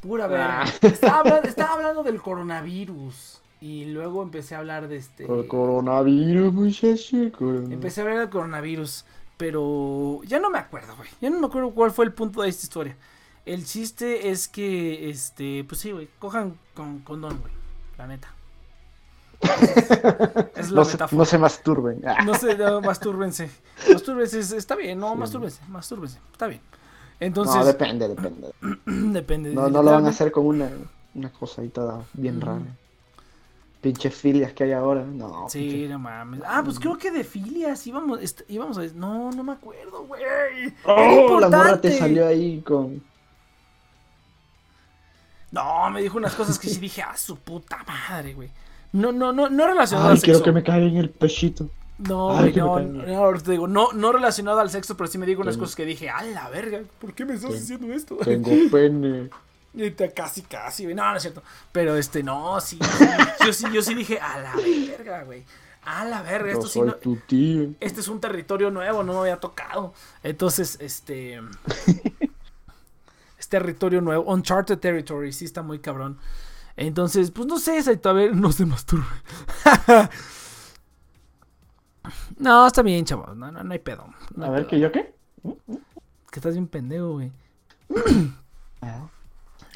Pura 0.00 0.26
verga. 0.28 0.62
Ah. 0.62 0.72
Estaba, 0.82 1.20
hablando, 1.20 1.48
estaba 1.48 1.72
hablando 1.74 2.02
del 2.02 2.20
coronavirus. 2.20 3.40
Y 3.60 3.86
luego 3.86 4.22
empecé 4.22 4.54
a 4.54 4.58
hablar 4.58 4.86
de 4.86 4.98
este. 4.98 5.24
El 5.24 5.48
coronavirus, 5.48 6.52
muchacho. 6.52 7.16
Empecé 7.16 8.00
a 8.00 8.04
hablar 8.04 8.18
del 8.20 8.30
coronavirus. 8.30 9.04
Pero 9.38 10.20
ya 10.24 10.38
no 10.38 10.50
me 10.50 10.58
acuerdo, 10.58 10.94
güey. 10.96 11.08
Ya 11.20 11.30
no 11.30 11.40
me 11.40 11.46
acuerdo 11.46 11.70
cuál 11.70 11.90
fue 11.92 12.04
el 12.04 12.12
punto 12.12 12.42
de 12.42 12.50
esta 12.50 12.64
historia. 12.64 12.96
El 13.46 13.64
chiste 13.64 14.28
es 14.30 14.46
que, 14.48 15.08
este, 15.08 15.64
pues 15.66 15.80
sí, 15.80 15.92
güey. 15.92 16.08
Cojan 16.18 16.58
con 16.74 16.98
condón, 16.98 17.38
güey. 17.40 17.52
La 17.96 18.06
neta. 18.06 18.34
Esa 19.40 20.50
Es 20.56 20.70
la 20.70 20.76
No 20.80 20.84
se, 20.84 20.98
no 21.16 21.24
se 21.24 21.38
masturben. 21.38 22.02
Ah, 22.06 22.24
No 22.24 22.34
sé, 22.34 22.56
no, 22.58 22.80
mastúrbense. 22.80 23.48
Mastúrbense, 23.92 24.40
es- 24.40 24.52
está 24.52 24.74
bien, 24.74 24.98
no, 24.98 25.12
Sí. 25.12 25.18
mastúrbense, 25.18 25.60
mastúrbense, 25.68 26.18
está 26.32 26.46
bien. 26.48 26.60
Entonces, 27.20 27.54
no, 27.54 27.64
depende, 27.64 28.08
depende. 28.08 28.52
depende. 28.86 29.54
No, 29.54 29.68
no 29.68 29.82
lo 29.82 29.92
van 29.92 30.06
a 30.06 30.10
hacer 30.10 30.30
con 30.32 30.46
una, 30.46 30.68
una 31.14 31.30
cosa 31.32 31.62
ahí 31.62 31.68
toda 31.68 32.04
bien 32.14 32.40
rara. 32.40 32.60
Pinches 33.80 34.14
filias 34.14 34.52
que 34.52 34.64
hay 34.64 34.72
ahora. 34.72 35.02
No, 35.04 35.46
Sí, 35.48 35.60
pinche- 35.60 35.88
no 35.88 35.98
mames. 36.00 36.40
Ah, 36.44 36.62
pues 36.64 36.78
creo 36.80 36.98
que 36.98 37.10
de 37.12 37.22
filias 37.22 37.86
íbamos, 37.86 38.18
íbamos 38.48 38.76
a... 38.78 38.82
No, 38.94 39.30
no 39.30 39.44
me 39.44 39.52
acuerdo, 39.52 40.04
güey. 40.04 40.22
Oh, 40.84 41.38
la 41.40 41.48
morra 41.48 41.80
te 41.80 41.96
salió 41.96 42.26
ahí 42.26 42.60
con. 42.62 43.00
No, 45.50 45.88
me 45.90 46.02
dijo 46.02 46.18
unas 46.18 46.34
cosas 46.34 46.58
que 46.58 46.68
sí 46.68 46.78
dije, 46.80 47.02
a 47.02 47.16
su 47.16 47.36
puta 47.36 47.78
madre, 47.86 48.34
güey. 48.34 48.50
No, 48.92 49.12
no, 49.12 49.32
no, 49.32 49.48
no 49.48 49.66
relacionado 49.66 50.08
Ay, 50.10 50.16
al 50.16 50.20
quiero 50.22 50.38
sexo. 50.38 50.44
que 50.44 50.52
me 50.52 50.62
caiga 50.62 50.86
en 50.86 50.96
el 50.96 51.10
pechito. 51.10 51.70
No, 51.98 52.30
Ay, 52.36 52.52
güey, 52.52 52.84
no, 52.86 53.30
no, 53.32 53.38
te 53.40 53.52
digo, 53.52 53.66
no, 53.66 53.92
no 53.92 54.12
relacionado 54.12 54.60
al 54.60 54.70
sexo, 54.70 54.96
pero 54.96 55.08
sí 55.08 55.18
me 55.18 55.26
dijo 55.26 55.40
unas 55.40 55.54
Tengo- 55.54 55.64
cosas 55.64 55.76
que 55.76 55.84
dije, 55.84 56.10
a 56.10 56.22
la 56.22 56.48
verga, 56.50 56.80
¿por 57.00 57.12
qué 57.14 57.24
me 57.24 57.34
estás 57.34 57.50
Tengo- 57.50 57.60
diciendo 57.60 57.92
esto? 57.94 58.16
Tengo 58.16 58.50
pene. 58.70 59.30
Y 59.84 59.90
te- 59.92 60.12
casi, 60.12 60.42
casi, 60.42 60.82
güey. 60.84 60.94
No, 60.96 61.08
no 61.10 61.16
es 61.16 61.22
cierto. 61.22 61.42
Pero 61.70 61.96
este, 61.96 62.22
no, 62.22 62.60
sí. 62.60 62.78
sí, 62.98 63.06
yo 63.46 63.52
sí, 63.52 63.66
yo 63.72 63.80
sí 63.80 63.94
dije, 63.94 64.18
a 64.18 64.38
la 64.40 64.54
verga, 64.56 65.22
güey. 65.22 65.44
A 65.84 66.04
la 66.04 66.20
verga, 66.22 66.50
esto 66.50 66.66
sí 66.66 66.80
soy 66.80 66.88
no. 66.88 66.94
tu 66.96 67.16
tío. 67.16 67.70
Este 67.80 68.00
es 68.00 68.08
un 68.08 68.20
territorio 68.20 68.70
nuevo, 68.72 69.04
no 69.04 69.12
me 69.14 69.20
había 69.20 69.38
tocado. 69.38 69.94
Entonces, 70.24 70.76
este. 70.80 71.40
es 73.38 73.48
territorio 73.48 74.00
nuevo. 74.00 74.24
Uncharted 74.32 74.78
Territory, 74.78 75.32
sí 75.32 75.44
está 75.44 75.62
muy 75.62 75.78
cabrón. 75.78 76.18
Entonces, 76.76 77.30
pues 77.30 77.46
no 77.46 77.58
sé, 77.58 77.80
Saito, 77.82 78.08
a 78.08 78.12
ver, 78.12 78.34
no 78.36 78.50
se 78.52 78.66
masturbe. 78.66 79.06
no, 82.38 82.66
está 82.66 82.82
bien, 82.82 83.04
chavos. 83.04 83.36
No, 83.36 83.50
no, 83.52 83.62
no 83.62 83.72
hay 83.72 83.78
pedo. 83.78 84.06
no 84.34 84.44
A 84.44 84.48
hay 84.48 84.52
ver, 84.54 84.60
pedo. 84.62 84.70
¿que 84.70 84.80
yo 84.80 84.92
qué? 84.92 85.14
Que 86.30 86.38
estás 86.40 86.54
bien 86.54 86.66
pendejo, 86.68 87.12
güey. 87.12 87.32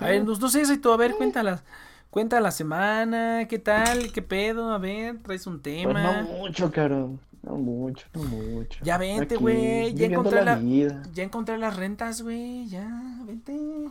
A 0.02 0.06
ver, 0.08 0.24
pues, 0.24 0.40
no 0.40 0.48
sé, 0.48 0.64
Saito, 0.64 0.92
a 0.92 0.96
ver, 0.96 1.14
cuéntalas. 1.16 1.62
Cuenta 2.10 2.40
la 2.40 2.50
semana, 2.50 3.46
¿qué 3.48 3.58
tal? 3.58 4.12
¿Qué 4.12 4.20
pedo? 4.20 4.72
A 4.72 4.78
ver, 4.78 5.18
traes 5.22 5.46
un 5.46 5.60
Pues 5.60 5.62
tema. 5.62 6.22
no 6.22 6.28
mucho, 6.28 6.70
cabrón. 6.70 7.20
No 7.42 7.56
mucho, 7.56 8.06
no 8.14 8.22
mucho. 8.22 8.78
Ya 8.84 8.98
vente, 8.98 9.36
güey, 9.36 9.94
ya 9.94 10.06
encontré 10.06 10.44
la- 10.44 10.56
vida. 10.56 11.02
Ya 11.12 11.24
encontré 11.24 11.58
las 11.58 11.74
rentas, 11.76 12.22
güey. 12.22 12.68
Ya, 12.68 12.88
vente. 13.26 13.88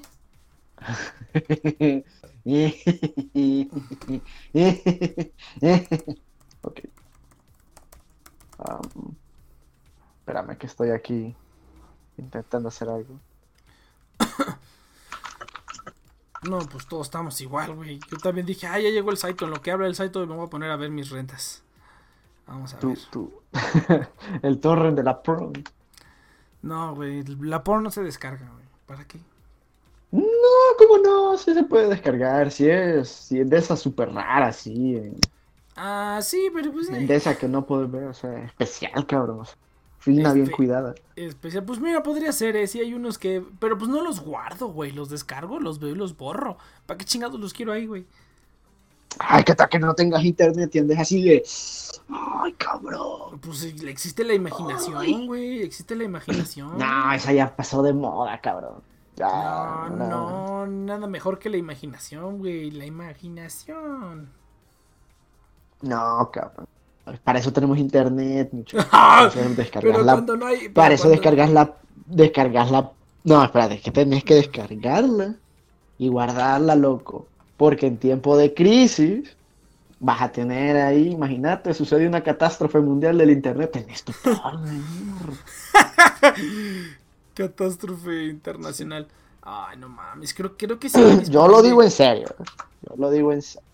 ok. 6.63 6.79
Am, 8.59 8.81
espérame 10.19 10.57
que 10.57 10.67
estoy 10.67 10.91
aquí 10.91 11.35
intentando 12.17 12.69
hacer 12.69 12.89
algo. 12.89 13.19
No, 16.49 16.59
pues 16.59 16.88
todos 16.88 17.07
estamos 17.07 17.39
igual, 17.41 17.76
güey. 17.76 17.99
Yo 18.09 18.18
también 18.18 18.45
dije, 18.47 18.65
ah, 18.68 18.80
ya 18.80 18.89
llegó 18.89 19.11
el 19.11 19.18
Saito. 19.18 19.45
En 19.45 19.51
lo 19.51 19.61
que 19.61 19.72
habla 19.72 19.88
el 19.88 19.95
Saito 19.95 20.26
me 20.26 20.35
voy 20.35 20.47
a 20.47 20.49
poner 20.49 20.72
a 20.72 20.76
ver 20.76 20.89
mis 20.89 21.09
rentas. 21.09 21.63
Vamos 22.47 22.73
a 22.73 22.80
Tú, 22.80 22.89
ver. 22.89 22.99
tú. 23.11 23.31
El 24.41 24.59
torrent 24.59 24.97
de 24.97 25.03
la 25.03 25.22
pro. 25.22 25.51
No, 26.61 26.95
güey, 26.95 27.23
la 27.23 27.63
porno 27.63 27.84
no 27.84 27.91
se 27.91 28.03
descarga, 28.03 28.49
güey. 28.49 28.65
¿Para 28.85 29.05
qué? 29.07 29.19
No, 30.11 30.22
¿cómo 30.77 30.97
no? 30.97 31.38
Sí 31.38 31.53
se 31.53 31.63
puede 31.63 31.88
descargar. 31.89 32.51
Si 32.51 32.69
es, 32.69 33.09
si 33.09 33.39
es 33.39 33.49
de 33.49 33.57
esa 33.57 33.76
súper 33.77 34.11
rara, 34.13 34.51
sí. 34.51 34.95
eh, 34.95 35.13
Ah, 35.76 36.19
sí, 36.22 36.49
pero 36.53 36.72
pues... 36.72 36.89
eh, 36.89 37.05
De 37.05 37.15
esa 37.15 37.38
que 37.38 37.47
no 37.47 37.65
puedes 37.65 37.89
ver, 37.91 38.05
o 38.05 38.13
sea, 38.13 38.43
especial, 38.45 39.05
cabrón. 39.07 39.45
Fina, 40.01 40.33
bien 40.33 40.45
Este- 40.45 40.55
cuidada. 40.55 40.95
Especial, 41.15 41.63
pues 41.63 41.79
mira, 41.79 42.03
podría 42.03 42.31
ser, 42.33 42.55
eh. 42.57 42.67
Sí 42.67 42.79
hay 42.79 42.93
unos 42.93 43.17
que... 43.17 43.41
Pero 43.59 43.77
pues 43.77 43.89
no 43.89 44.01
los 44.01 44.19
guardo, 44.19 44.67
güey. 44.67 44.91
Los 44.91 45.09
descargo, 45.09 45.59
los 45.59 45.79
veo 45.79 45.91
y 45.91 45.95
los 45.95 46.17
borro. 46.17 46.57
¿Para 46.85 46.97
qué 46.97 47.05
chingados 47.05 47.39
los 47.39 47.53
quiero 47.53 47.71
ahí, 47.71 47.85
güey? 47.87 48.05
Ay, 49.19 49.43
que 49.43 49.53
tal 49.55 49.67
que 49.69 49.77
no 49.77 49.93
tengas 49.93 50.23
internet 50.23 50.73
y 50.73 50.79
andes 50.79 50.97
así 50.99 51.21
de. 51.23 51.43
Ay, 52.09 52.53
cabrón. 52.53 53.39
Pues 53.41 53.63
existe 53.63 54.23
la 54.23 54.33
imaginación, 54.33 55.27
güey. 55.27 55.61
Existe 55.61 55.95
la 55.95 56.05
imaginación. 56.05 56.77
No, 56.77 57.11
esa 57.13 57.33
ya 57.33 57.55
pasó 57.55 57.83
de 57.83 57.93
moda, 57.93 58.39
cabrón. 58.41 58.81
Ya, 59.17 59.89
No, 59.89 60.65
no, 60.65 60.67
nada 60.67 61.07
mejor 61.07 61.37
que 61.39 61.49
la 61.49 61.57
imaginación, 61.57 62.39
güey. 62.39 62.71
La 62.71 62.85
imaginación. 62.85 64.29
No, 65.81 66.29
cabrón. 66.31 66.67
Para 67.23 67.39
eso 67.39 67.51
tenemos 67.51 67.77
internet, 67.77 68.49
mucho. 68.51 68.77
Ah, 68.91 69.29
Para 69.33 69.43
eso 69.43 69.55
descargas 69.55 70.05
la- 70.05 70.21
no 70.21 70.45
hay. 70.45 70.69
Para 70.69 70.93
eso 70.93 71.03
cuando- 71.03 71.15
descargas 71.21 71.51
la. 71.51 71.73
Descargas 72.05 72.71
la. 72.71 72.91
No, 73.23 73.43
espérate, 73.43 73.75
es 73.75 73.81
que 73.81 73.91
tenés 73.91 74.23
que 74.23 74.35
descargarla 74.35 75.35
y 75.97 76.07
guardarla, 76.09 76.75
loco. 76.75 77.27
Porque 77.57 77.87
en 77.87 77.97
tiempo 77.97 78.35
de 78.37 78.53
crisis 78.53 79.35
vas 79.99 80.21
a 80.21 80.31
tener 80.31 80.75
ahí, 80.77 81.09
imagínate, 81.11 81.73
sucede 81.75 82.07
una 82.07 82.21
catástrofe 82.21 82.79
mundial 82.79 83.17
del 83.19 83.29
internet, 83.29 83.71
tenés 83.71 84.03
tu. 84.03 84.11
Catástrofe 87.33 88.25
internacional. 88.25 89.07
Ay, 89.41 89.77
no 89.77 89.89
mames. 89.89 90.33
Creo, 90.33 90.55
creo 90.57 90.79
que 90.79 90.89
sí. 90.89 90.99
Yo 91.29 91.47
lo 91.47 91.61
digo 91.61 91.81
en 91.83 91.91
serio. 91.91 92.27
Yo 92.87 92.95
lo 92.97 93.11
digo 93.11 93.31
en 93.33 93.41
serio. 93.41 93.67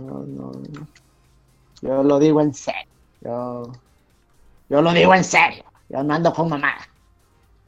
No, 0.00 0.20
no, 0.20 0.52
no. 0.52 0.86
Yo 1.82 2.02
lo 2.02 2.18
digo 2.18 2.40
en 2.40 2.54
serio. 2.54 2.88
Yo, 3.20 3.72
yo 4.68 4.82
lo 4.82 4.92
digo 4.92 5.14
en 5.14 5.24
serio. 5.24 5.64
Yo 5.88 6.02
no 6.02 6.14
ando 6.14 6.32
con 6.32 6.48
mamá. 6.48 6.74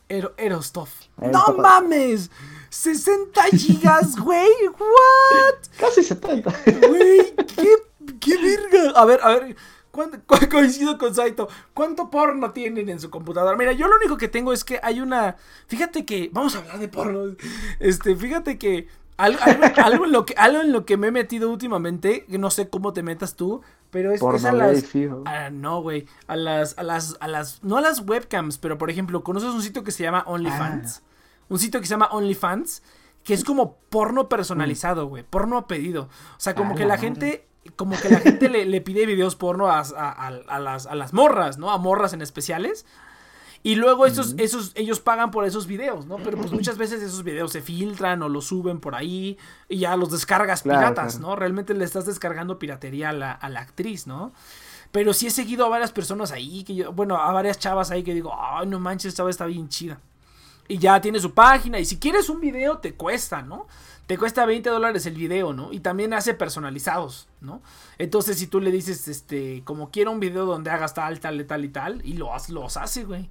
Ero, 0.08 0.34
Erostov. 0.36 0.88
¡No 1.18 1.54
mames! 1.56 2.30
¡60 2.70 3.56
gigas, 3.56 4.16
güey! 4.20 4.48
¿What? 4.78 5.54
Casi 5.78 6.02
70. 6.02 6.52
Güey, 6.88 7.34
qué, 7.56 7.68
qué 8.20 8.36
verga. 8.36 8.90
A 8.98 9.04
ver, 9.04 9.20
a 9.22 9.28
ver. 9.30 9.56
¿cuánto- 9.92 10.18
cu- 10.26 10.48
coincido 10.50 10.98
con 10.98 11.14
Saito. 11.14 11.48
¿Cuánto 11.74 12.10
porno 12.10 12.50
tienen 12.52 12.88
en 12.88 12.98
su 12.98 13.08
computadora? 13.10 13.56
Mira, 13.56 13.72
yo 13.72 13.86
lo 13.86 13.96
único 13.96 14.16
que 14.16 14.28
tengo 14.28 14.52
es 14.52 14.64
que 14.64 14.80
hay 14.82 15.00
una. 15.00 15.36
Fíjate 15.68 16.04
que. 16.04 16.28
Vamos 16.32 16.56
a 16.56 16.58
hablar 16.58 16.78
de 16.80 16.88
porno. 16.88 17.36
Este, 17.78 18.16
fíjate 18.16 18.58
que. 18.58 18.88
Algo, 19.16 19.38
algo- 19.42 19.64
algo 19.84 20.04
en 20.06 20.12
lo 20.12 20.24
que, 20.26 20.34
algo 20.38 20.60
en 20.62 20.72
lo 20.72 20.84
que 20.86 20.96
me 20.96 21.08
he 21.08 21.12
metido 21.12 21.50
últimamente, 21.50 22.24
no 22.28 22.50
sé 22.50 22.68
cómo 22.70 22.94
te 22.94 23.02
metas 23.02 23.36
tú, 23.36 23.60
pero 23.90 24.12
es, 24.12 24.20
es 24.36 24.44
a 24.44 24.52
las. 24.52 24.82
Ah, 25.26 25.50
no, 25.50 25.82
güey. 25.82 26.06
A 26.26 26.36
las, 26.36 26.76
a 26.78 26.82
las, 26.82 27.16
a 27.20 27.28
las, 27.28 27.62
no 27.62 27.76
a 27.78 27.80
las 27.80 28.00
webcams, 28.06 28.58
pero 28.58 28.78
por 28.78 28.90
ejemplo, 28.90 29.22
¿conoces 29.24 29.50
un 29.50 29.62
sitio 29.62 29.82
que 29.84 29.90
se 29.92 30.02
llama 30.02 30.24
OnlyFans? 30.26 31.02
Un 31.48 31.58
sitio 31.58 31.80
que 31.80 31.86
se 31.86 31.90
llama 31.90 32.08
OnlyFans, 32.12 32.82
que 33.24 33.34
es 33.34 33.44
como 33.44 33.76
porno 33.90 34.28
personalizado, 34.28 35.06
güey. 35.06 35.24
Porno 35.24 35.58
a 35.58 35.66
pedido. 35.66 36.04
O 36.04 36.40
sea, 36.40 36.54
como 36.54 36.72
A 36.72 36.76
que 36.76 36.84
la 36.86 36.96
gente, 36.98 37.46
como 37.76 37.96
que 38.00 38.08
la 38.10 38.20
gente 38.20 38.48
le, 38.48 38.64
le 38.66 38.80
pide 38.80 39.04
videos 39.06 39.34
porno 39.36 39.66
a- 39.68 39.80
a- 39.80 40.26
a 40.26 40.58
las, 40.60 40.86
a 40.86 40.94
las 40.94 41.12
morras, 41.12 41.58
¿no? 41.58 41.70
A 41.70 41.78
morras 41.78 42.12
en 42.12 42.22
especiales. 42.22 42.86
Y 43.62 43.74
luego 43.74 44.06
esos, 44.06 44.34
esos, 44.38 44.72
ellos 44.74 45.00
pagan 45.00 45.30
por 45.30 45.44
esos 45.44 45.66
videos, 45.66 46.06
¿no? 46.06 46.16
Pero 46.16 46.38
pues 46.38 46.50
muchas 46.50 46.78
veces 46.78 47.02
esos 47.02 47.22
videos 47.24 47.52
se 47.52 47.60
filtran 47.60 48.22
o 48.22 48.28
los 48.30 48.46
suben 48.46 48.80
por 48.80 48.94
ahí 48.94 49.36
y 49.68 49.78
ya 49.80 49.96
los 49.96 50.10
descargas 50.10 50.62
Claro, 50.62 50.80
piratas, 50.80 51.18
claro. 51.18 51.28
¿no? 51.28 51.36
Realmente 51.36 51.74
le 51.74 51.84
estás 51.84 52.06
descargando 52.06 52.58
piratería 52.58 53.10
a 53.10 53.12
la, 53.12 53.32
a 53.32 53.48
la 53.50 53.60
actriz, 53.60 54.06
¿no? 54.06 54.32
Pero 54.92 55.12
sí 55.12 55.26
he 55.26 55.30
seguido 55.30 55.66
a 55.66 55.68
varias 55.68 55.92
personas 55.92 56.32
ahí, 56.32 56.64
que 56.64 56.74
yo, 56.74 56.92
bueno, 56.92 57.16
a 57.16 57.30
varias 57.32 57.58
chavas 57.58 57.90
ahí 57.90 58.02
que 58.02 58.14
digo, 58.14 58.34
ay, 58.34 58.66
no 58.66 58.80
manches, 58.80 59.12
esta 59.12 59.28
está 59.28 59.46
bien 59.46 59.68
chida. 59.68 60.00
Y 60.66 60.78
ya 60.78 61.00
tiene 61.00 61.20
su 61.20 61.34
página, 61.34 61.78
y 61.78 61.84
si 61.84 61.98
quieres 61.98 62.28
un 62.28 62.40
video, 62.40 62.78
te 62.78 62.94
cuesta, 62.94 63.42
¿no? 63.42 63.66
Te 64.06 64.18
cuesta 64.18 64.46
20 64.46 64.70
dólares 64.70 65.06
el 65.06 65.14
video, 65.14 65.52
¿no? 65.52 65.72
Y 65.72 65.80
también 65.80 66.12
hace 66.14 66.34
personalizados, 66.34 67.28
¿no? 67.40 67.60
Entonces, 67.98 68.38
si 68.38 68.46
tú 68.48 68.60
le 68.60 68.72
dices, 68.72 69.06
este, 69.06 69.62
como 69.64 69.90
quiero 69.90 70.10
un 70.10 70.18
video 70.18 70.46
donde 70.46 70.70
hagas 70.70 70.94
tal, 70.94 71.20
tal, 71.20 71.44
tal 71.46 71.64
y 71.64 71.68
tal, 71.68 72.00
y 72.04 72.14
lo 72.14 72.30
los 72.48 72.76
hace, 72.76 73.04
güey. 73.04 73.28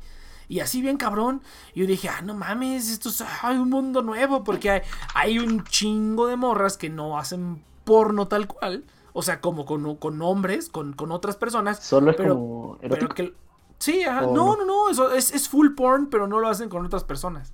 Y 0.50 0.60
así 0.60 0.82
bien 0.82 0.98
cabrón. 0.98 1.42
Y 1.74 1.80
yo 1.82 1.86
dije, 1.88 2.10
ah, 2.10 2.22
no 2.22 2.34
mames, 2.34 2.90
esto 2.92 3.08
es 3.10 3.24
ay, 3.44 3.58
un 3.58 3.70
mundo 3.70 4.02
nuevo. 4.02 4.44
Porque 4.44 4.70
hay, 4.72 4.82
hay 5.14 5.40
un 5.40 5.64
chingo 5.64 6.28
de 6.28 6.36
morras 6.36 6.76
que 6.76 6.90
no 6.90 7.18
hacen 7.18 7.64
porno 7.86 8.28
tal 8.28 8.48
cual. 8.48 8.84
O 9.14 9.22
sea, 9.22 9.40
como 9.42 9.66
con, 9.66 9.96
con 9.96 10.22
hombres, 10.22 10.68
con, 10.70 10.94
con 10.94 11.12
otras 11.12 11.36
personas. 11.38 11.80
Solo 11.84 12.12
es 12.12 12.18
pero- 12.18 12.34
como 12.36 12.78
Pero 12.82 13.10
que. 13.10 13.34
Sí, 13.78 14.04
ajá. 14.04 14.26
¿O 14.28 14.36
No, 14.36 14.58
no? 14.58 14.58
no, 14.58 14.66
no. 14.66 14.90
Eso 14.90 15.12
es, 15.14 15.32
es 15.34 15.48
full 15.48 15.70
porn, 15.76 16.08
pero 16.10 16.28
no 16.28 16.40
lo 16.40 16.50
hacen 16.50 16.68
con 16.68 16.86
otras 16.86 17.04
personas. 17.06 17.54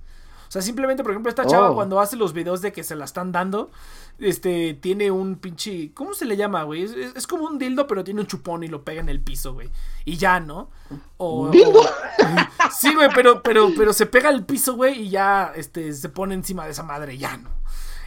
O 0.56 0.58
sea, 0.58 0.62
simplemente, 0.62 1.02
por 1.02 1.12
ejemplo, 1.12 1.28
esta 1.28 1.44
chava 1.46 1.70
Oh. 1.70 1.74
cuando 1.74 2.00
hace 2.00 2.16
los 2.16 2.32
videos 2.32 2.62
de 2.62 2.72
que 2.72 2.82
se 2.82 2.96
la 2.96 3.04
están 3.04 3.30
dando, 3.30 3.70
este, 4.18 4.72
tiene 4.74 5.10
un 5.10 5.36
pinche, 5.36 5.92
¿cómo 5.92 6.14
se 6.14 6.24
le 6.24 6.36
llama, 6.38 6.62
güey? 6.62 6.82
Es, 6.84 6.92
es- 6.92 7.14
es 7.14 7.26
como 7.26 7.44
un 7.44 7.58
dildo, 7.58 7.86
pero 7.86 8.02
tiene 8.04 8.20
un 8.22 8.26
chupón 8.26 8.62
y 8.64 8.68
lo 8.68 8.82
pega 8.82 9.00
en 9.02 9.10
el 9.10 9.20
piso, 9.20 9.52
güey. 9.52 9.68
Y 10.06 10.16
ya, 10.16 10.40
¿no? 10.40 10.70
O, 11.18 11.50
¿Dildo? 11.50 11.80
o- 11.80 12.70
sí, 12.78 12.94
güey, 12.94 13.10
pero, 13.14 13.42
pero, 13.42 13.70
pero 13.76 13.92
se 13.92 14.06
pega 14.06 14.30
al 14.30 14.46
piso, 14.46 14.74
güey, 14.76 15.02
y 15.02 15.10
ya, 15.10 15.52
este, 15.54 15.92
se 15.92 16.08
pone 16.08 16.34
encima 16.34 16.64
de 16.64 16.70
esa 16.70 16.82
madre, 16.84 17.18
ya, 17.18 17.36
¿no? 17.36 17.50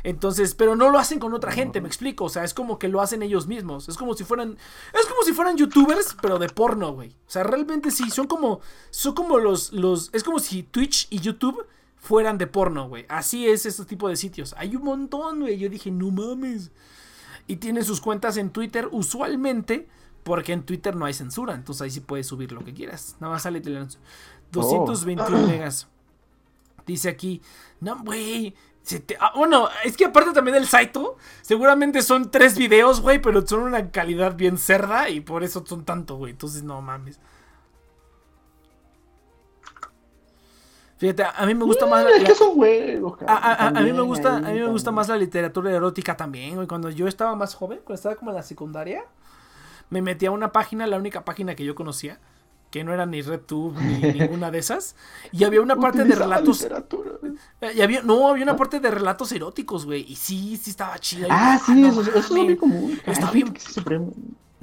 Entonces, 0.01 0.55
pero 0.55 0.77
no 0.77 0.89
lo 0.89 0.97
hacen 0.97 1.19
con 1.19 1.33
otra 1.33 1.51
gente, 1.51 1.81
me 1.81 1.87
explico. 1.89 2.23
O 2.23 2.29
sea, 2.29 2.45
es 2.45 2.53
como 2.53 2.79
que 2.79 2.87
lo 2.87 3.01
hacen 3.01 3.21
ellos 3.21 3.47
mismos. 3.47 3.89
Es 3.89 3.97
como 3.97 4.13
si 4.13 4.23
fueran. 4.23 4.57
Es 4.97 5.05
como 5.05 5.23
si 5.23 5.33
fueran 5.33 5.57
youtubers, 5.57 6.15
pero 6.21 6.39
de 6.39 6.47
porno, 6.47 6.93
güey. 6.93 7.09
O 7.09 7.29
sea, 7.29 7.43
realmente 7.43 7.91
sí, 7.91 8.09
son 8.09 8.25
como. 8.25 8.61
Son 8.91 9.13
como 9.13 9.39
los. 9.39 9.73
los 9.73 10.09
es 10.13 10.23
como 10.23 10.39
si 10.39 10.63
Twitch 10.63 11.07
y 11.09 11.19
YouTube 11.19 11.65
fueran 11.99 12.37
de 12.37 12.47
porno, 12.47 12.87
güey. 12.87 13.05
Así 13.09 13.47
es 13.47 13.65
este 13.65 13.85
tipo 13.85 14.09
de 14.09 14.15
sitios. 14.15 14.55
Hay 14.57 14.75
un 14.75 14.83
montón, 14.83 15.41
güey. 15.41 15.57
Yo 15.57 15.69
dije, 15.69 15.91
no 15.91 16.09
mames. 16.09 16.71
Y 17.47 17.57
tienen 17.57 17.83
sus 17.83 18.01
cuentas 18.01 18.37
en 18.37 18.49
Twitter 18.49 18.87
usualmente. 18.91 19.87
Porque 20.23 20.53
en 20.53 20.63
Twitter 20.63 20.95
no 20.95 21.05
hay 21.05 21.13
censura. 21.13 21.53
Entonces 21.53 21.81
ahí 21.81 21.91
sí 21.91 21.99
puedes 22.01 22.27
subir 22.27 22.51
lo 22.51 22.63
que 22.63 22.73
quieras. 22.73 23.15
Nada 23.19 23.33
más 23.33 23.43
sale 23.43 23.61
221 23.61 25.47
megas. 25.47 25.87
Dice 26.85 27.09
aquí, 27.09 27.41
no, 27.81 28.03
güey. 28.03 28.55
ah, 29.19 29.33
bueno, 29.35 29.69
es 29.83 29.95
que 29.95 30.05
aparte 30.05 30.31
también 30.31 30.55
del 30.55 30.67
Saito, 30.67 31.17
seguramente 31.41 32.01
son 32.01 32.31
tres 32.31 32.57
videos, 32.57 33.01
güey, 33.01 33.21
pero 33.21 33.45
son 33.45 33.61
una 33.61 33.91
calidad 33.91 34.35
bien 34.35 34.57
cerda 34.57 35.07
y 35.09 35.21
por 35.21 35.43
eso 35.43 35.63
son 35.65 35.85
tanto, 35.85 36.15
güey. 36.15 36.31
Entonces, 36.31 36.63
no 36.63 36.81
mames. 36.81 37.19
Fíjate, 40.99 41.23
a 41.23 41.45
mí 41.45 41.55
me 41.55 41.63
gusta 41.63 41.85
más 41.87 42.03
la, 42.03 42.11
Es 42.11 42.23
que 42.25 42.35
son 42.35 42.53
juegos, 42.55 43.17
a, 43.25 43.33
a- 43.33 43.53
a- 43.53 43.67
a 43.69 43.71
mí 43.81 43.91
me 43.93 44.01
gusta, 44.01 44.35
a 44.35 44.39
mí 44.41 44.59
me 44.59 44.67
gusta 44.67 44.87
también. 44.87 44.95
más 44.95 45.07
la 45.07 45.17
literatura 45.17 45.71
erótica 45.71 46.15
también, 46.17 46.55
güey. 46.55 46.67
Cuando 46.67 46.89
yo 46.89 47.07
estaba 47.07 47.35
más 47.35 47.55
joven, 47.55 47.79
cuando 47.85 47.95
estaba 47.95 48.15
como 48.15 48.31
en 48.31 48.35
la 48.35 48.43
secundaria, 48.43 49.03
me 49.89 50.01
metí 50.01 50.25
a 50.25 50.31
una 50.31 50.51
página, 50.51 50.85
la 50.87 50.97
única 50.97 51.23
página 51.23 51.55
que 51.55 51.63
yo 51.63 51.73
conocía, 51.73 52.19
que 52.69 52.83
no 52.83 52.93
era 52.93 53.05
ni 53.05 53.21
RedTube 53.21 53.75
ni 53.81 53.97
ninguna 54.19 54.51
de 54.51 54.59
esas, 54.59 54.95
y 55.31 55.45
había 55.45 55.61
una 55.61 55.77
parte 55.77 56.03
de 56.03 56.13
relatos, 56.15 56.61
literatura. 56.61 57.11
eh, 57.61 57.71
y 57.77 57.81
había, 57.81 58.03
no, 58.03 58.27
había 58.27 58.43
una 58.43 58.57
parte 58.57 58.81
de 58.81 58.91
relatos 58.91 59.31
eróticos, 59.31 59.85
güey, 59.85 60.01
y 60.05 60.17
sí, 60.17 60.57
sí 60.57 60.69
estaba 60.71 60.99
chida. 60.99 61.27
Ah, 61.31 61.57
yo, 61.59 61.73
sí, 61.73 61.81
no 61.81 61.87
eso, 61.87 62.01
eso 62.01 62.19
es 62.19 62.29
muy 62.31 62.57
común. 62.57 62.99
Está 63.05 63.31
bien. 63.31 63.53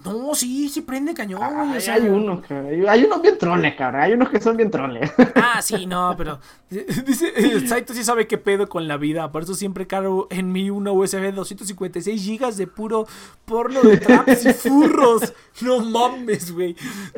No, 0.06 0.34
sí, 0.36 0.68
sí 0.68 0.82
prende 0.82 1.12
cañón, 1.14 1.40
güey. 1.40 1.70
o 1.70 1.72
Ay, 1.74 1.80
sea, 1.80 1.94
hay 1.94 2.02
unos, 2.08 2.40
cabrón. 2.46 2.88
Hay- 2.88 3.04
unos 3.04 3.22
bien 3.22 3.36
troles, 3.38 3.74
cabrón. 3.74 4.02
Hay 4.02 4.12
unos 4.12 4.30
que 4.30 4.40
son 4.40 4.56
bien 4.56 4.70
troles. 4.70 5.10
Ah, 5.34 5.60
sí, 5.62 5.86
no, 5.86 6.14
pero 6.16 6.38
dice, 6.70 7.32
el 7.36 7.66
Saito 7.68 7.92
sí 7.94 8.04
sabe 8.04 8.26
qué 8.26 8.36
pedo 8.38 8.68
con 8.68 8.86
la 8.88 8.96
vida, 8.98 9.30
por 9.32 9.42
eso 9.42 9.54
siempre 9.54 9.86
cargo 9.86 10.26
en 10.30 10.52
mí 10.52 10.70
una 10.70 10.92
USB 10.92 11.20
de 11.20 11.32
256 11.32 12.22
gigas 12.22 12.56
de 12.56 12.66
puro 12.66 13.06
porno 13.44 13.80
de 13.82 13.96
traps 13.98 14.44
y 14.46 14.52
furros. 14.52 15.32
No 15.62 15.80
mames, 15.80 16.52
güey. 16.52 16.76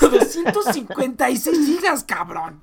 256 0.00 1.66
gigas, 1.66 2.04
cabrón. 2.04 2.62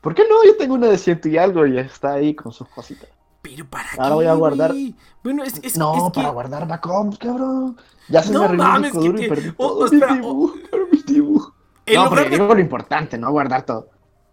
¿Por 0.00 0.14
qué 0.14 0.22
no? 0.28 0.44
Yo 0.44 0.56
tengo 0.56 0.74
una 0.74 0.88
de 0.88 0.98
ciento 0.98 1.28
y 1.28 1.38
algo 1.38 1.66
y 1.66 1.78
está 1.78 2.12
ahí 2.14 2.34
con 2.34 2.52
sus 2.52 2.68
cositas. 2.68 3.08
Pero 3.44 3.66
para 3.68 3.88
Ahora 3.98 4.08
qué, 4.08 4.14
voy 4.14 4.24
a 4.26 4.34
guardar- 4.34 4.70
güey? 4.72 4.94
Bueno, 5.22 5.44
es, 5.44 5.60
es, 5.62 5.76
no, 5.76 5.94
es 5.94 6.02
que 6.04 6.10
para 6.20 6.30
guardar 6.30 6.66
backups, 6.66 7.18
cabrón. 7.18 7.76
Ya 8.08 8.22
se 8.22 8.32
No 8.32 8.38
me 8.40 8.44
arruinó 8.46 8.76
el 8.76 8.82
disco 8.82 9.00
que 9.00 9.06
duro 9.06 9.22
y 9.22 9.28
perdí 9.28 9.48
oh, 9.58 9.68
todo. 9.68 9.84
espera, 9.84 10.06
cabrón, 10.08 10.88
mis 10.90 11.04
dibujos. 11.06 11.52
en 11.86 11.94
No, 11.96 12.04
lugar 12.04 12.18
porque 12.24 12.36
de- 12.36 12.42
digo 12.42 12.54
lo 12.54 12.60
importante, 12.60 13.18
no 13.18 13.30
guardar 13.30 13.66
todo. 13.66 13.88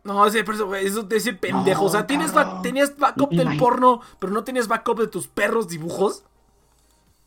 No, 0.05 0.25
ese, 0.25 0.39
eso, 0.39 0.73
eso 0.75 1.07
ese 1.11 1.33
pendejo. 1.33 1.83
o 1.85 1.89
sea, 1.89 2.07
tienes, 2.07 2.33
ba- 2.33 2.61
tenías 2.63 2.97
backup 2.97 3.29
del 3.31 3.57
porno, 3.57 3.99
pero 4.17 4.31
no 4.31 4.43
tenías 4.45 4.67
backup 4.69 4.99
de 4.99 5.07
tus 5.07 5.27
perros 5.27 5.67
dibujos. 5.67 6.23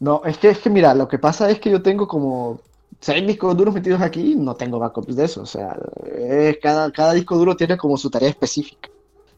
No, 0.00 0.22
es 0.24 0.38
que, 0.38 0.48
es 0.50 0.58
que 0.58 0.70
mira, 0.70 0.94
lo 0.94 1.06
que 1.06 1.18
pasa 1.18 1.50
es 1.50 1.60
que 1.60 1.70
yo 1.70 1.82
tengo 1.82 2.08
como 2.08 2.60
seis 3.00 3.26
discos 3.26 3.56
duros 3.56 3.74
metidos 3.74 4.00
aquí 4.00 4.32
y 4.32 4.36
no 4.36 4.54
tengo 4.54 4.78
backups 4.78 5.14
de 5.14 5.24
eso. 5.26 5.42
O 5.42 5.46
sea, 5.46 5.76
es- 6.16 6.58
cada, 6.62 6.90
cada 6.90 7.12
disco 7.12 7.36
duro 7.36 7.54
tiene 7.56 7.76
como 7.76 7.96
su 7.98 8.10
tarea 8.10 8.30
específica. 8.30 8.88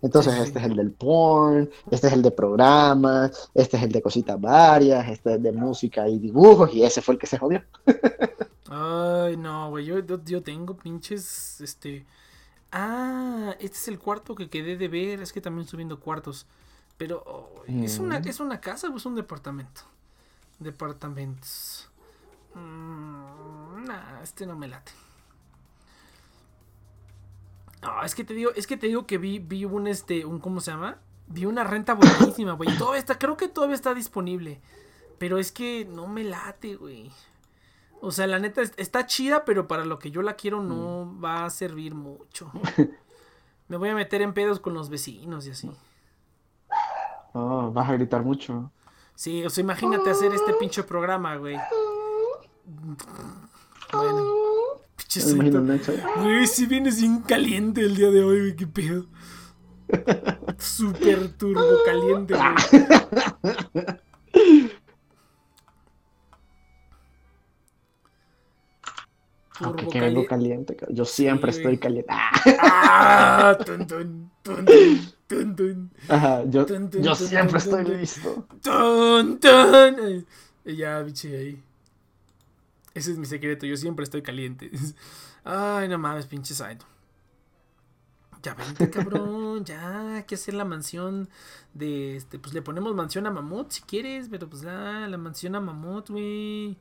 Entonces, 0.02 0.34
Sí, 0.34 0.44
sí. 0.44 0.44
este 0.44 0.58
es 0.60 0.64
el 0.66 0.76
del 0.76 0.92
porn, 0.92 1.70
este 1.90 2.06
es 2.08 2.12
el 2.12 2.22
de 2.22 2.30
programas, 2.30 3.50
este 3.54 3.76
es 3.76 3.82
el 3.82 3.92
de 3.92 4.02
cositas 4.02 4.40
varias, 4.40 5.08
este 5.08 5.34
es 5.34 5.42
de 5.42 5.52
música 5.52 6.08
y 6.08 6.18
dibujos, 6.18 6.72
y 6.74 6.84
ese 6.84 7.02
fue 7.02 7.14
el 7.14 7.20
que 7.20 7.26
se 7.26 7.38
jodió. 7.38 7.62
Ay, 8.68 9.36
no, 9.36 9.70
güey, 9.70 9.84
yo, 9.86 9.98
yo, 10.00 10.42
tengo 10.42 10.76
pinches, 10.76 11.60
este... 11.60 12.04
Ah, 12.72 13.54
este 13.60 13.76
es 13.78 13.88
el 13.88 13.98
cuarto 13.98 14.34
que 14.34 14.50
quedé 14.50 14.76
de 14.76 14.88
ver, 14.88 15.22
es 15.22 15.32
que 15.32 15.40
también 15.40 15.64
estoy 15.64 15.78
viendo 15.78 16.00
cuartos. 16.00 16.46
Pero, 16.98 17.22
oh, 17.26 17.64
¿es, 17.82 17.98
una, 17.98 18.20
Mm. 18.20 18.28
¿es 18.28 18.40
una 18.40 18.60
casa 18.60 18.88
o 18.90 18.96
es 18.96 19.06
un 19.06 19.14
departamento? 19.16 19.82
Departamentos. 20.58 21.88
Mm, 22.54 23.84
nah, 23.86 24.22
este 24.22 24.46
no 24.46 24.56
me 24.56 24.68
late. 24.68 24.92
No, 27.82 28.02
es 28.02 28.14
que 28.14 28.24
te 28.24 28.34
digo, 28.34 28.50
es 28.56 28.66
que 28.66 28.76
te 28.76 28.86
digo 28.86 29.06
que 29.06 29.18
vi, 29.18 29.38
vi 29.38 29.64
un 29.64 29.86
este, 29.86 30.24
un, 30.24 30.40
¿cómo 30.40 30.60
se 30.60 30.70
llama? 30.70 30.98
Vi 31.28 31.44
una 31.44 31.64
renta 31.64 31.94
buenísima, 31.94 32.52
güey. 32.52 32.76
Todavía 32.78 32.98
está, 33.00 33.18
creo 33.18 33.36
que 33.36 33.48
todavía 33.48 33.76
está 33.76 33.94
disponible. 33.94 34.60
Pero 35.18 35.38
es 35.38 35.50
que 35.52 35.84
no 35.84 36.06
me 36.06 36.24
late, 36.24 36.76
güey. 36.76 37.10
O 38.00 38.10
sea, 38.10 38.26
la 38.26 38.38
neta 38.38 38.60
es- 38.62 38.74
está 38.76 39.06
chida, 39.06 39.44
pero 39.44 39.66
para 39.66 39.84
lo 39.84 39.98
que 39.98 40.10
yo 40.10 40.22
la 40.22 40.34
quiero 40.36 40.62
no 40.62 41.18
va 41.20 41.44
a 41.46 41.50
servir 41.50 41.94
mucho. 41.94 42.50
Me 43.68 43.76
voy 43.78 43.88
a 43.88 43.94
meter 43.94 44.22
en 44.22 44.32
pedos 44.32 44.60
con 44.60 44.74
los 44.74 44.90
vecinos 44.90 45.46
y 45.46 45.50
así. 45.50 45.70
Oh, 47.32 47.72
vas 47.72 47.88
a 47.90 47.94
gritar 47.94 48.22
mucho. 48.22 48.70
Sí, 49.16 49.44
o 49.44 49.50
sea, 49.50 49.62
imagínate 49.62 50.08
hacer 50.10 50.32
este 50.32 50.52
pinche 50.54 50.82
programa, 50.84 51.34
güey. 51.36 51.56
Bueno, 53.92 54.24
pinche. 55.20 56.02
Güey, 56.22 56.46
si 56.46 56.66
vienes 56.66 57.00
bien 57.00 57.20
caliente 57.22 57.80
el 57.82 57.96
día 57.96 58.10
de 58.10 58.22
hoy, 58.24 58.38
güey, 58.40 58.56
qué 58.56 58.66
pedo. 58.66 59.06
Super 60.58 61.28
turbo 61.36 61.62
caliente, 61.84 62.34
güey. 62.34 63.66
Aunque 69.60 69.84
Turbo 69.84 69.90
que 69.92 70.00
vengo 70.00 70.20
cali- 70.26 70.28
caliente. 70.28 70.76
Yo 70.90 71.04
siempre 71.06 71.52
Sí, 71.52 71.58
estoy 71.60 71.78
caliente. 71.78 72.10
Ah, 72.12 72.30
Ah, 72.58 73.58
tun, 73.64 73.86
tun, 73.86 74.30
tun, 75.56 75.90
ajá, 76.08 76.44
yo, 76.44 76.66
yo 77.00 77.14
siempre 77.14 77.58
estoy 77.58 77.84
listo. 77.84 78.46
y 80.64 80.76
ya, 80.76 81.00
biche, 81.02 81.36
ahí. 81.36 81.62
Ese 82.96 83.12
es 83.12 83.18
mi 83.18 83.26
secreto, 83.26 83.66
yo 83.66 83.76
siempre 83.76 84.04
estoy 84.04 84.22
caliente. 84.22 84.70
Ay, 85.44 85.86
no 85.86 85.98
mames, 85.98 86.24
pinche 86.24 86.54
Saito. 86.54 86.86
Ya 88.42 88.54
vente, 88.54 88.88
cabrón, 88.90 89.66
ya, 89.66 90.14
hay 90.16 90.22
que 90.22 90.36
hacer 90.36 90.54
la 90.54 90.64
mansión 90.64 91.28
de 91.74 92.16
este, 92.16 92.38
pues 92.38 92.54
le 92.54 92.62
ponemos 92.62 92.94
mansión 92.94 93.26
a 93.26 93.30
Mamut 93.30 93.70
si 93.70 93.82
quieres, 93.82 94.28
pero 94.30 94.48
pues 94.48 94.62
la, 94.62 95.06
la 95.08 95.18
mansión 95.18 95.54
a 95.56 95.60
Mamut, 95.60 96.08
güey. 96.08 96.78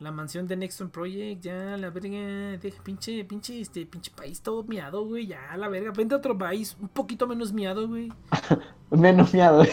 La 0.00 0.12
mansión 0.12 0.46
de 0.46 0.56
Nexton 0.56 0.90
Project, 0.90 1.42
ya, 1.42 1.76
la 1.76 1.90
verga, 1.90 2.56
deja, 2.56 2.80
pinche, 2.84 3.24
pinche, 3.24 3.60
este, 3.60 3.84
pinche 3.84 4.12
país 4.14 4.40
todo 4.40 4.62
miado, 4.62 5.04
güey, 5.04 5.26
ya, 5.26 5.56
la 5.56 5.68
verga, 5.68 5.90
vente 5.90 6.14
a 6.14 6.18
otro 6.18 6.38
país, 6.38 6.76
un 6.80 6.88
poquito 6.88 7.26
menos 7.26 7.52
miado, 7.52 7.88
güey. 7.88 8.12
Menos 8.90 9.34
miado. 9.34 9.64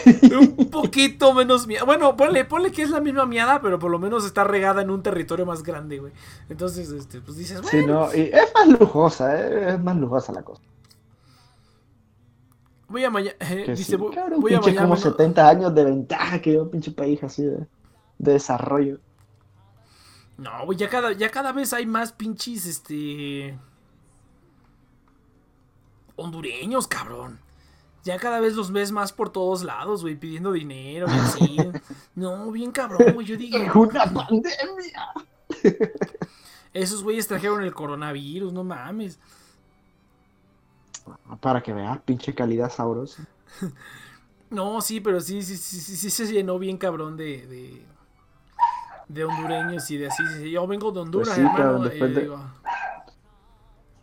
Un 0.58 0.68
poquito 0.70 1.32
menos 1.32 1.66
miada. 1.66 1.86
Bueno, 1.86 2.14
ponle, 2.18 2.44
ponle 2.44 2.70
que 2.70 2.82
es 2.82 2.90
la 2.90 3.00
misma 3.00 3.24
miada, 3.24 3.62
pero 3.62 3.78
por 3.78 3.90
lo 3.90 3.98
menos 3.98 4.26
está 4.26 4.44
regada 4.44 4.82
en 4.82 4.90
un 4.90 5.02
territorio 5.02 5.46
más 5.46 5.62
grande, 5.62 5.98
güey. 6.00 6.12
Entonces, 6.50 6.90
este, 6.90 7.22
pues 7.22 7.38
dices, 7.38 7.62
Sí, 7.64 7.78
bueno, 7.78 8.08
no, 8.08 8.14
y 8.14 8.30
es 8.32 8.52
más 8.54 8.68
lujosa, 8.78 9.40
eh, 9.40 9.70
es 9.70 9.80
más 9.82 9.96
lujosa 9.96 10.32
la 10.32 10.42
cosa. 10.42 10.62
voy 12.88 13.04
a 13.04 13.10
Miami. 13.10 13.38
Que 13.38 13.74
dice, 13.74 13.84
sí, 13.84 13.96
voy, 13.96 14.14
cabrón, 14.14 14.40
voy 14.40 14.52
a 14.52 14.60
pinche 14.60 14.72
Miami. 14.72 14.86
como 14.86 14.94
¿no? 14.96 15.00
70 15.00 15.48
años 15.48 15.74
de 15.74 15.84
ventaja 15.84 16.40
que 16.42 16.52
yo, 16.52 16.64
un 16.64 16.70
pinche 16.70 16.90
país 16.92 17.22
así 17.24 17.42
de, 17.42 17.66
de 18.18 18.32
desarrollo. 18.32 18.98
No, 20.38 20.66
güey, 20.66 20.76
ya 20.78 20.88
cada, 20.88 21.12
ya 21.12 21.30
cada 21.30 21.52
vez 21.52 21.72
hay 21.72 21.86
más 21.86 22.12
pinches, 22.12 22.66
este. 22.66 23.58
Hondureños, 26.16 26.86
cabrón. 26.86 27.38
Ya 28.04 28.18
cada 28.18 28.38
vez 28.38 28.54
los 28.54 28.70
ves 28.70 28.92
más 28.92 29.12
por 29.12 29.30
todos 29.30 29.64
lados, 29.64 30.02
güey, 30.02 30.14
pidiendo 30.14 30.52
dinero 30.52 31.06
y 31.08 31.18
así. 31.18 31.56
No, 32.14 32.50
bien 32.50 32.70
cabrón, 32.70 33.12
güey. 33.14 33.26
Yo 33.26 33.36
digo, 33.36 33.58
¡Es 33.58 33.74
una 33.74 34.04
pandemia! 34.04 35.12
esos 36.72 37.02
güeyes 37.02 37.26
trajeron 37.26 37.62
el 37.62 37.74
coronavirus, 37.74 38.52
no 38.52 38.64
mames. 38.64 39.18
Para 41.40 41.62
que 41.62 41.72
veas, 41.72 41.98
pinche 42.02 42.34
calidad 42.34 42.70
sabrosa. 42.70 43.26
No, 44.48 44.80
sí, 44.80 45.00
pero 45.00 45.20
sí, 45.20 45.42
sí, 45.42 45.56
sí, 45.56 45.80
sí, 45.80 45.96
sí 45.96 46.08
se 46.08 46.32
llenó 46.32 46.56
bien 46.56 46.78
cabrón 46.78 47.16
de, 47.16 47.84
de, 49.08 49.24
hondureños 49.24 49.90
y 49.90 49.98
de 49.98 50.08
así. 50.08 50.22
sí, 50.26 50.34
sí, 50.42 50.50
Yo 50.50 50.66
vengo 50.66 50.90
de 50.92 51.00
Honduras, 51.00 51.28
Pues 51.28 51.36
sí, 51.36 51.42
hermano. 51.42 51.86
y 51.86 51.88
después 51.88 52.14
de- 52.14 52.20
digo, 52.22 52.38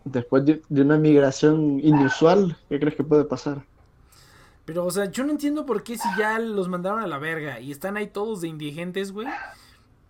Después 0.05 0.45
de, 0.45 0.61
de 0.67 0.81
una 0.81 0.97
migración 0.97 1.79
inusual, 1.79 2.57
¿qué 2.67 2.77
crees 2.79 2.95
que 2.95 3.03
puede 3.05 3.23
pasar? 3.23 3.63
Pero, 4.65 4.85
o 4.85 4.91
sea, 4.91 5.05
yo 5.09 5.23
no 5.23 5.31
entiendo 5.31 5.65
por 5.65 5.81
qué 5.83 5.97
si 5.97 6.07
ya 6.17 6.39
los 6.39 6.67
mandaron 6.67 6.99
a 7.01 7.07
la 7.07 7.17
verga 7.19 7.59
y 7.61 7.71
están 7.71 7.95
ahí 7.95 8.07
todos 8.07 8.41
de 8.41 8.49
indigentes, 8.49 9.11
güey. 9.13 9.27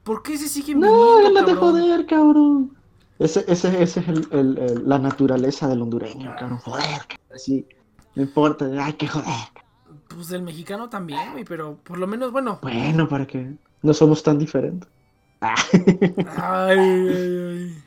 ¿Por 0.04 0.24
qué 0.24 0.38
se 0.38 0.48
siguen 0.48 0.80
No, 0.80 0.88
viniendo, 0.88 1.30
déjate 1.30 1.54
cabrón? 1.54 1.72
joder, 1.82 2.06
cabrón. 2.08 2.78
Ese, 3.20 3.46
ese, 3.48 3.82
ese 3.84 4.00
es 4.00 4.08
el, 4.08 4.28
el- 4.32 4.58
el- 4.58 4.90
la 4.90 4.98
naturaleza 5.00 5.68
del 5.68 5.82
hondureño, 5.84 6.36
cabrón. 6.40 6.58
Joder. 6.60 7.02
Sí, 7.36 7.68
no 8.16 8.24
importa, 8.24 8.66
hay 8.84 8.94
que 8.94 9.08
joder. 9.08 9.28
Pues 10.08 10.32
el 10.32 10.42
mexicano 10.42 10.90
también, 10.90 11.32
güey, 11.34 11.46
pero 11.46 11.78
por 11.84 11.98
lo 12.00 12.08
menos, 12.08 12.32
bueno. 12.32 12.60
Bueno, 12.64 13.08
¿para 13.08 13.26
qué? 13.28 13.56
No 13.84 13.94
somos 13.94 14.24
tan 14.24 14.40
diferentes. 14.40 14.90
Ah. 15.42 15.56
Ay, 16.38 16.80
ay, 16.80 17.08
ay. 17.10 17.84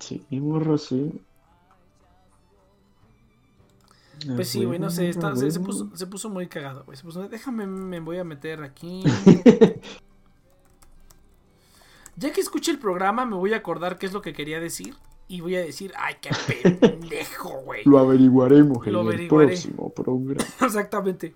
Sí, 0.00 0.24
morro, 0.32 0.76
sí. 0.78 1.20
Pues 4.36 4.48
sí, 4.48 4.64
güey, 4.64 4.78
no 4.78 4.88
sé, 4.90 5.08
está- 5.10 5.28
Ah, 5.32 5.36
se, 5.36 5.60
puso, 5.60 5.90
se 5.94 6.06
puso 6.06 6.30
muy 6.30 6.46
cagado, 6.46 6.84
güey. 6.84 6.96
Se 6.96 7.04
puso- 7.04 7.28
déjame, 7.28 7.66
me 7.66 8.00
voy 8.00 8.18
a 8.18 8.24
meter 8.24 8.62
aquí. 8.62 9.02
Ya 12.16 12.32
que 12.32 12.40
escuche 12.40 12.70
el 12.70 12.78
programa, 12.78 13.26
me 13.26 13.34
voy 13.34 13.54
a 13.54 13.56
acordar 13.56 13.98
qué 13.98 14.06
es 14.06 14.12
lo 14.12 14.22
que 14.22 14.32
quería 14.32 14.60
decir. 14.60 14.94
Y 15.26 15.40
voy 15.40 15.56
a 15.56 15.60
decir, 15.60 15.92
ay, 15.98 16.14
qué 16.20 16.30
pendejo, 16.80 17.48
güey. 17.64 17.82
Lo 17.86 17.98
averiguaremos 17.98 18.86
Lo 18.86 19.00
en 19.00 19.06
averiguaré. 19.08 19.46
el 19.54 19.60
próximo 19.60 19.92
programa. 19.92 20.44
Exactamente. 20.64 21.34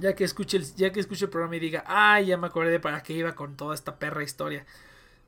Ya 0.00 0.14
que 0.14 0.24
escuche 0.24 0.56
el, 0.58 0.64
ya 0.76 0.92
que 0.92 1.00
escuche 1.00 1.24
el 1.26 1.30
programa 1.30 1.56
y 1.56 1.60
diga, 1.60 1.84
ay, 1.86 2.26
ya 2.26 2.36
me 2.36 2.46
acordé 2.46 2.70
de 2.70 2.80
para 2.80 3.02
qué 3.02 3.14
iba 3.14 3.34
con 3.34 3.56
toda 3.56 3.74
esta 3.74 3.98
perra 3.98 4.22
historia. 4.22 4.64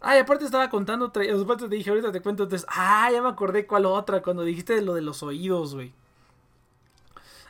Ay, 0.01 0.19
aparte 0.21 0.45
estaba 0.45 0.71
contando 0.71 1.07
otra, 1.07 1.25
aparte 1.43 1.69
te 1.69 1.77
dije, 1.77 1.91
ahorita 1.91 2.13
te 2.13 2.21
cuento, 2.23 2.45
entonces, 2.45 2.67
ah, 2.71 3.11
ya 3.13 3.21
me 3.23 3.29
acordé 3.29 3.67
cuál 3.67 3.87
otra, 3.87 4.23
cuando 4.23 4.45
dijiste 4.45 4.75
de 4.75 4.83
lo 4.83 4.95
de 4.95 5.03
los 5.03 5.23
oídos, 5.23 5.75
güey. 5.75 5.93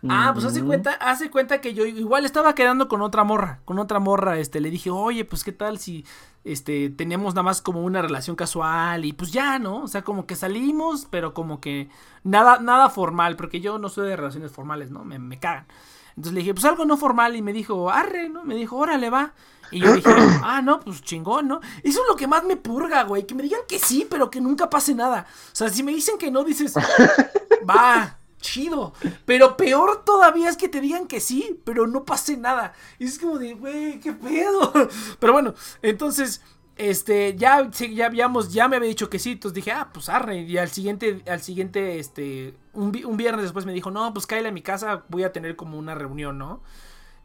Ah, 0.09 0.31
pues 0.33 0.47
hace 0.47 0.63
cuenta, 0.63 0.93
hace 0.95 1.31
cuenta 1.31 1.61
que 1.61 1.75
yo 1.75 1.85
igual 1.85 2.25
estaba 2.25 2.55
quedando 2.55 2.89
con 2.89 3.03
otra 3.03 3.23
morra, 3.23 3.61
con 3.67 3.79
otra 3.79 3.99
morra, 3.99 4.39
este, 4.39 4.61
le 4.61 4.71
dije, 4.71 4.91
oye, 4.91 5.27
pues 5.27 5.45
qué 5.45 5.53
tal 5.53 5.79
si, 5.79 6.07
este, 6.43 6.89
teníamos 6.89 7.35
nada 7.35 7.43
más 7.43 7.61
como 7.61 7.83
una 7.83 8.01
relación 8.01 8.35
casual 8.35 9.05
y 9.05 9.13
pues 9.13 9.31
ya, 9.31 9.59
¿no? 9.59 9.83
O 9.83 9.89
sea, 9.89 10.03
como 10.03 10.25
que 10.27 10.37
salimos, 10.37 11.07
pero 11.11 11.35
como 11.35 11.61
que 11.61 11.91
nada, 12.25 12.61
nada 12.61 12.89
formal, 12.89 13.37
porque 13.37 13.61
yo 13.61 13.79
no 13.79 13.91
soy 13.91 14.09
de 14.09 14.17
relaciones 14.17 14.53
formales, 14.53 14.91
¿no? 14.91 15.05
Me, 15.05 15.19
me 15.19 15.39
cagan. 15.39 15.67
Entonces 16.11 16.33
le 16.33 16.41
dije, 16.41 16.55
pues 16.55 16.65
algo 16.65 16.85
no 16.85 16.97
formal 16.97 17.37
y 17.37 17.43
me 17.43 17.53
dijo, 17.53 17.91
arre, 17.91 18.29
¿no? 18.29 18.45
Me 18.45 18.55
dijo, 18.55 18.77
órale, 18.77 19.11
va. 19.11 19.33
Y 19.71 19.81
yo 19.81 19.93
dije, 19.93 20.11
ah, 20.43 20.61
no, 20.63 20.81
pues 20.81 21.03
chingón, 21.03 21.49
¿no? 21.49 21.61
Eso 21.83 22.01
es 22.03 22.09
lo 22.09 22.17
que 22.17 22.27
más 22.27 22.45
me 22.45 22.57
purga, 22.57 23.05
güey, 23.05 23.27
que 23.27 23.35
me 23.35 23.43
digan 23.43 23.61
que 23.69 23.79
sí, 23.79 24.07
pero 24.09 24.31
que 24.31 24.41
nunca 24.41 24.69
pase 24.69 24.95
nada. 24.95 25.27
O 25.53 25.57
sea, 25.57 25.69
si 25.69 25.83
me 25.83 25.93
dicen 25.93 26.19
que 26.19 26.31
no, 26.31 26.45
dices, 26.45 26.75
va, 27.69 28.19
chido. 28.41 28.93
Pero 29.25 29.57
peor 29.57 30.05
todavía 30.05 30.49
es 30.49 30.57
que 30.57 30.69
te 30.69 30.81
digan 30.81 31.07
que 31.07 31.21
sí, 31.21 31.61
pero 31.65 31.87
no 31.87 32.05
pase 32.05 32.37
nada. 32.37 32.73
Y 32.99 33.07
es 33.07 33.19
como 33.19 33.39
de, 33.39 33.55
güey, 33.55 34.01
qué 34.01 34.13
pedo. 34.13 34.73
Pero 35.19 35.33
bueno, 35.33 35.55
entonces, 35.83 36.41
este, 36.81 37.37
ya, 37.37 37.71
ya 37.71 38.07
habíamos, 38.07 38.53
ya 38.53 38.67
me 38.67 38.77
había 38.77 38.89
dicho 38.89 39.11
que 39.11 39.19
sí, 39.19 39.33
entonces 39.33 39.55
dije, 39.55 39.71
ah, 39.73 39.91
pues 39.93 40.09
arre. 40.09 40.41
Y 40.41 40.57
al 40.57 40.71
siguiente, 40.71 41.23
al 41.29 41.43
siguiente, 41.43 41.99
este, 41.99 42.55
un 42.73 43.17
viernes 43.17 43.43
después 43.43 43.67
me 43.67 43.73
dijo, 43.75 43.91
no, 43.91 44.15
pues 44.15 44.27
cállate 44.27 44.49
a 44.49 44.53
mi 44.53 44.63
casa, 44.63 45.05
voy 45.09 45.25
a 45.25 45.33
tener 45.33 45.57
como 45.57 45.79
una 45.79 45.95
reunión, 45.95 46.39
¿no? 46.39 46.63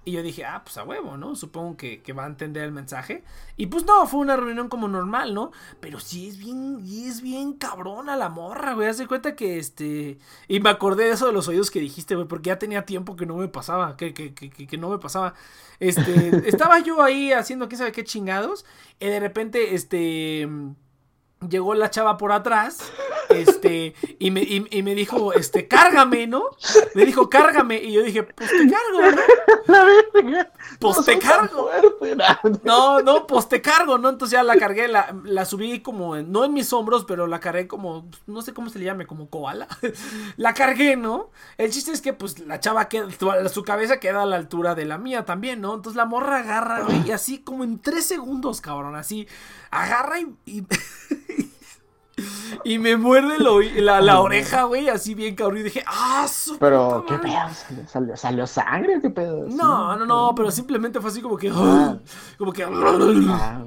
Y 0.07 0.11
yo 0.11 0.21
dije, 0.21 0.45
ah, 0.45 0.61
pues 0.63 0.77
a 0.77 0.83
huevo, 0.83 1.17
¿no? 1.17 1.35
Supongo 1.35 1.77
que, 1.77 2.01
va 2.13 2.25
a 2.25 2.27
entender 2.27 2.63
el 2.63 2.71
mensaje. 2.71 3.23
Y 3.57 3.65
pues 3.67 3.85
no, 3.85 4.05
fue 4.05 4.19
una 4.19 4.37
reunión 4.37 4.69
como 4.69 4.87
normal, 4.87 5.33
¿no? 5.33 5.51
Pero 5.79 5.99
sí 5.99 6.27
es 6.27 6.37
bien, 6.37 6.79
y 6.85 7.07
es 7.07 7.21
bien 7.21 7.53
cabrona 7.53 8.15
la 8.15 8.29
morra, 8.29 8.73
güey. 8.75 8.87
Haz 8.87 8.99
de 8.99 9.07
cuenta 9.07 9.35
que 9.35 9.57
este. 9.57 10.19
Y 10.47 10.59
me 10.59 10.69
acordé 10.69 11.05
de 11.05 11.11
eso 11.11 11.25
de 11.25 11.33
los 11.33 11.47
oídos 11.47 11.71
que 11.71 11.79
dijiste, 11.79 12.15
güey, 12.15 12.27
porque 12.27 12.49
ya 12.49 12.59
tenía 12.59 12.85
tiempo 12.85 13.15
que 13.15 13.25
no 13.25 13.35
me 13.37 13.47
pasaba, 13.47 13.97
que, 13.97 14.13
que- 14.13 14.33
que 14.33 14.77
no 14.77 14.89
me 14.89 14.99
pasaba. 14.99 15.33
Este, 15.79 16.47
estaba 16.49 16.79
yo 16.79 17.01
ahí 17.01 17.31
haciendo 17.33 17.67
quién 17.67 17.79
sabe 17.79 17.91
qué 17.91 18.03
chingados. 18.03 18.63
Y 18.99 19.07
de 19.07 19.19
repente, 19.19 19.73
este. 19.75 20.47
Llegó 21.49 21.73
la 21.75 21.89
chava 21.89 22.17
por 22.17 22.31
atrás, 22.31 22.91
este, 23.29 23.93
y 24.19 24.31
me, 24.31 24.41
y, 24.41 24.65
y 24.69 24.83
me 24.83 24.95
dijo, 24.95 25.33
este, 25.33 25.67
cárgame, 25.67 26.27
¿no? 26.27 26.43
Me 26.93 27.05
dijo, 27.05 27.29
cárgame, 27.29 27.81
y 27.81 27.93
yo 27.93 28.03
dije, 28.03 28.23
pues 28.23 28.49
te 28.49 28.69
cargo, 28.69 29.11
¿no? 29.67 30.35
Pues 30.79 30.97
No 30.97 31.03
te 31.03 31.19
cargo. 31.19 31.69
no. 32.63 33.01
No, 33.01 33.27
pues 33.27 33.47
te 33.49 33.61
cargo, 33.61 33.97
¿no? 33.97 34.09
Entonces 34.09 34.33
ya 34.33 34.43
la 34.43 34.57
cargué, 34.57 34.87
la, 34.87 35.15
la 35.23 35.45
subí 35.45 35.81
como, 35.81 36.15
no 36.17 36.45
en 36.45 36.53
mis 36.53 36.71
hombros, 36.73 37.05
pero 37.05 37.27
la 37.27 37.39
cargué 37.39 37.67
como, 37.67 38.09
no 38.27 38.41
sé 38.41 38.53
cómo 38.53 38.69
se 38.69 38.79
le 38.79 38.85
llame, 38.85 39.05
como 39.07 39.29
koala. 39.29 39.67
La 40.37 40.53
cargué, 40.53 40.95
¿no? 40.95 41.31
El 41.57 41.71
chiste 41.71 41.91
es 41.91 42.01
que 42.01 42.13
pues 42.13 42.39
la 42.39 42.59
chava 42.59 42.87
queda, 42.89 43.07
su 43.49 43.63
cabeza 43.63 43.99
queda 43.99 44.23
a 44.23 44.25
la 44.25 44.35
altura 44.35 44.75
de 44.75 44.85
la 44.85 44.97
mía 44.97 45.25
también, 45.25 45.61
¿no? 45.61 45.73
Entonces 45.75 45.95
la 45.95 46.05
morra 46.05 46.39
agarra, 46.39 46.81
güey, 46.81 47.07
y 47.07 47.11
así 47.11 47.39
como 47.39 47.63
en 47.63 47.79
tres 47.79 48.05
segundos, 48.05 48.61
cabrón, 48.61 48.95
así, 48.95 49.27
agarra 49.71 50.19
y... 50.19 50.35
y... 50.45 50.63
y 52.63 52.79
me 52.79 52.95
muerde 52.97 53.37
la, 53.81 54.01
la 54.01 54.21
oreja, 54.21 54.63
güey, 54.63 54.89
así 54.89 55.13
bien 55.15 55.35
cabrón. 55.35 55.59
Y 55.59 55.63
dije, 55.63 55.83
¡ah, 55.85 56.27
su 56.31 56.57
Pero, 56.57 57.03
puta 57.05 57.21
¿qué 57.21 57.27
madre". 57.27 57.47
pedo? 57.47 57.55
¿Salió, 57.55 57.87
salió, 57.87 58.17
salió 58.17 58.47
sangre 58.47 58.99
qué 59.01 59.09
pedo? 59.09 59.47
No, 59.49 59.95
no, 59.95 60.05
no, 60.05 60.33
pero 60.35 60.49
simplemente 60.51 60.99
fue 61.01 61.09
así 61.11 61.21
como 61.21 61.37
que. 61.37 61.51
Ah. 61.53 61.97
Como 62.37 62.51
que. 62.53 62.63
Ah. 62.63 63.61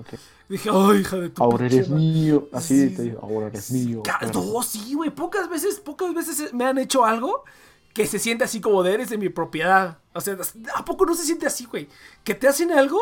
Dije, 0.49 0.71
ay, 0.73 0.99
hija 1.01 1.17
de 1.17 1.29
tu. 1.29 1.43
Ahora 1.43 1.59
pinche 1.59 1.77
eres 1.77 1.89
madre". 1.91 2.03
mío. 2.03 2.49
Así 2.53 2.89
Sí, 2.89 2.97
te 2.97 3.03
digo, 3.03 3.21
ahora 3.23 3.47
eres 3.49 3.71
mío. 3.71 4.03
No, 4.33 4.63
sí, 4.63 4.95
güey. 4.95 5.11
Pocas 5.11 5.49
veces, 5.51 5.81
pocas 5.81 6.15
veces 6.15 6.53
me 6.55 6.65
han 6.65 6.79
hecho 6.79 7.05
algo 7.05 7.45
que 7.93 8.07
se 8.07 8.19
siente 8.19 8.45
así 8.45 8.61
como 8.61 8.83
de 8.83 8.95
eres 8.95 9.11
de 9.11 9.19
mi 9.19 9.29
propiedad. 9.29 9.99
O 10.15 10.21
sea, 10.21 10.37
¿a 10.75 10.85
poco 10.85 11.05
no 11.05 11.15
se 11.15 11.25
siente 11.25 11.47
así, 11.47 11.67
güey? 11.67 11.89
Que 12.25 12.35
te 12.35 12.49
hacen 12.49 12.73
algo 12.73 12.99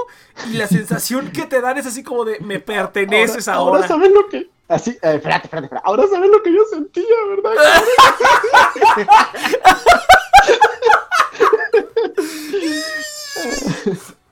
y 0.51 0.55
la 0.55 0.67
sensación 0.69 1.31
que 1.31 1.47
te 1.47 1.61
dan 1.61 1.79
es 1.79 1.87
así 1.87 2.03
como 2.03 2.25
de 2.25 2.41
me 2.41 2.59
perteneces 2.61 3.47
ahora. 3.49 3.77
Ahora 3.77 3.89
sabes 3.89 4.11
lo 4.13 4.27
que. 4.29 4.51
Así, 4.69 4.91
eh, 4.91 5.15
espérate, 5.15 5.47
espérate, 5.47 5.67
espérate. 5.67 5.83
Ahora 5.85 6.05
sabes 6.09 6.29
lo 6.31 6.43
que 6.43 6.53
yo 6.53 6.65
sentía, 6.71 7.05
¿verdad? 7.29 7.53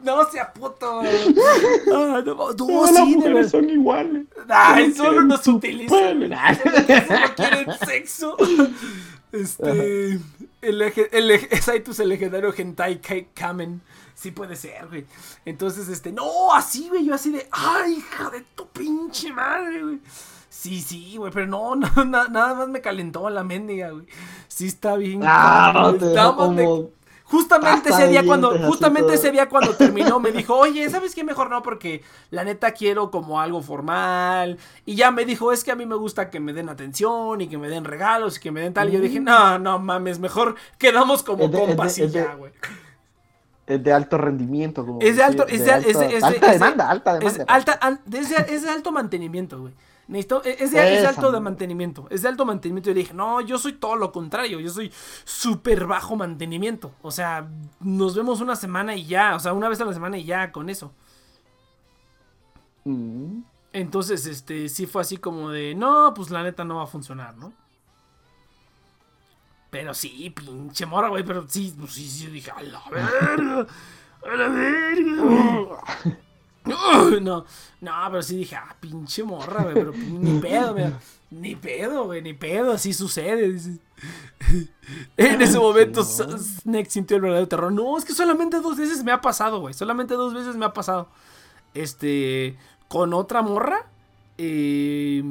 No 0.00 0.30
sea 0.30 0.52
puto. 0.52 1.00
Ah, 1.00 2.22
no, 2.24 2.52
no, 2.52 2.82
las 2.92 2.94
sí, 2.94 3.16
mujeres 3.16 3.50
son 3.50 3.70
iguales. 3.70 4.26
Ay, 4.48 4.92
Solo 4.92 5.10
solo 5.10 5.22
nos 5.24 5.46
utilizan. 5.48 6.20
Solo 6.28 7.34
quieren 7.36 7.66
sexo. 7.86 8.36
Este. 9.32 10.20
El, 10.60 10.82
el, 10.82 11.28
lege- 11.28 11.60
Saitus, 11.60 12.00
el 12.00 12.10
legendario 12.10 12.52
Hentai 12.56 13.00
Kamen. 13.34 13.80
Sí 14.14 14.30
puede 14.30 14.56
ser, 14.56 14.86
güey. 14.88 15.06
Entonces, 15.44 15.88
este. 15.88 16.12
No, 16.12 16.54
así, 16.54 16.88
güey. 16.88 17.04
Yo 17.04 17.14
así 17.14 17.30
de. 17.30 17.48
¡Ay, 17.50 17.94
hija 17.94 18.30
de 18.30 18.42
tu 18.54 18.66
pinche 18.68 19.32
madre, 19.32 19.82
güey! 19.82 20.00
Sí, 20.48 20.80
sí, 20.80 21.16
güey. 21.16 21.32
Pero 21.32 21.46
no, 21.46 21.74
no, 21.76 22.04
na- 22.04 22.28
nada 22.28 22.54
más 22.54 22.68
me 22.68 22.80
calentó 22.80 23.28
la 23.30 23.44
mendiga, 23.44 23.90
güey. 23.90 24.06
Sí 24.48 24.66
está 24.66 24.96
bien. 24.96 25.20
Ah, 25.24 25.92
te 25.98 26.06
está 26.06 26.34
como 26.34 26.90
Justamente 27.26 27.88
ese 27.88 28.08
día 28.08 28.24
cuando, 28.24 28.56
justamente 28.66 29.14
ese 29.14 29.32
día 29.32 29.48
cuando 29.48 29.74
terminó 29.74 30.20
me 30.20 30.30
dijo, 30.30 30.54
oye, 30.58 30.88
¿sabes 30.90 31.14
qué? 31.14 31.24
Mejor 31.24 31.48
no, 31.48 31.62
porque 31.62 32.02
la 32.30 32.44
neta 32.44 32.72
quiero 32.72 33.10
como 33.10 33.40
algo 33.40 33.62
formal. 33.62 34.58
Y 34.84 34.94
ya 34.94 35.10
me 35.10 35.24
dijo, 35.24 35.50
es 35.50 35.64
que 35.64 35.72
a 35.72 35.74
mí 35.74 35.86
me 35.86 35.94
gusta 35.94 36.28
que 36.28 36.38
me 36.38 36.52
den 36.52 36.68
atención 36.68 37.40
y 37.40 37.48
que 37.48 37.56
me 37.56 37.68
den 37.68 37.84
regalos 37.84 38.36
y 38.36 38.40
que 38.40 38.50
me 38.50 38.60
den 38.60 38.74
tal. 38.74 38.90
Y 38.90 38.92
yo 38.92 39.00
dije, 39.00 39.20
no, 39.20 39.58
no 39.58 39.78
mames, 39.78 40.18
mejor 40.18 40.54
quedamos 40.78 41.22
como 41.22 41.50
compas 41.50 41.98
y 41.98 42.08
ya, 42.08 42.34
güey. 42.34 42.52
Es 43.66 43.82
de 43.82 43.92
alto 43.92 44.18
rendimiento. 44.18 44.84
Como 44.84 45.00
Es 45.00 45.16
de 45.16 45.22
alto, 45.22 45.44
decir, 45.44 45.60
es 45.60 45.66
de, 45.66 45.72
alta, 45.72 45.88
es 45.90 45.98
de- 45.98 46.04
es 46.06 46.20
de- 46.20 46.26
alta 46.26 46.36
es 46.36 46.42
de- 46.42 46.52
demanda, 46.52 46.90
alta 46.90 47.18
es 47.18 47.20
demanda. 47.20 47.44
alta, 47.54 48.00
es 48.46 48.62
de, 48.62 48.70
alto 48.70 48.92
mantenimiento, 48.92 49.60
güey. 49.60 49.74
Necesito, 50.06 50.44
es, 50.44 50.60
es 50.60 50.72
de, 50.72 51.06
alto 51.06 51.32
de 51.32 51.40
mantenimiento. 51.40 52.06
Es 52.10 52.20
de 52.22 52.28
alto 52.28 52.44
mantenimiento. 52.44 52.90
Y 52.90 52.94
le 52.94 53.00
dije, 53.00 53.14
no, 53.14 53.40
yo 53.40 53.56
soy 53.56 53.72
todo 53.72 53.96
lo 53.96 54.12
contrario. 54.12 54.60
Yo 54.60 54.68
soy 54.70 54.92
súper 55.24 55.86
bajo 55.86 56.14
mantenimiento. 56.14 56.92
O 57.00 57.10
sea, 57.10 57.48
nos 57.80 58.14
vemos 58.14 58.42
una 58.42 58.54
semana 58.54 58.94
y 58.96 59.06
ya. 59.06 59.34
O 59.34 59.40
sea, 59.40 59.54
una 59.54 59.70
vez 59.70 59.80
a 59.80 59.86
la 59.86 59.94
semana 59.94 60.18
y 60.18 60.24
ya 60.24 60.52
con 60.52 60.68
eso. 60.68 60.92
Mm. 62.84 63.40
Entonces, 63.72 64.26
este, 64.26 64.68
sí 64.68 64.86
fue 64.86 65.00
así 65.02 65.16
como 65.16 65.50
de, 65.50 65.74
no, 65.74 66.12
pues 66.14 66.30
la 66.30 66.42
neta 66.42 66.64
no 66.64 66.76
va 66.76 66.84
a 66.84 66.86
funcionar, 66.86 67.36
¿no? 67.36 67.52
Pero 69.74 69.92
sí, 69.92 70.30
pinche 70.30 70.86
mora, 70.86 71.08
güey, 71.08 71.24
pero 71.24 71.44
sí, 71.48 71.74
pues 71.76 71.94
sí, 71.94 72.08
sí, 72.08 72.28
dije, 72.28 72.48
a 72.52 72.62
la 72.62 72.80
verga, 72.88 73.66
a 74.22 74.36
la 74.36 74.48
verga. 74.48 75.80
No, 76.64 77.10
no, 77.20 77.44
pero 77.80 78.22
sí 78.22 78.36
dije, 78.36 78.54
ah, 78.54 78.76
pinche 78.78 79.24
morra, 79.24 79.64
güey, 79.64 79.74
pero 79.74 79.92
ni 79.92 80.38
pedo, 80.38 80.74
güey. 80.74 80.92
Ni 81.32 81.56
pedo, 81.56 82.04
güey, 82.04 82.22
ni 82.22 82.34
pedo, 82.34 82.70
así 82.70 82.92
sucede. 82.92 83.60
En 85.16 85.42
ese 85.42 85.58
momento. 85.58 86.04
Snake 86.04 86.88
sintió 86.88 87.16
el 87.16 87.22
verdadero 87.22 87.48
terror. 87.48 87.72
No, 87.72 87.98
es 87.98 88.04
que 88.04 88.14
solamente 88.14 88.60
dos 88.60 88.76
veces 88.76 89.02
me 89.02 89.10
ha 89.10 89.20
pasado, 89.20 89.58
güey. 89.58 89.74
Solamente 89.74 90.14
dos 90.14 90.34
veces 90.34 90.54
me 90.54 90.66
ha 90.66 90.72
pasado. 90.72 91.08
Este, 91.74 92.56
con 92.86 93.12
otra 93.12 93.42
morra. 93.42 93.88
Eh, 94.38 95.24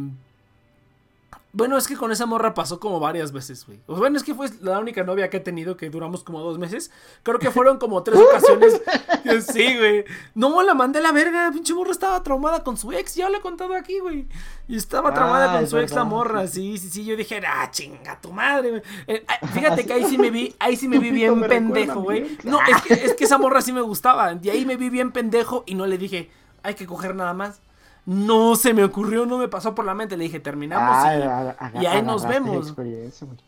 bueno, 1.56 1.78
es 1.78 1.88
que 1.88 1.96
con 1.96 2.12
esa 2.12 2.26
morra 2.26 2.56
pasó 2.56 2.80
como 2.80 3.00
varias 3.00 3.32
veces, 3.32 3.64
güey. 3.68 3.80
O 3.86 3.96
bueno, 3.96 4.18
es 4.18 4.24
que 4.24 4.34
fue 4.34 4.50
la 4.62 4.80
única 4.80 5.04
novia 5.04 5.30
que 5.30 5.38
he 5.38 5.40
tenido 5.40 5.78
que 5.78 5.92
duramos 5.92 6.24
como 6.24 6.40
dos 6.40 6.58
meses. 6.58 6.90
Creo 7.22 7.38
que 7.38 7.52
fueron 7.52 7.78
como 7.78 8.02
tres 8.02 8.20
ocasiones. 8.28 8.82
sí, 9.54 9.78
güey. 9.78 10.04
No, 10.34 10.64
la 10.64 10.74
mandé 10.74 10.98
a 10.98 11.04
la 11.04 11.12
verga. 11.12 11.52
Pinche 11.54 11.76
morra 11.76 11.92
estaba 11.92 12.24
traumada 12.24 12.64
con 12.64 12.76
su 12.76 12.92
ex. 12.92 13.14
Ya 13.14 13.30
lo 13.30 13.38
he 13.38 13.42
contado 13.42 13.76
aquí, 13.76 14.00
güey. 14.00 14.28
Y 14.68 14.78
estaba 14.78 15.14
traumada 15.14 15.52
Ah, 15.52 15.54
con 15.56 15.64
es 15.66 15.70
su 15.70 15.78
ex 15.78 15.92
la 15.94 16.04
morra. 16.04 16.48
Sí, 16.48 16.80
sí, 16.80 16.90
sí. 16.90 17.06
Yo 17.06 17.16
dije, 17.16 17.40
ah, 17.48 17.70
chinga 17.70 18.20
tu 18.20 18.32
madre, 18.32 18.72
güey. 18.72 18.82
Eh, 19.06 19.24
ah, 19.28 19.46
fíjate 19.46 19.86
que 19.86 19.94
ahí 19.94 20.06
sí 20.06 20.18
me 20.18 20.32
vi, 20.32 20.56
ahí 20.58 20.76
sí 20.76 20.88
me 20.88 20.98
vi 20.98 21.12
bien 21.12 21.40
Me 21.40 21.48
pendejo, 21.48 22.02
güey. 22.02 22.36
No, 22.44 22.60
es 22.62 22.82
que, 22.82 22.94
es 22.96 23.14
que 23.14 23.26
esa 23.26 23.38
morra 23.38 23.62
sí 23.62 23.72
me 23.72 23.82
gustaba. 23.82 24.40
Y 24.42 24.50
ahí 24.50 24.66
me 24.66 24.76
vi 24.76 24.90
bien 24.90 25.12
pendejo 25.12 25.64
y 25.68 25.76
no 25.76 25.86
le 25.86 26.00
dije, 26.00 26.32
hay 26.64 26.74
que 26.74 26.88
coger 26.88 27.14
nada 27.14 27.34
más. 27.36 27.62
No 28.06 28.56
se 28.58 28.74
me 28.74 28.84
ocurrió, 28.84 29.26
no 29.26 29.38
me 29.38 29.48
pasó 29.48 29.74
por 29.74 29.86
la 29.86 29.94
mente. 29.94 30.18
Le 30.18 30.26
dije, 30.26 30.40
terminamos. 30.40 30.90
Ah, 30.98 31.18
y- 31.18 31.22
aga- 31.22 31.56
aga- 31.58 31.82
y 31.82 31.86
ahí 31.86 32.02
nos 32.02 32.24
vemos. 32.34 32.68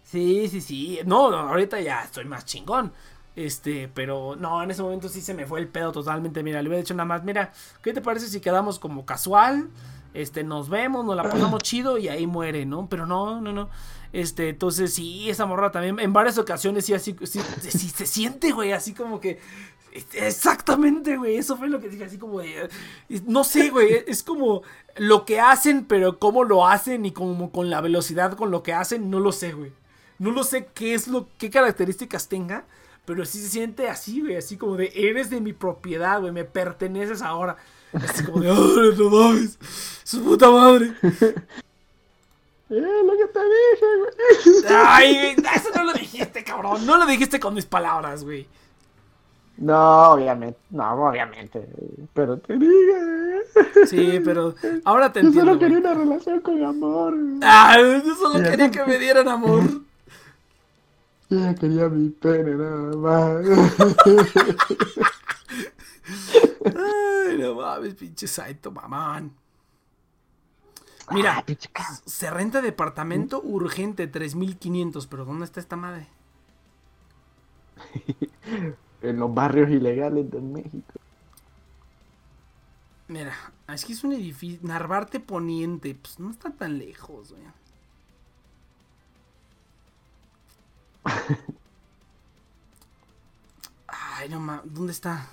Sí, 0.04 0.48
sí, 0.48 0.62
sí. 0.62 1.00
No, 1.06 1.30
no, 1.30 1.38
ahorita 1.38 1.80
ya 1.82 2.04
estoy 2.04 2.26
más 2.26 2.46
chingón. 2.46 2.94
Este, 3.36 3.90
pero 3.94 4.38
no, 4.38 4.64
en 4.64 4.72
ese 4.72 4.82
momento 4.82 5.10
sí 5.10 5.20
se 5.20 5.34
me 5.34 5.46
fue 5.46 5.60
el 5.60 5.68
pedo 5.68 5.92
totalmente. 5.92 6.42
Mira, 6.42 6.62
le 6.62 6.70
hubiera 6.70 6.82
dicho 6.82 6.94
nada 6.94 7.06
más, 7.06 7.24
mira, 7.26 7.52
¿qué 7.82 7.92
te 7.92 8.00
parece 8.02 8.28
si 8.30 8.40
quedamos 8.40 8.80
como 8.80 9.06
casual? 9.06 9.68
Este, 10.16 10.46
nos 10.46 10.70
vemos, 10.70 11.04
nos 11.06 11.16
la 11.16 11.24
pasamos 11.24 11.62
chido 11.62 11.98
y 11.98 12.08
ahí 12.08 12.26
muere, 12.26 12.66
¿no? 12.66 12.88
Pero 12.90 13.06
no, 13.06 13.42
no, 13.42 13.52
no. 13.52 13.70
Este, 14.14 14.48
entonces 14.48 14.94
sí, 14.94 15.30
esa 15.30 15.46
morra 15.46 15.72
también, 15.72 16.00
en 16.00 16.14
varias 16.14 16.38
ocasiones 16.38 16.86
sí, 16.86 16.94
así, 16.94 17.18
sí, 17.24 17.40
se 17.90 18.06
siente, 18.06 18.52
güey, 18.54 18.72
así 18.72 18.94
como 18.94 19.20
que. 19.20 19.40
Exactamente, 20.14 21.18
güey, 21.18 21.38
eso 21.38 21.58
fue 21.58 21.70
lo 21.70 21.82
que 21.82 21.90
dije, 21.90 22.06
así 22.06 22.18
como 22.18 22.40
de. 22.40 22.70
No 23.26 23.44
sé, 23.44 23.70
güey, 23.72 24.06
es 24.08 24.24
como 24.24 24.62
lo 24.96 25.26
que 25.26 25.42
hacen, 25.42 25.84
pero 25.84 26.18
cómo 26.18 26.46
lo 26.46 26.66
hacen 26.66 27.06
y 27.06 27.12
como 27.12 27.52
con 27.52 27.70
la 27.70 27.82
velocidad 27.82 28.34
con 28.38 28.52
lo 28.52 28.64
que 28.64 28.74
hacen, 28.74 29.10
no 29.10 29.20
lo 29.20 29.34
sé, 29.34 29.52
güey. 29.52 29.74
No 30.18 30.32
lo 30.32 30.46
sé 30.46 30.70
qué 30.74 30.94
es 30.94 31.10
lo, 31.10 31.28
qué 31.38 31.50
características 31.50 32.30
tenga, 32.30 32.64
pero 33.04 33.26
sí 33.26 33.42
se 33.42 33.50
siente 33.50 33.90
así, 33.90 34.22
güey, 34.22 34.38
así 34.38 34.56
como 34.56 34.78
de 34.78 34.94
eres 34.96 35.30
de 35.30 35.42
mi 35.42 35.52
propiedad, 35.52 36.22
güey, 36.22 36.32
me 36.32 36.46
perteneces 36.46 37.22
ahora. 37.22 37.58
Así 37.94 38.24
como 38.24 38.42
de, 38.42 38.52
¡oh, 38.52 38.94
no 38.98 39.10
mames! 39.10 39.58
¡Su 40.04 40.24
puta 40.24 40.50
madre! 40.52 40.94
Eh, 42.68 42.82
lo 42.82 43.12
que 43.16 43.28
te 43.32 43.40
dije, 43.46 43.86
güey. 44.00 44.76
¡Ay, 44.76 45.14
güey! 45.14 45.56
Eso 45.56 45.70
no 45.76 45.84
lo 45.84 45.94
dijiste, 45.94 46.44
cabrón. 46.44 46.84
No 46.84 46.98
lo 46.98 47.06
dijiste 47.06 47.40
con 47.40 47.54
mis 47.54 47.68
palabras, 47.68 48.24
güey. 48.24 48.48
No, 49.58 50.14
obviamente, 50.14 50.58
no, 50.72 50.94
obviamente. 51.08 51.64
Pero 52.16 52.40
te 52.40 52.58
dije. 52.58 53.86
Sí, 53.86 54.20
pero 54.26 54.56
ahora 54.84 55.14
te 55.14 55.22
Yo 55.22 55.28
entiendo. 55.28 55.52
solo 55.52 55.60
quería 55.60 55.80
güey. 55.80 55.92
una 55.92 56.04
relación 56.04 56.42
con 56.42 56.64
amor. 56.66 57.14
güey. 57.14 57.40
Ah, 57.44 57.78
yo 58.04 58.16
solo 58.16 58.44
quería 58.44 58.72
que 58.72 58.84
me 58.84 58.98
dieran 58.98 59.28
amor. 59.28 59.62
Yo 61.30 61.56
quería 61.60 61.88
mi 61.88 62.10
pene 62.10 62.56
nada 62.56 62.96
más. 62.98 63.46
Ay, 66.74 67.38
no 67.38 67.56
mames, 67.56 67.96
pinche 67.96 68.28
Saito, 68.28 68.72
mamán. 68.72 69.36
Mira, 71.10 71.34
Ah, 71.76 72.00
se 72.06 72.30
renta 72.32 72.62
departamento 72.62 73.42
urgente, 73.42 74.08
3500, 74.08 75.08
pero 75.08 75.26
¿dónde 75.26 75.46
está 75.46 75.60
esta 75.60 75.76
madre? 75.76 76.08
En 79.02 79.20
los 79.20 79.34
barrios 79.34 79.70
ilegales 79.70 80.30
de 80.32 80.42
México. 80.42 81.00
Mira, 83.08 83.34
es 83.68 83.84
que 83.86 83.94
es 83.94 84.04
un 84.04 84.14
edificio, 84.14 84.60
Narvarte 84.68 85.20
Poniente, 85.20 85.96
pues 85.96 86.20
no 86.20 86.30
está 86.32 86.52
tan 86.52 86.78
lejos, 86.78 87.32
güey. 87.32 87.44
Ay, 93.88 94.30
no 94.30 94.40
mames, 94.40 94.74
¿dónde 94.74 94.92
está? 94.94 95.28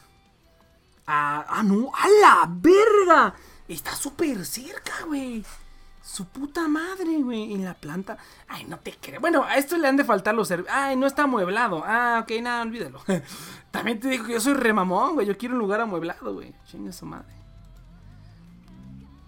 Ah, 1.07 1.45
ah, 1.49 1.63
no, 1.63 1.91
¡a 1.95 2.09
la 2.09 2.49
verga! 2.49 3.35
Está 3.69 3.95
súper 3.95 4.45
cerca, 4.45 5.05
güey. 5.07 5.45
Su 6.03 6.27
puta 6.27 6.69
madre, 6.69 7.23
güey, 7.23 7.55
en 7.55 7.65
la 7.65 7.75
planta. 7.75 8.19
Ay, 8.49 8.65
no 8.65 8.79
te 8.79 8.93
creo. 9.01 9.21
Bueno, 9.21 9.45
a 9.45 9.57
esto 9.57 9.79
le 9.79 9.89
han 9.89 9.97
de 9.97 10.05
faltar 10.05 10.35
los 10.35 10.49
servicios. 10.49 10.75
Ay, 10.77 10.97
no 10.97 11.07
está 11.07 11.23
amueblado. 11.23 11.83
Ah, 11.87 12.21
ok, 12.23 12.33
nada, 12.43 12.63
olvídalo. 12.63 13.01
También 13.71 14.01
te 14.01 14.09
digo 14.09 14.27
que 14.27 14.33
yo 14.33 14.41
soy 14.41 14.55
remamón, 14.55 15.15
güey. 15.15 15.27
Yo 15.27 15.39
quiero 15.39 15.55
un 15.55 15.61
lugar 15.61 15.81
amueblado, 15.81 16.35
güey. 16.35 16.55
Chinga 16.67 16.93
su 16.93 17.07
madre. 17.07 17.33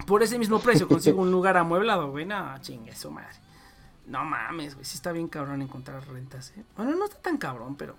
Por 0.05 0.21
ese 0.21 0.37
mismo 0.37 0.59
precio 0.59 0.87
consigo 0.87 1.21
un 1.21 1.31
lugar 1.31 1.57
amueblado, 1.57 2.11
güey. 2.11 2.25
No, 2.25 2.57
chingue 2.59 2.93
su 2.93 3.09
madre. 3.09 3.39
No 4.05 4.23
mames, 4.23 4.75
güey. 4.75 4.85
Sí 4.85 4.97
está 4.97 5.11
bien 5.11 5.27
cabrón 5.27 5.61
encontrar 5.61 6.05
rentas, 6.07 6.51
¿eh? 6.57 6.63
Bueno, 6.75 6.95
no 6.95 7.05
está 7.05 7.17
tan 7.17 7.37
cabrón, 7.37 7.75
pero... 7.75 7.95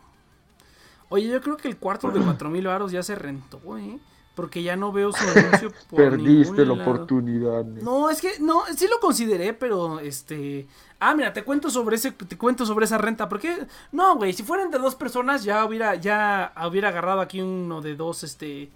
Oye, 1.09 1.29
yo 1.29 1.41
creo 1.41 1.57
que 1.57 1.69
el 1.69 1.77
cuarto 1.77 2.11
de 2.11 2.21
4000 2.21 2.67
varos 2.67 2.93
ya 2.93 3.03
se 3.03 3.15
rentó, 3.15 3.61
¿eh? 3.79 3.99
Porque 4.35 4.63
ya 4.63 4.77
no 4.77 4.93
veo 4.93 5.13
su 5.13 5.25
anuncio 5.39 5.73
por 5.89 5.97
Perdiste 5.97 6.67
la 6.67 6.75
lado. 6.75 6.83
oportunidad. 6.83 7.65
¿no? 7.65 7.83
No, 7.83 8.11
es 8.11 8.21
que 8.21 8.39
no, 8.41 8.65
sí 8.77 8.87
lo 8.89 9.01
consideré, 9.01 9.55
pero 9.55 9.99
este, 10.01 10.67
ah, 11.01 11.15
mira, 11.15 11.33
te 11.33 11.43
cuento 11.45 11.71
sobre 11.71 11.97
ese 11.97 12.11
te 12.13 12.37
cuento 12.37 12.67
sobre 12.67 12.85
esa 12.85 12.99
renta, 12.99 13.29
porque 13.29 13.67
no, 13.93 14.17
güey, 14.17 14.33
si 14.35 14.43
fueran 14.43 14.71
de 14.71 14.79
dos 14.79 14.95
personas 14.95 15.43
ya 15.45 15.65
hubiera 15.65 15.95
ya 15.95 16.53
hubiera 16.69 16.89
agarrado 16.91 17.21
aquí 17.23 17.41
uno 17.41 17.81
de 17.81 17.95
dos 17.97 18.25
este 18.25 18.71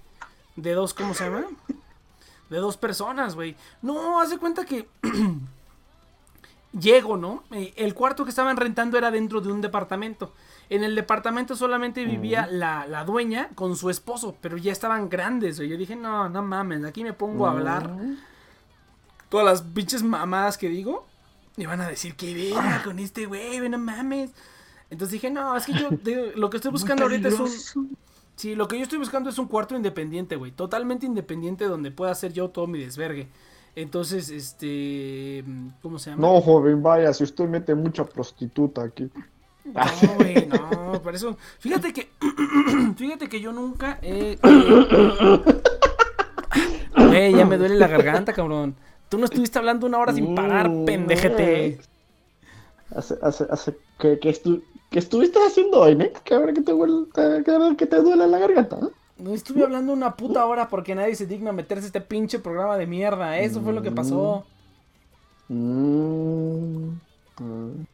de 0.57 0.73
dos 0.73 0.94
¿cómo 0.94 1.12
se 1.15 1.24
llama? 1.24 1.44
De 2.48 2.57
dos 2.59 2.77
personas, 2.77 3.35
güey. 3.35 3.55
No, 3.82 4.20
haz 4.20 4.31
de 4.31 4.39
cuenta 4.39 4.65
que 4.65 4.89
llego, 6.78 7.16
¿no? 7.16 7.43
Eh, 7.51 7.73
el 7.77 7.94
cuarto 7.94 8.24
que 8.24 8.31
estaban 8.31 8.57
rentando 8.57 8.97
era 8.97 9.11
dentro 9.11 9.40
de 9.40 9.52
un 9.52 9.61
departamento. 9.61 10.32
En 10.70 10.84
el 10.84 10.94
departamento 10.94 11.56
solamente 11.56 12.05
vivía 12.05 12.47
la, 12.47 12.86
la 12.86 13.05
dueña 13.05 13.48
con 13.56 13.76
su 13.76 13.90
esposo, 13.90 14.36
pero 14.40 14.56
ya 14.56 14.70
estaban 14.72 15.09
grandes, 15.10 15.59
güey. 15.59 15.68
Yo 15.68 15.76
dije, 15.76 15.97
no, 15.97 16.28
no 16.28 16.42
mames, 16.42 16.84
aquí 16.84 17.02
me 17.05 17.12
pongo 17.12 17.47
a 17.47 17.51
hablar 17.51 17.90
todas 19.28 19.44
las 19.47 19.62
pinches 19.62 20.02
mamadas 20.02 20.56
que 20.56 20.68
digo, 20.68 21.06
y 21.56 21.66
van 21.66 21.80
a 21.80 21.88
decir 21.88 22.14
que 22.14 22.32
verga 22.34 22.82
con 22.84 22.98
este 23.01 23.26
güey, 23.26 23.59
güey, 23.59 23.68
no 23.68 23.78
mames. 23.78 24.30
Entonces 24.90 25.12
dije, 25.12 25.30
no, 25.30 25.56
es 25.56 25.66
que 25.66 25.72
yo 25.72 25.88
de- 25.90 26.32
lo 26.36 26.51
que 26.51 26.56
estoy 26.56 26.70
buscando 26.72 27.02
ahorita 27.05 27.28
es 27.28 27.38
un. 27.74 27.97
Sí, 28.36 28.55
lo 28.55 28.66
que 28.68 28.76
yo 28.78 28.84
estoy 28.84 28.98
buscando 28.98 29.28
es 29.28 29.38
un 29.38 29.47
cuarto 29.48 29.76
independiente, 29.76 30.34
güey. 30.36 30.51
Totalmente 30.52 31.05
independiente 31.05 31.66
donde 31.66 31.90
pueda 31.90 32.10
hacer 32.12 32.32
yo 32.32 32.48
todo 32.48 32.66
mi 32.66 32.78
desvergue. 32.78 33.28
Entonces, 33.76 34.30
este. 34.30 35.44
¿Cómo 35.82 35.98
se 35.98 36.10
llama? 36.10 36.22
No, 36.26 36.40
joven, 36.40 36.82
vaya, 36.82 37.12
si 37.12 37.22
usted 37.24 37.48
mete 37.48 37.74
mucha 37.74 38.05
prostituta 38.05 38.82
aquí. 38.82 39.10
No, 39.65 40.15
güey, 40.16 40.47
no, 40.47 41.01
por 41.03 41.15
eso. 41.15 41.37
Fíjate 41.59 41.93
que. 41.93 42.09
fíjate 42.97 43.28
que 43.28 43.41
yo 43.41 43.53
nunca 43.53 43.99
he. 44.03 44.32
eh, 44.32 44.39
Güey, 46.97 47.35
ya 47.35 47.45
me 47.45 47.57
duele 47.59 47.77
la 47.77 47.89
garganta, 47.89 48.32
cabrón. 48.32 48.74
Tú 49.09 49.19
no 49.19 49.24
estuviste 49.24 49.59
hablando 49.59 49.87
una 49.87 49.99
hora 49.99 50.12
sin 50.12 50.35
parar, 50.35 50.69
Mm, 50.69 50.85
pendejete. 50.85 51.81
Hace, 52.95 53.16
hace, 53.23 53.47
hace, 53.51 53.77
que, 53.99 54.19
que, 54.19 54.31
estu- 54.31 54.62
que 54.91 54.99
estuviste 54.99 55.39
haciendo 55.45 55.81
hoy, 55.81 55.93
¿eh? 56.01 56.12
Que 56.24 56.35
ahora 56.35 56.53
que 56.53 56.61
te, 56.61 56.73
duele, 56.73 57.07
que 57.77 57.87
te 57.87 57.97
duele 58.01 58.27
la 58.27 58.39
garganta. 58.39 58.77
¿eh? 58.77 58.89
No 59.19 59.32
estuve 59.35 59.62
hablando 59.65 59.93
una 59.93 60.16
puta 60.16 60.45
hora 60.47 60.69
porque 60.69 60.95
nadie 60.95 61.15
se 61.15 61.27
digna 61.27 61.53
meterse 61.53 61.85
a 61.85 61.87
este 61.87 62.01
pinche 62.01 62.39
programa 62.39 62.77
de 62.77 62.87
mierda. 62.87 63.39
Eso 63.39 63.61
fue 63.61 63.73
lo 63.73 63.82
que 63.82 63.91
pasó. 63.93 64.45
Mm, 65.49 66.89
mm. 67.39 67.87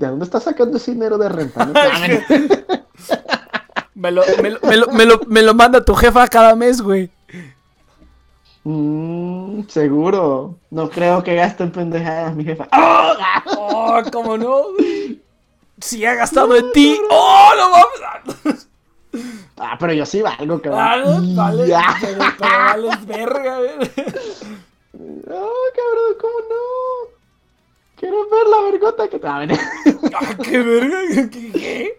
¿De 0.00 0.06
dónde 0.06 0.24
estás 0.24 0.44
sacando 0.44 0.78
ese 0.78 0.92
dinero 0.92 1.18
de 1.18 1.28
renta? 1.28 1.66
no? 1.66 1.74
Me 3.94 4.10
lo, 4.10 4.22
me, 4.42 4.48
lo, 4.48 4.60
me, 4.62 4.76
lo, 4.78 4.86
me, 4.92 5.04
lo, 5.04 5.20
me 5.26 5.42
lo 5.42 5.52
manda 5.52 5.84
tu 5.84 5.94
jefa 5.94 6.26
cada 6.26 6.56
mes, 6.56 6.80
güey. 6.80 7.10
Mm, 8.64 9.64
seguro. 9.68 10.54
No 10.70 10.88
creo 10.88 11.22
que 11.22 11.34
gaste 11.34 11.64
en 11.64 11.70
pendejadas, 11.72 12.34
mi 12.34 12.44
jefa. 12.44 12.66
¡Oh! 12.72 13.12
Oh, 13.58 14.02
cómo 14.10 14.38
no. 14.38 14.62
Si 15.82 16.02
ha 16.06 16.14
gastado 16.14 16.56
en 16.56 16.72
ti. 16.72 16.98
Oh, 17.10 17.50
no 17.58 17.70
mames. 17.70 18.68
Ah, 19.58 19.76
pero 19.78 19.92
yo 19.92 20.06
sí 20.06 20.22
valgo, 20.22 20.62
cabrón. 20.62 21.36
Vale, 21.36 21.58
vale. 21.60 21.68
Ya. 21.68 21.94
Pero, 22.00 22.24
pero 22.38 22.50
vales 22.50 23.06
verga, 23.06 23.58
güey. 23.58 23.76
Oh, 25.32 25.64
cabrón, 25.76 26.16
¿cómo 26.18 26.38
no? 26.48 27.19
Quiero 28.00 28.30
ver 28.30 28.46
la 28.48 28.62
vergota 28.70 29.08
que 29.08 29.18
te. 29.18 29.58
Ah, 30.14 30.36
qué 30.42 30.58
verga. 30.58 31.28
¿Qué? 31.30 31.98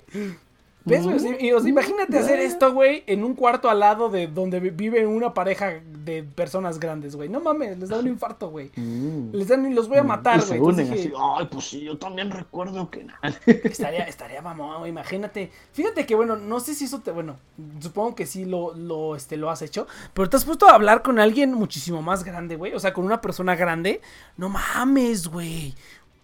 Güey? 0.86 1.00
Mm, 1.00 1.36
y, 1.40 1.52
o 1.54 1.60
sea, 1.60 1.70
imagínate 1.70 2.18
hacer 2.18 2.40
esto, 2.40 2.74
güey, 2.74 3.04
en 3.08 3.24
un 3.24 3.36
cuarto 3.36 3.70
al 3.70 3.80
lado 3.80 4.10
de 4.10 4.28
donde 4.28 4.60
vi- 4.60 4.70
vive 4.72 5.06
una 5.06 5.34
pareja 5.34 5.80
de 6.04 6.24
personas 6.24 6.80
grandes, 6.80 7.16
güey. 7.16 7.30
No 7.30 7.40
mames, 7.40 7.78
les 7.78 7.90
da 7.90 8.00
un 8.00 8.08
infarto, 8.08 8.50
güey. 8.50 8.72
Mm. 8.76 9.30
Les 9.34 9.48
dan 9.48 9.70
y 9.72 9.74
los 9.74 9.88
voy 9.88 10.00
a 10.00 10.04
matar, 10.04 10.38
Y 10.38 10.40
güey. 10.40 10.48
se 10.50 10.56
Entonces 10.56 10.90
dije. 10.92 11.14
Ay, 11.38 11.48
pues 11.52 11.66
sí, 11.70 11.82
yo 11.82 11.98
también 11.98 12.32
recuerdo 12.32 12.90
que 12.90 13.04
nada. 13.04 13.20
Estaría, 13.46 14.06
estaría 14.06 14.42
mamón, 14.42 14.80
güey, 14.80 14.90
imagínate. 14.92 15.52
Fíjate 15.74 16.06
que, 16.06 16.16
bueno, 16.16 16.36
no 16.36 16.60
sé 16.60 16.74
si 16.74 16.86
eso 16.86 17.00
te. 17.00 17.12
Bueno, 17.12 17.38
supongo 17.80 18.16
que 18.16 18.26
sí 18.26 18.46
lo, 18.46 18.74
lo, 18.76 19.16
este, 19.16 19.38
lo 19.38 19.50
has 19.52 19.62
hecho. 19.62 19.88
Pero 20.14 20.30
te 20.30 20.38
has 20.38 20.46
puesto 20.46 20.68
a 20.68 20.74
hablar 20.74 21.04
con 21.04 21.20
alguien 21.20 21.54
muchísimo 21.54 22.02
más 22.02 22.24
grande, 22.24 22.56
güey. 22.56 22.74
O 22.74 22.80
sea, 22.80 22.94
con 22.94 23.06
una 23.06 23.22
persona 23.22 23.56
grande. 23.56 24.02
No 24.38 24.50
mames, 24.50 25.28
güey. 25.28 25.76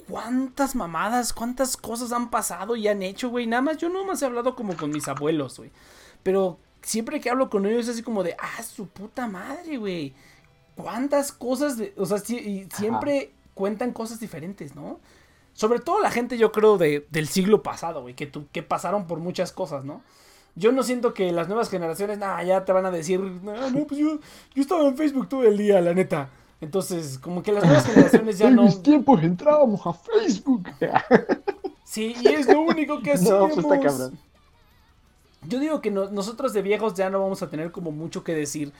¿Cuántas 0.09 0.75
mamadas, 0.75 1.33
cuántas 1.33 1.75
cosas 1.75 2.11
han 2.11 2.29
pasado 2.29 2.75
y 2.75 2.87
han 2.87 3.01
hecho, 3.03 3.29
güey? 3.29 3.45
Nada 3.47 3.61
más, 3.61 3.77
yo 3.77 3.89
no 3.89 4.05
más 4.05 4.21
he 4.21 4.25
hablado 4.25 4.55
como 4.55 4.75
con 4.77 4.89
mis 4.91 5.07
abuelos, 5.07 5.57
güey. 5.57 5.71
Pero 6.23 6.57
siempre 6.81 7.19
que 7.19 7.29
hablo 7.29 7.49
con 7.49 7.65
ellos 7.65 7.83
es 7.83 7.89
así 7.95 8.03
como 8.03 8.23
de, 8.23 8.35
ah, 8.39 8.63
su 8.63 8.87
puta 8.87 9.27
madre, 9.27 9.77
güey. 9.77 10.13
¿Cuántas 10.75 11.31
cosas 11.31 11.77
de. 11.77 11.93
O 11.97 12.05
sea, 12.05 12.17
y 12.29 12.67
siempre 12.75 13.31
cuentan 13.53 13.91
cosas 13.91 14.19
diferentes, 14.19 14.75
¿no? 14.75 14.99
Sobre 15.53 15.79
todo 15.79 15.99
la 15.99 16.11
gente, 16.11 16.37
yo 16.37 16.51
creo, 16.51 16.77
de, 16.77 17.07
del 17.09 17.27
siglo 17.27 17.63
pasado, 17.63 18.01
güey, 18.03 18.13
que, 18.13 18.27
tu- 18.27 18.47
que 18.51 18.61
pasaron 18.61 19.07
por 19.07 19.19
muchas 19.19 19.51
cosas, 19.51 19.83
¿no? 19.85 20.01
Yo 20.55 20.71
no 20.71 20.83
siento 20.83 21.13
que 21.13 21.31
las 21.31 21.47
nuevas 21.47 21.69
generaciones, 21.69 22.17
nada, 22.19 22.41
ya 22.43 22.63
te 22.63 22.71
van 22.71 22.85
a 22.85 22.91
decir, 22.91 23.19
no, 23.19 23.69
no, 23.71 23.85
pues 23.85 23.99
yo, 23.99 24.19
yo 24.55 24.61
estaba 24.61 24.87
en 24.87 24.95
Facebook 24.97 25.27
todo 25.29 25.43
el 25.43 25.57
día, 25.57 25.81
la 25.81 25.93
neta. 25.93 26.29
Entonces, 26.59 27.19
como 27.19 27.43
que 27.43 27.51
las 27.51 27.63
nuevas 27.63 27.85
generaciones 27.85 28.37
ya 28.39 28.47
en 28.49 28.55
no. 28.55 28.63
mis 28.63 28.81
tiempos 28.81 29.21
entrábamos 29.23 29.85
a 29.85 29.93
Facebook. 29.93 30.67
Sí, 31.83 32.13
y 32.21 32.27
es 32.27 32.47
lo 32.47 32.59
único 32.59 33.01
que 33.01 33.13
hacemos. 33.13 33.31
no, 33.55 33.55
pues 33.55 33.57
está 33.59 33.79
cabrón. 33.79 34.19
Yo 35.43 35.59
digo 35.59 35.79
que 35.79 35.89
no- 35.89 36.09
nosotros 36.09 36.51
de 36.51 36.61
viejos 36.61 36.95
ya 36.95 37.09
no 37.09 37.21
vamos 37.21 37.41
a 37.41 37.49
tener 37.49 37.71
como 37.71 37.91
mucho 37.91 38.25
que 38.25 38.33
decir. 38.35 38.73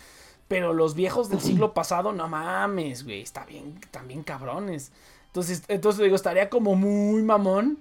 Pero 0.50 0.74
los 0.74 0.94
viejos 0.94 1.30
del 1.30 1.40
siglo 1.40 1.74
pasado, 1.74 2.12
no 2.12 2.28
mames, 2.28 3.06
güey. 3.06 3.22
Está 3.22 3.46
bien, 3.46 3.80
también 3.92 4.24
cabrones. 4.24 4.92
Entonces, 5.28 5.64
entonces 5.70 6.04
digo, 6.04 6.16
estaría 6.18 6.50
como 6.50 6.76
muy 6.76 7.24
mamón. 7.24 7.78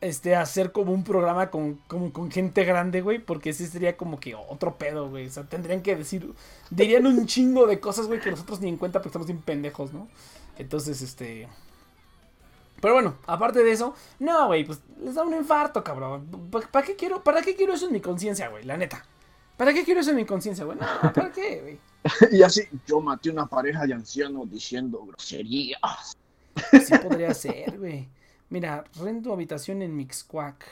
Este, 0.00 0.36
hacer 0.36 0.72
como 0.72 0.92
un 0.92 1.02
programa 1.02 1.50
con, 1.50 1.76
como 1.86 2.12
con 2.12 2.30
gente 2.30 2.64
grande, 2.64 3.00
güey. 3.00 3.18
Porque 3.18 3.52
sí 3.52 3.66
sería 3.66 3.96
como 3.96 4.20
que 4.20 4.34
otro 4.34 4.76
pedo, 4.76 5.08
güey. 5.08 5.26
O 5.26 5.30
sea, 5.30 5.44
tendrían 5.44 5.82
que 5.82 5.96
decir. 5.96 6.32
Dirían 6.70 7.06
un 7.06 7.26
chingo 7.26 7.66
de 7.66 7.80
cosas, 7.80 8.06
güey, 8.06 8.20
que 8.20 8.30
nosotros 8.30 8.60
ni 8.60 8.68
en 8.68 8.76
cuenta 8.76 9.00
porque 9.00 9.08
estamos 9.08 9.26
bien 9.26 9.40
pendejos, 9.40 9.92
¿no? 9.92 10.08
Entonces, 10.58 11.00
este. 11.02 11.48
Pero 12.80 12.94
bueno, 12.94 13.16
aparte 13.26 13.64
de 13.64 13.72
eso, 13.72 13.94
no, 14.18 14.48
güey, 14.48 14.64
pues 14.64 14.80
les 15.02 15.14
da 15.14 15.22
un 15.22 15.34
infarto, 15.34 15.82
cabrón. 15.82 16.28
¿Para 16.70 16.84
qué 16.84 16.96
quiero, 16.96 17.22
para 17.24 17.40
qué 17.40 17.56
quiero 17.56 17.72
eso 17.72 17.86
en 17.86 17.92
mi 17.92 18.00
conciencia, 18.00 18.48
güey? 18.48 18.64
La 18.64 18.76
neta. 18.76 19.06
¿Para 19.56 19.72
qué 19.72 19.84
quiero 19.84 20.00
eso 20.00 20.10
en 20.10 20.16
mi 20.16 20.26
conciencia, 20.26 20.64
güey? 20.64 20.76
No, 20.78 21.12
¿para 21.12 21.32
qué, 21.32 21.60
güey? 21.62 21.78
Y 22.32 22.42
así, 22.42 22.62
yo 22.86 23.00
maté 23.00 23.30
una 23.30 23.46
pareja 23.46 23.86
de 23.86 23.94
ancianos 23.94 24.50
diciendo 24.50 25.02
groserías. 25.06 26.14
Sí 26.72 26.98
podría 26.98 27.32
ser, 27.32 27.78
güey. 27.78 28.06
Mira, 28.54 28.84
rento 28.94 29.32
habitación 29.32 29.82
en 29.82 29.96
Mixquack. 29.96 30.64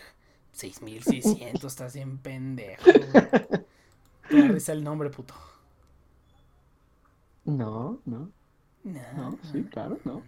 6600, 0.52 1.64
estás 1.64 1.94
bien 1.94 2.16
pendejo. 2.18 2.84
Te 4.28 4.48
risa 4.48 4.72
el 4.72 4.84
nombre, 4.84 5.10
puto. 5.10 5.34
No, 7.44 7.98
no, 8.04 8.30
No, 8.84 9.12
no, 9.16 9.38
sí, 9.50 9.64
claro, 9.64 9.98
no. 10.04 10.22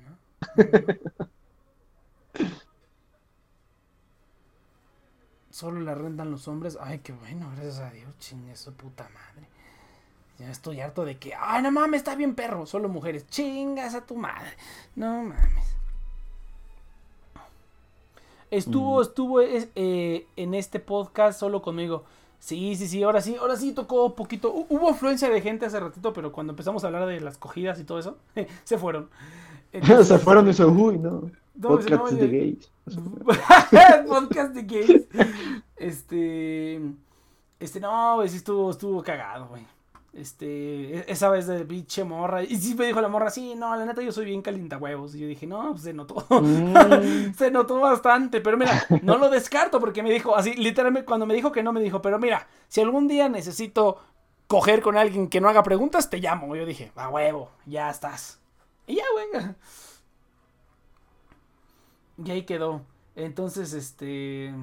Solo 5.50 5.78
la 5.78 5.94
rentan 5.94 6.32
los 6.32 6.48
hombres. 6.48 6.76
Ay, 6.80 6.98
qué 7.04 7.12
bueno, 7.12 7.52
gracias 7.54 7.78
a 7.78 7.92
Dios. 7.92 8.18
Chingue 8.18 8.56
su 8.56 8.72
puta 8.74 9.04
madre. 9.10 9.46
Ya 10.40 10.50
estoy 10.50 10.80
harto 10.80 11.04
de 11.04 11.18
que. 11.18 11.36
Ay, 11.38 11.62
no 11.62 11.70
mames, 11.70 11.98
está 11.98 12.16
bien 12.16 12.34
perro. 12.34 12.66
Solo 12.66 12.88
mujeres. 12.88 13.28
Chingas 13.28 13.94
a 13.94 14.04
tu 14.04 14.16
madre. 14.16 14.56
No 14.96 15.22
mames. 15.22 15.73
Estuvo, 18.56 19.02
estuvo 19.02 19.40
es- 19.40 19.68
eh, 19.74 20.26
en 20.36 20.54
este 20.54 20.80
podcast 20.80 21.38
solo 21.40 21.62
conmigo. 21.62 22.04
Sí, 22.38 22.76
sí, 22.76 22.86
sí, 22.88 23.02
ahora 23.02 23.20
sí, 23.22 23.36
ahora 23.40 23.56
sí 23.56 23.72
tocó 23.72 24.14
poquito. 24.14 24.52
Hu- 24.54 24.66
Hubo 24.68 24.90
afluencia 24.90 25.30
de 25.30 25.40
gente 25.40 25.64
hace 25.66 25.80
ratito, 25.80 26.12
pero 26.12 26.30
cuando 26.32 26.52
empezamos 26.52 26.84
a 26.84 26.88
hablar 26.88 27.06
de 27.06 27.20
las 27.20 27.38
cogidas 27.38 27.80
y 27.80 27.84
todo 27.84 27.98
eso, 27.98 28.18
se 28.64 28.76
fueron. 28.78 29.08
Entonces, 29.72 30.08
Se 30.08 30.18
fueron 30.18 30.48
esos, 30.48 30.70
uy, 30.70 30.98
no. 30.98 31.30
No, 31.56 31.76
dice, 31.76 31.90
Podcasts 31.96 32.12
no, 32.12 32.18
de 32.18 32.28
gays. 32.28 32.70
podcast 34.08 34.54
de 34.54 34.62
gays. 34.62 35.06
Este. 35.76 36.80
Este, 37.60 37.80
no, 37.80 38.16
güey, 38.16 38.28
sí 38.28 38.36
estuvo, 38.38 38.70
estuvo 38.70 39.02
cagado, 39.02 39.46
güey. 39.48 39.64
Este, 40.14 40.98
e- 40.98 41.04
esa 41.08 41.28
vez 41.28 41.46
de 41.48 41.64
pinche 41.64 42.04
morra. 42.04 42.42
Y 42.44 42.56
sí 42.56 42.74
me 42.74 42.86
dijo 42.86 43.00
la 43.00 43.08
morra, 43.08 43.30
sí, 43.30 43.54
no, 43.56 43.74
la 43.74 43.84
neta 43.84 44.00
yo 44.00 44.12
soy 44.12 44.24
bien 44.26 44.42
calientahuevos. 44.42 45.14
Y 45.14 45.20
yo 45.20 45.26
dije, 45.26 45.46
no, 45.46 45.70
pues 45.72 45.82
se 45.82 45.92
notó. 45.92 46.24
Mm. 46.40 47.34
se 47.36 47.50
notó 47.50 47.80
bastante. 47.80 48.40
Pero 48.40 48.56
mira, 48.56 48.86
no 49.02 49.18
lo 49.18 49.28
descarto 49.28 49.80
porque 49.80 50.02
me 50.02 50.12
dijo, 50.12 50.36
así, 50.36 50.54
literalmente, 50.54 51.06
cuando 51.06 51.26
me 51.26 51.34
dijo 51.34 51.50
que 51.50 51.62
no, 51.62 51.72
me 51.72 51.80
dijo, 51.80 52.00
pero 52.00 52.18
mira, 52.18 52.46
si 52.68 52.80
algún 52.80 53.08
día 53.08 53.28
necesito 53.28 53.98
coger 54.46 54.82
con 54.82 54.96
alguien 54.96 55.28
que 55.28 55.40
no 55.40 55.48
haga 55.48 55.62
preguntas, 55.64 56.08
te 56.10 56.18
llamo. 56.18 56.54
Yo 56.54 56.64
dije, 56.64 56.92
a 56.94 57.08
huevo, 57.08 57.50
ya 57.66 57.90
estás. 57.90 58.38
Y 58.86 58.96
ya, 58.96 59.04
güey. 59.14 59.54
Y 62.24 62.30
ahí 62.30 62.42
quedó. 62.44 62.82
Entonces, 63.16 63.72
este. 63.72 64.54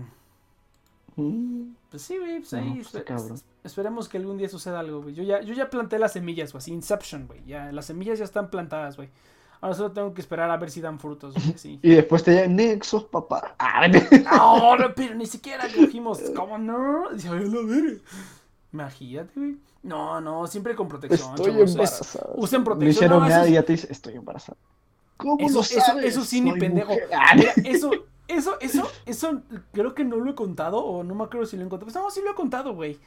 Mm. 1.16 1.72
Pues 1.90 2.04
sí, 2.04 2.18
güey, 2.18 2.40
pues 2.40 2.54
No, 2.54 2.60
ahí. 2.60 2.84
pues 2.84 3.44
esperemos 3.64 4.10
que 4.10 4.18
algún 4.18 4.38
día 4.38 4.50
suceda 4.50 4.80
algo, 4.80 5.02
güey. 5.02 5.16
Yo 5.16 5.24
ya, 5.24 5.42
yo 5.42 5.54
ya 5.54 5.70
planté 5.70 6.00
las 6.00 6.14
semillas, 6.14 6.52
güey. 6.52 6.60
Así, 6.60 6.72
Inception, 6.72 7.28
güey. 7.28 7.44
Ya, 7.46 7.72
las 7.72 7.86
semillas 7.86 8.20
ya 8.20 8.26
están 8.26 8.50
plantadas, 8.50 8.98
güey. 8.98 9.10
Ahora 9.62 9.76
solo 9.76 9.92
tengo 9.92 10.14
que 10.14 10.22
esperar 10.22 10.50
a 10.50 10.58
ver 10.58 10.72
si 10.72 10.82
dan 10.82 11.00
frutos, 11.00 11.36
güey. 11.36 11.58
Sí. 11.58 11.80
Y 11.84 11.92
después 11.92 12.24
te 12.24 12.34
llaman 12.34 12.56
Nexos, 12.56 13.04
papá. 13.06 13.56
Ah, 13.60 13.88
No, 13.88 14.78
no, 14.78 14.94
pero 14.96 15.16
ni 15.16 15.26
siquiera 15.26 15.68
cogimos. 15.76 16.20
¿Cómo 16.36 16.58
no? 16.58 17.10
Imagínate, 18.74 19.32
güey. 19.36 19.58
No, 19.84 20.22
no, 20.22 20.48
siempre 20.48 20.76
con 20.76 20.88
protección. 20.88 21.36
Estoy 21.36 21.52
chavos. 21.54 21.72
Embarazada. 21.72 22.30
usen 22.36 22.64
protección. 22.64 22.92
hicieron 22.92 23.20
No, 23.24 23.30
nada 23.30 23.48
y 23.48 23.54
ya 23.54 23.64
te 23.64 23.74
dice, 23.74 23.88
estoy 23.92 24.16
embarazada. 24.16 24.58
¿Cómo 25.18 25.38
Eso, 25.40 25.56
lo 25.56 25.62
eso, 25.62 25.80
sabes? 25.80 26.06
eso 26.06 26.24
sí, 26.24 26.42
ni 26.42 26.54
pendejo. 26.54 26.94
Ah, 27.14 27.34
Mira, 27.36 27.54
eso, 27.66 27.92
eso, 28.28 28.60
eso, 28.60 28.88
eso, 29.06 29.42
creo 29.72 29.94
que 29.94 30.04
no 30.04 30.18
lo 30.18 30.32
he 30.32 30.36
contado, 30.36 30.84
o 30.84 31.04
no 31.04 31.16
me 31.16 31.24
acuerdo 31.24 31.46
si 31.46 31.58
lo 31.58 31.66
he 31.66 31.70
contado. 31.70 31.86
Pues 31.92 31.96
no, 31.96 32.10
sí 32.10 32.22
lo 32.24 32.32
he 32.32 32.36
contado, 32.36 32.74
güey. 32.74 32.98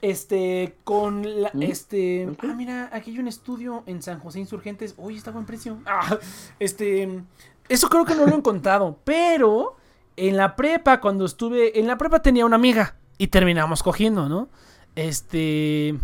Este, 0.00 0.76
con 0.84 1.42
la, 1.42 1.50
¿Mm? 1.52 1.62
este, 1.62 2.28
ah, 2.42 2.54
mira, 2.56 2.88
aquí 2.92 3.10
hay 3.10 3.18
un 3.18 3.26
estudio 3.28 3.82
en 3.86 4.00
San 4.02 4.20
José 4.20 4.38
Insurgentes. 4.38 4.94
Uy, 4.96 5.16
está 5.16 5.30
a 5.30 5.32
buen 5.32 5.46
precio. 5.46 5.78
Ah, 5.86 6.18
este, 6.60 7.22
eso 7.68 7.88
creo 7.88 8.04
que 8.04 8.14
no 8.14 8.24
lo 8.26 8.36
he 8.38 8.42
contado, 8.42 8.98
pero 9.04 9.76
en 10.16 10.36
la 10.36 10.54
prepa, 10.56 11.00
cuando 11.00 11.24
estuve, 11.24 11.78
en 11.80 11.86
la 11.88 11.98
prepa 11.98 12.22
tenía 12.22 12.46
una 12.46 12.56
amiga 12.56 12.96
y 13.18 13.26
terminamos 13.28 13.82
cogiendo, 13.82 14.28
¿no? 14.28 14.48
Este, 14.94 15.96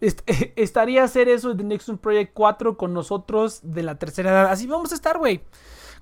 est- 0.00 0.22
estaría 0.56 1.02
hacer 1.04 1.28
eso 1.28 1.54
de 1.54 1.64
Nexus 1.64 1.98
Project 1.98 2.32
4 2.34 2.76
con 2.76 2.92
nosotros 2.92 3.60
de 3.62 3.82
la 3.82 3.98
tercera 3.98 4.30
edad. 4.30 4.46
Así 4.50 4.66
vamos 4.66 4.92
a 4.92 4.94
estar, 4.94 5.16
güey. 5.18 5.40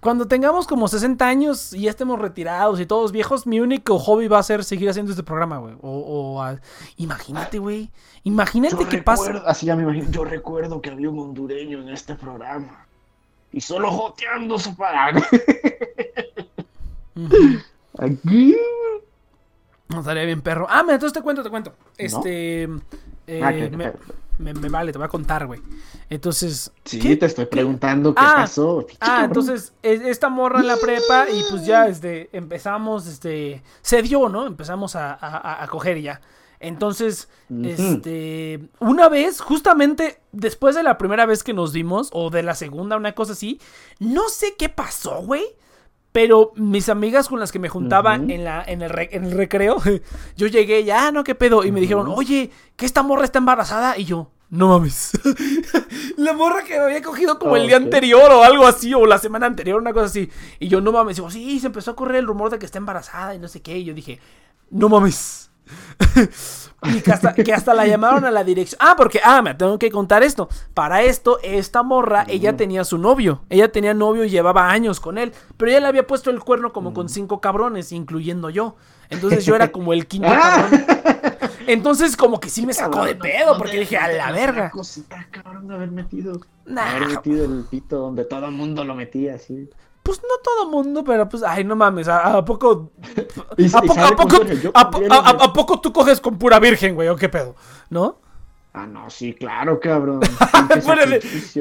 Cuando 0.01 0.27
tengamos 0.29 0.67
como 0.67 0.89
60 0.89 1.27
años 1.27 1.73
y 1.73 1.83
ya 1.83 1.91
estemos 1.91 2.19
retirados 2.19 2.79
y 2.81 2.87
todos 2.87 3.13
viejos, 3.13 3.47
mi 3.47 3.61
único 3.61 3.99
hobby 3.99 4.29
va 4.29 4.39
a 4.39 4.43
ser 4.43 4.63
seguir 4.65 4.89
haciendo 4.91 5.13
este 5.13 5.23
programa, 5.23 5.59
güey. 5.59 5.75
O, 5.83 5.91
o 6.37 6.43
a- 6.43 6.59
imagínate, 6.97 7.59
güey. 7.59 7.91
Imagínate 8.25 8.77
Yo 8.79 8.89
qué 8.89 9.03
pasa. 9.03 9.43
así 9.47 9.67
ya 9.67 9.77
me 9.77 9.83
imagino. 9.85 10.11
Yo 10.11 10.25
recuerdo 10.25 10.81
que 10.81 10.91
había 10.91 11.09
un 11.11 11.19
hondureño 11.19 11.81
en 11.83 11.89
este 11.91 12.15
programa. 12.15 12.87
Y 13.53 13.61
solo 13.61 13.91
joteando 13.91 14.59
su 14.59 14.77
para. 14.77 15.17
Ujú. 17.15 17.37
Aquí. 17.99 18.57
No, 19.89 20.01
estaría 20.01 20.25
bien, 20.25 20.43
perro. 20.43 20.67
Ah, 20.69 20.83
mira, 20.83 20.95
entonces 20.95 21.15
te 21.15 21.23
cuento, 21.23 21.43
te 21.43 21.51
cuento. 21.51 21.73
Este. 21.97 22.69
Eh, 23.27 23.41
Ah, 23.43 23.51
me, 23.51 23.93
me- 24.39 24.55
me 24.55 24.69
vale, 24.69 24.93
te 24.93 24.99
voy 24.99 25.07
a 25.07 25.09
contar, 25.09 25.47
güey. 25.47 25.61
Entonces. 26.11 26.71
Sí, 26.85 26.99
¿qué? 26.99 27.17
te 27.17 27.27
estoy 27.27 27.47
preguntando 27.47 28.15
qué 28.15 28.23
Ah, 28.25 28.35
pasó. 28.37 28.87
Ah, 29.01 29.23
entonces 29.25 29.73
es- 29.83 30.03
esta 30.03 30.29
morra 30.29 30.61
en 30.61 30.67
la 30.67 30.77
prepa 30.77 31.27
y 31.31 31.43
pues 31.51 31.65
ya 31.67 31.87
este, 31.89 32.29
empezamos, 32.33 33.07
este, 33.07 33.63
se 33.83 34.03
dio, 34.03 34.29
¿no? 34.29 34.47
Empezamos 34.47 34.95
a, 34.97 35.13
a- 35.15 35.63
a 35.63 35.67
coger 35.69 36.01
ya. 36.01 36.21
Entonces, 36.61 37.29
este, 37.65 38.61
una 38.81 39.09
vez, 39.09 39.41
justamente 39.41 40.21
después 40.33 40.75
de 40.75 40.83
la 40.83 40.97
primera 40.99 41.27
vez 41.27 41.43
que 41.45 41.53
nos 41.53 41.73
vimos, 41.73 42.09
o 42.13 42.31
de 42.31 42.43
la 42.43 42.55
segunda, 42.55 42.97
una 42.97 43.13
cosa 43.15 43.33
así, 43.33 43.61
no 43.99 44.29
sé 44.29 44.55
qué 44.59 44.69
pasó, 44.69 45.23
güey. 45.23 45.45
Pero 46.17 46.53
mis 46.57 46.89
amigas 46.89 47.29
con 47.29 47.39
las 47.41 47.53
que 47.53 47.59
me 47.59 47.69
juntaba 47.69 48.15
en, 48.15 48.43
la, 48.43 48.65
en, 48.67 48.81
el 48.81 48.89
re- 48.89 49.11
en 49.13 49.25
el 49.27 49.33
recreo, 49.33 49.77
yo 50.37 50.47
llegué, 50.47 50.83
ya, 50.83 51.13
no, 51.13 51.23
qué 51.25 51.35
pedo. 51.35 51.63
Y 51.63 51.71
me 51.73 51.79
dijeron, 51.79 52.07
oye, 52.09 52.51
que 52.75 52.87
esta 52.87 53.03
morra 53.03 53.25
está 53.25 53.39
embarazada. 53.39 53.99
Y 53.99 54.07
yo, 54.07 54.31
no 54.49 54.69
mames. 54.69 55.11
la 56.17 56.33
morra 56.33 56.65
que 56.65 56.73
me 56.79 56.85
había 56.87 57.03
cogido 57.03 57.39
como 57.39 57.55
el 57.57 57.67
día 57.67 57.77
anterior 57.77 58.31
o 58.33 58.43
algo 58.45 58.67
así, 58.67 58.95
o 58.95 59.05
la 59.05 59.19
semana 59.19 59.45
anterior, 59.45 59.79
una 59.79 59.93
cosa 59.93 60.07
así. 60.07 60.31
Y 60.59 60.69
yo, 60.69 60.81
no 60.81 60.91
mames. 60.91 61.17
Digo, 61.17 61.31
sí, 61.31 61.61
se 61.61 61.67
empezó 61.67 61.91
a 61.91 61.97
correr 61.97 62.17
el 62.17 62.27
rumor 62.27 62.51
de 62.51 62.59
que 62.59 62.65
está 62.65 62.79
embarazada 62.79 63.35
y 63.35 63.39
no 63.39 63.49
sé 63.49 63.61
qué. 63.61 63.77
Y 63.77 63.85
yo 63.85 63.93
dije, 63.93 64.19
No 64.71 64.89
mames. 64.89 65.46
y 66.83 67.01
que 67.01 67.13
hasta, 67.13 67.35
que 67.35 67.53
hasta 67.53 67.75
la 67.75 67.87
llamaron 67.87 68.25
a 68.25 68.31
la 68.31 68.45
dirección. 68.45 68.79
Ah, 68.83 68.95
porque, 68.97 69.21
ah, 69.25 69.43
me 69.43 69.55
tengo 69.55 69.79
que 69.79 69.91
contar 69.91 70.23
esto. 70.23 70.49
Para 70.75 71.03
esto, 71.03 71.39
esta 71.43 71.83
morra, 71.83 72.25
ella 72.29 72.57
tenía 72.57 72.85
su 72.85 72.99
novio. 72.99 73.43
Ella 73.49 73.71
tenía 73.73 73.95
novio 73.95 74.25
y 74.25 74.31
llevaba 74.31 74.71
años 74.71 75.01
con 75.01 75.19
él. 75.19 75.33
Pero 75.57 75.71
ella 75.71 75.81
le 75.81 75.87
había 75.89 76.07
puesto 76.07 76.31
el 76.31 76.41
cuerno 76.41 76.73
como 76.73 76.95
con 76.95 77.09
cinco 77.09 77.41
cabrones, 77.41 77.93
incluyendo 77.93 78.51
yo. 78.51 78.77
Entonces 79.11 79.45
yo 79.45 79.55
era 79.55 79.69
como 79.73 79.93
el 79.93 80.07
quinto 80.07 80.29
cabrón. 80.29 80.85
Entonces, 81.67 82.17
como 82.17 82.39
que 82.39 82.49
sí 82.49 82.65
me 82.65 82.73
sacó 82.73 83.05
de 83.05 83.17
pedo, 83.17 83.59
porque 83.59 83.81
dije, 83.81 83.97
a 83.97 84.09
la 84.09 84.31
verga. 84.31 84.71
Cosita, 84.71 85.27
cabrón, 85.31 85.67
de 85.67 85.75
haber 85.75 85.91
metido. 85.91 86.41
Nah. 86.65 86.97
Haber 86.97 87.09
metido 87.09 87.45
el 87.45 87.65
pito 87.65 87.99
donde 87.99 88.25
todo 88.25 88.47
el 88.47 88.53
mundo 88.53 88.85
lo 88.85 88.95
metía 88.95 89.35
así. 89.35 89.69
Pues 90.07 90.21
no 90.23 90.39
todo 90.43 90.71
mundo, 90.71 91.03
pero 91.05 91.29
pues, 91.29 91.43
ay, 91.43 91.65
no 91.65 91.75
mames, 91.77 92.07
¿a, 92.09 92.37
a 92.39 92.45
poco. 92.45 92.93
¿A, 93.75 93.83
poco, 93.83 94.37
a, 94.73 94.81
a 94.81 95.53
po- 95.53 95.75
a- 95.75 95.81
tú 95.83 95.93
coges 95.93 96.21
con 96.21 96.39
pura 96.39 96.61
virgen, 96.61 96.95
güey? 96.95 97.09
¿O 97.09 97.17
qué 97.17 97.29
pedo? 97.29 97.57
¿No? 97.91 98.19
Ah, 98.73 98.87
no, 98.87 99.09
sí, 99.09 99.33
claro, 99.33 99.81
cabrón. 99.81 100.21
Pura, 100.85 101.07
de- 101.07 101.21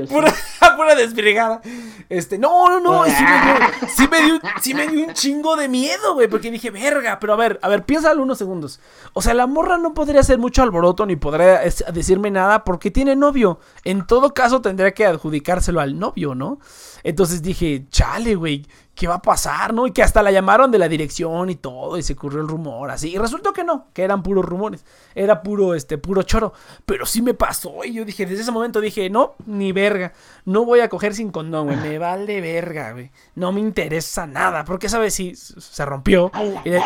pura, 0.09 0.33
pura 0.75 0.95
desbrigada. 0.95 1.61
Este, 2.09 2.37
no, 2.37 2.69
no, 2.69 2.81
no. 2.81 3.05
sí, 3.05 3.23
me 3.23 3.41
dio, 3.41 3.55
sí, 3.87 4.07
me 4.09 4.21
dio, 4.21 4.39
sí 4.61 4.73
me 4.73 4.87
dio 4.89 5.07
un 5.07 5.13
chingo 5.13 5.55
de 5.55 5.69
miedo, 5.69 6.13
güey. 6.15 6.27
Porque 6.27 6.51
dije, 6.51 6.71
verga. 6.71 7.17
Pero 7.21 7.31
a 7.31 7.35
ver, 7.37 7.57
a 7.61 7.69
ver, 7.69 7.83
piénsalo 7.85 8.21
unos 8.21 8.37
segundos. 8.37 8.81
O 9.13 9.21
sea, 9.21 9.33
la 9.33 9.47
morra 9.47 9.77
no 9.77 9.93
podría 9.93 10.19
hacer 10.19 10.37
mucho 10.39 10.61
alboroto 10.61 11.05
ni 11.05 11.15
podría 11.15 11.61
decirme 11.93 12.31
nada 12.31 12.65
porque 12.65 12.91
tiene 12.91 13.15
novio. 13.15 13.59
En 13.85 14.05
todo 14.05 14.33
caso, 14.33 14.59
tendría 14.61 14.91
que 14.93 15.05
adjudicárselo 15.05 15.79
al 15.79 15.97
novio, 15.97 16.35
¿no? 16.35 16.59
Entonces 17.07 17.43
dije, 17.43 17.85
chale, 17.91 18.33
güey, 18.33 18.65
¿qué 18.95 19.07
va 19.07 19.15
a 19.15 19.21
pasar, 19.21 19.75
no? 19.75 19.85
Y 19.85 19.91
que 19.91 20.01
hasta 20.01 20.23
la 20.23 20.31
llamaron 20.31 20.71
de 20.71 20.79
la 20.79 20.87
dirección 20.89 21.51
y 21.51 21.55
todo, 21.55 21.99
y 21.99 22.01
se 22.01 22.13
ocurrió 22.13 22.41
el 22.41 22.47
rumor, 22.47 22.89
así. 22.89 23.11
Y 23.13 23.17
resultó 23.19 23.53
que 23.53 23.63
no, 23.63 23.89
que 23.93 24.01
eran 24.01 24.23
puros 24.23 24.43
rumores. 24.43 24.83
Era 25.13 25.43
puro, 25.43 25.75
este, 25.75 25.99
puro 25.99 26.23
choro. 26.23 26.53
Pero 26.83 27.05
sí 27.05 27.21
me 27.21 27.35
pasó, 27.35 27.83
y 27.83 27.93
yo 27.93 28.05
dije, 28.05 28.25
desde 28.25 28.41
ese 28.41 28.51
momento 28.51 28.81
dije, 28.81 29.07
no, 29.11 29.35
ni 29.45 29.71
verga. 29.71 30.13
No 30.45 30.65
voy 30.65 30.79
a 30.79 30.89
coger 30.89 31.13
sin 31.13 31.29
condón, 31.29 31.67
güey. 31.67 31.77
Me 31.77 31.99
vale 31.99 32.41
verga, 32.41 32.93
güey. 32.93 33.11
No 33.35 33.51
me 33.51 33.59
interesa 33.59 34.25
nada. 34.25 34.65
Porque, 34.65 34.89
¿sabes? 34.89 35.13
Si 35.13 35.35
se 35.35 35.85
rompió. 35.85 36.31
Y 36.65 36.69
le, 36.71 36.81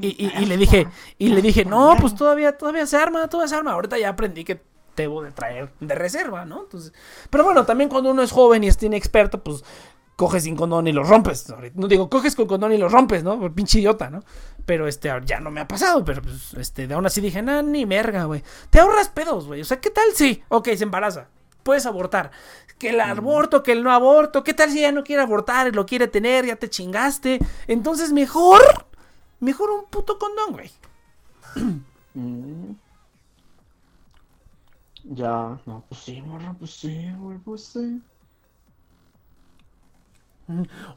y- 0.00 0.26
y- 0.26 0.32
y 0.42 0.46
le 0.46 0.56
dije, 0.56 0.88
y 1.16 1.28
le 1.28 1.40
dije, 1.42 1.64
no, 1.64 1.94
pues 2.00 2.16
todavía, 2.16 2.58
todavía 2.58 2.86
se 2.86 2.96
arma, 2.96 3.28
todavía 3.28 3.48
se 3.48 3.54
arma. 3.54 3.72
Ahorita 3.74 3.96
ya 3.98 4.08
aprendí 4.08 4.42
que 4.42 4.60
debo 4.96 5.22
de 5.22 5.32
traer 5.32 5.72
de 5.80 5.94
reserva, 5.94 6.44
¿no? 6.44 6.62
Entonces, 6.62 6.92
pero 7.30 7.44
bueno, 7.44 7.64
también 7.64 7.88
cuando 7.88 8.10
uno 8.10 8.22
es 8.22 8.32
joven 8.32 8.64
y 8.64 8.68
es 8.68 8.82
inexperto, 8.82 9.42
pues 9.42 9.64
coges 10.20 10.42
sin 10.42 10.54
condón 10.54 10.86
y 10.86 10.92
los 10.92 11.08
rompes. 11.08 11.46
No 11.74 11.88
digo, 11.88 12.10
coges 12.10 12.36
con 12.36 12.46
condón 12.46 12.72
y 12.72 12.76
los 12.76 12.92
rompes, 12.92 13.24
¿no? 13.24 13.40
Por 13.40 13.54
pinche 13.54 13.78
idiota, 13.78 14.10
¿no? 14.10 14.22
Pero 14.66 14.86
este, 14.86 15.10
ya 15.24 15.40
no 15.40 15.50
me 15.50 15.62
ha 15.62 15.66
pasado, 15.66 16.04
pero 16.04 16.20
pues, 16.20 16.52
este, 16.58 16.86
de 16.86 16.92
aún 16.92 17.06
así 17.06 17.22
dije, 17.22 17.40
nah, 17.40 17.62
ni 17.62 17.86
verga, 17.86 18.24
güey. 18.24 18.42
Te 18.68 18.80
ahorras 18.80 19.08
pedos, 19.08 19.46
güey. 19.46 19.62
O 19.62 19.64
sea, 19.64 19.80
¿qué 19.80 19.88
tal 19.88 20.04
si? 20.14 20.42
Ok, 20.48 20.68
se 20.76 20.84
embaraza. 20.84 21.28
Puedes 21.62 21.86
abortar. 21.86 22.30
Que 22.78 22.90
el 22.90 23.00
aborto, 23.00 23.62
que 23.62 23.72
el 23.72 23.82
no 23.82 23.92
aborto. 23.92 24.44
¿Qué 24.44 24.52
tal 24.52 24.70
si 24.70 24.80
ella 24.80 24.92
no 24.92 25.04
quiere 25.04 25.22
abortar 25.22 25.74
lo 25.74 25.86
quiere 25.86 26.06
tener? 26.06 26.44
Ya 26.44 26.56
te 26.56 26.68
chingaste. 26.68 27.38
Entonces, 27.66 28.12
mejor. 28.12 28.60
Mejor 29.40 29.70
un 29.70 29.86
puto 29.86 30.18
condón, 30.18 30.52
güey. 30.52 30.70
Mm. 35.10 35.14
Ya, 35.16 35.58
no, 35.66 35.84
pues 35.88 36.00
sí, 36.02 36.22
morra, 36.22 36.54
pues 36.58 36.70
sí, 36.72 37.10
güey, 37.18 37.38
pues 37.38 37.64
sí. 37.64 38.00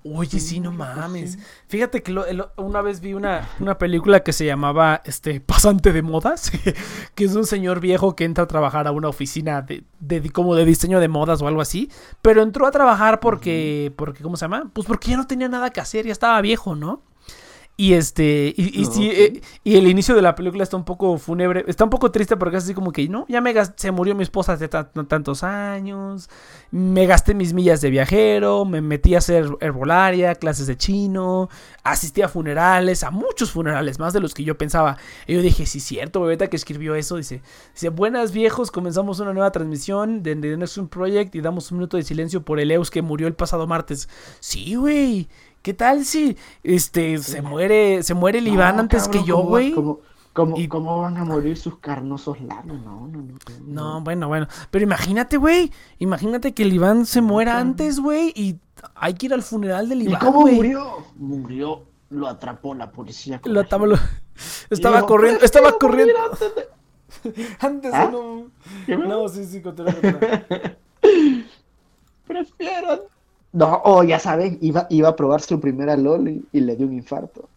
Oye, 0.03 0.39
sí, 0.39 0.59
no 0.59 0.75
pues 0.75 0.95
mames. 0.97 1.37
Fíjate 1.67 2.01
que 2.01 2.11
lo- 2.11 2.25
el- 2.25 2.43
una 2.57 2.81
vez 2.81 3.01
vi 3.01 3.13
una, 3.13 3.47
una 3.59 3.77
película 3.77 4.23
que 4.23 4.33
se 4.33 4.47
llamaba 4.47 5.03
este 5.05 5.41
Pasante 5.41 5.93
de 5.93 6.01
Modas, 6.01 6.51
que 7.13 7.23
es 7.25 7.35
un 7.35 7.45
señor 7.45 7.79
viejo 7.79 8.15
que 8.15 8.25
entra 8.25 8.45
a 8.45 8.47
trabajar 8.47 8.87
a 8.87 8.91
una 8.91 9.09
oficina 9.09 9.61
de, 9.61 9.83
de- 9.99 10.27
como 10.31 10.55
de 10.55 10.65
diseño 10.65 10.99
de 10.99 11.07
modas 11.07 11.43
o 11.43 11.47
algo 11.47 11.61
así, 11.61 11.91
pero 12.23 12.41
entró 12.41 12.65
a 12.65 12.71
trabajar 12.71 13.19
porque, 13.19 13.93
porque 13.95 14.23
¿cómo 14.23 14.37
se 14.37 14.45
llama? 14.45 14.71
Pues 14.73 14.87
porque 14.87 15.11
ya 15.11 15.17
no 15.17 15.27
tenía 15.27 15.49
nada 15.49 15.69
que 15.69 15.81
hacer, 15.81 16.07
ya 16.07 16.11
estaba 16.13 16.41
viejo, 16.41 16.75
¿no? 16.75 17.03
Y 17.75 17.93
este, 17.93 18.53
y, 18.55 18.81
y 18.81 18.85
Ah, 18.85 18.89
sí, 18.91 19.09
eh, 19.09 19.41
y 19.63 19.77
el 19.77 19.87
inicio 19.87 20.13
de 20.13 20.21
la 20.21 20.35
película 20.35 20.61
está 20.61 20.77
un 20.77 20.85
poco 20.85 21.17
fúnebre, 21.17 21.65
está 21.67 21.83
un 21.83 21.89
poco 21.89 22.11
triste 22.11 22.37
porque 22.37 22.57
es 22.57 22.65
así 22.65 22.75
como 22.75 22.91
que, 22.91 23.09
no, 23.09 23.25
ya 23.27 23.41
me 23.41 23.51
gas- 23.51 23.73
se 23.77 23.89
murió 23.91 24.13
mi 24.13 24.21
esposa 24.21 24.53
hace 24.53 24.67
ta- 24.67 24.91
tantos 24.91 25.43
años, 25.43 26.29
me 26.69 27.07
gasté 27.07 27.33
mis 27.33 27.51
millas 27.53 27.81
de 27.81 27.89
viajero, 27.89 28.63
me 28.65 28.79
metí 28.81 29.15
a 29.15 29.17
hacer 29.17 29.47
herbolaria, 29.59 30.35
clases 30.35 30.67
de 30.67 30.77
chino, 30.77 31.49
asistí 31.83 32.21
a 32.21 32.27
funerales, 32.29 33.03
a 33.03 33.09
muchos 33.09 33.49
funerales, 33.51 33.97
más 33.97 34.13
de 34.13 34.19
los 34.19 34.35
que 34.35 34.43
yo 34.43 34.55
pensaba. 34.55 34.97
Y 35.25 35.33
yo 35.33 35.41
dije, 35.41 35.65
sí, 35.65 35.79
cierto, 35.79 36.19
ahorita 36.19 36.49
que 36.49 36.57
escribió 36.57 36.93
eso, 36.93 37.17
dice, 37.17 37.41
dice, 37.73 37.89
buenas 37.89 38.33
viejos, 38.33 38.69
comenzamos 38.69 39.19
una 39.19 39.33
nueva 39.33 39.51
transmisión 39.51 40.21
de 40.21 40.35
The 40.35 40.57
Next 40.57 40.77
Project 40.91 41.33
y 41.33 41.41
damos 41.41 41.71
un 41.71 41.79
minuto 41.79 41.97
de 41.97 42.03
silencio 42.03 42.43
por 42.45 42.59
el 42.59 42.69
Eus 42.69 42.91
que 42.91 43.01
murió 43.01 43.25
el 43.27 43.33
pasado 43.33 43.65
martes. 43.65 44.09
Sí, 44.39 44.75
güey. 44.75 45.27
¿Qué 45.63 45.73
tal 45.73 46.05
si 46.05 46.37
este 46.61 47.17
se 47.17 47.41
muere 47.41 48.03
se 48.03 48.13
muere 48.13 48.37
el 48.39 48.47
Iván 48.47 48.79
antes 48.81 49.03
cabrón, 49.05 49.21
que 49.23 49.27
yo, 49.27 49.35
¿cómo 49.37 49.49
güey? 49.49 49.71
¿Cómo, 49.71 49.99
cómo, 50.33 50.57
Y- 50.57 50.67
cómo 50.67 51.01
van 51.01 51.17
a 51.17 51.23
morir 51.25 51.57
sus 51.57 51.79
carnosos 51.79 52.39
labios? 52.41 52.81
No, 52.83 53.07
no, 53.07 53.21
no. 53.21 53.33
No, 53.65 54.01
bueno, 54.01 54.27
bueno. 54.27 54.47
Pero 54.69 54.83
imagínate, 54.83 55.37
güey. 55.37 55.71
Imagínate 55.99 56.53
que 56.53 56.63
el 56.63 56.73
Iván 56.73 57.05
se 57.05 57.21
muera 57.21 57.57
antes, 57.57 57.99
güey. 57.99 58.33
Y 58.35 58.57
hay 58.95 59.13
que 59.13 59.27
ir 59.27 59.33
al 59.33 59.41
funeral 59.41 59.87
del 59.87 60.01
¿Y 60.01 60.05
Iván. 60.09 60.19
cómo 60.19 60.41
güey. 60.41 60.55
murió? 60.55 60.97
Murió, 61.15 61.83
lo 62.09 62.27
atrapó 62.27 62.75
la 62.75 62.91
policía. 62.91 63.39
Lo 63.45 63.53
la 63.53 63.61
estaba, 63.65 63.87
lo- 63.87 63.97
estaba 64.69 64.97
dijo, 64.97 65.07
corriendo, 65.07 65.39
"Prefiero 65.39 65.67
estaba 65.67 65.79
corriendo. 65.79 66.13
antes 66.29 66.55
de-". 66.55 66.67
Antes 67.61 67.93
¿Ah? 67.93 68.09
no. 68.11 68.47
¿Qué 68.85 68.97
me- 68.97 69.07
No, 69.07 69.29
sí, 69.29 69.45
sí, 69.45 69.61
continúa. 69.61 69.93
Prefiero. 72.27 73.05
No, 73.53 73.81
oh, 73.85 74.03
ya 74.03 74.19
saben, 74.19 74.57
iba, 74.61 74.87
iba 74.89 75.09
a 75.09 75.15
probar 75.15 75.41
su 75.41 75.59
primera 75.59 75.95
Loli 75.95 76.43
y 76.51 76.59
le 76.59 76.75
dio 76.75 76.87
un 76.87 76.93
infarto. 76.93 77.47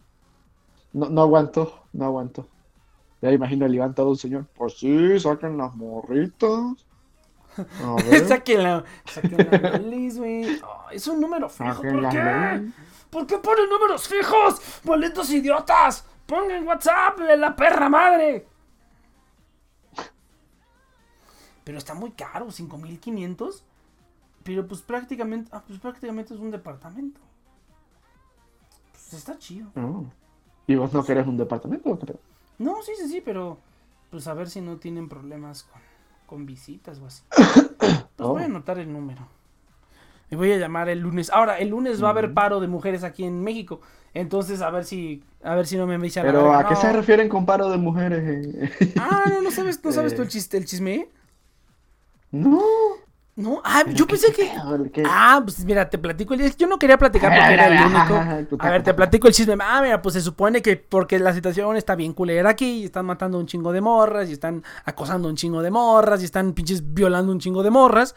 No, 0.93 1.09
no 1.09 1.21
aguantó, 1.21 1.85
no 1.91 2.05
aguantó. 2.05 2.47
Ya 3.21 3.31
imagino 3.31 3.65
el 3.65 3.73
Iván 3.73 3.95
todo 3.95 4.11
un 4.11 4.17
señor. 4.17 4.45
Pues 4.55 4.77
sí, 4.77 5.19
saquen 5.19 5.57
las 5.57 5.75
morritas. 5.75 6.85
Saquen 8.27 8.61
la, 8.61 8.83
saquen 9.05 9.49
la 9.49 9.79
güey. 9.79 10.61
Oh, 10.63 10.91
es 10.91 11.07
un 11.07 11.19
número 11.19 11.49
fijo. 11.49 11.81
¿Por 11.81 12.09
qué? 12.09 12.71
¿Por 13.09 13.25
qué 13.25 13.37
ponen 13.39 13.67
números 13.67 14.07
fijos? 14.07 14.61
¡Malditos 14.83 15.31
idiotas! 15.31 16.05
¡Pongan 16.27 16.67
WhatsApp 16.67 17.17
la 17.35 17.55
perra 17.55 17.89
madre! 17.89 18.45
Pero 21.63 21.79
está 21.79 21.95
muy 21.95 22.11
caro, 22.11 22.51
5500. 22.51 23.63
Pero 24.47 24.65
pues 24.65 24.81
prácticamente, 24.81 25.49
ah, 25.53 25.61
pues 25.67 25.77
prácticamente 25.77 26.33
es 26.33 26.39
un 26.39 26.51
departamento. 26.51 27.19
Pues 28.93 29.13
está 29.13 29.37
chido. 29.37 29.69
No. 29.75 30.09
¿Y 30.67 30.75
vos 30.75 30.93
no 30.93 31.03
querés 31.03 31.27
un 31.27 31.35
departamento? 31.37 31.89
o 31.89 31.99
qué? 31.99 32.15
No, 32.57 32.81
sí, 32.81 32.93
sí, 32.97 33.09
sí, 33.09 33.21
pero 33.23 33.57
pues 34.09 34.25
a 34.27 34.33
ver 34.33 34.49
si 34.49 34.61
no 34.61 34.77
tienen 34.77 35.09
problemas 35.09 35.63
con, 35.63 35.81
con 36.25 36.45
visitas 36.45 36.99
o 36.99 37.05
así. 37.07 37.23
Pues 38.17 38.29
Oh. 38.29 38.33
voy 38.33 38.41
a 38.41 38.45
anotar 38.45 38.79
el 38.79 38.91
número. 38.91 39.27
Me 40.31 40.37
voy 40.37 40.51
a 40.51 40.57
llamar 40.57 40.89
el 40.89 40.99
lunes. 41.01 41.29
Ahora, 41.29 41.59
el 41.59 41.67
lunes 41.69 42.01
va 42.03 42.07
a 42.07 42.11
haber 42.11 42.33
paro 42.33 42.59
de 42.59 42.67
mujeres 42.67 43.03
aquí 43.03 43.23
en 43.25 43.43
México. 43.43 43.81
Entonces, 44.15 44.61
a 44.61 44.71
ver 44.71 44.85
si, 44.85 45.23
a 45.43 45.53
ver 45.55 45.67
si 45.67 45.77
no 45.77 45.85
me 45.85 45.97
la 45.99 46.21
Pero 46.23 46.51
¿a 46.53 46.63
qué 46.67 46.73
no. 46.73 46.81
se 46.81 46.93
refieren 46.93 47.29
con 47.29 47.45
paro 47.45 47.69
de 47.69 47.77
mujeres? 47.77 48.71
eh? 48.79 48.93
Ah, 48.99 49.25
no, 49.29 49.41
no 49.43 49.51
sabes, 49.51 49.83
no 49.83 49.91
sabes 49.91 50.15
tú 50.15 50.21
el 50.23 50.27
Eh. 50.29 50.31
chiste, 50.31 50.57
el 50.57 50.65
chisme. 50.65 51.09
No. 52.31 52.59
No, 53.37 53.61
ah, 53.63 53.83
yo 53.93 54.07
pensé 54.07 54.33
que. 54.33 54.51
que- 54.91 55.03
Ah, 55.07 55.39
pues 55.43 55.63
mira, 55.63 55.87
te 55.87 55.99
platico 55.99 56.33
el 56.33 56.55
Yo 56.57 56.65
no 56.65 56.79
quería 56.79 56.97
platicar 56.97 57.29
porque 57.31 57.53
era 57.53 57.67
el 57.67 57.73
ajá, 57.77 58.13
único. 58.33 58.49
tú 58.49 58.57
te- 58.57 58.67
A 58.67 58.71
ver, 58.71 58.81
te 58.81 58.95
platico 58.95 59.27
el 59.27 59.33
chisme. 59.35 59.55
Ah, 59.61 59.79
mira, 59.83 60.01
pues 60.01 60.13
se 60.13 60.21
supone 60.21 60.63
que 60.63 60.75
porque 60.75 61.19
la 61.19 61.31
situación 61.33 61.77
está 61.77 61.93
bien 61.93 62.13
culera 62.13 62.49
aquí 62.49 62.79
y 62.81 62.85
están 62.85 63.05
matando 63.05 63.37
un 63.37 63.45
chingo 63.45 63.71
de 63.71 63.79
morras 63.79 64.27
y 64.27 64.33
están 64.33 64.63
acosando 64.85 65.29
un 65.29 65.35
chingo 65.35 65.61
de 65.61 65.69
morras 65.69 66.23
y 66.23 66.25
están 66.25 66.53
pinches 66.53 66.95
violando 66.95 67.31
un 67.31 67.39
chingo 67.39 67.61
de 67.61 67.69
morras. 67.69 68.15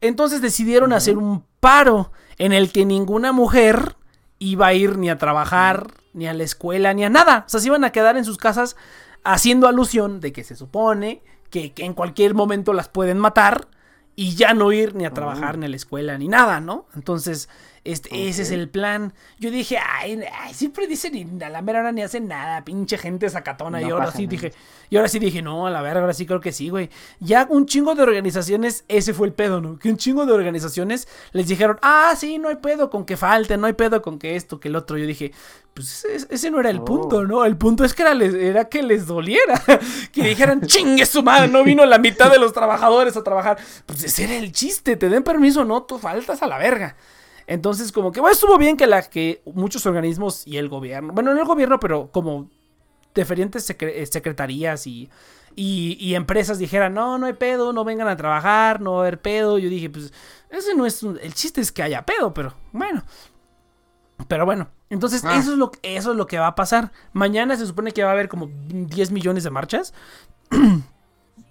Entonces 0.00 0.40
decidieron 0.40 0.92
hacer 0.92 1.18
un 1.18 1.44
paro 1.58 2.12
en 2.38 2.52
el 2.52 2.70
que 2.70 2.84
ninguna 2.86 3.32
mujer 3.32 3.96
iba 4.38 4.68
a 4.68 4.72
ir 4.72 4.98
ni 4.98 5.10
a 5.10 5.18
trabajar, 5.18 5.88
ni 6.14 6.28
a 6.28 6.32
la 6.32 6.44
escuela, 6.44 6.94
ni 6.94 7.04
a 7.04 7.10
nada. 7.10 7.42
O 7.44 7.50
sea, 7.50 7.58
se 7.58 7.66
iban 7.66 7.82
a 7.82 7.90
quedar 7.90 8.16
en 8.16 8.24
sus 8.24 8.38
casas 8.38 8.76
haciendo 9.24 9.66
alusión 9.66 10.20
de 10.20 10.32
que 10.32 10.44
se 10.44 10.54
supone 10.54 11.22
que, 11.50 11.72
que 11.72 11.84
en 11.84 11.92
cualquier 11.92 12.34
momento 12.34 12.72
las 12.72 12.88
pueden 12.88 13.18
matar 13.18 13.66
y 14.20 14.34
ya 14.34 14.52
no 14.52 14.70
ir 14.70 14.94
ni 14.94 15.06
a 15.06 15.14
trabajar, 15.14 15.56
ni 15.56 15.64
a 15.64 15.68
la 15.70 15.76
escuela, 15.76 16.18
ni 16.18 16.28
nada, 16.28 16.60
¿no? 16.60 16.84
Entonces, 16.94 17.48
Este, 17.82 18.28
Ese 18.28 18.42
es 18.42 18.50
el 18.50 18.68
plan. 18.68 19.14
Yo 19.38 19.50
dije, 19.50 19.78
ay, 19.78 20.22
siempre 20.52 20.86
dicen 20.86 21.14
y 21.14 21.42
a 21.42 21.48
la 21.48 21.62
mera 21.62 21.80
hora 21.80 21.92
ni 21.92 22.02
hacen 22.02 22.28
nada, 22.28 22.62
pinche 22.62 22.98
gente 22.98 23.30
sacatona. 23.30 23.80
y 23.80 23.84
ahora 23.84 24.12
sí 24.12 24.26
dije, 24.26 24.52
y 24.90 24.96
ahora 24.96 25.08
sí 25.08 25.18
dije, 25.18 25.40
no, 25.40 25.66
a 25.66 25.70
la 25.70 25.80
verga, 25.80 26.00
ahora 26.00 26.12
sí 26.12 26.26
creo 26.26 26.40
que 26.40 26.52
sí, 26.52 26.68
güey. 26.68 26.90
Ya 27.20 27.46
un 27.48 27.64
chingo 27.64 27.94
de 27.94 28.02
organizaciones, 28.02 28.84
ese 28.88 29.14
fue 29.14 29.28
el 29.28 29.32
pedo, 29.32 29.62
¿no? 29.62 29.78
Que 29.78 29.88
un 29.88 29.96
chingo 29.96 30.26
de 30.26 30.32
organizaciones 30.32 31.08
les 31.32 31.48
dijeron, 31.48 31.78
ah, 31.80 32.12
sí, 32.18 32.36
no 32.38 32.50
hay 32.50 32.56
pedo 32.56 32.90
con 32.90 33.06
que 33.06 33.16
falte, 33.16 33.56
no 33.56 33.66
hay 33.66 33.72
pedo 33.72 34.02
con 34.02 34.18
que 34.18 34.36
esto, 34.36 34.60
que 34.60 34.68
el 34.68 34.76
otro. 34.76 34.98
Yo 34.98 35.06
dije, 35.06 35.32
pues 35.72 36.04
ese, 36.04 36.50
no 36.50 36.60
era 36.60 36.68
el 36.68 36.82
punto, 36.82 37.16
oh. 37.16 37.26
¿no? 37.26 37.46
El 37.46 37.56
punto 37.56 37.84
es 37.84 37.94
que 37.94 38.02
era, 38.02 38.12
era 38.12 38.68
que 38.68 38.82
les 38.82 39.06
doliera. 39.06 39.62
que 40.12 40.22
dijeran, 40.22 40.60
chingue 40.62 41.06
su 41.06 41.22
madre, 41.22 41.48
no 41.48 41.64
vino 41.64 41.86
la 41.86 41.98
mitad 41.98 42.30
de 42.30 42.38
los 42.38 42.52
trabajadores 42.52 43.16
a 43.16 43.24
trabajar. 43.24 43.56
Pues 43.86 44.04
ese 44.04 44.24
era 44.24 44.36
el 44.36 44.52
chiste, 44.52 44.96
te 44.96 45.08
den 45.08 45.22
permiso, 45.22 45.64
no, 45.64 45.84
tú 45.84 45.98
faltas 45.98 46.42
a 46.42 46.46
la 46.46 46.58
verga. 46.58 46.94
Entonces, 47.50 47.90
como 47.90 48.12
que, 48.12 48.20
bueno, 48.20 48.32
estuvo 48.32 48.56
bien 48.58 48.76
que, 48.76 48.86
la, 48.86 49.02
que 49.02 49.42
muchos 49.44 49.84
organismos 49.84 50.46
y 50.46 50.56
el 50.56 50.68
gobierno, 50.68 51.12
bueno, 51.12 51.34
no 51.34 51.40
el 51.40 51.46
gobierno, 51.48 51.80
pero 51.80 52.08
como 52.12 52.48
diferentes 53.12 53.68
eh, 53.68 54.06
secretarías 54.06 54.86
y, 54.86 55.10
y, 55.56 56.14
empresas 56.14 56.60
dijeran, 56.60 56.94
no, 56.94 57.18
no 57.18 57.26
hay 57.26 57.32
pedo, 57.32 57.72
no 57.72 57.82
vengan 57.82 58.06
a 58.06 58.16
trabajar, 58.16 58.80
no 58.80 58.92
va 58.92 58.98
a 58.98 59.00
haber 59.00 59.20
pedo. 59.20 59.58
Yo 59.58 59.68
dije, 59.68 59.90
pues, 59.90 60.12
ese 60.48 60.76
no 60.76 60.86
es, 60.86 61.02
el 61.02 61.34
chiste 61.34 61.60
es 61.60 61.72
que 61.72 61.82
haya 61.82 62.06
pedo, 62.06 62.32
pero 62.32 62.54
bueno. 62.70 63.02
Pero 64.28 64.46
bueno, 64.46 64.68
entonces 64.88 65.24
ah. 65.24 65.36
eso, 65.36 65.50
es 65.50 65.58
lo, 65.58 65.72
eso 65.82 66.12
es 66.12 66.16
lo 66.16 66.28
que 66.28 66.38
va 66.38 66.46
a 66.46 66.54
pasar. 66.54 66.92
Mañana 67.12 67.56
se 67.56 67.66
supone 67.66 67.90
que 67.90 68.04
va 68.04 68.10
a 68.10 68.12
haber 68.12 68.28
como 68.28 68.48
10 68.68 69.10
millones 69.10 69.42
de 69.42 69.50
marchas. 69.50 69.92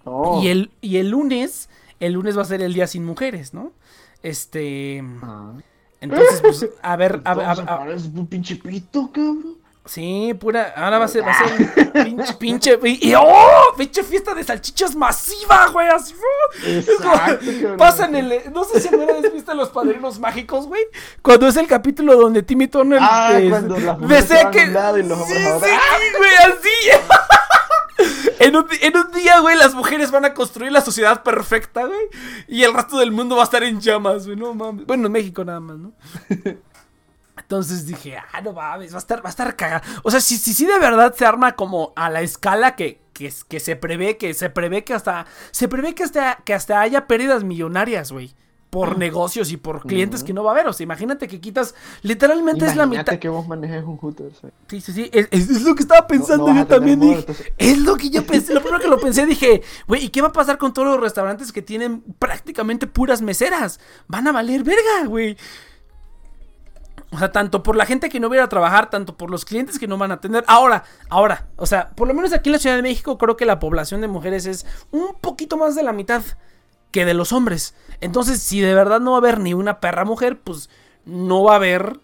Oh. 0.02 0.40
Y, 0.42 0.48
el, 0.48 0.70
y 0.80 0.96
el 0.96 1.10
lunes, 1.10 1.68
el 2.00 2.14
lunes 2.14 2.36
va 2.36 2.40
a 2.40 2.46
ser 2.46 2.62
el 2.62 2.72
día 2.72 2.86
sin 2.86 3.04
mujeres, 3.04 3.52
¿no? 3.52 3.74
Este... 4.22 5.04
Ah. 5.22 5.52
Entonces, 6.00 6.40
pues, 6.42 6.66
a 6.82 6.96
ver, 6.96 7.20
a 7.24 7.34
ver. 7.34 7.46
A, 7.46 7.86
un 8.14 8.26
pinche 8.26 8.56
pito, 8.56 9.10
cabrón. 9.12 9.60
Sí, 9.86 10.34
pura. 10.38 10.72
Ahora 10.76 10.98
va 10.98 11.06
a 11.06 11.08
ser, 11.08 11.26
va 11.26 11.32
a 11.32 11.48
ser 11.48 11.92
pinche, 12.04 12.34
pinche. 12.34 12.78
Y, 12.84 13.14
¡Oh! 13.14 13.74
Pinche 13.76 14.04
fiesta 14.04 14.34
de 14.34 14.44
salchichas 14.44 14.94
masiva, 14.94 15.68
güey. 15.72 15.88
Así. 15.88 16.14
Exacto, 16.64 17.76
pasan 17.76 18.14
el. 18.14 18.52
No 18.52 18.62
sé 18.64 18.80
si 18.80 18.88
alguna 18.88 19.14
vez 19.14 19.32
viste 19.32 19.54
los 19.54 19.70
padrinos 19.70 20.20
mágicos, 20.20 20.66
güey. 20.66 20.82
Cuando 21.22 21.48
es 21.48 21.56
el 21.56 21.66
capítulo 21.66 22.14
donde 22.16 22.42
Timmy 22.42 22.68
Turner. 22.68 22.98
Ah, 23.02 23.40
cuando 23.48 23.78
la 23.78 23.96
que. 23.96 24.66
sí, 24.66 25.34
sí, 25.34 25.70
güey, 26.18 26.34
así. 26.44 27.08
En 28.40 28.56
un, 28.56 29.12
día, 29.12 29.38
güey, 29.40 29.54
las 29.54 29.74
mujeres 29.74 30.10
van 30.10 30.24
a 30.24 30.32
construir 30.32 30.72
la 30.72 30.80
sociedad 30.80 31.22
perfecta, 31.22 31.84
güey. 31.84 32.08
Y 32.48 32.62
el 32.62 32.72
resto 32.72 32.98
del 32.98 33.12
mundo 33.12 33.36
va 33.36 33.42
a 33.42 33.44
estar 33.44 33.62
en 33.62 33.80
llamas, 33.80 34.24
güey. 34.24 34.36
No 34.36 34.54
mames. 34.54 34.86
Bueno, 34.86 35.06
en 35.06 35.12
México 35.12 35.44
nada 35.44 35.60
más, 35.60 35.76
¿no? 35.76 35.92
Entonces 37.36 37.86
dije, 37.86 38.16
ah, 38.16 38.40
no 38.40 38.54
mames, 38.54 38.92
va 38.92 38.96
a 38.96 38.98
estar, 38.98 39.22
va 39.22 39.28
a 39.28 39.30
estar 39.30 39.54
cagada. 39.56 39.82
O 40.04 40.10
sea, 40.10 40.20
si, 40.20 40.38
si, 40.38 40.54
si 40.54 40.64
de 40.64 40.78
verdad 40.78 41.14
se 41.14 41.26
arma 41.26 41.52
como 41.52 41.92
a 41.96 42.08
la 42.08 42.22
escala 42.22 42.76
que, 42.76 43.02
que, 43.12 43.30
que 43.46 43.60
se 43.60 43.76
prevé, 43.76 44.16
que 44.16 44.32
se 44.32 44.48
prevé 44.48 44.84
que 44.84 44.94
hasta. 44.94 45.26
Se 45.50 45.68
prevé 45.68 45.94
que 45.94 46.04
hasta, 46.04 46.36
que 46.44 46.54
hasta 46.54 46.80
haya 46.80 47.06
pérdidas 47.06 47.44
millonarias, 47.44 48.10
güey 48.10 48.34
por 48.70 48.96
negocios 48.96 49.50
y 49.50 49.56
por 49.56 49.82
clientes 49.82 50.22
que 50.22 50.32
no 50.32 50.44
va 50.44 50.52
a 50.52 50.54
haber. 50.54 50.68
O 50.68 50.72
sea, 50.72 50.84
imagínate 50.84 51.26
que 51.26 51.40
quitas, 51.40 51.74
literalmente 52.02 52.64
es 52.64 52.76
la 52.76 52.86
mitad. 52.86 53.18
que 53.18 53.28
vos 53.28 53.46
manejes 53.46 53.84
un 53.84 53.96
Hooters. 53.96 54.40
Sí, 54.68 54.80
sí, 54.80 54.92
sí. 54.92 55.10
Es, 55.12 55.62
lo 55.62 55.74
que 55.74 55.82
estaba 55.82 56.06
pensando 56.06 56.54
yo 56.54 56.66
también. 56.66 57.00
Dije, 57.00 57.26
es 57.58 57.78
lo 57.78 57.96
que 57.96 58.10
yo 58.10 58.24
pensé. 58.24 58.54
Lo 58.54 58.62
primero 58.62 58.80
que 58.80 58.88
lo 58.88 58.98
pensé, 59.00 59.26
dije, 59.26 59.62
güey, 59.88 60.04
¿y 60.04 60.08
qué 60.10 60.22
va 60.22 60.28
a 60.28 60.32
pasar 60.32 60.56
con 60.56 60.72
todos 60.72 60.88
los 60.88 61.00
restaurantes 61.00 61.52
que 61.52 61.62
tienen 61.62 62.02
prácticamente 62.18 62.86
puras 62.86 63.20
meseras? 63.20 63.80
Van 64.06 64.28
a 64.28 64.32
valer 64.32 64.62
verga, 64.62 65.06
güey. 65.06 65.36
O 67.12 67.18
sea, 67.18 67.32
tanto 67.32 67.64
por 67.64 67.74
la 67.74 67.86
gente 67.86 68.08
que 68.08 68.20
no 68.20 68.28
viene 68.28 68.44
a 68.44 68.48
trabajar, 68.48 68.88
tanto 68.88 69.16
por 69.16 69.30
los 69.30 69.44
clientes 69.44 69.80
que 69.80 69.88
no 69.88 69.98
van 69.98 70.12
a 70.12 70.14
atender. 70.14 70.44
Ahora, 70.46 70.84
ahora, 71.08 71.48
o 71.56 71.66
sea, 71.66 71.90
por 71.90 72.06
lo 72.06 72.14
menos 72.14 72.32
aquí 72.32 72.50
en 72.50 72.52
la 72.52 72.58
Ciudad 72.60 72.76
de 72.76 72.82
México 72.82 73.18
creo 73.18 73.36
que 73.36 73.46
la 73.46 73.58
población 73.58 74.00
de 74.00 74.06
mujeres 74.06 74.46
es 74.46 74.64
un 74.92 75.16
poquito 75.20 75.56
más 75.56 75.74
de 75.74 75.82
la 75.82 75.92
mitad 75.92 76.22
que 76.90 77.04
de 77.04 77.14
los 77.14 77.32
hombres. 77.32 77.74
Entonces, 78.00 78.42
si 78.42 78.60
de 78.60 78.74
verdad 78.74 79.00
no 79.00 79.12
va 79.12 79.18
a 79.18 79.20
haber 79.20 79.40
ni 79.40 79.54
una 79.54 79.80
perra 79.80 80.04
mujer, 80.04 80.40
pues 80.40 80.70
no 81.04 81.42
va 81.44 81.52
a 81.52 81.56
haber 81.56 82.00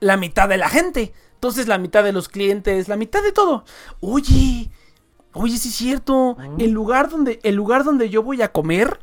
la 0.00 0.16
mitad 0.16 0.48
de 0.48 0.56
la 0.56 0.68
gente. 0.68 1.12
Entonces, 1.34 1.68
la 1.68 1.78
mitad 1.78 2.04
de 2.04 2.12
los 2.12 2.28
clientes, 2.28 2.88
la 2.88 2.96
mitad 2.96 3.22
de 3.22 3.32
todo. 3.32 3.64
Oye, 4.00 4.70
oye, 5.32 5.58
sí 5.58 5.68
es 5.68 5.74
cierto. 5.74 6.36
Ah. 6.38 6.48
El 6.58 6.70
lugar 6.70 7.10
donde, 7.10 7.40
el 7.42 7.54
lugar 7.54 7.84
donde 7.84 8.08
yo 8.10 8.22
voy 8.22 8.42
a 8.42 8.52
comer, 8.52 9.00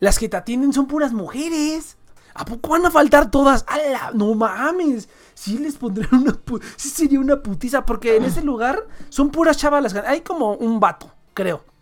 las 0.00 0.18
que 0.18 0.28
te 0.28 0.36
atienden 0.36 0.72
son 0.72 0.86
puras 0.86 1.12
mujeres. 1.12 1.96
¿A 2.36 2.44
poco 2.44 2.70
van 2.70 2.84
a 2.84 2.90
faltar 2.90 3.30
todas? 3.30 3.64
¡Hala! 3.68 4.10
No 4.12 4.34
mames. 4.34 5.08
Sí 5.34 5.58
les 5.58 5.76
pondré 5.76 6.08
una 6.10 6.36
sí 6.76 6.88
sería 6.88 7.20
una 7.20 7.40
putiza. 7.40 7.86
Porque 7.86 8.16
en 8.16 8.24
ese 8.24 8.42
lugar 8.42 8.86
son 9.08 9.30
puras 9.30 9.56
chavalas. 9.56 9.94
Hay 9.94 10.22
como 10.22 10.54
un 10.54 10.80
vato, 10.80 11.12
creo 11.32 11.73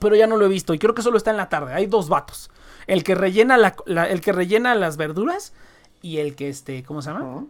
pero 0.00 0.16
ya 0.16 0.26
no 0.26 0.36
lo 0.36 0.46
he 0.46 0.48
visto 0.48 0.74
y 0.74 0.78
creo 0.78 0.94
que 0.94 1.02
solo 1.02 1.16
está 1.16 1.30
en 1.30 1.36
la 1.36 1.48
tarde. 1.48 1.74
Hay 1.74 1.86
dos 1.86 2.08
vatos. 2.08 2.50
El 2.86 3.04
que 3.04 3.14
rellena 3.14 3.56
la, 3.56 3.74
el 4.08 4.20
que 4.20 4.32
rellena 4.32 4.74
las 4.74 4.96
verduras 4.96 5.52
y 6.02 6.18
el 6.18 6.36
que 6.36 6.48
este, 6.48 6.82
¿cómo 6.82 7.02
se 7.02 7.10
llama? 7.10 7.46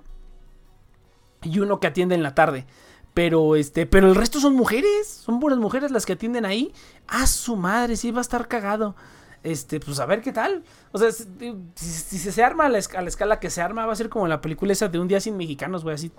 Y 1.42 1.58
uno 1.58 1.80
que 1.80 1.86
atiende 1.86 2.14
en 2.14 2.22
la 2.22 2.34
tarde. 2.34 2.66
Pero 3.14 3.54
este, 3.54 3.86
pero 3.86 4.08
el 4.08 4.14
resto 4.14 4.40
son 4.40 4.54
mujeres, 4.54 5.06
son 5.06 5.38
buenas 5.38 5.58
mujeres 5.58 5.90
las 5.90 6.04
que 6.04 6.14
atienden 6.14 6.44
ahí. 6.44 6.72
A 7.06 7.26
su 7.26 7.56
madre, 7.56 7.96
sí 7.96 8.10
va 8.10 8.18
a 8.18 8.22
estar 8.22 8.48
cagado. 8.48 8.96
Este, 9.44 9.78
pues 9.78 10.00
a 10.00 10.06
ver 10.06 10.22
qué 10.22 10.32
tal. 10.32 10.64
O 10.90 10.98
sea, 10.98 11.12
si, 11.12 12.18
se 12.18 12.42
arma 12.42 12.66
a 12.66 12.68
la, 12.68 12.78
escala 12.78 13.40
que 13.40 13.50
se 13.50 13.60
arma, 13.60 13.86
va 13.86 13.92
a 13.92 13.96
ser 13.96 14.08
como 14.08 14.26
la 14.26 14.40
película 14.40 14.72
esa 14.72 14.88
de 14.88 14.98
un 14.98 15.06
día 15.06 15.20
sin 15.20 15.36
mexicanos, 15.36 15.84
güey, 15.84 15.94
así. 15.94 16.10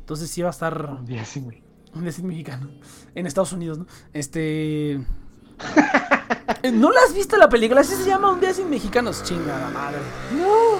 Entonces 0.00 0.30
sí 0.30 0.42
va 0.42 0.48
a 0.48 0.52
estar. 0.52 0.86
Un 0.86 1.06
día 1.06 1.24
sin 1.24 1.69
día 1.94 2.12
sin 2.12 2.26
mexicano. 2.26 2.70
En 3.14 3.26
Estados 3.26 3.52
Unidos, 3.52 3.78
¿no? 3.78 3.86
Este. 4.12 5.00
¿No 6.72 6.90
la 6.90 7.00
has 7.00 7.14
visto 7.14 7.36
la 7.36 7.48
película? 7.48 7.80
Así 7.80 7.94
se 7.94 8.06
llama 8.06 8.30
Un 8.30 8.40
día 8.40 8.54
sin 8.54 8.70
mexicanos. 8.70 9.22
Chingada 9.22 9.70
madre. 9.70 9.98
No. 10.36 10.78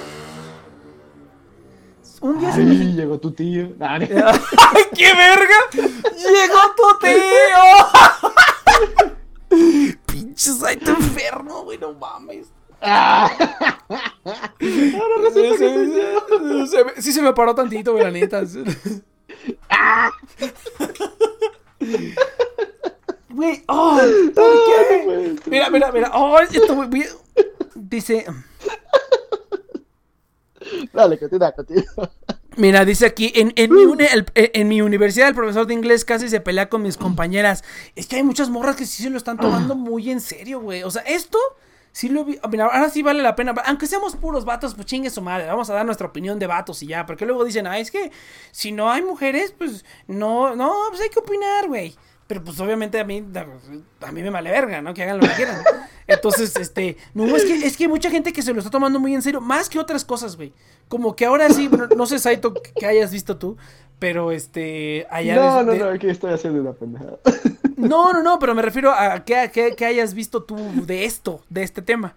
Un 2.20 2.38
día 2.38 2.52
sin 2.52 2.68
mexicanos. 2.68 2.96
Llegó 2.96 3.18
tu 3.18 3.32
tío. 3.32 3.72
¡Ay, 3.80 4.06
qué 4.94 5.12
verga! 5.14 5.56
¡Llegó 5.72 6.74
tu 6.76 6.98
tío! 7.06 7.62
Pinches, 10.06 10.62
ay, 10.62 10.76
te 10.76 10.90
enfermo, 10.90 11.64
güey, 11.64 11.78
no 11.78 11.92
mames. 11.94 12.52
Ahora 12.82 13.34
resulta 15.22 15.56
sí, 15.56 15.58
que 16.94 17.02
sí, 17.02 17.12
se 17.12 17.20
me 17.20 17.32
paró 17.32 17.54
tantito, 17.54 17.92
güey, 17.92 18.04
la 18.04 18.10
neta. 18.10 18.42
Güey, 23.30 23.62
oh, 23.68 24.00
Mira, 25.46 25.70
mira, 25.70 25.92
mira. 25.92 26.10
Oh, 26.14 26.38
esto 26.40 26.74
muy 26.74 27.06
Dice. 27.74 28.26
Dale, 30.92 31.18
continúa, 31.18 31.52
continúa. 31.52 32.10
Mira, 32.56 32.84
dice 32.84 33.06
aquí, 33.06 33.32
en, 33.34 33.52
en, 33.56 33.72
mi 33.72 33.82
en, 34.34 34.68
mi 34.68 34.82
universidad 34.82 35.28
el 35.28 35.34
profesor 35.34 35.66
de 35.66 35.74
inglés 35.74 36.04
casi 36.04 36.28
se 36.28 36.40
pelea 36.40 36.68
con 36.68 36.82
mis 36.82 36.96
compañeras. 36.96 37.62
Es 37.94 38.08
que 38.08 38.16
hay 38.16 38.24
muchas 38.24 38.50
morras 38.50 38.76
que 38.76 38.84
sí 38.84 39.02
se 39.02 39.10
lo 39.10 39.16
están 39.16 39.38
tomando 39.38 39.74
muy 39.76 40.10
en 40.10 40.20
serio, 40.20 40.60
güey. 40.60 40.82
O 40.82 40.90
sea, 40.90 41.02
esto 41.02 41.38
Sí 41.92 42.08
lo 42.08 42.24
vi. 42.24 42.38
Mira, 42.50 42.66
ahora 42.66 42.88
sí 42.88 43.02
vale 43.02 43.22
la 43.22 43.34
pena. 43.34 43.54
Aunque 43.66 43.86
seamos 43.86 44.16
puros 44.16 44.44
vatos, 44.44 44.74
pues 44.74 44.86
chingue 44.86 45.10
su 45.10 45.22
madre. 45.22 45.46
Vamos 45.46 45.70
a 45.70 45.74
dar 45.74 45.84
nuestra 45.84 46.06
opinión 46.06 46.38
de 46.38 46.46
vatos 46.46 46.82
y 46.82 46.86
ya. 46.86 47.04
Porque 47.06 47.26
luego 47.26 47.44
dicen, 47.44 47.66
ah, 47.66 47.78
es 47.78 47.90
que 47.90 48.10
si 48.52 48.72
no 48.72 48.90
hay 48.90 49.02
mujeres, 49.02 49.54
pues 49.56 49.84
no, 50.06 50.54
no, 50.54 50.72
pues 50.90 51.00
hay 51.00 51.10
que 51.10 51.18
opinar, 51.18 51.68
güey. 51.68 51.96
Pero 52.26 52.44
pues 52.44 52.60
obviamente 52.60 53.00
a 53.00 53.04
mí, 53.04 53.24
a 54.00 54.12
mí 54.12 54.22
me 54.22 54.30
vale 54.30 54.52
verga, 54.52 54.80
¿no? 54.80 54.94
Que 54.94 55.02
hagan 55.02 55.18
lo 55.18 55.26
que 55.26 55.34
quieran. 55.34 55.64
Entonces, 56.06 56.54
este, 56.56 56.96
no, 57.12 57.24
es 57.36 57.44
que, 57.44 57.54
es 57.66 57.76
que 57.76 57.84
hay 57.84 57.88
mucha 57.88 58.08
gente 58.08 58.32
que 58.32 58.42
se 58.42 58.52
lo 58.52 58.60
está 58.60 58.70
tomando 58.70 59.00
muy 59.00 59.14
en 59.14 59.22
serio, 59.22 59.40
más 59.40 59.68
que 59.68 59.80
otras 59.80 60.04
cosas, 60.04 60.36
güey. 60.36 60.52
Como 60.86 61.16
que 61.16 61.24
ahora 61.24 61.50
sí, 61.50 61.66
bueno, 61.66 61.88
no 61.96 62.06
sé, 62.06 62.20
Saito, 62.20 62.54
que 62.54 62.86
hayas 62.86 63.10
visto 63.10 63.36
tú, 63.36 63.56
pero 63.98 64.30
este, 64.30 65.08
allá... 65.10 65.34
No, 65.34 65.62
no, 65.64 65.74
no, 65.74 65.84
aquí 65.86 66.08
estoy 66.08 66.32
haciendo 66.32 66.60
una 66.60 66.72
pendejada. 66.72 67.18
No, 67.80 68.12
no, 68.12 68.22
no, 68.22 68.38
pero 68.38 68.54
me 68.54 68.62
refiero 68.62 68.92
a 68.92 69.24
que, 69.24 69.74
que, 69.76 69.84
hayas 69.84 70.14
visto 70.14 70.42
tú 70.42 70.56
de 70.74 71.04
esto, 71.04 71.42
de 71.48 71.62
este 71.62 71.82
tema. 71.82 72.14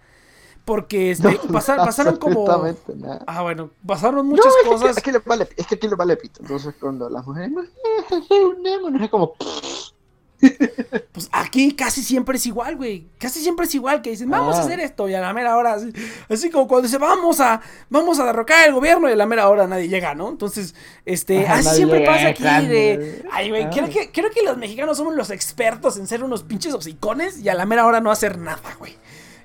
Porque 0.65 1.11
este, 1.11 1.39
pasaron 1.51 2.15
como. 2.17 2.47
Nada. 2.95 3.23
Ah, 3.27 3.41
bueno, 3.41 3.71
pasaron 3.85 4.25
muchas 4.27 4.53
cosas. 4.65 4.97
Es 4.97 5.03
que, 5.03 5.17
vale, 5.25 5.49
es 5.57 5.67
que 5.67 5.75
aquí 5.75 5.87
le 5.89 5.95
vale 5.95 6.15
pito. 6.15 6.41
Entonces, 6.41 6.73
cuando 6.79 7.09
las 7.09 7.25
mujeres 7.25 7.51
es 9.01 9.09
como. 9.09 9.33
Pues 11.13 11.29
aquí 11.31 11.73
casi 11.73 12.01
siempre 12.01 12.37
es 12.37 12.45
igual, 12.47 12.75
güey. 12.75 13.07
Casi 13.19 13.39
siempre 13.39 13.67
es 13.67 13.75
igual 13.75 14.01
que 14.01 14.09
dicen, 14.09 14.29
vamos 14.31 14.57
a 14.57 14.61
hacer 14.61 14.79
esto 14.79 15.07
y 15.07 15.13
a 15.13 15.21
la 15.21 15.31
mera 15.31 15.55
hora, 15.55 15.77
así, 16.27 16.49
como 16.49 16.67
cuando 16.67 16.87
dice, 16.87 16.97
vamos 16.97 17.39
a, 17.39 17.61
vamos 17.89 18.19
a 18.19 18.25
derrocar 18.25 18.67
el 18.67 18.73
gobierno 18.73 19.07
y 19.07 19.13
a 19.13 19.15
la 19.15 19.27
mera 19.27 19.47
hora 19.47 19.67
nadie 19.67 19.87
llega, 19.87 20.15
¿no? 20.15 20.29
Entonces, 20.29 20.73
este, 21.05 21.47
así 21.47 21.75
siempre 21.75 22.03
pasa 22.03 22.29
aquí 22.29 22.67
de, 22.67 23.23
ay, 23.31 23.49
güey, 23.49 23.69
creo 23.69 23.89
que, 23.89 24.11
creo 24.11 24.31
que 24.31 24.41
los 24.41 24.57
mexicanos 24.57 24.97
somos 24.97 25.15
los 25.15 25.29
expertos 25.29 25.97
en 25.97 26.07
ser 26.07 26.23
unos 26.23 26.41
pinches 26.43 26.73
hocicones 26.73 27.39
y 27.39 27.49
a 27.49 27.53
la 27.53 27.67
mera 27.67 27.85
hora 27.85 28.01
no 28.01 28.11
hacer 28.11 28.39
nada, 28.39 28.75
güey. 28.79 28.95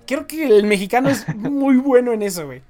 Creo 0.07 0.27
que 0.27 0.47
el 0.47 0.65
mexicano 0.65 1.11
es 1.11 1.29
muy 1.37 1.77
bueno 1.77 2.13
en 2.13 2.23
eso, 2.23 2.47
güey. 2.47 2.63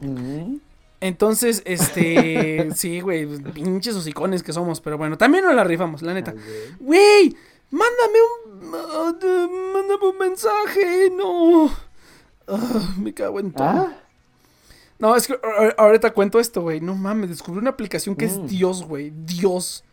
Mm. 0.00 0.56
Entonces, 1.00 1.62
este, 1.64 2.70
sí, 2.74 3.00
güey, 3.00 3.26
pinches 3.52 3.94
hocicones 3.94 4.42
que 4.42 4.52
somos, 4.52 4.80
pero 4.80 4.98
bueno, 4.98 5.16
también 5.16 5.44
nos 5.44 5.54
la 5.54 5.64
rifamos, 5.64 6.02
la 6.02 6.12
neta. 6.14 6.34
Güey, 6.80 7.36
mándame 7.70 8.18
un, 8.44 9.18
de- 9.18 9.48
mándame 9.72 10.06
un 10.08 10.18
mensaje, 10.18 11.10
no. 11.16 11.66
Ah, 12.48 12.94
me 12.98 13.12
cago 13.14 13.38
en 13.40 13.52
todo. 13.52 13.66
Ah, 13.66 13.92
No, 14.98 15.14
es 15.14 15.28
que 15.28 15.38
ahorita 15.76 16.12
cuento 16.12 16.40
esto, 16.40 16.62
güey. 16.62 16.80
No 16.80 16.96
mames, 16.96 17.28
descubrí 17.30 17.60
una 17.60 17.70
aplicación 17.70 18.16
que 18.16 18.26
Mm. 18.26 18.28
es 18.28 18.46
Dios, 18.50 18.82
güey. 18.84 19.10
Dios. 19.14 19.84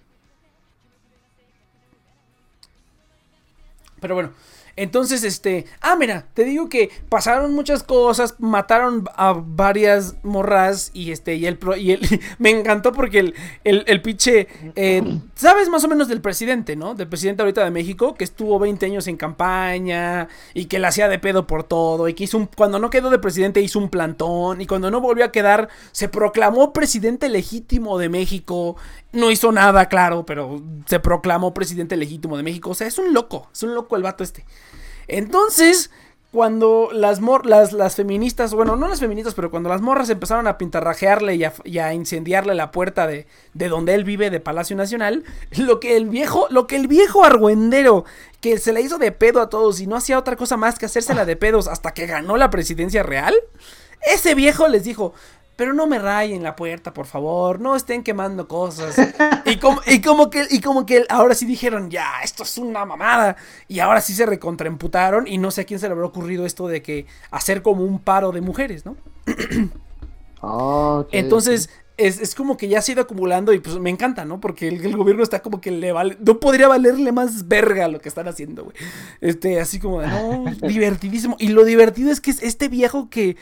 Pero 4.00 4.16
bueno, 4.16 4.32
entonces, 4.78 5.24
este. 5.24 5.66
Ah, 5.80 5.96
mira, 5.98 6.26
te 6.34 6.44
digo 6.44 6.68
que 6.68 6.90
pasaron 7.08 7.54
muchas 7.54 7.82
cosas, 7.84 8.36
mataron 8.40 9.06
a 9.16 9.34
varias 9.34 10.16
morras 10.24 10.92
y 10.94 11.12
este. 11.12 11.36
Y 11.36 11.46
el. 11.46 11.58
Y 11.78 11.92
el 11.92 12.02
me 12.40 12.50
encantó 12.50 12.92
porque 12.92 13.20
el, 13.20 13.36
el, 13.64 13.84
el 13.88 14.02
pinche. 14.02 14.48
eh, 14.76 15.02
¿Sabes 15.36 15.70
más 15.70 15.84
o 15.86 15.88
menos 15.88 16.08
del 16.10 16.20
presidente, 16.22 16.76
no? 16.76 16.94
Del 16.94 17.08
presidente 17.08 17.42
ahorita 17.42 17.64
de 17.64 17.72
México, 17.72 18.16
que 18.16 18.26
estuvo 18.26 18.60
20 18.60 18.86
años 18.86 19.08
en 19.08 19.16
campaña 19.18 20.28
y 20.54 20.66
que 20.66 20.80
la 20.80 20.90
hacía 20.90 21.08
de 21.08 21.20
pedo 21.20 21.48
por 21.48 21.64
todo. 21.64 22.10
Y 22.10 22.14
que 22.14 22.26
hizo 22.26 22.38
un. 22.38 22.48
Cuando 22.48 22.78
no 22.78 22.90
quedó 22.90 23.10
de 23.10 23.20
presidente, 23.20 23.62
hizo 23.62 23.80
un 23.80 23.90
plantón. 23.90 24.60
Y 24.62 24.68
cuando 24.68 24.92
no 24.92 25.00
volvió 25.00 25.24
a 25.24 25.32
quedar, 25.32 25.70
se 25.94 26.10
proclamó 26.10 26.74
presidente 26.74 27.30
legítimo 27.30 27.98
de 27.98 28.10
México. 28.10 28.76
No 29.16 29.32
hizo 29.32 29.52
nada, 29.52 29.88
claro, 29.88 30.26
pero 30.26 30.62
se 30.86 31.00
proclamó 31.00 31.54
presidente 31.54 31.98
legítimo 31.98 32.38
de 32.38 32.44
México. 32.44 32.70
O 32.70 32.76
sea, 32.76 32.88
es 32.88 32.98
un 32.98 33.14
loco. 33.14 33.50
Es 33.52 33.64
un 33.64 33.74
loco 33.74 33.96
el 33.96 34.04
vato 34.04 34.24
este. 34.24 34.46
Entonces, 35.08 35.90
cuando 36.36 36.90
las, 36.92 37.22
mor 37.22 37.46
las, 37.46 37.72
las 37.72 37.96
feministas, 37.96 38.54
bueno, 38.54 38.76
no 38.76 38.90
las 38.90 39.00
feministas, 39.00 39.34
pero 39.34 39.50
cuando 39.50 39.70
las 39.70 39.80
morras 39.80 40.10
empezaron 40.10 40.48
a 40.48 40.58
pintarrajearle 40.58 41.36
y 41.36 41.78
a, 41.80 41.94
incendiarle 41.94 42.56
la 42.56 42.72
puerta 42.72 43.08
de, 43.08 43.26
de 43.54 43.70
donde 43.70 43.94
él 43.94 44.04
vive, 44.04 44.30
de 44.30 44.42
Palacio 44.42 44.76
Nacional, 44.76 45.24
lo 45.56 45.80
que 45.80 45.96
el 45.96 46.10
viejo, 46.10 46.48
lo 46.50 46.68
que 46.68 46.76
el 46.76 46.88
viejo 46.88 47.24
argüendero 47.24 48.04
que 48.42 48.58
se 48.58 48.74
le 48.74 48.82
hizo 48.82 48.98
de 48.98 49.14
pedo 49.14 49.40
a 49.40 49.50
todos 49.50 49.80
y 49.80 49.88
no 49.88 49.96
hacía 49.96 50.20
otra 50.20 50.36
cosa 50.36 50.58
más 50.58 50.78
que 50.78 50.88
hacérsela 50.88 51.24
de 51.24 51.38
pedos 51.38 51.70
hasta 51.70 51.94
que 51.94 52.06
ganó 52.06 52.36
la 52.36 52.50
presidencia 52.50 53.02
real, 53.02 53.34
ese 54.06 54.36
viejo 54.36 54.68
les 54.68 54.84
dijo, 54.84 55.14
pero 55.56 55.74
no 55.74 55.88
me 55.88 56.00
rayen 56.00 56.44
la 56.44 56.56
puerta, 56.56 56.94
por 56.94 57.06
favor, 57.06 57.60
no 57.60 57.76
estén 57.76 58.04
quemando 58.04 58.48
cosas. 58.48 58.96
Y 59.46 59.58
como, 59.58 59.82
y 59.86 60.02
como 60.02 60.30
que, 60.30 60.46
y 60.50 60.60
como 60.60 60.86
que 60.86 61.06
ahora 61.10 61.36
sí 61.36 61.46
dijeron, 61.46 61.90
ya, 61.90 62.22
esto 62.24 62.44
es 62.44 62.58
una 62.58 62.84
mamada. 62.86 63.38
Y 63.68 63.80
ahora 63.80 64.02
sí 64.02 64.14
se 64.14 64.26
recontraemputaron 64.26 65.28
y 65.28 65.38
no 65.38 65.52
sé 65.52 65.62
a 65.62 65.66
quién 65.66 65.80
se 65.80 65.88
le 65.88 65.94
habrá 65.94 66.06
ocurrido 66.06 66.46
esto 66.46 66.68
de 66.68 66.82
que 66.82 67.06
hacer 67.32 67.62
como 67.62 67.84
un 67.84 68.00
paro 68.00 68.32
de 68.32 68.42
mujeres, 68.42 68.86
¿no? 68.86 68.98
ok, 70.42 71.10
Entonces, 71.12 71.70
es, 71.98 72.20
es 72.20 72.36
como 72.36 72.58
que 72.58 72.68
ya 72.68 72.82
se 72.82 72.92
ha 72.92 72.94
ido 72.94 73.04
acumulando 73.04 73.54
y 73.54 73.60
pues 73.60 73.78
me 73.80 73.90
encanta, 73.90 74.26
¿no? 74.26 74.40
Porque 74.42 74.68
el, 74.68 74.86
el 74.86 74.98
gobierno 74.98 75.24
está 75.24 75.42
como 75.42 75.62
que 75.62 75.72
le 75.72 75.92
vale, 75.92 76.18
no 76.20 76.40
podría 76.40 76.68
valerle 76.68 77.12
más 77.12 77.48
verga 77.48 77.88
lo 77.88 78.00
que 78.00 78.10
están 78.10 78.28
haciendo, 78.28 78.66
güey. 78.66 78.76
Este, 79.22 79.60
así 79.60 79.80
como 79.80 80.02
de, 80.02 80.08
no, 80.08 80.44
divertidísimo. 80.68 81.38
Y 81.40 81.50
lo 81.50 81.64
divertido 81.64 82.12
es 82.12 82.20
que 82.20 82.32
es 82.32 82.44
este 82.44 82.68
viejo 82.68 83.10
que, 83.10 83.38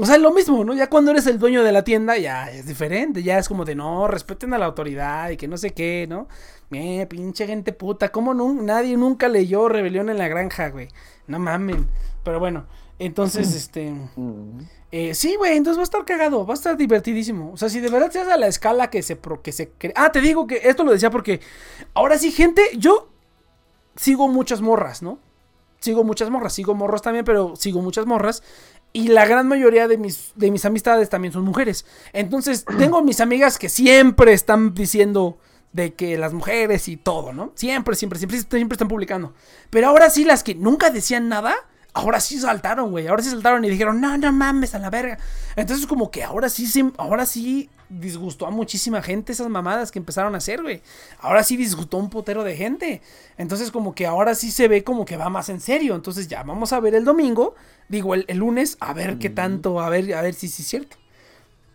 o 0.00 0.06
sea, 0.06 0.18
lo 0.18 0.32
mismo, 0.32 0.64
¿no? 0.64 0.74
Ya 0.74 0.88
cuando 0.88 1.10
eres 1.10 1.26
el 1.26 1.38
dueño 1.38 1.62
de 1.62 1.72
la 1.72 1.84
tienda, 1.84 2.16
ya 2.18 2.50
es 2.50 2.66
diferente, 2.66 3.22
ya 3.22 3.38
es 3.38 3.48
como 3.48 3.64
de, 3.64 3.74
no, 3.74 4.08
respeten 4.08 4.52
a 4.54 4.58
la 4.58 4.66
autoridad 4.66 5.30
y 5.30 5.36
que 5.36 5.48
no 5.48 5.56
sé 5.56 5.70
qué, 5.70 6.06
¿no? 6.08 6.28
Eh, 6.72 7.06
pinche 7.08 7.46
gente 7.46 7.72
puta, 7.72 8.10
¿cómo 8.10 8.32
nadie 8.34 8.96
nunca 8.96 9.28
leyó 9.28 9.68
Rebelión 9.68 10.08
en 10.08 10.18
la 10.18 10.28
Granja, 10.28 10.68
güey? 10.70 10.88
No 11.26 11.38
mamen. 11.38 11.86
Pero 12.24 12.38
bueno, 12.38 12.66
entonces, 12.98 13.54
este... 13.54 13.92
Eh, 14.92 15.14
sí, 15.14 15.36
güey, 15.36 15.56
entonces 15.56 15.78
va 15.78 15.82
a 15.82 15.84
estar 15.84 16.04
cagado, 16.04 16.44
va 16.44 16.54
a 16.54 16.56
estar 16.56 16.76
divertidísimo. 16.76 17.52
O 17.52 17.56
sea, 17.56 17.68
si 17.68 17.78
de 17.80 17.88
verdad 17.88 18.10
se 18.10 18.20
hace 18.20 18.32
a 18.32 18.36
la 18.36 18.48
escala 18.48 18.90
que 18.90 19.02
se, 19.02 19.14
pro- 19.16 19.40
que 19.40 19.52
se 19.52 19.72
cre- 19.78 19.92
Ah, 19.94 20.10
te 20.10 20.20
digo 20.20 20.46
que 20.48 20.60
esto 20.64 20.82
lo 20.84 20.90
decía 20.92 21.10
porque 21.10 21.40
ahora 21.94 22.18
sí, 22.18 22.32
gente, 22.32 22.62
yo 22.76 23.08
sigo 23.96 24.28
muchas 24.28 24.60
morras, 24.60 25.02
¿no? 25.02 25.18
Sigo 25.80 26.04
muchas 26.04 26.28
morras, 26.28 26.52
sigo 26.52 26.74
morros 26.74 27.02
también, 27.02 27.24
pero 27.24 27.54
sigo 27.56 27.80
muchas 27.82 28.04
morras. 28.04 28.42
Y 28.92 29.08
la 29.08 29.24
gran 29.24 29.46
mayoría 29.46 29.86
de 29.86 29.98
mis, 29.98 30.32
de 30.34 30.50
mis 30.50 30.64
amistades 30.64 31.08
también 31.08 31.32
son 31.32 31.44
mujeres. 31.44 31.86
Entonces, 32.12 32.64
tengo 32.78 33.02
mis 33.02 33.20
amigas 33.20 33.58
que 33.58 33.68
siempre 33.68 34.32
están 34.32 34.74
diciendo 34.74 35.38
de 35.72 35.94
que 35.94 36.18
las 36.18 36.32
mujeres 36.32 36.88
y 36.88 36.96
todo, 36.96 37.32
¿no? 37.32 37.52
Siempre, 37.54 37.94
siempre, 37.94 38.18
siempre, 38.18 38.40
siempre 38.40 38.74
están 38.74 38.88
publicando. 38.88 39.34
Pero 39.70 39.88
ahora 39.88 40.10
sí, 40.10 40.24
las 40.24 40.42
que 40.42 40.54
nunca 40.54 40.90
decían 40.90 41.28
nada, 41.28 41.54
ahora 41.92 42.20
sí 42.20 42.40
saltaron, 42.40 42.90
güey. 42.90 43.06
Ahora 43.06 43.22
sí 43.22 43.30
saltaron 43.30 43.64
y 43.64 43.70
dijeron, 43.70 44.00
no, 44.00 44.16
no 44.18 44.32
mames, 44.32 44.74
a 44.74 44.78
la 44.78 44.90
verga. 44.90 45.18
Entonces, 45.56 45.86
como 45.86 46.10
que 46.10 46.24
ahora 46.24 46.48
sí, 46.48 46.66
ahora 46.96 47.26
sí 47.26 47.70
disgustó 47.90 48.46
a 48.46 48.50
muchísima 48.50 49.02
gente 49.02 49.32
esas 49.32 49.48
mamadas 49.48 49.90
que 49.90 49.98
empezaron 49.98 50.34
a 50.34 50.38
hacer, 50.38 50.62
güey. 50.62 50.80
Ahora 51.18 51.42
sí 51.42 51.56
disgustó 51.56 51.98
un 51.98 52.08
putero 52.08 52.44
de 52.44 52.56
gente. 52.56 53.02
Entonces, 53.36 53.70
como 53.70 53.94
que 53.94 54.06
ahora 54.06 54.34
sí 54.34 54.50
se 54.50 54.68
ve 54.68 54.84
como 54.84 55.04
que 55.04 55.16
va 55.16 55.28
más 55.28 55.48
en 55.48 55.60
serio. 55.60 55.94
Entonces, 55.94 56.28
ya 56.28 56.42
vamos 56.42 56.72
a 56.72 56.80
ver 56.80 56.94
el 56.94 57.04
domingo, 57.04 57.54
digo, 57.88 58.14
el, 58.14 58.24
el 58.28 58.38
lunes, 58.38 58.76
a 58.80 58.92
ver 58.92 59.18
qué 59.18 59.28
tanto, 59.28 59.80
a 59.80 59.88
ver, 59.90 60.14
a 60.14 60.22
ver 60.22 60.34
si 60.34 60.48
sí 60.48 60.62
es 60.62 60.68
cierto. 60.68 60.96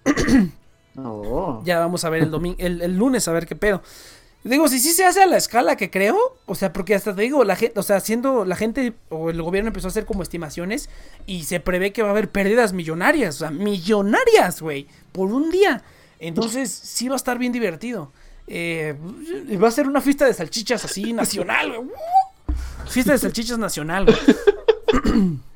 Oh. 0.97 1.61
Ya 1.65 1.79
vamos 1.79 2.05
a 2.05 2.09
ver 2.09 2.23
el 2.23 2.31
domingo, 2.31 2.55
el, 2.57 2.81
el 2.81 2.95
lunes 2.95 3.27
a 3.27 3.33
ver 3.33 3.45
qué 3.45 3.57
pedo. 3.57 3.81
Digo, 4.45 4.67
si 4.67 4.79
sí 4.79 4.91
se 4.91 5.03
hace 5.03 5.23
a 5.23 5.25
la 5.25 5.37
escala 5.37 5.75
que 5.75 5.89
creo, 5.89 6.17
o 6.45 6.53
sea, 6.53 6.71
porque 6.71 6.93
hasta 6.93 7.15
te 7.15 7.23
digo, 7.23 7.43
la 7.43 7.55
gente, 7.55 7.79
o 7.79 7.83
sea, 7.83 7.95
haciendo 7.95 8.45
la 8.45 8.55
gente 8.55 8.93
o 9.09 9.31
el 9.31 9.41
gobierno 9.41 9.69
empezó 9.69 9.87
a 9.87 9.89
hacer 9.89 10.05
como 10.05 10.21
estimaciones 10.21 10.87
y 11.25 11.45
se 11.45 11.59
prevé 11.59 11.91
que 11.91 12.03
va 12.03 12.09
a 12.09 12.11
haber 12.11 12.29
pérdidas 12.29 12.71
millonarias, 12.71 13.37
o 13.37 13.39
sea, 13.39 13.49
millonarias, 13.49 14.61
güey, 14.61 14.87
por 15.11 15.31
un 15.33 15.49
día. 15.49 15.83
Entonces, 16.19 16.71
sí 16.71 17.07
va 17.07 17.15
a 17.15 17.17
estar 17.17 17.37
bien 17.37 17.51
divertido. 17.51 18.11
Eh, 18.47 18.95
va 19.61 19.67
a 19.67 19.71
ser 19.71 19.87
una 19.87 20.01
fiesta 20.01 20.25
de 20.25 20.33
salchichas 20.33 20.85
así 20.85 21.13
nacional, 21.13 21.73
güey. 21.75 21.89
Fiesta 22.87 23.13
de 23.13 23.17
salchichas 23.17 23.57
nacional, 23.57 24.05
güey. 24.05 24.17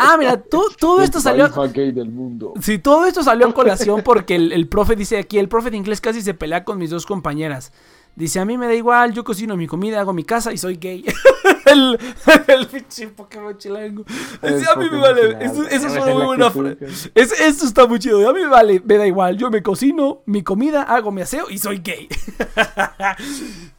Ah, 0.00 0.16
mira, 0.16 0.40
todo 0.40 1.02
esto 1.02 1.20
salió. 1.20 1.48
del 1.48 2.08
mundo. 2.08 2.54
Sí, 2.60 2.78
todo 2.78 3.06
esto 3.06 3.22
salió 3.22 3.48
a 3.48 3.52
colación 3.52 4.02
porque 4.02 4.36
el, 4.36 4.52
el 4.52 4.68
profe 4.68 4.96
dice 4.96 5.18
aquí, 5.18 5.38
el 5.38 5.48
profe 5.48 5.70
de 5.70 5.76
inglés 5.76 6.00
casi 6.00 6.22
se 6.22 6.32
pelea 6.32 6.64
con 6.64 6.78
mis 6.78 6.90
dos 6.90 7.04
compañeras. 7.04 7.72
Dice, 8.16 8.38
a 8.38 8.44
mí 8.44 8.56
me 8.56 8.66
da 8.66 8.74
igual, 8.74 9.12
yo 9.12 9.24
cocino 9.24 9.56
mi 9.56 9.66
comida, 9.66 10.00
hago 10.00 10.12
mi 10.12 10.22
casa 10.22 10.52
y 10.52 10.58
soy 10.58 10.76
gay. 10.76 11.04
el, 11.66 11.98
el 12.46 12.66
pinche 12.68 13.08
Pokémon 13.08 13.58
chilango. 13.58 14.04
Dice, 14.40 14.66
a 14.72 14.76
mí 14.76 14.88
me 14.88 14.98
vale, 14.98 15.36
eso, 15.44 15.66
eso 15.66 15.86
es 15.88 15.92
una 15.96 16.06
muy 16.14 16.24
buena 16.24 16.50
frase. 16.50 17.10
Es, 17.14 17.32
eso 17.40 17.66
está 17.66 17.86
muy 17.86 17.98
chido. 17.98 18.28
A 18.28 18.32
mí 18.32 18.40
me 18.40 18.46
vale, 18.46 18.80
me 18.84 18.98
da 18.98 19.06
igual, 19.06 19.36
yo 19.36 19.50
me 19.50 19.62
cocino 19.62 20.22
mi 20.26 20.42
comida, 20.42 20.82
hago 20.82 21.10
mi 21.10 21.22
aseo 21.22 21.50
y 21.50 21.58
soy 21.58 21.78
gay. 21.78 22.08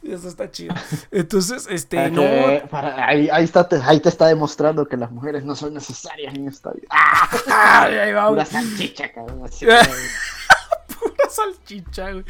eso 0.02 0.28
está 0.28 0.50
chido. 0.50 0.74
Entonces, 1.10 1.66
este, 1.70 2.10
no... 2.10 2.22
para- 2.68 3.06
ahí, 3.08 3.28
ahí 3.32 3.44
está, 3.44 3.66
te, 3.66 3.76
ahí 3.76 4.00
te 4.00 4.10
está 4.10 4.26
demostrando 4.26 4.86
que 4.86 4.96
las 4.98 5.10
mujeres 5.10 5.44
no 5.44 5.56
son 5.56 5.72
necesarias 5.74 6.34
en 6.34 6.48
esta 6.48 6.72
vida. 6.72 6.88
¡Ah! 6.90 7.84
Ahí 7.84 8.12
va, 8.12 8.28
güey. 8.28 8.44
salchicha, 8.44 9.12
cabrón. 9.12 9.42
así 9.44 9.64
Pura 9.66 11.30
salchicha, 11.30 12.12
güey. 12.12 12.24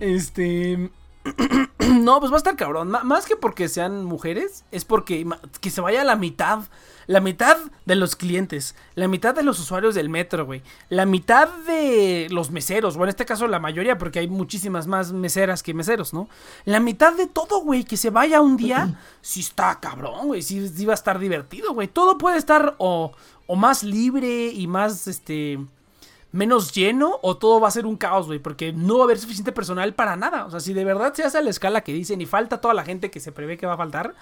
Este. 0.00 0.90
No, 1.88 2.20
pues 2.20 2.30
va 2.30 2.36
a 2.36 2.38
estar 2.38 2.56
cabrón. 2.56 2.90
Más 3.04 3.26
que 3.26 3.36
porque 3.36 3.68
sean 3.68 4.04
mujeres, 4.04 4.64
es 4.70 4.84
porque 4.84 5.26
que 5.60 5.70
se 5.70 5.80
vaya 5.80 6.04
la 6.04 6.16
mitad. 6.16 6.60
La 7.06 7.20
mitad 7.20 7.56
de 7.86 7.94
los 7.94 8.16
clientes, 8.16 8.74
la 8.94 9.08
mitad 9.08 9.34
de 9.34 9.42
los 9.42 9.58
usuarios 9.58 9.94
del 9.94 10.10
metro, 10.10 10.44
güey. 10.44 10.62
La 10.90 11.06
mitad 11.06 11.48
de 11.66 12.26
los 12.30 12.50
meseros, 12.50 12.98
bueno, 12.98 13.08
en 13.08 13.14
este 13.14 13.24
caso 13.24 13.46
la 13.48 13.58
mayoría, 13.58 13.96
porque 13.96 14.18
hay 14.18 14.28
muchísimas 14.28 14.86
más 14.86 15.12
meseras 15.12 15.62
que 15.62 15.72
meseros, 15.72 16.12
¿no? 16.12 16.28
La 16.66 16.80
mitad 16.80 17.14
de 17.14 17.26
todo, 17.26 17.62
güey, 17.62 17.84
que 17.84 17.96
se 17.96 18.10
vaya 18.10 18.42
un 18.42 18.58
día, 18.58 19.00
sí 19.22 19.40
está 19.40 19.80
cabrón, 19.80 20.26
güey. 20.26 20.42
Sí, 20.42 20.68
sí 20.68 20.84
va 20.84 20.92
a 20.92 20.94
estar 20.94 21.18
divertido, 21.18 21.72
güey. 21.72 21.88
Todo 21.88 22.18
puede 22.18 22.36
estar 22.36 22.74
o, 22.76 23.12
o 23.46 23.56
más 23.56 23.82
libre 23.82 24.48
y 24.48 24.66
más, 24.66 25.06
este 25.06 25.58
menos 26.32 26.72
lleno 26.72 27.18
o 27.22 27.36
todo 27.38 27.60
va 27.60 27.68
a 27.68 27.70
ser 27.70 27.86
un 27.86 27.96
caos, 27.96 28.26
güey, 28.26 28.38
porque 28.38 28.72
no 28.72 28.96
va 28.98 29.02
a 29.02 29.04
haber 29.04 29.18
suficiente 29.18 29.52
personal 29.52 29.94
para 29.94 30.16
nada. 30.16 30.44
O 30.46 30.50
sea, 30.50 30.60
si 30.60 30.74
de 30.74 30.84
verdad 30.84 31.14
se 31.14 31.24
hace 31.24 31.38
a 31.38 31.42
la 31.42 31.50
escala 31.50 31.80
que 31.82 31.92
dicen 31.92 32.20
y 32.20 32.26
falta 32.26 32.60
toda 32.60 32.74
la 32.74 32.84
gente 32.84 33.10
que 33.10 33.20
se 33.20 33.32
prevé 33.32 33.56
que 33.56 33.66
va 33.66 33.74
a 33.74 33.78
faltar, 33.78 34.14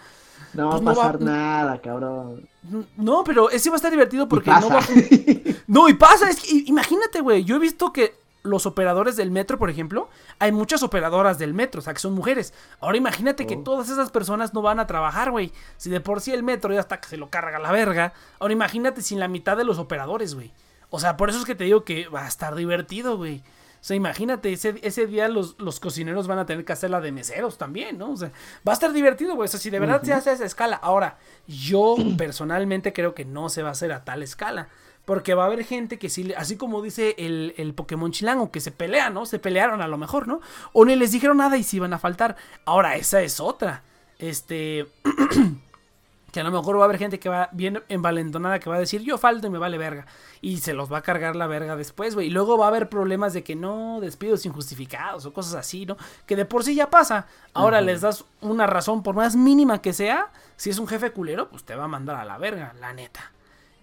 No 0.52 0.68
va 0.68 0.68
a 0.68 0.70
Pues 0.72 0.82
no 0.82 0.90
va- 0.90 0.96
pasar 0.96 1.20
nada, 1.22 1.80
cabrón. 1.80 2.48
no, 2.96 3.24
pero 3.24 3.50
ese 3.50 3.70
va 3.70 3.76
a 3.76 3.78
estar 3.78 3.90
divertido 3.90 4.28
porque 4.28 4.50
no 4.50 4.68
va 4.70 4.78
a... 4.78 4.82
No, 5.66 5.88
y 5.88 5.94
pasa, 5.94 6.28
es 6.30 6.40
que 6.40 6.62
imagínate, 6.66 7.20
güey, 7.20 7.42
yo 7.44 7.56
he 7.56 7.58
visto 7.58 7.92
que 7.92 8.14
los 8.44 8.64
operadores 8.66 9.16
del 9.16 9.32
metro, 9.32 9.58
por 9.58 9.70
ejemplo, 9.70 10.08
hay 10.38 10.52
muchas 10.52 10.84
operadoras 10.84 11.36
del 11.38 11.52
metro, 11.52 11.80
o 11.80 11.82
sea, 11.82 11.92
que 11.94 11.98
son 11.98 12.12
mujeres. 12.14 12.54
Ahora 12.80 12.96
imagínate 12.96 13.44
que 13.46 13.56
Oh. 13.56 13.62
todas 13.64 13.88
esas 13.90 14.10
personas 14.12 14.54
no 14.54 14.62
van 14.62 14.78
a 14.78 14.86
trabajar, 14.86 15.32
güey. 15.32 15.50
Si 15.78 15.90
de 15.90 16.00
por 16.00 16.20
sí 16.20 16.32
el 16.32 16.44
metro 16.44 16.72
ya 16.72 16.78
está 16.80 17.00
que 17.00 17.08
se 17.08 17.16
lo 17.16 17.28
carga 17.28 17.58
la 17.58 17.72
verga, 17.72 18.12
ahora 18.38 18.52
imagínate 18.52 19.02
sin 19.02 19.18
la 19.18 19.26
mitad 19.26 19.56
de 19.56 19.64
los 19.64 19.78
operadores, 19.80 20.34
güey. 20.36 20.52
O 20.90 21.00
sea, 21.00 21.16
por 21.16 21.30
eso 21.30 21.38
es 21.40 21.44
que 21.44 21.54
te 21.54 21.64
digo 21.64 21.84
que 21.84 22.08
va 22.08 22.24
a 22.24 22.28
estar 22.28 22.54
divertido, 22.54 23.16
güey. 23.16 23.42
O 23.80 23.84
sea, 23.86 23.96
imagínate, 23.96 24.52
ese, 24.52 24.80
ese 24.82 25.06
día 25.06 25.28
los, 25.28 25.54
los 25.60 25.78
cocineros 25.78 26.26
van 26.26 26.38
a 26.40 26.46
tener 26.46 26.64
que 26.64 26.72
hacer 26.72 26.90
la 26.90 27.00
de 27.00 27.12
meseros 27.12 27.56
también, 27.58 27.98
¿no? 27.98 28.10
O 28.12 28.16
sea, 28.16 28.32
va 28.66 28.72
a 28.72 28.74
estar 28.74 28.92
divertido, 28.92 29.34
güey. 29.36 29.44
O 29.46 29.48
sea, 29.48 29.60
si 29.60 29.70
de 29.70 29.78
verdad 29.78 30.02
se 30.02 30.12
hace 30.12 30.30
a 30.30 30.32
esa 30.32 30.44
escala. 30.44 30.76
Ahora, 30.76 31.18
yo 31.46 31.94
personalmente 32.18 32.92
creo 32.92 33.14
que 33.14 33.24
no 33.24 33.48
se 33.48 33.62
va 33.62 33.68
a 33.68 33.72
hacer 33.72 33.92
a 33.92 34.04
tal 34.04 34.22
escala. 34.22 34.68
Porque 35.04 35.34
va 35.34 35.44
a 35.44 35.46
haber 35.46 35.62
gente 35.64 36.00
que 36.00 36.08
sí, 36.08 36.24
le- 36.24 36.34
así 36.34 36.56
como 36.56 36.82
dice 36.82 37.14
el, 37.18 37.54
el 37.58 37.74
Pokémon 37.74 38.10
Chilango, 38.10 38.50
que 38.50 38.58
se 38.60 38.72
pelean, 38.72 39.14
¿no? 39.14 39.24
Se 39.24 39.38
pelearon 39.38 39.80
a 39.80 39.86
lo 39.86 39.98
mejor, 39.98 40.26
¿no? 40.26 40.40
O 40.72 40.84
ni 40.84 40.96
les 40.96 41.12
dijeron 41.12 41.36
nada 41.36 41.56
y 41.56 41.62
se 41.62 41.76
iban 41.76 41.92
a 41.92 41.98
faltar. 42.00 42.34
Ahora, 42.64 42.96
esa 42.96 43.22
es 43.22 43.38
otra. 43.38 43.84
Este. 44.18 44.86
que 46.32 46.40
a 46.40 46.44
lo 46.44 46.50
mejor 46.50 46.76
va 46.76 46.82
a 46.82 46.84
haber 46.86 46.98
gente 46.98 47.18
que 47.18 47.28
va 47.28 47.48
bien 47.52 47.82
envalentonada 47.88 48.58
que 48.58 48.68
va 48.68 48.76
a 48.76 48.80
decir 48.80 49.00
yo 49.02 49.16
falto 49.16 49.46
y 49.46 49.50
me 49.50 49.58
vale 49.58 49.78
verga. 49.78 50.06
Y 50.40 50.58
se 50.58 50.74
los 50.74 50.92
va 50.92 50.98
a 50.98 51.02
cargar 51.02 51.36
la 51.36 51.46
verga 51.46 51.76
después, 51.76 52.14
güey. 52.14 52.28
Y 52.28 52.30
luego 52.30 52.58
va 52.58 52.66
a 52.66 52.68
haber 52.68 52.88
problemas 52.88 53.32
de 53.32 53.42
que 53.42 53.56
no, 53.56 54.00
despidos 54.00 54.46
injustificados 54.46 55.26
o 55.26 55.32
cosas 55.32 55.54
así, 55.54 55.86
¿no? 55.86 55.96
Que 56.26 56.36
de 56.36 56.44
por 56.44 56.64
sí 56.64 56.74
ya 56.74 56.90
pasa. 56.90 57.26
Ahora 57.54 57.80
les 57.80 58.00
das 58.00 58.24
una 58.40 58.66
razón, 58.66 59.02
por 59.02 59.14
más 59.14 59.36
mínima 59.36 59.80
que 59.80 59.92
sea. 59.92 60.30
Si 60.56 60.70
es 60.70 60.78
un 60.78 60.86
jefe 60.86 61.10
culero, 61.10 61.48
pues 61.48 61.64
te 61.64 61.74
va 61.74 61.84
a 61.84 61.88
mandar 61.88 62.16
a 62.16 62.24
la 62.24 62.38
verga, 62.38 62.74
la 62.80 62.92
neta. 62.92 63.32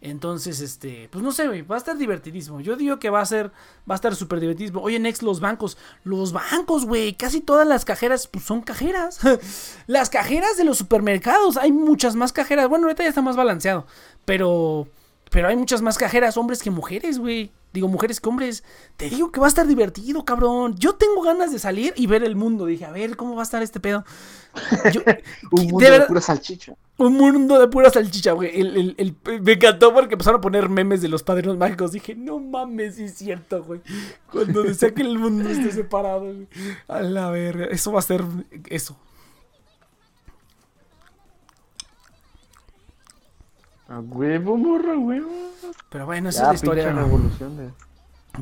Entonces, 0.05 0.59
este, 0.59 1.07
pues 1.09 1.23
no 1.23 1.31
sé, 1.31 1.47
güey, 1.47 1.61
va 1.61 1.75
a 1.75 1.77
estar 1.77 1.97
divertidísimo. 1.97 2.59
Yo 2.59 2.75
digo 2.75 2.99
que 2.99 3.09
va 3.09 3.21
a 3.21 3.25
ser, 3.25 3.51
va 3.89 3.93
a 3.93 3.95
estar 3.95 4.13
súper 4.13 4.41
divertidísimo. 4.41 4.81
Oye, 4.81 4.99
Next, 4.99 5.23
los 5.23 5.39
bancos, 5.39 5.77
los 6.03 6.33
bancos, 6.33 6.85
güey, 6.85 7.13
casi 7.13 7.39
todas 7.39 7.65
las 7.65 7.85
cajeras, 7.85 8.27
pues 8.27 8.43
son 8.43 8.61
cajeras. 8.61 9.21
las 9.87 10.09
cajeras 10.09 10.57
de 10.57 10.65
los 10.65 10.77
supermercados, 10.77 11.55
hay 11.55 11.71
muchas 11.71 12.17
más 12.17 12.33
cajeras. 12.33 12.67
Bueno, 12.67 12.87
ahorita 12.87 13.03
ya 13.03 13.09
está 13.09 13.21
más 13.21 13.37
balanceado, 13.37 13.87
pero, 14.25 14.89
pero 15.33 15.47
hay 15.49 15.57
muchas 15.57 15.81
más 15.81 15.97
cajeras, 15.97 16.37
hombres 16.37 16.61
que 16.63 16.69
mujeres, 16.71 17.17
güey. 17.19 17.51
Digo, 17.73 17.87
mujeres 17.87 18.21
que 18.21 18.29
hombres. 18.29 18.63
Te 18.97 19.09
digo 19.09 19.31
que 19.31 19.39
va 19.39 19.47
a 19.47 19.49
estar 19.49 19.65
divertido, 19.65 20.23
cabrón. 20.23 20.75
Yo 20.77 20.93
tengo 20.93 21.23
ganas 21.23 21.51
de 21.51 21.57
salir 21.57 21.91
y 21.97 22.05
ver 22.05 22.23
el 22.23 22.35
mundo. 22.35 22.67
Dije, 22.67 22.85
a 22.85 22.91
ver, 22.91 23.17
¿cómo 23.17 23.33
va 23.35 23.41
a 23.41 23.43
estar 23.43 23.63
este 23.63 23.79
pedo? 23.79 24.05
Yo- 24.93 25.01
Un 25.51 25.63
mundo 25.63 25.79
de, 25.79 25.89
verdad- 25.89 26.07
pura 26.07 26.21
salchicha. 26.21 26.75
un 26.97 27.13
mundo 27.15 27.59
de 27.59 27.67
pura 27.69 27.89
salchicha, 27.89 28.33
güey. 28.33 28.61
El- 28.61 28.77
el- 28.77 28.95
el- 29.25 29.41
me 29.41 29.53
encantó 29.53 29.91
porque 29.91 30.13
empezaron 30.13 30.37
a 30.37 30.41
poner 30.41 30.69
memes 30.69 31.01
de 31.01 31.07
los 31.09 31.23
padrinos 31.23 31.57
mágicos. 31.57 31.91
Dije, 31.93 32.13
no 32.13 32.37
mames, 32.37 32.95
sí 32.97 33.05
es 33.05 33.15
cierto, 33.15 33.63
güey. 33.63 33.81
Cuando 34.31 34.61
decía 34.61 34.93
que 34.93 35.01
el 35.01 35.17
mundo 35.17 35.49
esté 35.49 35.71
separado, 35.71 36.25
güey. 36.25 36.47
A 36.87 37.01
la 37.01 37.31
verga. 37.31 37.65
Eso 37.65 37.91
va 37.91 37.97
a 37.99 38.03
ser 38.03 38.21
eso. 38.67 38.95
A 43.93 43.99
huevo, 43.99 44.57
morra, 44.57 44.97
huevo. 44.97 45.29
Pero 45.89 46.05
bueno, 46.05 46.29
esa 46.29 46.39
Ya, 46.39 46.45
es 46.45 46.49
la 46.49 46.55
historia. 46.55 46.83
pinche 46.87 46.99
revolución 47.01 47.57
de... 47.57 47.69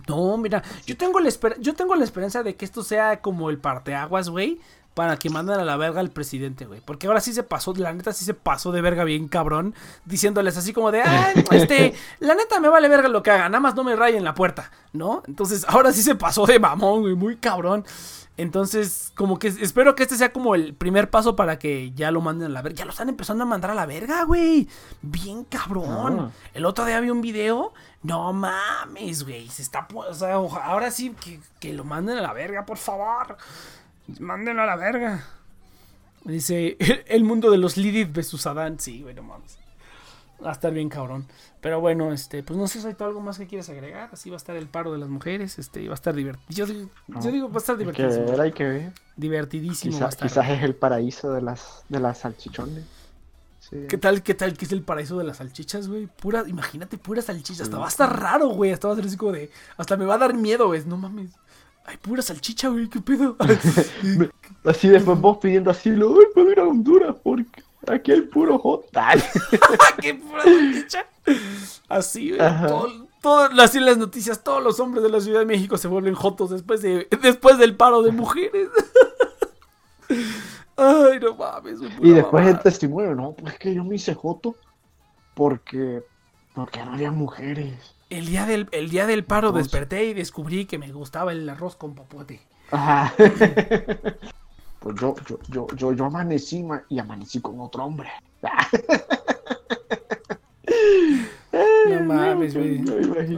No, 0.08 0.38
mira, 0.38 0.64
yo 0.86 0.96
tengo 0.96 1.20
la 1.20 1.28
esper- 1.28 1.58
yo 1.60 1.74
tengo 1.74 1.96
la 1.96 2.06
esperanza 2.06 2.44
de 2.44 2.56
que 2.56 2.64
esto 2.64 2.82
sea 2.84 3.20
como 3.20 3.50
el 3.50 3.58
parteaguas, 3.58 4.30
güey, 4.30 4.60
para 4.94 5.18
que 5.18 5.30
manden 5.30 5.60
a 5.60 5.66
la 5.66 5.76
verga 5.76 6.00
al 6.00 6.12
presidente, 6.12 6.66
güey, 6.66 6.80
porque 6.86 7.08
ahora 7.08 7.20
sí 7.20 7.34
se 7.34 7.44
pasó, 7.44 7.74
la 7.76 7.92
neta 7.94 8.14
sí 8.14 8.24
se 8.24 8.34
pasó 8.34 8.72
de 8.72 8.80
verga 8.82 9.04
bien 9.04 9.28
cabrón, 9.28 9.76
diciéndoles 10.06 10.56
así 10.56 10.72
como 10.72 10.92
de, 10.92 11.02
"Ay, 11.06 11.44
este, 11.52 11.94
la 12.20 12.36
neta 12.36 12.62
me 12.62 12.70
vale 12.70 12.88
verga 12.88 13.10
lo 13.10 13.22
que 13.22 13.32
haga, 13.32 13.50
nada 13.50 13.60
más 13.60 13.76
no 13.76 13.84
me 13.84 13.96
rayen 13.98 14.24
la 14.24 14.34
puerta", 14.34 14.72
¿no? 14.94 15.24
Entonces, 15.28 15.66
ahora 15.68 15.92
sí 15.92 16.02
se 16.04 16.16
pasó 16.16 16.46
de 16.46 16.58
mamón, 16.60 17.02
güey, 17.02 17.16
muy 17.16 17.36
cabrón. 17.36 17.84
Entonces, 18.38 19.12
como 19.16 19.38
que 19.38 19.50
espero 19.50 19.94
que 19.94 20.04
este 20.04 20.16
sea 20.16 20.32
como 20.32 20.56
el 20.56 20.74
primer 20.74 21.10
paso 21.10 21.36
para 21.36 21.60
que 21.60 21.92
ya 21.92 22.12
lo 22.12 22.22
manden 22.22 22.48
a 22.48 22.50
la 22.50 22.62
verga. 22.62 22.80
Ya 22.80 22.86
lo 22.86 22.92
están 22.92 23.10
empezando 23.10 23.44
a 23.44 23.48
mandar 23.48 23.72
a 23.72 23.76
la 23.76 23.86
verga, 23.86 24.24
güey. 24.24 24.68
Bien 25.02 25.44
cabrón. 25.44 26.20
Ah. 26.20 26.32
El 26.54 26.66
otro 26.66 26.86
día 26.86 27.00
vi 27.02 27.10
un 27.10 27.22
video. 27.22 27.74
No 28.04 28.34
mames, 28.34 29.24
güey. 29.24 29.48
Se 29.50 29.62
está. 29.62 29.88
O 29.94 30.14
sea, 30.14 30.36
ahora 30.36 30.92
sí 30.92 31.14
que, 31.24 31.40
que 31.60 31.74
lo 31.74 31.84
manden 31.84 32.18
a 32.18 32.22
la 32.22 32.34
verga, 32.34 32.66
por 32.66 32.78
favor. 32.78 33.38
Mándenlo 34.20 34.64
a 34.64 34.66
la 34.66 34.76
verga. 34.76 35.26
Dice: 36.24 36.78
El, 36.80 37.04
el 37.08 37.24
mundo 37.24 37.52
de 37.52 37.58
los 37.58 37.78
Lilith 37.78 38.14
versus 38.14 38.48
Adán. 38.48 38.80
Sí, 38.80 39.02
güey, 39.02 39.14
no 39.14 39.24
mames. 39.24 39.61
Va 40.44 40.50
a 40.50 40.54
estar 40.54 40.74
bien 40.74 40.90
cabrón. 40.90 41.26
Pero 41.62 41.80
bueno, 41.82 42.12
este, 42.12 42.42
pues 42.44 42.58
no 42.58 42.68
sé 42.68 42.82
si 42.82 42.88
hay 42.88 42.96
algo 43.00 43.22
más 43.22 43.38
que 43.38 43.46
quieres 43.48 43.70
agregar. 43.70 44.10
Así 44.12 44.30
va 44.30 44.36
a 44.36 44.38
estar 44.38 44.56
el 44.56 44.68
paro 44.68 44.92
de 44.92 44.98
las 44.98 45.10
mujeres. 45.10 45.60
Este, 45.60 45.86
va 45.88 45.94
a 45.94 45.96
estar 45.96 46.16
divertido. 46.16 46.66
Yo, 46.66 46.74
No. 47.08 47.22
yo 47.22 47.32
digo, 47.32 47.50
va 47.50 47.56
a 47.56 47.58
estar 47.60 47.76
Hay 47.78 47.86
que 47.86 47.92
divertidísimo. 47.92 48.32
ver, 48.32 48.42
hay 48.42 48.52
que 48.52 48.64
ver. 48.64 48.94
Divertidísimo 49.18 49.98
Quizá- 49.98 50.10
quizás 50.18 50.50
es 50.50 50.64
el 50.64 50.74
paraíso 50.76 51.32
de 51.32 51.42
las, 51.42 51.84
de 51.90 52.00
las 52.00 52.18
salchichones. 52.20 52.84
Sí. 53.60 53.86
¿Qué 53.88 53.98
tal, 53.98 54.24
qué 54.24 54.34
tal 54.34 54.58
que 54.58 54.66
es 54.66 54.72
el 54.72 54.82
paraíso 54.82 55.18
de 55.18 55.24
las 55.24 55.38
salchichas, 55.38 55.88
güey? 55.88 56.08
Pura, 56.08 56.44
imagínate, 56.48 56.98
pura 56.98 57.22
salchicha. 57.22 57.62
Hasta 57.64 57.78
va 57.78 57.86
a 57.86 57.90
estar 57.90 58.20
raro, 58.20 58.50
güey. 58.50 58.72
Hasta 58.72 58.88
va 58.88 58.94
a 58.94 58.98
ser 58.98 59.06
así 59.06 59.18
como 59.18 59.32
de. 59.34 59.52
Hasta 59.78 59.96
me 59.96 60.06
va 60.06 60.16
a 60.16 60.18
dar 60.18 60.34
miedo, 60.34 60.68
güey. 60.68 60.84
No 60.86 60.98
mames. 60.98 61.32
Ay, 61.86 61.98
pura 61.98 62.22
salchicha, 62.22 62.70
güey. 62.70 62.90
¿Qué 62.90 63.00
pedo? 63.02 63.36
Así 64.64 64.88
después 64.90 65.20
vos 65.20 65.38
pidiendo 65.42 65.72
asilo, 65.72 66.16
¡ay, 66.20 66.26
puedo 66.34 66.52
ir 66.52 66.60
a 66.60 66.64
Honduras! 66.68 67.16
Porque 67.24 67.64
aquí 67.88 68.12
hay 68.12 68.22
puro. 68.22 68.84
Dale. 68.92 69.24
¡Qué 70.02 70.14
pura 70.16 70.44
salchicha! 70.44 71.06
Así. 71.90 72.34
Todo, 72.38 73.08
todo- 73.22 73.62
así 73.62 73.78
en 73.78 73.86
las 73.86 73.98
noticias, 73.98 74.44
todos 74.44 74.64
los 74.64 74.80
hombres 74.80 75.04
de 75.04 75.10
la 75.10 75.20
Ciudad 75.22 75.40
de 75.42 75.46
México 75.46 75.78
se 75.78 75.88
vuelven 75.88 76.16
jotos 76.16 76.50
después, 76.50 76.82
de, 76.82 77.08
después 77.22 77.58
del 77.58 77.76
paro 77.76 78.02
de 78.02 78.12
mujeres. 78.12 78.70
Ay, 80.78 81.20
no 81.20 81.36
mames. 81.36 81.80
Y 82.02 82.12
después 82.12 82.48
el 82.48 82.60
testimonio, 82.60 83.14
no, 83.16 83.34
pues 83.34 83.54
es 83.54 83.60
que 83.60 83.74
yo 83.74 83.84
me 83.84 83.96
hice 83.96 84.14
joto 84.16 84.56
porque, 85.36 86.02
porque 86.56 86.84
no 86.84 86.94
había 86.94 87.12
mujeres. 87.12 87.96
El 88.10 88.26
día 88.26 88.46
del, 88.46 88.68
el 88.72 88.90
día 88.90 89.06
del 89.06 89.24
paro 89.24 89.50
Entonces- 89.50 89.72
desperté 89.72 90.06
y 90.06 90.14
descubrí 90.14 90.66
que 90.66 90.78
me 90.78 90.92
gustaba 90.92 91.32
el 91.32 91.48
arroz 91.50 91.76
con 91.76 91.94
popote. 91.96 92.42
Ajá. 92.72 93.14
Pues 94.82 94.96
yo, 95.00 95.14
yo, 95.28 95.38
yo, 95.50 95.68
yo, 95.76 95.94
yo 95.94 96.06
amanecí 96.06 96.64
ma- 96.64 96.84
y 96.90 96.98
amanecí 97.00 97.40
con 97.40 97.60
otro 97.62 97.86
hombre. 97.86 98.10
No 101.90 102.00
mames, 102.06 102.56
güey. 102.56 102.80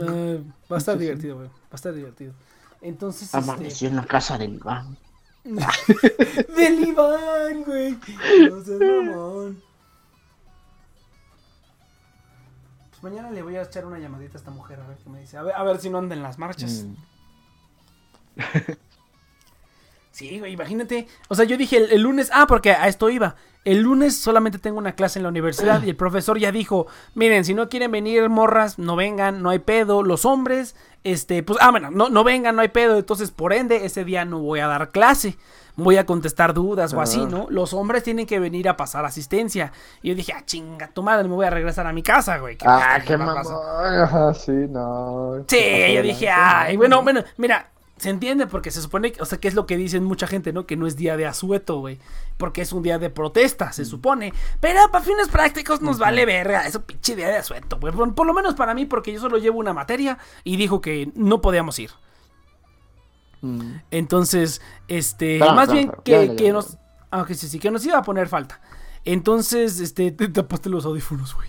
Ah, 0.00 0.38
va 0.70 0.76
a 0.76 0.78
estar 0.78 0.96
divertido, 0.96 1.36
güey. 1.36 1.48
Va 1.48 1.72
a 1.72 1.74
estar 1.74 1.92
divertido. 1.92 2.32
Entonces, 2.80 3.22
este... 3.24 3.36
Amanecí 3.38 3.86
en 3.86 3.96
la 3.96 4.04
casa 4.04 4.38
del 4.38 4.54
Iván. 4.54 4.96
Del 6.56 6.88
Iván, 6.88 7.64
güey. 7.64 7.98
No 8.48 8.60
seas 8.62 8.80
mamón. 8.80 9.62
Pues 12.90 13.02
mañana 13.02 13.30
le 13.30 13.42
voy 13.42 13.56
a 13.56 13.62
echar 13.62 13.84
una 13.84 13.98
llamadita 13.98 14.34
a 14.34 14.38
esta 14.38 14.50
mujer 14.50 14.80
a 14.80 14.86
ver 14.86 14.96
qué 14.98 15.10
me 15.10 15.20
dice. 15.20 15.36
A 15.36 15.42
ver, 15.42 15.54
a 15.56 15.62
ver 15.64 15.80
si 15.80 15.90
no 15.90 15.98
anda 15.98 16.14
en 16.14 16.22
las 16.22 16.38
marchas. 16.38 16.84
Mm. 16.84 16.94
Sí, 20.14 20.38
güey, 20.38 20.52
imagínate. 20.52 21.08
O 21.28 21.34
sea, 21.34 21.44
yo 21.44 21.56
dije 21.56 21.76
el, 21.76 21.90
el 21.90 22.02
lunes, 22.02 22.30
ah, 22.32 22.46
porque 22.46 22.70
a 22.70 22.86
esto 22.86 23.10
iba. 23.10 23.34
El 23.64 23.80
lunes 23.80 24.16
solamente 24.16 24.58
tengo 24.60 24.78
una 24.78 24.92
clase 24.94 25.18
en 25.18 25.24
la 25.24 25.30
universidad 25.30 25.82
y 25.82 25.90
el 25.90 25.96
profesor 25.96 26.38
ya 26.38 26.52
dijo, 26.52 26.86
miren, 27.14 27.44
si 27.44 27.52
no 27.52 27.68
quieren 27.68 27.90
venir 27.90 28.28
morras, 28.28 28.78
no 28.78 28.94
vengan, 28.94 29.42
no 29.42 29.50
hay 29.50 29.58
pedo. 29.58 30.04
Los 30.04 30.24
hombres, 30.24 30.76
este, 31.02 31.42
pues, 31.42 31.58
ah, 31.60 31.72
bueno, 31.72 31.90
no, 31.90 32.10
no 32.10 32.22
vengan, 32.22 32.54
no 32.54 32.62
hay 32.62 32.68
pedo. 32.68 32.96
Entonces, 32.96 33.32
por 33.32 33.52
ende, 33.52 33.86
ese 33.86 34.04
día 34.04 34.24
no 34.24 34.38
voy 34.38 34.60
a 34.60 34.68
dar 34.68 34.90
clase. 34.92 35.36
Voy 35.76 35.96
a 35.96 36.06
contestar 36.06 36.54
dudas 36.54 36.92
o 36.94 37.00
así, 37.00 37.22
Ah. 37.24 37.28
¿no? 37.28 37.46
Los 37.50 37.74
hombres 37.74 38.04
tienen 38.04 38.26
que 38.26 38.38
venir 38.38 38.68
a 38.68 38.76
pasar 38.76 39.04
asistencia. 39.04 39.72
Y 40.00 40.10
yo 40.10 40.14
dije, 40.14 40.32
ah, 40.32 40.44
chinga 40.46 40.86
tu 40.92 41.02
madre, 41.02 41.26
me 41.26 41.34
voy 41.34 41.46
a 41.46 41.50
regresar 41.50 41.88
a 41.88 41.92
mi 41.92 42.04
casa, 42.04 42.38
güey. 42.38 42.56
¿Qué 42.56 42.66
Ah, 42.68 43.00
qué 43.04 43.16
mamón. 43.16 43.44
Ajá, 43.82 44.32
sí, 44.34 44.52
no. 44.68 45.44
Sí, 45.48 45.92
yo 45.92 46.02
dije, 46.02 46.28
ay, 46.30 46.76
bueno, 46.76 47.02
bueno, 47.02 47.24
mira, 47.38 47.70
se 47.96 48.10
entiende 48.10 48.46
porque 48.48 48.70
se 48.72 48.82
supone, 48.82 49.12
que- 49.12 49.22
o 49.22 49.24
sea, 49.24 49.38
que 49.38 49.46
es 49.48 49.54
lo 49.54 49.66
que 49.66 49.76
dicen 49.76 50.02
mucha 50.04 50.26
gente, 50.26 50.52
¿no? 50.52 50.66
Que 50.66 50.76
no 50.76 50.86
es 50.86 50.96
día 50.96 51.16
de 51.16 51.26
asueto, 51.26 51.78
güey, 51.78 51.98
porque 52.36 52.62
es 52.62 52.72
un 52.72 52.82
día 52.82 52.98
de 52.98 53.08
protesta, 53.08 53.66
Mm. 53.66 53.72
se 53.72 53.84
supone. 53.84 54.32
Pero 54.60 54.80
para 54.90 55.04
fines 55.04 55.28
prácticos 55.28 55.80
nos 55.80 55.98
vale 55.98 56.26
verga, 56.26 56.66
eso 56.66 56.82
pinche 56.84 57.14
día 57.14 57.28
de 57.28 57.36
asueto, 57.36 57.78
güey. 57.80 57.92
Por, 57.94 58.14
por 58.14 58.26
lo 58.26 58.34
menos 58.34 58.54
para 58.54 58.74
mí, 58.74 58.84
porque 58.86 59.12
yo 59.12 59.20
solo 59.20 59.38
llevo 59.38 59.58
una 59.60 59.72
materia 59.72 60.18
y 60.42 60.56
dijo 60.56 60.80
que 60.80 61.10
no 61.14 61.40
podíamos 61.40 61.78
ir. 61.78 61.90
Mm. 63.42 63.74
Entonces, 63.90 64.60
este, 64.88 65.36
Claro, 65.38 65.54
más 65.54 65.66
claro, 65.66 65.72
bien 65.78 65.86
claro. 65.88 66.02
que, 66.02 66.26
Ya, 66.28 66.36
que 66.36 66.44
ya. 66.44 66.52
nos, 66.52 66.78
ah, 67.10 67.24
que 67.26 67.34
sí, 67.34 67.48
sí, 67.48 67.58
que 67.58 67.70
nos 67.70 67.84
iba 67.86 67.98
a 67.98 68.02
poner 68.02 68.28
falta. 68.28 68.60
Entonces, 69.04 69.80
este, 69.80 70.10
te 70.12 70.28
tapaste 70.28 70.68
los 70.68 70.84
audífonos, 70.84 71.34
güey. 71.34 71.48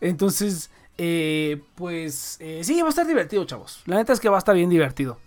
Entonces, 0.00 0.70
eh, 0.98 1.62
pues, 1.74 2.36
eh, 2.40 2.60
sí, 2.62 2.80
va 2.80 2.88
a 2.88 2.90
estar 2.90 3.06
divertido, 3.06 3.44
chavos. 3.44 3.82
La 3.86 3.96
neta 3.96 4.12
es 4.12 4.20
que 4.20 4.28
va 4.28 4.36
a 4.36 4.38
estar 4.38 4.54
bien 4.54 4.70
divertido. 4.70 5.18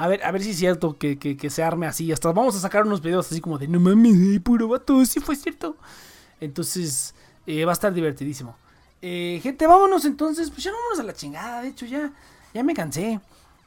A 0.00 0.06
ver, 0.06 0.22
a 0.24 0.30
ver 0.30 0.42
si 0.42 0.50
es 0.50 0.56
cierto 0.58 0.96
que, 0.96 1.18
que- 1.18 1.50
se 1.50 1.62
arme 1.62 1.86
así. 1.86 2.12
Hasta 2.12 2.30
vamos 2.32 2.54
a 2.56 2.60
sacar 2.60 2.84
unos 2.86 3.02
videos 3.02 3.30
así 3.30 3.40
como 3.40 3.58
de, 3.58 3.66
no 3.66 3.80
mames, 3.80 4.14
eh, 4.36 4.40
puro 4.40 4.68
vato, 4.68 5.04
sí 5.04 5.18
fue 5.20 5.34
cierto. 5.34 5.76
Entonces, 6.40 7.14
eh, 7.46 7.64
va 7.64 7.72
a 7.72 7.74
estar 7.74 7.92
divertidísimo. 7.92 8.56
Eh, 9.02 9.40
gente, 9.42 9.66
vámonos 9.66 10.04
entonces. 10.04 10.50
Pues 10.50 10.62
ya 10.62 10.72
vámonos 10.72 11.00
a 11.00 11.02
la 11.02 11.14
chingada. 11.14 11.62
De 11.62 11.68
hecho, 11.68 11.86
ya, 11.86 12.12
ya 12.54 12.62
me 12.62 12.74
cansé. 12.74 13.20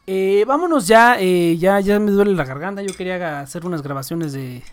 Eh, 0.08 0.44
vámonos 0.48 0.88
ya, 0.88 1.18
eh, 1.20 1.58
ya, 1.58 1.80
ya 1.82 2.00
me 2.00 2.12
duele 2.12 2.34
la 2.34 2.46
garganta. 2.46 2.82
Yo 2.82 2.94
quería 2.96 3.42
hacer 3.42 3.66
unas 3.66 3.82
grabaciones 3.82 4.32
de, 4.34 4.64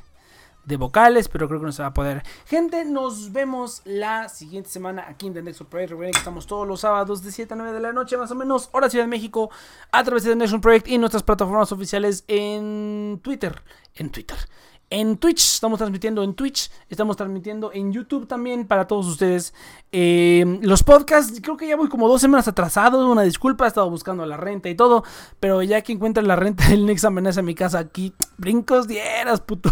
de 0.69 0.77
vocales, 0.77 1.29
pero 1.29 1.49
creo 1.49 1.59
que 1.61 1.67
no 1.67 1.73
se 1.73 1.83
va 1.83 1.89
a 1.89 1.95
poder. 1.95 2.23
Gente, 2.47 2.85
nos 2.85 3.33
vemos 3.33 3.81
la 3.85 4.29
siguiente 4.29 4.69
semana 4.69 5.07
aquí 5.09 5.27
en 5.27 5.35
The 5.35 5.43
Next 5.43 5.63
Project. 5.63 5.91
Recuerden 5.91 6.13
que 6.13 6.19
estamos 6.19 6.47
todos 6.47 6.69
los 6.69 6.81
sábados 6.81 7.23
de 7.23 7.33
7 7.33 7.55
a 7.55 7.57
9 7.57 7.73
de 7.73 7.81
la 7.81 7.93
noche, 7.93 8.17
más 8.17 8.31
o 8.31 8.35
menos, 8.35 8.69
hora 8.73 8.91
Ciudad 8.91 9.05
de 9.05 9.11
México, 9.11 9.51
a 9.91 10.05
través 10.05 10.25
de 10.25 10.31
The 10.31 10.37
Next 10.37 10.59
Project 10.61 10.89
y 10.89 10.99
nuestras 10.99 11.23
plataformas 11.23 11.73
oficiales 11.73 12.25
en 12.29 13.19
Twitter. 13.23 13.63
En 13.95 14.11
Twitter. 14.11 14.37
en 14.91 15.19
Twitch, 15.19 15.55
estamos 15.55 15.79
transmitiendo 15.79 16.23
en 16.23 16.35
Twitch, 16.35 16.71
estamos 16.89 17.17
transmitiendo 17.17 17.71
en 17.75 17.93
YouTube 17.93 18.27
también 18.27 18.67
para 18.67 18.87
todos 18.87 19.07
ustedes. 19.07 19.53
Eh, 19.93 20.59
los 20.63 20.83
podcasts, 20.83 21.41
creo 21.43 21.59
que 21.59 21.69
ya 21.69 21.77
voy 21.77 21.89
como 21.89 22.09
dos 22.09 22.21
semanas 22.21 22.49
atrasado, 22.49 23.11
una 23.11 23.23
disculpa, 23.23 23.67
he 23.67 23.69
estado 23.69 23.91
buscando 23.91 24.25
la 24.25 24.39
renta 24.39 24.71
y 24.71 24.75
todo, 24.75 25.05
pero 25.41 25.63
ya 25.63 25.83
que 25.83 25.93
encuentren 25.93 26.27
la 26.27 26.37
renta 26.37 26.69
del 26.69 26.87
Next 26.87 27.05
amenaza 27.05 27.41
a 27.41 27.43
mi 27.43 27.55
casa 27.55 27.79
aquí, 27.79 28.15
brincos 28.39 28.89
dieras, 28.89 29.43
puto, 29.43 29.71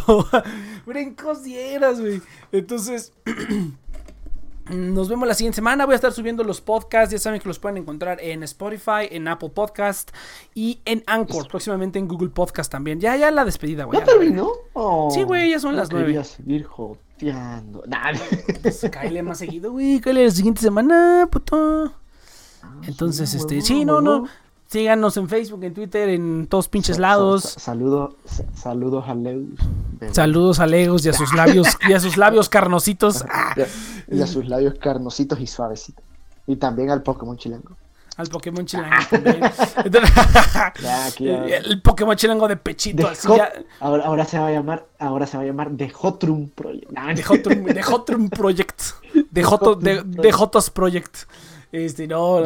brincos 0.87 1.43
dieras, 1.43 2.01
güey. 2.01 2.23
Entonces... 2.53 3.13
Nos 4.69 5.09
vemos 5.09 5.29
la 5.29 5.35
siguiente 5.35 5.55
semana. 5.55 5.87
Voy 5.87 5.93
a 5.93 5.95
estar 5.95 6.13
subiendo 6.13 6.43
los 6.43 6.61
podcasts. 6.61 7.13
Ya 7.13 7.21
saben 7.21 7.41
que 7.41 7.47
los 7.47 7.61
pueden 7.61 7.77
encontrar 7.77 8.19
en 8.21 8.43
Spotify, 8.43 9.07
en 9.13 9.29
Apple 9.29 9.51
Podcast 9.51 10.11
y 10.57 10.81
en 10.85 11.05
Anchor. 11.07 11.47
Próximamente 11.47 12.01
en 12.01 12.09
Google 12.09 12.31
Podcast 12.31 12.73
también. 12.73 12.99
Ya, 12.99 13.15
ya 13.15 13.31
la 13.31 13.45
despedida, 13.45 13.85
güey. 13.85 14.01
¿Ya 14.01 14.05
ya 14.05 14.13
la- 14.13 14.19
terminó? 14.19 14.51
Oh, 14.73 15.09
Sí, 15.13 15.23
güey, 15.23 15.51
ya 15.51 15.61
son 15.61 15.71
no 15.73 15.79
las 15.79 15.93
nueve. 15.93 16.25
seguir 16.25 16.65
joteando. 16.65 17.85
Nah, 17.87 18.13
Pues, 18.61 18.85
cáele 18.91 19.23
más 19.23 19.39
seguido, 19.39 19.71
güey. 19.71 20.01
Cáele 20.01 20.25
la 20.25 20.31
siguiente 20.33 20.61
semana, 20.63 21.29
puto. 21.31 21.93
Entonces, 22.89 23.31
sí, 23.31 23.37
este, 23.37 23.61
sí, 23.63 23.85
no, 23.85 24.01
no. 24.01 24.27
Síganos 24.69 25.17
en 25.17 25.29
Facebook, 25.29 25.63
en 25.65 25.75
Twitter, 25.75 26.09
en 26.09 26.47
todos 26.49 26.69
pinches 26.69 26.99
lados. 26.99 27.43
sa- 27.45 27.61
saludo- 27.61 28.17
sa- 28.25 28.45
saludos 28.55 29.05
a 29.09 29.15
Leus. 29.15 29.47
Saludos 30.13 30.59
a 30.61 30.67
Legos 30.67 31.07
y 31.07 31.09
a 31.09 31.13
sus 31.13 31.33
labios, 31.35 31.69
y 31.89 31.93
a 31.93 32.01
sus 32.01 32.17
labios 32.17 32.49
carnositos. 32.49 33.25
Y 34.11 34.21
a- 34.21 34.27
sus 34.27 34.47
labios 34.49 34.75
carnositos 34.81 35.39
y 35.41 35.47
suavecitos. 35.47 36.05
Y 36.47 36.57
también 36.57 36.91
al 36.91 37.03
Pokémon 37.03 37.37
chilango. 37.37 37.77
al 38.17 38.27
Pokémon 38.29 38.65
chilango 38.67 38.97
también. 39.11 39.41
El 41.65 41.83
Pokémon 41.83 42.17
chilango 42.17 42.49
de 42.49 42.57
pechito, 42.57 43.07
así 43.09 43.29
ya. 43.29 43.53
ahora, 43.81 44.05
ahora 44.07 44.25
se 44.25 44.39
va 44.39 44.49
a 44.49 44.53
llamar, 44.53 44.87
ahora 44.99 45.27
se 45.27 45.37
va 45.37 45.43
a 45.43 45.47
llamar 45.47 45.71
The 45.77 45.91
Hotrum 45.91 46.49
Project. 46.51 46.91
De 46.91 47.83
Hotrum, 47.83 48.29
Project. 48.31 48.83
De 49.31 50.33
Jotos 50.33 50.71
Project. 50.71 51.17
Este, 51.85 52.07
no, 52.09 52.41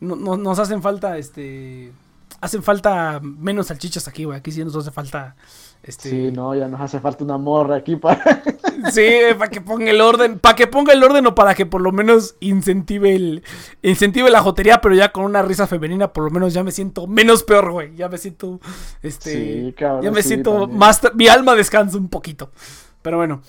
no, 0.00 0.36
nos 0.36 0.58
hacen 0.58 0.82
falta, 0.82 1.18
este. 1.18 1.92
Hacen 2.40 2.62
falta 2.62 3.20
menos 3.22 3.66
salchichas 3.66 4.08
aquí, 4.08 4.24
güey. 4.24 4.38
Aquí 4.38 4.50
sí 4.50 4.64
nos 4.64 4.74
hace 4.74 4.90
falta. 4.90 5.36
Este. 5.82 6.08
Sí, 6.08 6.30
no, 6.32 6.54
ya 6.54 6.68
nos 6.68 6.80
hace 6.80 7.00
falta 7.00 7.22
una 7.24 7.36
morra 7.38 7.76
aquí 7.76 7.96
para. 7.96 8.42
Sí, 8.92 9.10
para 9.38 9.50
que 9.50 9.60
ponga 9.60 9.90
el 9.90 10.00
orden, 10.00 10.38
para 10.38 10.56
que 10.56 10.66
ponga 10.66 10.94
el 10.94 11.04
orden 11.04 11.26
o 11.26 11.34
para 11.34 11.54
que 11.54 11.66
por 11.66 11.82
lo 11.82 11.92
menos 11.92 12.36
incentive 12.40 13.14
el 13.14 13.44
incentive 13.82 14.30
la 14.30 14.40
jotería, 14.40 14.80
pero 14.80 14.94
ya 14.94 15.12
con 15.12 15.24
una 15.26 15.42
risa 15.42 15.66
femenina, 15.66 16.14
por 16.14 16.24
lo 16.24 16.30
menos 16.30 16.54
ya 16.54 16.64
me 16.64 16.72
siento 16.72 17.06
menos 17.06 17.42
peor, 17.42 17.72
güey. 17.72 17.94
Ya 17.94 18.08
me 18.08 18.16
siento 18.16 18.58
este 19.02 19.32
Sí, 19.68 19.74
cabrón, 19.76 20.02
ya 20.02 20.10
me 20.10 20.22
sí, 20.22 20.28
siento 20.28 20.60
también. 20.60 20.78
más 20.78 21.02
mi 21.14 21.28
alma 21.28 21.54
descansa 21.54 21.98
un 21.98 22.08
poquito. 22.08 22.52
Pero 23.02 23.18
bueno. 23.18 23.42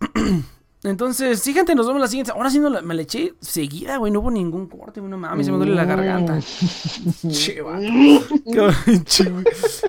Entonces, 0.84 1.38
sí, 1.40 1.54
gente, 1.54 1.74
nos 1.76 1.86
vemos 1.86 2.00
la 2.00 2.08
siguiente. 2.08 2.32
Ahora 2.32 2.50
sí 2.50 2.58
no 2.58 2.68
la- 2.68 2.82
me 2.82 2.94
la 2.94 3.02
eché 3.02 3.34
seguida, 3.40 3.98
güey. 3.98 4.10
No 4.10 4.18
hubo 4.18 4.30
ningún 4.32 4.66
corte, 4.66 4.98
güey. 4.98 5.10
No 5.10 5.16
mames, 5.16 5.46
se 5.46 5.52
me 5.52 5.58
duele 5.58 5.74
la 5.76 5.84
garganta. 5.84 6.40
Che, 7.30 7.60
vato. 7.62 7.82
Che, 9.04 9.24
güey. 9.30 9.44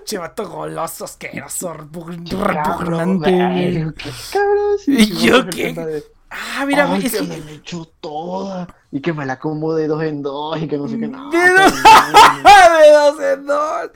Che, 0.05 0.17
vato 0.19 0.47
goloso, 0.49 1.05
asqueroso, 1.05 1.73
repugn- 1.73 2.29
repugnante, 2.29 3.31
güey. 3.31 3.73
Cabrón, 3.73 3.95
qué 3.97 4.09
cabrón, 4.31 4.77
sí, 4.83 4.95
¿Y 4.99 5.05
yo 5.25 5.47
qué? 5.49 6.03
Ah, 6.29 6.65
mira, 6.65 6.85
güey, 6.87 7.05
es 7.05 7.13
que 7.15 7.21
me 7.23 7.37
la 7.39 7.51
echó 7.51 7.85
toda. 7.99 8.67
Y 8.91 9.01
que 9.01 9.13
me 9.13 9.25
la 9.25 9.39
como 9.39 9.73
de 9.73 9.87
dos 9.87 10.03
en 10.03 10.21
dos 10.21 10.61
y 10.61 10.67
que 10.67 10.77
no 10.77 10.87
sé 10.87 10.99
qué. 10.99 11.07
No, 11.07 11.29
De 11.31 11.37
dos- 11.49 11.73
no, 12.43 12.77
de 12.79 12.91
dos 12.91 13.19
en 13.39 13.45
dos. 13.47 13.89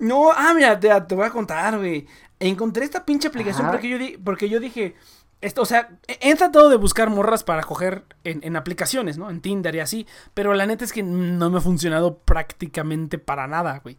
No, 0.00 0.30
ah, 0.32 0.52
mira, 0.54 0.78
te, 0.80 0.88
te 1.02 1.14
voy 1.14 1.26
a 1.26 1.30
contar, 1.30 1.78
güey. 1.78 2.06
Encontré 2.40 2.84
esta 2.84 3.04
pinche 3.04 3.28
aplicación 3.28 3.62
Ajá. 3.66 3.72
porque 3.72 3.88
yo, 3.88 3.98
di- 3.98 4.16
porque 4.16 4.48
yo 4.48 4.58
dije, 4.58 4.96
esto, 5.42 5.62
o 5.62 5.66
sea, 5.66 5.98
he, 6.06 6.34
tratado 6.34 6.70
de 6.70 6.76
buscar 6.76 7.10
morras 7.10 7.44
para 7.44 7.62
coger 7.62 8.04
en, 8.24 8.40
en 8.42 8.56
aplicaciones, 8.56 9.18
¿no? 9.18 9.28
En 9.28 9.40
Tinder 9.40 9.74
y 9.74 9.80
así, 9.80 10.06
pero 10.34 10.54
la 10.54 10.66
neta 10.66 10.84
es 10.84 10.92
que 10.92 11.02
no 11.02 11.50
me 11.50 11.58
ha 11.58 11.60
funcionado 11.60 12.18
prácticamente 12.18 13.18
para 13.18 13.46
nada, 13.46 13.80
güey. 13.82 13.98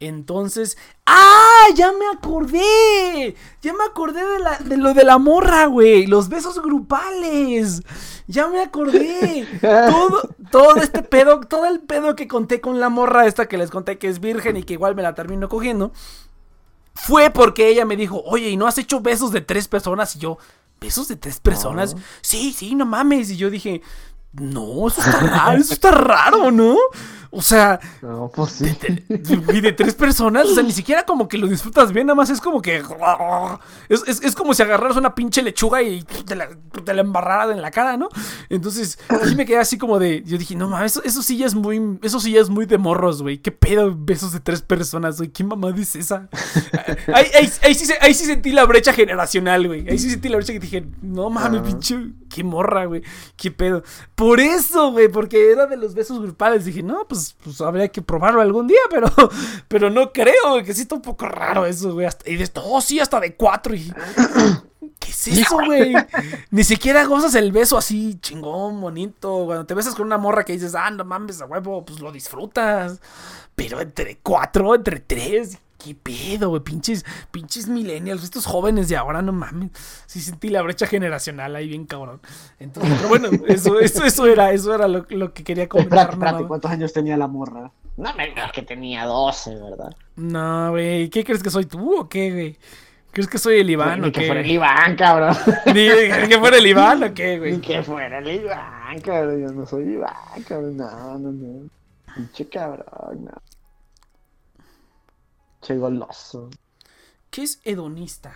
Entonces, 0.00 0.78
¡ah! 1.04 1.66
¡Ya 1.76 1.92
me 1.92 2.06
acordé! 2.08 3.36
Ya 3.60 3.74
me 3.74 3.84
acordé 3.84 4.24
de, 4.24 4.38
la, 4.38 4.56
de 4.58 4.78
lo 4.78 4.94
de 4.94 5.04
la 5.04 5.18
morra, 5.18 5.66
güey. 5.66 6.06
Los 6.06 6.30
besos 6.30 6.60
grupales. 6.62 7.82
Ya 8.26 8.48
me 8.48 8.62
acordé. 8.62 9.46
Todo, 9.60 10.22
todo 10.50 10.76
este 10.76 11.02
pedo, 11.02 11.40
todo 11.40 11.66
el 11.66 11.80
pedo 11.80 12.16
que 12.16 12.26
conté 12.26 12.60
con 12.60 12.80
la 12.80 12.88
morra 12.88 13.26
esta 13.26 13.46
que 13.46 13.58
les 13.58 13.70
conté 13.70 13.98
que 13.98 14.08
es 14.08 14.20
virgen 14.20 14.56
y 14.56 14.62
que 14.62 14.72
igual 14.72 14.94
me 14.94 15.02
la 15.02 15.14
termino 15.14 15.48
cogiendo. 15.48 15.92
Fue 16.94 17.30
porque 17.30 17.68
ella 17.68 17.84
me 17.84 17.96
dijo, 17.96 18.22
oye, 18.24 18.48
¿y 18.48 18.56
no 18.56 18.66
has 18.66 18.78
hecho 18.78 19.00
besos 19.00 19.32
de 19.32 19.42
tres 19.42 19.68
personas? 19.68 20.16
Y 20.16 20.18
yo, 20.18 20.38
¿besos 20.80 21.08
de 21.08 21.16
tres 21.16 21.40
personas? 21.40 21.94
No. 21.94 22.00
Sí, 22.22 22.52
sí, 22.56 22.74
no 22.74 22.86
mames. 22.86 23.30
Y 23.30 23.36
yo 23.36 23.50
dije, 23.50 23.82
no, 24.32 24.86
eso 24.88 25.00
está 25.00 25.20
raro, 25.20 25.58
eso 25.60 25.72
está 25.74 25.90
raro, 25.90 26.50
¿no? 26.50 26.76
O 27.32 27.42
sea, 27.42 27.78
No, 28.02 28.28
pues 28.34 28.50
sí. 28.52 28.64
de 29.60 29.72
tres 29.72 29.94
personas, 29.94 30.46
o 30.46 30.54
sea, 30.54 30.64
ni 30.64 30.72
siquiera 30.72 31.04
como 31.04 31.28
que 31.28 31.38
lo 31.38 31.46
disfrutas 31.46 31.92
bien, 31.92 32.08
nada 32.08 32.16
más 32.16 32.28
es 32.30 32.40
como 32.40 32.60
que. 32.60 32.82
Es, 33.88 34.02
es- 34.08 34.22
es 34.22 34.34
como 34.34 34.52
si 34.52 34.62
agarraras 34.62 34.96
una 34.96 35.14
pinche 35.14 35.40
lechuga 35.42 35.80
y 35.80 36.02
te 36.02 36.34
la, 36.34 36.48
te 36.84 36.92
la 36.92 37.02
embarraras 37.02 37.54
en 37.54 37.62
la 37.62 37.70
cara, 37.70 37.96
¿no? 37.96 38.08
Entonces, 38.48 38.98
sí 39.28 39.36
me 39.36 39.46
quedé 39.46 39.58
así 39.58 39.78
como 39.78 40.00
de. 40.00 40.24
Yo 40.24 40.38
dije, 40.38 40.56
no 40.56 40.68
mames, 40.68 40.92
eso, 40.92 41.04
eso 41.04 41.22
sí 41.22 41.36
ya 41.36 41.46
es 41.46 41.54
muy. 41.54 41.80
Eso 42.02 42.18
sí 42.18 42.32
ya 42.32 42.40
es 42.40 42.48
muy 42.48 42.66
de 42.66 42.78
morros, 42.78 43.22
güey. 43.22 43.38
¿Qué 43.38 43.52
pedo 43.52 43.94
besos 43.96 44.32
de 44.32 44.40
tres 44.40 44.62
personas, 44.62 45.18
güey? 45.18 45.30
¿Qué 45.30 45.44
mamá 45.44 45.70
dice 45.70 46.00
esa? 46.00 46.28
Ahí, 47.14 47.26
ahí- 47.38 47.52
ahí 47.62 47.74
sí, 47.76 47.86
se- 47.86 47.98
ahí 48.00 48.12
sí 48.12 48.24
sentí 48.24 48.50
la 48.50 48.64
brecha 48.64 48.92
generacional, 48.92 49.68
güey. 49.68 49.88
Ahí 49.88 49.98
sí 50.00 50.10
sentí 50.10 50.28
la 50.28 50.36
brecha 50.36 50.52
que 50.52 50.58
dije, 50.60 50.84
no 51.00 51.30
mames, 51.30 51.60
Ah. 51.60 51.64
pinche. 51.64 51.96
Qué 52.32 52.44
morra, 52.44 52.84
güey. 52.86 53.02
Qué 53.36 53.50
pedo. 53.50 53.82
Por 54.14 54.40
eso, 54.40 54.92
güey, 54.92 55.08
porque 55.08 55.50
era 55.52 55.66
de 55.66 55.76
los 55.76 55.94
besos 55.94 56.20
grupales. 56.20 56.64
Dije, 56.64 56.82
no, 56.82 57.06
pues, 57.08 57.36
pues 57.42 57.60
habría 57.60 57.88
que 57.88 58.00
probarlo 58.02 58.40
algún 58.40 58.66
día, 58.68 58.78
pero, 58.90 59.08
pero 59.68 59.90
no 59.90 60.12
creo, 60.12 60.50
güey, 60.52 60.64
que 60.64 60.72
sí 60.72 60.82
está 60.82 60.94
un 60.94 61.02
poco 61.02 61.26
raro 61.26 61.66
eso, 61.66 61.92
güey. 61.92 62.06
Hasta- 62.06 62.30
y 62.30 62.36
de 62.36 62.44
esto, 62.44 62.62
oh, 62.64 62.80
sí, 62.80 63.00
hasta 63.00 63.18
de 63.20 63.34
cuatro. 63.34 63.74
Y, 63.74 63.92
¿Qué 64.98 65.10
es 65.10 65.28
eso, 65.28 65.56
güey? 65.64 65.94
Ni 66.50 66.62
siquiera 66.64 67.04
gozas 67.04 67.34
el 67.34 67.52
beso 67.52 67.76
así 67.76 68.18
chingón, 68.20 68.80
bonito. 68.80 69.44
Cuando 69.46 69.66
te 69.66 69.74
besas 69.74 69.94
con 69.94 70.06
una 70.06 70.18
morra 70.18 70.44
que 70.44 70.52
dices, 70.52 70.74
ah, 70.74 70.90
no 70.90 71.04
mames, 71.04 71.40
a 71.40 71.46
huevo, 71.46 71.84
pues 71.84 72.00
lo 72.00 72.12
disfrutas. 72.12 73.00
Pero 73.54 73.80
entre 73.80 74.18
cuatro, 74.22 74.74
entre 74.74 75.00
tres, 75.00 75.58
¿qué 75.82 75.94
pedo, 75.94 76.50
güey? 76.50 76.62
Pinches, 76.62 77.04
pinches 77.30 77.68
millennials, 77.68 78.22
estos 78.22 78.46
jóvenes 78.46 78.88
de 78.88 78.96
ahora, 78.96 79.22
no 79.22 79.32
mames. 79.32 79.70
Sí 80.06 80.20
sentí 80.20 80.48
la 80.48 80.62
brecha 80.62 80.86
generacional 80.86 81.56
ahí 81.56 81.68
bien 81.68 81.86
cabrón. 81.86 82.20
Entonces, 82.58 82.92
pero 82.96 83.08
bueno, 83.08 83.28
eso, 83.48 83.80
eso, 83.80 84.04
eso 84.04 84.26
era, 84.26 84.52
eso 84.52 84.74
era 84.74 84.86
lo, 84.88 85.06
lo 85.08 85.32
que 85.32 85.42
quería 85.44 85.68
comentar. 85.68 86.10
Espérate. 86.10 86.44
¿cuántos 86.44 86.70
años 86.70 86.92
tenía 86.92 87.16
la 87.16 87.26
morra? 87.26 87.70
No 87.96 88.14
me 88.14 88.28
digas 88.28 88.52
que 88.52 88.62
tenía 88.62 89.04
12, 89.04 89.56
¿verdad? 89.56 89.94
No, 90.16 90.70
güey, 90.70 91.08
¿qué 91.10 91.24
crees 91.24 91.42
que 91.42 91.50
soy 91.50 91.66
tú 91.66 91.98
o 92.00 92.08
qué, 92.08 92.30
güey? 92.30 92.58
¿Crees 93.12 93.26
que 93.28 93.38
soy 93.38 93.58
el 93.58 93.68
Iván 93.68 94.00
Ni 94.02 94.08
o 94.08 94.12
que 94.12 94.20
qué? 94.20 94.26
fuera 94.26 94.40
el 94.40 94.50
Iván, 94.50 94.94
cabrón. 94.96 95.36
Ni 95.66 95.88
ni 95.88 96.28
que 96.28 96.38
fuera 96.38 96.56
el 96.58 96.66
Iván 96.66 97.02
o 97.02 97.12
qué, 97.12 97.32
Ni 97.32 97.38
güey. 97.38 97.60
que 97.60 97.82
fuera 97.82 98.18
el 98.18 98.28
Iván, 98.40 99.00
cabrón. 99.00 99.40
Yo 99.42 99.52
no 99.52 99.66
soy 99.66 99.82
Iván, 99.94 100.14
cabrón. 100.48 100.76
No, 100.76 101.18
no, 101.18 101.32
no. 101.32 101.68
Pinche 102.14 102.48
cabrón, 102.48 103.24
no. 103.24 103.32
Che 105.60 105.76
goloso. 105.76 106.50
¿Qué 107.30 107.42
es 107.42 107.60
hedonista? 107.64 108.34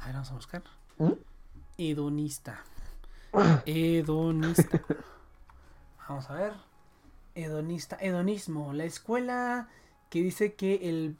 A 0.00 0.06
ver, 0.06 0.14
vamos 0.14 0.30
a 0.30 0.34
buscar. 0.34 0.62
¿Mm? 0.98 1.12
Hedonista. 1.78 2.62
Hedonista. 3.66 4.80
Vamos 6.08 6.30
a 6.30 6.34
ver. 6.34 6.52
Hedonista. 7.34 7.96
Hedonismo. 8.00 8.72
La 8.72 8.84
escuela 8.84 9.68
que 10.08 10.22
dice 10.22 10.54
que 10.54 10.88
el... 10.88 11.16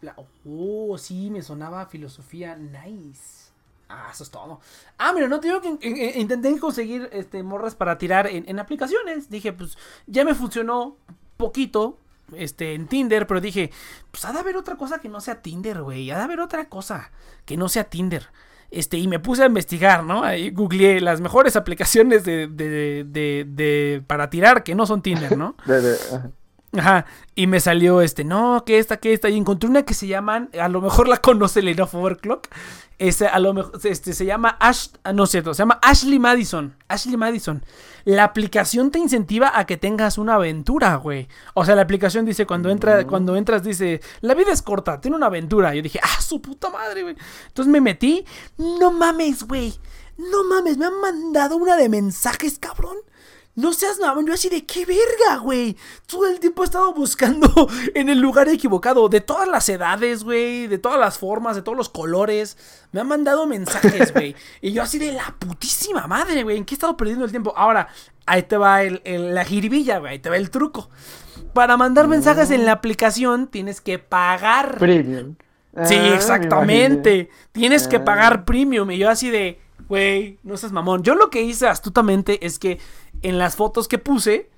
Oh, 0.47 0.97
sí, 0.97 1.31
me 1.31 1.43
sonaba 1.43 1.87
filosofía. 1.87 2.57
Nice. 2.57 3.51
Ah, 3.89 4.09
eso 4.13 4.23
es 4.25 4.31
todo. 4.31 4.61
Ah, 4.99 5.13
mira, 5.13 5.29
no 5.29 5.41
te 5.41 5.49
digo 5.49 5.61
que 5.61 5.69
in- 5.69 5.79
in- 5.83 6.21
intenté 6.21 6.59
conseguir 6.59 7.09
este, 7.13 7.43
morras 7.43 7.75
para 7.75 7.99
tirar 7.99 8.27
en, 8.29 8.49
en 8.49 8.59
aplicaciones. 8.59 9.29
Dije, 9.29 9.53
pues 9.53 9.77
ya 10.07 10.25
me 10.25 10.35
funcionó 10.35 10.97
poquito 11.37 11.99
este, 12.35 12.75
en 12.75 12.87
Tinder, 12.89 13.27
pero 13.27 13.41
dije, 13.41 13.71
pues 14.11 14.25
ha 14.25 14.33
de 14.33 14.39
haber 14.41 14.57
otra 14.57 14.77
cosa 14.77 14.99
que 14.99 15.09
no 15.09 15.21
sea 15.21 15.43
Tinder, 15.43 15.83
güey. 15.83 16.11
Ha 16.11 16.17
de 16.19 16.23
haber 16.25 16.41
otra 16.41 16.69
cosa 16.69 17.11
que 17.45 17.57
no 17.57 17.69
sea 17.69 17.85
Tinder. 17.85 18.29
Este, 18.71 18.97
y 18.99 19.07
me 19.07 19.21
puse 19.21 19.45
a 19.45 19.47
investigar, 19.47 20.03
¿no? 20.03 20.25
Ahí 20.25 20.51
googleé 20.51 21.01
las 21.01 21.21
mejores 21.21 21.55
aplicaciones 21.57 22.25
de, 22.25 22.49
de, 22.49 23.05
de, 23.05 23.47
de- 23.49 24.03
para 24.07 24.29
tirar 24.31 24.65
que 24.65 24.75
no 24.75 24.87
son 24.87 25.03
Tinder, 25.03 25.37
¿no? 25.37 25.57
Ajá. 26.77 27.07
Y 27.35 27.47
me 27.47 27.61
salió 27.61 28.01
este, 28.01 28.25
no, 28.25 28.65
que 28.65 28.79
esta, 28.79 28.97
que 28.99 29.13
esta, 29.13 29.29
y 29.29 29.37
encontré 29.37 29.69
una 29.69 29.83
que 29.83 29.95
se 29.95 30.07
llaman, 30.07 30.51
a 30.61 30.69
lo 30.69 30.81
mejor 30.81 31.09
la 31.09 31.17
conoce 31.23 31.61
el 31.61 31.69
Enough 31.69 31.95
Overclock, 31.95 32.49
ese, 32.99 33.27
a 33.27 33.39
lo 33.39 33.53
mejor, 33.53 33.79
este, 33.85 34.15
se 34.15 34.25
llama 34.25 34.57
Ash, 34.59 34.89
ah, 35.05 35.13
no 35.13 35.27
cierto, 35.27 35.53
se 35.53 35.59
llama 35.59 35.79
Ashley 35.83 36.19
Madison, 36.19 36.75
Ashley 36.89 37.17
Madison. 37.17 37.63
La 38.05 38.25
aplicación 38.25 38.91
te 38.91 38.99
incentiva 38.99 39.53
a 39.59 39.67
que 39.67 39.77
tengas 39.77 40.17
una 40.17 40.37
aventura, 40.37 40.95
güey. 40.95 41.29
O 41.55 41.65
sea, 41.65 41.75
la 41.75 41.83
aplicación 41.83 42.25
dice, 42.25 42.47
cuando, 42.47 42.71
entra, 42.71 43.07
cuando 43.07 43.37
entras, 43.37 43.65
dice, 43.65 44.01
la 44.21 44.35
vida 44.35 44.53
es 44.53 44.63
corta, 44.63 45.01
tiene 45.01 45.17
una 45.17 45.27
aventura. 45.27 45.75
Yo 45.75 45.83
dije, 45.83 45.99
ah, 46.03 46.21
su 46.21 46.41
puta 46.41 46.71
madre, 46.71 47.03
güey. 47.03 47.17
Entonces 47.49 47.71
me 47.71 47.81
metí, 47.81 48.25
no 48.57 48.93
mames, 48.93 49.43
güey. 49.43 49.75
No 50.17 50.45
mames, 50.45 50.79
me 50.79 50.87
han 50.87 51.01
mandado 51.01 51.57
una 51.57 51.77
de 51.77 51.89
mensajes, 51.89 52.59
cabrón. 52.59 52.97
No 53.57 53.73
seas 53.73 53.99
nada, 53.99 54.15
yo 54.27 54.35
así 54.35 54.51
de 54.51 54.67
qué 54.67 54.85
verga, 54.85 55.39
güey. 55.43 55.77
Todo 56.07 56.27
el 56.27 56.39
tiempo 56.41 56.63
he 56.63 56.67
estado 56.67 56.93
buscando 56.93 57.49
en 57.95 58.11
el 58.11 58.21
lugar 58.21 58.49
equivocado. 58.49 59.09
De 59.09 59.23
todas 59.23 59.49
las 59.49 59.67
edades, 59.71 60.25
güey. 60.25 60.67
De 60.67 60.77
todas 60.79 61.01
las 61.01 61.17
formas, 61.19 61.57
de 61.57 61.63
todos 61.63 61.77
los 61.77 61.89
colores. 61.89 62.59
Me 62.93 63.01
han 63.01 63.09
mandado 63.09 63.47
mensajes, 63.47 64.13
güey. 64.13 64.37
y 64.61 64.73
yo 64.73 64.83
así 64.83 64.99
de 64.99 65.13
la 65.13 65.35
putísima 65.39 66.07
madre, 66.07 66.43
güey. 66.43 66.59
¿En 66.59 66.65
qué 66.67 66.75
he 66.75 66.77
estado 66.77 66.97
perdiendo 66.99 67.25
el 67.25 67.31
tiempo? 67.31 67.55
Ahora, 67.57 67.89
ahí 68.27 68.43
te 68.43 68.59
va 68.59 68.83
el, 68.83 69.01
la 69.35 69.45
jiribilla, 69.45 69.99
güey. 70.01 70.13
Ahí 70.13 70.19
te 70.19 70.29
va 70.29 70.37
el 70.37 70.51
truco. 70.51 70.91
Para 71.55 71.79
mandar 71.79 72.09
mensajes 72.09 72.51
en 72.51 72.67
la 72.67 72.73
aplicación 72.73 73.47
tienes 73.47 73.81
que 73.81 73.99
pagar. 73.99 74.77
Premium. 74.79 75.37
Sí, 75.85 75.95
Ah, 75.95 76.03
me 76.03 76.15
exactamente. 76.15 77.31
Tienes 77.53 77.89
que 77.89 77.97
Ah. 77.97 78.05
pagar 78.05 78.45
premium. 78.45 78.91
Y 78.91 78.99
yo 78.99 79.09
así 79.11 79.31
de, 79.31 79.61
güey, 79.89 80.39
no 80.43 80.57
seas 80.57 80.73
mamón. 80.73 81.03
Yo 81.03 81.15
lo 81.15 81.31
que 81.31 81.43
hice 81.43 81.67
astutamente 81.67 82.45
es 82.47 82.59
que 82.59 82.79
en 83.23 83.39
las 83.39 83.57
fotos 83.57 83.89
que 83.89 83.99
puse, 83.99 84.51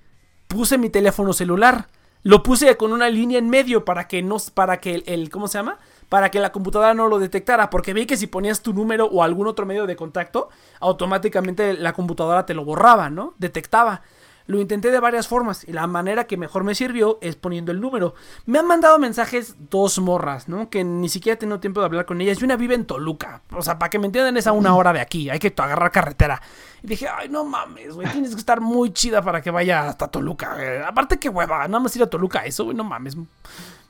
puse 0.47 0.79
mi 0.79 0.91
teléfono 0.91 1.33
celular. 1.33 1.89
Lo 2.23 2.43
puse 2.43 2.77
con 2.77 2.93
una 2.93 3.09
línea 3.09 3.39
en 3.39 3.49
medio 3.49 3.85
para 3.85 4.09
que 4.09 4.23
no, 4.23 4.37
para 4.55 4.81
que 4.81 5.03
el, 5.07 5.31
¿cómo 5.31 5.49
se 5.49 5.59
llama? 5.59 5.79
Para 6.09 6.31
que 6.31 6.41
la 6.41 6.53
computadora 6.53 6.95
no 6.95 7.09
lo 7.09 7.19
detectara. 7.19 7.71
Porque 7.71 7.95
vi 7.95 8.07
que 8.07 8.17
si 8.17 8.27
ponías 8.27 8.61
tu 8.61 8.73
número 8.73 9.07
o 9.07 9.23
algún 9.23 9.47
otro 9.47 9.67
medio 9.67 9.87
de 9.87 9.97
contacto, 9.97 10.49
automáticamente 10.81 11.75
la 11.75 11.93
computadora 11.93 12.45
te 12.45 12.55
lo 12.55 12.65
borraba, 12.65 13.09
¿no? 13.09 13.35
Detectaba. 13.39 14.03
Lo 14.49 14.59
intenté 14.59 14.91
de 14.91 14.99
varias 14.99 15.29
formas 15.29 15.63
y 15.69 15.73
la 15.75 15.87
manera 15.87 16.27
que 16.27 16.39
mejor 16.39 16.65
me 16.65 16.75
sirvió 16.75 17.19
es 17.21 17.37
poniendo 17.37 17.71
el 17.71 17.83
número. 17.83 18.15
Me 18.47 18.59
han 18.59 18.67
mandado 18.67 18.99
mensajes 18.99 19.57
dos 19.69 19.99
morras, 19.99 20.49
¿no? 20.49 20.71
Que 20.71 20.85
ni 20.85 21.11
siquiera 21.11 21.35
he 21.35 21.37
tenido 21.37 21.61
tiempo 21.61 21.81
de 21.81 21.87
hablar 21.87 22.07
con 22.07 22.19
ellas. 22.23 22.41
Y 22.41 22.45
una 22.45 22.57
vive 22.57 22.75
en 22.75 22.87
Toluca. 22.87 23.43
O 23.53 23.61
sea, 23.61 23.79
para 23.79 23.91
que 23.91 23.99
me 23.99 24.07
entiendan 24.07 24.39
es 24.39 24.47
a 24.47 24.53
una 24.53 24.75
hora 24.75 24.95
de 24.95 25.01
aquí. 25.01 25.29
Hay 25.29 25.39
que 25.39 25.53
agarrar 25.55 25.93
carretera. 25.93 26.41
Y 26.83 26.87
dije, 26.87 27.09
ay, 27.09 27.29
no 27.29 27.45
mames, 27.45 27.95
güey. 27.95 28.09
Tienes 28.11 28.33
que 28.35 28.41
estar 28.41 28.61
muy 28.61 28.93
chida 28.93 29.23
para 29.23 29.43
que 29.43 29.51
vaya 29.51 29.89
hasta 29.89 30.09
Toluca. 30.09 30.55
güey. 30.55 30.83
Aparte 30.83 31.19
que 31.19 31.29
hueva, 31.29 31.67
nada 31.69 31.81
más 31.81 31.95
ir 31.97 32.03
a 32.03 32.07
Toluca 32.07 32.45
eso, 32.45 32.65
güey. 32.65 32.77
No 32.77 32.85
mames. 32.85 33.17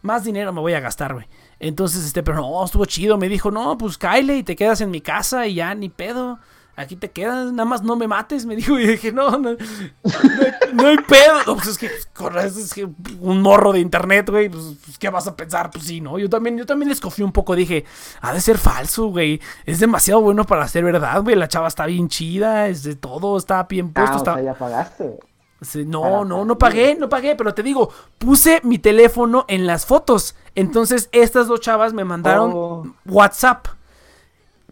Más 0.02 0.24
dinero 0.24 0.52
me 0.52 0.60
voy 0.60 0.74
a 0.74 0.81
gastar, 0.81 1.15
güey. 1.15 1.27
Entonces, 1.59 2.05
este, 2.05 2.23
pero 2.23 2.39
no, 2.39 2.65
estuvo 2.65 2.85
chido. 2.85 3.19
Me 3.19 3.28
dijo, 3.28 3.51
no, 3.51 3.77
pues 3.77 3.98
Kyle 3.98 4.31
y 4.36 4.43
te 4.43 4.56
quedas 4.56 4.81
en 4.81 4.90
mi 4.90 5.01
casa 5.01 5.47
y 5.47 5.55
ya, 5.55 5.74
ni 5.74 5.89
pedo. 5.89 6.39
Aquí 6.80 6.94
te 6.94 7.10
quedas, 7.10 7.50
nada 7.52 7.64
más 7.64 7.82
no 7.82 7.96
me 7.96 8.06
mates, 8.06 8.46
me 8.46 8.55
dijo. 8.55 8.78
Y 8.78 8.86
dije, 8.86 9.10
no, 9.10 9.30
no, 9.32 9.38
no, 9.38 9.48
hay- 9.50 9.59
no 10.72 10.86
hay 10.86 10.96
pedo. 10.98 11.38
No, 11.46 11.56
pues 11.56 11.66
es 11.66 11.76
que, 11.78 11.90
corre, 12.14 12.46
es 12.46 12.72
que 12.72 12.88
un 13.20 13.42
morro 13.42 13.72
de 13.72 13.80
internet, 13.80 14.30
güey, 14.30 14.48
pues, 14.48 14.62
pues, 14.84 14.96
¿qué 14.96 15.10
vas 15.10 15.26
a 15.26 15.34
pensar? 15.34 15.70
Pues 15.70 15.84
sí, 15.86 16.00
¿no? 16.00 16.18
Yo 16.20 16.30
también, 16.30 16.56
yo 16.56 16.64
también 16.66 16.88
les 16.88 17.00
confié 17.00 17.24
un 17.24 17.32
poco. 17.32 17.56
Dije, 17.56 17.84
ha 18.20 18.32
de 18.32 18.40
ser 18.40 18.59
falso, 18.59 19.06
güey. 19.06 19.40
Es 19.66 19.80
demasiado 19.80 20.20
bueno 20.20 20.44
para 20.44 20.68
ser 20.68 20.84
verdad, 20.84 21.20
güey. 21.22 21.34
La 21.34 21.48
chava 21.48 21.66
está 21.66 21.84
bien 21.86 22.09
chida, 22.09 22.68
es 22.68 22.84
de 22.84 22.94
todo, 22.94 23.36
está 23.36 23.64
bien 23.64 23.92
puesto. 23.92 24.12
Ah, 24.12 24.14
o 24.14 24.18
está... 24.18 24.34
sea, 24.34 24.42
ya 24.44 24.55
pagaste. 24.55 25.18
Sí, 25.60 25.84
No, 25.84 26.02
Para 26.02 26.24
no, 26.24 26.44
no 26.44 26.56
pagué, 26.56 26.94
no 26.94 27.09
pagué, 27.09 27.34
pero 27.34 27.52
te 27.52 27.64
digo, 27.64 27.90
puse 28.18 28.60
mi 28.62 28.78
teléfono 28.78 29.44
en 29.48 29.66
las 29.66 29.84
fotos. 29.84 30.36
Entonces, 30.55 31.09
estas 31.10 31.48
dos 31.48 31.60
chavas 31.60 31.92
me 31.92 32.05
mandaron 32.05 32.52
Oh. 32.55 32.86
WhatsApp. 33.05 33.66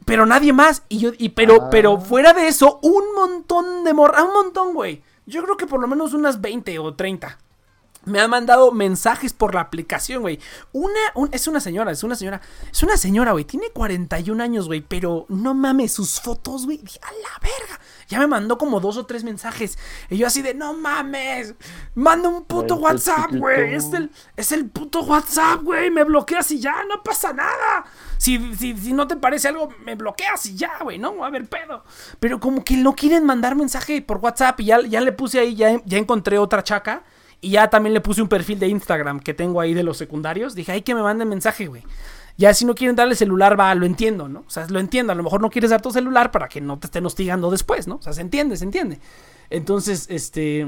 Pero 0.07 0.25
nadie 0.25 0.55
más. 0.55 0.83
Y 0.89 0.99
yo, 0.99 1.11
y 1.19 1.29
pero, 1.31 1.65
Ah. 1.65 1.69
pero 1.71 2.01
fuera 2.01 2.33
de 2.33 2.49
eso, 2.49 2.79
un 2.83 3.05
montón 3.15 3.85
de 3.85 3.93
morra. 3.93 4.25
Un 4.25 4.33
montón, 4.33 4.73
güey. 4.73 5.03
Yo 5.27 5.43
creo 5.43 5.59
que 5.59 5.67
por 5.67 5.81
lo 5.81 5.87
menos 5.89 6.15
unas 6.15 6.41
20 6.41 6.79
o 6.79 6.95
30. 6.95 7.39
Me 8.05 8.21
han 8.21 8.31
mandado 8.31 8.71
mensajes 8.71 9.33
por 9.33 9.53
la 9.57 9.63
aplicación, 9.63 10.23
güey. 10.23 10.39
Una, 10.71 11.01
un- 11.17 11.29
es 11.33 11.49
una 11.49 11.59
señora, 11.59 11.91
es 11.91 12.05
una 12.05 12.15
señora. 12.15 12.41
Es 12.71 12.81
una 12.85 12.97
señora, 12.97 13.33
güey. 13.33 13.45
Tiene 13.45 13.71
41 13.71 14.41
años, 14.41 14.69
güey. 14.69 14.81
Pero 14.81 15.27
no 15.29 15.55
mames, 15.55 15.91
sus 15.95 16.21
fotos, 16.21 16.67
güey. 16.67 16.79
A 17.03 17.11
la 17.11 17.41
verga. 17.43 17.81
Ya 18.07 18.21
me 18.21 18.29
mandó 18.29 18.59
como 18.59 18.79
dos 18.79 18.97
o 18.97 19.07
tres 19.07 19.25
mensajes. 19.25 19.77
Y 20.09 20.19
yo 20.19 20.29
así 20.29 20.41
de, 20.41 20.55
no 20.55 20.73
mames. 20.75 21.55
Manda 21.97 22.29
un 22.29 22.45
puto 22.45 22.77
qué 22.77 22.83
WhatsApp, 22.85 23.33
güey. 23.33 23.75
Es 23.75 23.93
el, 23.93 24.13
es 24.37 24.53
el 24.53 24.71
puto 24.71 25.01
WhatsApp, 25.01 25.63
güey. 25.65 25.91
Me 25.91 26.05
bloqueas 26.05 26.49
y 26.53 26.61
ya, 26.61 26.85
no 26.85 27.03
pasa 27.03 27.33
nada. 27.33 27.87
Si, 28.19 28.55
si, 28.55 28.77
si 28.77 28.93
no 28.93 29.07
te 29.07 29.17
parece 29.17 29.49
algo, 29.49 29.69
me 29.85 29.95
bloqueas 29.95 30.47
y 30.47 30.57
ya, 30.57 30.71
güey. 30.83 30.99
No 30.99 31.25
a 31.25 31.29
haber 31.29 31.49
pedo. 31.49 31.85
Pero 32.21 32.41
como 32.41 32.65
que 32.65 32.77
no 32.77 32.95
quieren 32.95 33.25
mandar 33.25 33.57
mensaje 33.57 34.03
por 34.03 34.19
WhatsApp. 34.19 34.61
Y 34.61 34.67
ya, 34.67 34.81
ya 34.83 35.01
le 35.01 35.13
puse 35.13 35.39
ahí, 35.39 35.55
ya, 35.55 35.81
ya 35.85 35.99
encontré 35.99 36.39
otra 36.39 36.63
chaca. 36.63 37.05
Y 37.41 37.51
ya 37.51 37.69
también 37.69 37.95
le 37.95 38.01
puse 38.01 38.23
un 38.23 38.29
perfil 38.29 38.59
de 38.59 38.69
Instagram 38.69 39.21
que 39.21 39.35
tengo 39.35 39.61
ahí 39.61 39.75
de 39.75 39.83
los 39.83 39.99
secundarios. 39.99 40.55
Dije, 40.55 40.73
ay, 40.73 40.83
que 40.83 40.95
me 40.95 41.03
manden 41.03 41.29
mensaje, 41.29 41.67
güey. 41.67 41.83
Ya 42.39 42.53
si 42.53 42.65
no 42.65 42.75
quieren 42.75 42.97
darle 42.97 43.15
celular, 43.15 43.59
va, 43.59 43.75
lo 43.75 43.87
entiendo, 43.87 44.29
¿no? 44.29 44.41
O 44.41 44.51
sea, 44.51 44.67
lo 44.69 44.79
entiendo. 44.79 45.13
A 45.13 45.17
lo 45.17 45.23
mejor 45.23 45.41
no 45.41 45.51
quieres 45.51 45.71
dar 45.71 45.81
tu 45.81 45.91
celular 45.91 46.31
para 46.31 46.49
que 46.49 46.61
no 46.61 46.79
te 46.79 46.87
estén 46.87 47.07
hostigando 47.07 47.51
después, 47.51 47.87
¿no? 47.87 47.97
O 47.97 48.03
sea, 48.03 48.13
se 48.13 48.21
entiende, 48.21 48.57
se 48.57 48.65
entiende. 48.65 48.99
Entonces, 49.51 50.07
este... 50.11 50.67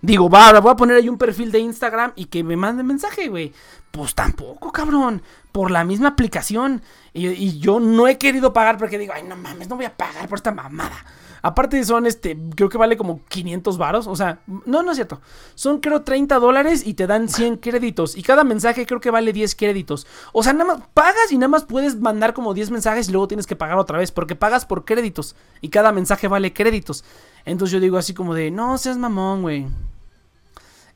Digo, 0.00 0.30
va, 0.30 0.46
ahora 0.46 0.60
voy 0.60 0.70
a 0.70 0.76
poner 0.76 0.96
ahí 0.96 1.08
un 1.08 1.18
perfil 1.18 1.50
de 1.50 1.58
Instagram 1.58 2.12
y 2.14 2.26
que 2.26 2.44
me 2.44 2.56
manden 2.56 2.86
mensaje, 2.86 3.28
güey. 3.28 3.52
Pues 3.90 4.14
tampoco, 4.14 4.70
cabrón. 4.70 5.22
Por 5.52 5.70
la 5.70 5.84
misma 5.84 6.08
aplicación. 6.08 6.82
Y, 7.12 7.28
y 7.28 7.58
yo 7.58 7.80
no 7.80 8.06
he 8.08 8.18
querido 8.18 8.52
pagar 8.52 8.78
porque 8.78 8.98
digo, 8.98 9.12
ay, 9.14 9.22
no 9.22 9.36
mames, 9.36 9.68
no 9.68 9.76
voy 9.76 9.86
a 9.86 9.96
pagar 9.96 10.28
por 10.28 10.38
esta 10.38 10.52
mamada. 10.52 11.04
Aparte 11.42 11.82
son, 11.84 12.06
este, 12.06 12.36
creo 12.56 12.68
que 12.68 12.78
vale 12.78 12.96
como 12.96 13.20
500 13.28 13.78
varos. 13.78 14.06
O 14.06 14.16
sea, 14.16 14.40
no, 14.66 14.82
no 14.82 14.90
es 14.90 14.96
cierto. 14.96 15.20
Son 15.54 15.80
creo 15.80 16.02
30 16.02 16.38
dólares 16.38 16.86
y 16.86 16.94
te 16.94 17.06
dan 17.06 17.28
100 17.28 17.56
créditos. 17.58 18.16
Y 18.16 18.22
cada 18.22 18.44
mensaje 18.44 18.86
creo 18.86 19.00
que 19.00 19.10
vale 19.10 19.32
10 19.32 19.54
créditos. 19.54 20.06
O 20.32 20.42
sea, 20.42 20.52
nada 20.52 20.74
más 20.74 20.86
pagas 20.94 21.30
y 21.30 21.38
nada 21.38 21.48
más 21.48 21.64
puedes 21.64 21.98
mandar 22.00 22.34
como 22.34 22.54
10 22.54 22.70
mensajes 22.70 23.08
y 23.08 23.12
luego 23.12 23.28
tienes 23.28 23.46
que 23.46 23.56
pagar 23.56 23.78
otra 23.78 23.98
vez. 23.98 24.12
Porque 24.12 24.36
pagas 24.36 24.66
por 24.66 24.84
créditos. 24.84 25.36
Y 25.60 25.68
cada 25.68 25.92
mensaje 25.92 26.28
vale 26.28 26.52
créditos. 26.52 27.04
Entonces 27.44 27.72
yo 27.72 27.80
digo 27.80 27.98
así 27.98 28.14
como 28.14 28.34
de, 28.34 28.50
no 28.50 28.76
seas 28.78 28.98
mamón, 28.98 29.42
güey. 29.42 29.66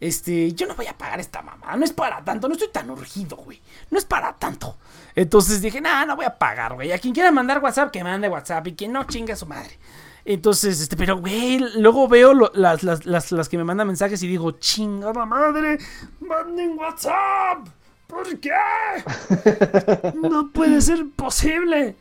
Este, 0.02 0.52
yo 0.52 0.66
no 0.66 0.74
voy 0.74 0.88
a 0.88 0.98
pagar 0.98 1.20
esta 1.20 1.42
mamá. 1.42 1.76
No 1.76 1.84
es 1.84 1.92
para 1.92 2.24
tanto. 2.24 2.48
No 2.48 2.54
estoy 2.54 2.70
tan 2.72 2.90
urgido, 2.90 3.36
güey. 3.36 3.62
No 3.88 3.98
es 3.98 4.04
para 4.04 4.32
tanto. 4.32 4.76
Entonces 5.14 5.62
dije, 5.62 5.80
nah, 5.80 6.04
no 6.04 6.16
voy 6.16 6.24
a 6.24 6.36
pagar, 6.36 6.74
güey. 6.74 6.90
A 6.90 6.98
quien 6.98 7.14
quiera 7.14 7.30
mandar 7.30 7.62
WhatsApp, 7.62 7.92
que 7.92 8.02
mande 8.02 8.28
WhatsApp. 8.28 8.66
Y 8.66 8.74
quien 8.74 8.90
no, 8.92 9.04
chinga 9.04 9.34
a 9.34 9.36
su 9.36 9.46
madre. 9.46 9.78
Entonces, 10.24 10.80
este, 10.80 10.96
pero, 10.96 11.18
güey, 11.18 11.58
luego 11.76 12.08
veo 12.08 12.34
lo- 12.34 12.50
las, 12.54 12.82
las, 12.82 13.06
las, 13.06 13.30
las 13.30 13.48
que 13.48 13.56
me 13.56 13.62
mandan 13.62 13.86
mensajes 13.86 14.20
y 14.24 14.26
digo, 14.26 14.50
chingada 14.52 15.24
madre, 15.24 15.78
manden 16.18 16.76
WhatsApp. 16.76 17.68
¿Por 18.08 18.40
qué? 18.40 18.50
No 20.14 20.50
puede 20.52 20.80
ser 20.80 21.06
posible. 21.14 21.94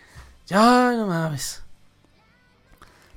Ya, 0.47 0.91
no 0.93 1.05
mames. 1.07 1.61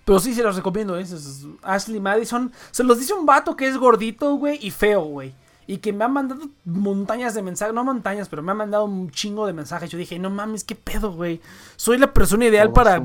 Pero 0.05 0.19
sí 0.21 0.35
se 0.35 0.43
los 0.43 0.57
recomiendo, 0.57 0.99
¿eh? 0.99 1.03
Es- 1.03 1.47
Ashley 1.63 2.01
Madison. 2.01 2.53
Se 2.71 2.85
los 2.85 2.99
dice 2.99 3.15
un 3.15 3.25
vato 3.27 3.57
que 3.57 3.67
es 3.67 3.77
gordito, 3.79 4.35
güey, 4.35 4.59
y 4.61 4.71
feo, 4.71 5.03
güey. 5.03 5.35
Y 5.67 5.79
que 5.79 5.95
me 5.95 6.05
ha 6.05 6.09
mandado 6.09 6.43
montañas 6.67 7.33
de 7.35 7.41
mensajes. 7.43 7.75
No 7.75 7.85
montañas, 7.85 8.29
pero 8.29 8.43
me 8.43 8.53
ha 8.53 8.55
mandado 8.55 8.85
un 8.85 9.11
chingo 9.11 9.47
de 9.47 9.55
mensajes. 9.55 9.89
Yo 9.91 9.97
dije, 9.97 10.19
no 10.19 10.29
mames, 10.29 10.63
qué 10.63 10.75
pedo, 10.75 11.13
güey. 11.13 11.41
Soy 11.77 11.97
la 11.97 12.13
persona 12.13 12.45
ideal 12.47 12.69
para. 12.75 12.99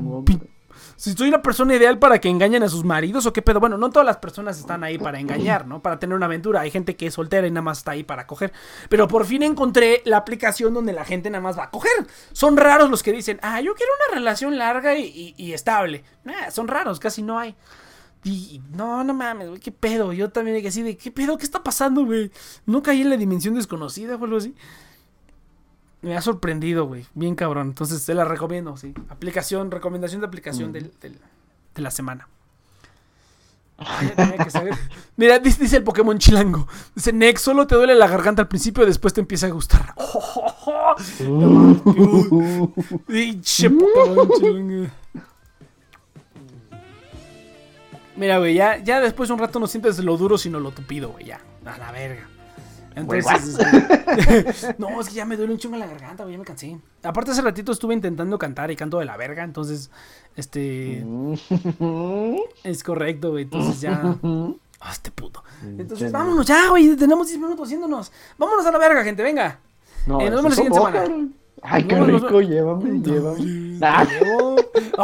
Si 1.00 1.14
soy 1.14 1.30
la 1.30 1.40
persona 1.40 1.74
ideal 1.74 1.98
para 1.98 2.18
que 2.18 2.28
engañen 2.28 2.62
a 2.62 2.68
sus 2.68 2.84
maridos 2.84 3.24
o 3.24 3.32
qué 3.32 3.40
pedo. 3.40 3.58
Bueno, 3.58 3.78
no 3.78 3.88
todas 3.88 4.04
las 4.04 4.18
personas 4.18 4.58
están 4.58 4.84
ahí 4.84 4.98
para 4.98 5.18
engañar, 5.18 5.66
¿no? 5.66 5.80
Para 5.80 5.98
tener 5.98 6.14
una 6.14 6.26
aventura. 6.26 6.60
Hay 6.60 6.70
gente 6.70 6.94
que 6.94 7.06
es 7.06 7.14
soltera 7.14 7.46
y 7.46 7.50
nada 7.50 7.62
más 7.62 7.78
está 7.78 7.92
ahí 7.92 8.04
para 8.04 8.26
coger. 8.26 8.52
Pero 8.90 9.08
por 9.08 9.24
fin 9.24 9.42
encontré 9.42 10.02
la 10.04 10.18
aplicación 10.18 10.74
donde 10.74 10.92
la 10.92 11.06
gente 11.06 11.30
nada 11.30 11.40
más 11.40 11.58
va 11.58 11.64
a 11.64 11.70
coger. 11.70 12.06
Son 12.32 12.58
raros 12.58 12.90
los 12.90 13.02
que 13.02 13.12
dicen, 13.12 13.40
ah, 13.40 13.62
yo 13.62 13.74
quiero 13.74 13.90
una 14.08 14.18
relación 14.18 14.58
larga 14.58 14.94
y, 14.98 15.54
estable. 15.54 16.04
Nah, 16.24 16.50
son 16.50 16.68
raros, 16.68 17.00
casi 17.00 17.22
no 17.22 17.38
hay. 17.38 17.56
Y 18.22 18.60
no, 18.70 19.02
no 19.02 19.14
mames, 19.14 19.48
güey, 19.48 19.58
qué 19.58 19.72
pedo. 19.72 20.12
Yo 20.12 20.28
también 20.28 20.54
dije 20.54 20.68
así 20.68 20.96
¿qué 20.96 21.10
pedo? 21.10 21.38
¿Qué 21.38 21.44
está 21.44 21.62
pasando, 21.62 22.04
güey? 22.04 22.30
No 22.66 22.82
caí 22.82 23.00
en 23.00 23.08
la 23.08 23.16
dimensión 23.16 23.54
desconocida 23.54 24.16
o 24.16 24.24
algo 24.24 24.36
así. 24.36 24.54
Me 26.02 26.16
ha 26.16 26.22
sorprendido, 26.22 26.86
güey. 26.86 27.04
Bien 27.14 27.34
cabrón. 27.34 27.68
Entonces, 27.68 28.02
se 28.02 28.14
la 28.14 28.24
recomiendo, 28.24 28.76
sí. 28.76 28.94
Aplicación, 29.10 29.70
recomendación 29.70 30.20
de 30.22 30.26
aplicación 30.26 30.72
del- 30.72 30.92
del- 31.00 31.18
de 31.74 31.82
la 31.82 31.90
semana. 31.90 32.26
Que 34.44 34.50
saber. 34.50 34.74
Mira, 35.16 35.38
dice, 35.38 35.62
dice 35.62 35.78
el 35.78 35.84
Pokémon 35.84 36.18
Chilango. 36.18 36.68
Dice, 36.94 37.12
Nex, 37.14 37.40
solo 37.40 37.66
te 37.66 37.74
duele 37.74 37.94
la 37.94 38.06
garganta 38.08 38.42
al 38.42 38.48
principio, 38.48 38.84
después 38.84 39.14
te 39.14 39.20
empieza 39.20 39.46
a 39.46 39.50
gustar. 39.50 39.94
Pinche 43.06 43.70
Pokémon 43.70 44.28
Chilango. 44.38 44.86
Mira, 48.16 48.38
güey, 48.38 48.54
ya, 48.54 48.76
ya 48.78 49.00
después 49.00 49.28
de 49.28 49.32
un 49.34 49.38
rato 49.40 49.58
no 49.58 49.66
sientes 49.66 49.98
lo 50.00 50.16
duro, 50.18 50.36
sino 50.36 50.60
lo 50.60 50.72
tupido, 50.72 51.10
güey, 51.10 51.24
ya. 51.26 51.40
A 51.64 51.78
la 51.78 51.90
verga. 51.92 52.28
Entonces, 53.00 53.58
este, 53.58 54.74
no, 54.78 55.00
es 55.00 55.08
que 55.08 55.14
ya 55.14 55.24
me 55.24 55.36
duele 55.36 55.52
un 55.52 55.58
chingo 55.58 55.76
la 55.76 55.86
garganta, 55.86 56.24
güey, 56.24 56.34
ya 56.34 56.38
me 56.38 56.44
cansé. 56.44 56.78
Aparte, 57.02 57.30
hace 57.30 57.42
ratito 57.42 57.72
estuve 57.72 57.94
intentando 57.94 58.38
cantar 58.38 58.70
y 58.70 58.76
canto 58.76 58.98
de 58.98 59.04
la 59.04 59.16
verga, 59.16 59.42
entonces, 59.44 59.90
este, 60.36 61.04
es 62.64 62.82
correcto, 62.84 63.30
güey, 63.30 63.44
entonces 63.44 63.80
ya... 63.80 64.16
Ah, 64.82 64.92
este 64.92 65.10
puto. 65.10 65.44
Entonces, 65.62 66.10
vámonos 66.10 66.46
ya, 66.46 66.70
güey, 66.70 66.96
tenemos 66.96 67.26
10 67.26 67.38
minutos 67.38 67.68
haciéndonos. 67.68 68.10
Vámonos 68.38 68.64
a 68.64 68.70
la 68.72 68.78
verga, 68.78 69.04
gente, 69.04 69.22
venga. 69.22 69.58
No, 70.06 70.22
Eh, 70.22 70.30
nos 70.30 70.36
vemos 70.36 70.52
la 70.52 70.56
siguiente 70.56 70.78
semana. 70.78 71.28
Ay, 71.62 71.84
qué 71.84 71.94
No, 71.96 72.06
no, 72.06 72.18
rico, 72.18 72.40
llévame, 72.40 73.00
llévame. 73.02 73.78
Ah, 73.82 74.06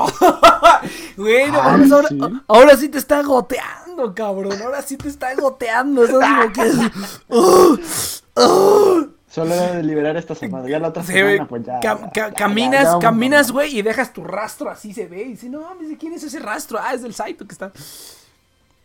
no 1.17 1.27
Ay, 1.27 1.51
mames, 1.51 1.93
ahora, 1.93 2.09
sí. 2.09 2.19
ahora 2.47 2.77
sí 2.77 2.89
te 2.89 2.99
está 2.99 3.23
goteando, 3.23 4.15
cabrón. 4.15 4.61
Ahora 4.63 4.83
sí 4.83 4.97
te 4.97 5.09
está 5.09 5.35
goteando. 5.35 6.07
¿sabes 6.07 6.47
lo 6.47 6.53
que 6.53 6.63
es? 6.63 7.23
¡Oh! 7.29 7.77
¡Oh! 8.35 9.07
Solo 9.29 9.55
de 9.55 9.83
liberar 9.83 10.17
esta 10.17 10.35
semana. 10.35 10.67
Ya 10.69 10.79
la 10.79 10.89
otra 10.89 11.03
güey. 11.03 11.15
semana, 11.15 11.47
pues 11.49 11.65
ya. 11.65 11.81
Cam- 11.81 12.01
ya, 12.05 12.11
ca- 12.11 12.29
ya, 12.29 12.33
caminas, 12.33 12.83
ya, 12.85 12.89
vamos, 12.89 13.03
caminas, 13.05 13.41
vamos. 13.49 13.53
güey, 13.53 13.79
y 13.79 13.83
dejas 13.83 14.13
tu 14.15 14.25
rastro 14.25 14.71
así 14.71 14.95
se 14.95 15.07
ve. 15.07 15.23
Y 15.23 15.29
dice, 15.29 15.49
no 15.51 15.61
mames, 15.61 15.89
¿de 15.91 15.97
quién 15.99 16.15
es 16.15 16.23
ese 16.23 16.39
rastro? 16.39 16.79
Ah, 16.83 16.95
es 16.95 17.03
del 17.03 17.13
Saito 17.15 17.47
que 17.47 17.53
está. 17.53 17.71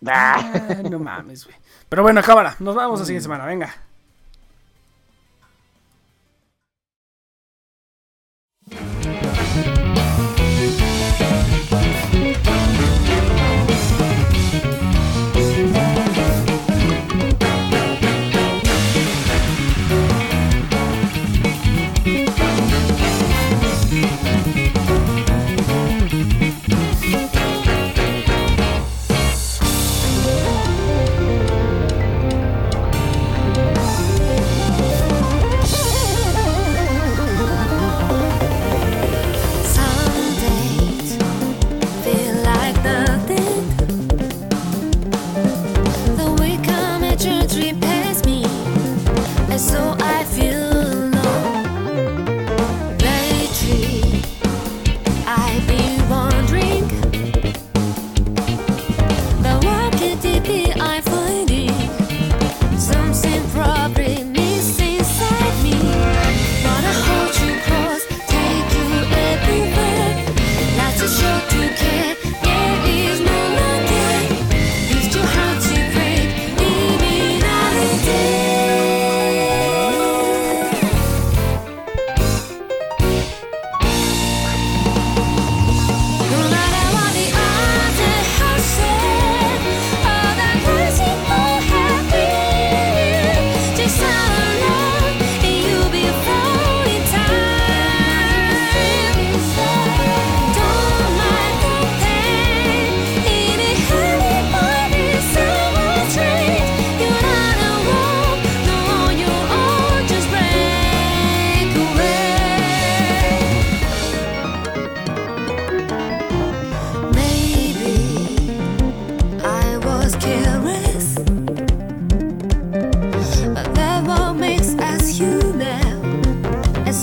Ah, 0.06 0.42
no 0.90 1.00
mames, 1.00 1.46
güey. 1.46 1.56
Pero 1.88 2.04
bueno, 2.04 2.22
cámara, 2.22 2.56
nos 2.60 2.76
vemos 2.76 3.00
la 3.00 3.06
siguiente 3.06 3.24
semana, 3.24 3.46
venga. 3.46 3.74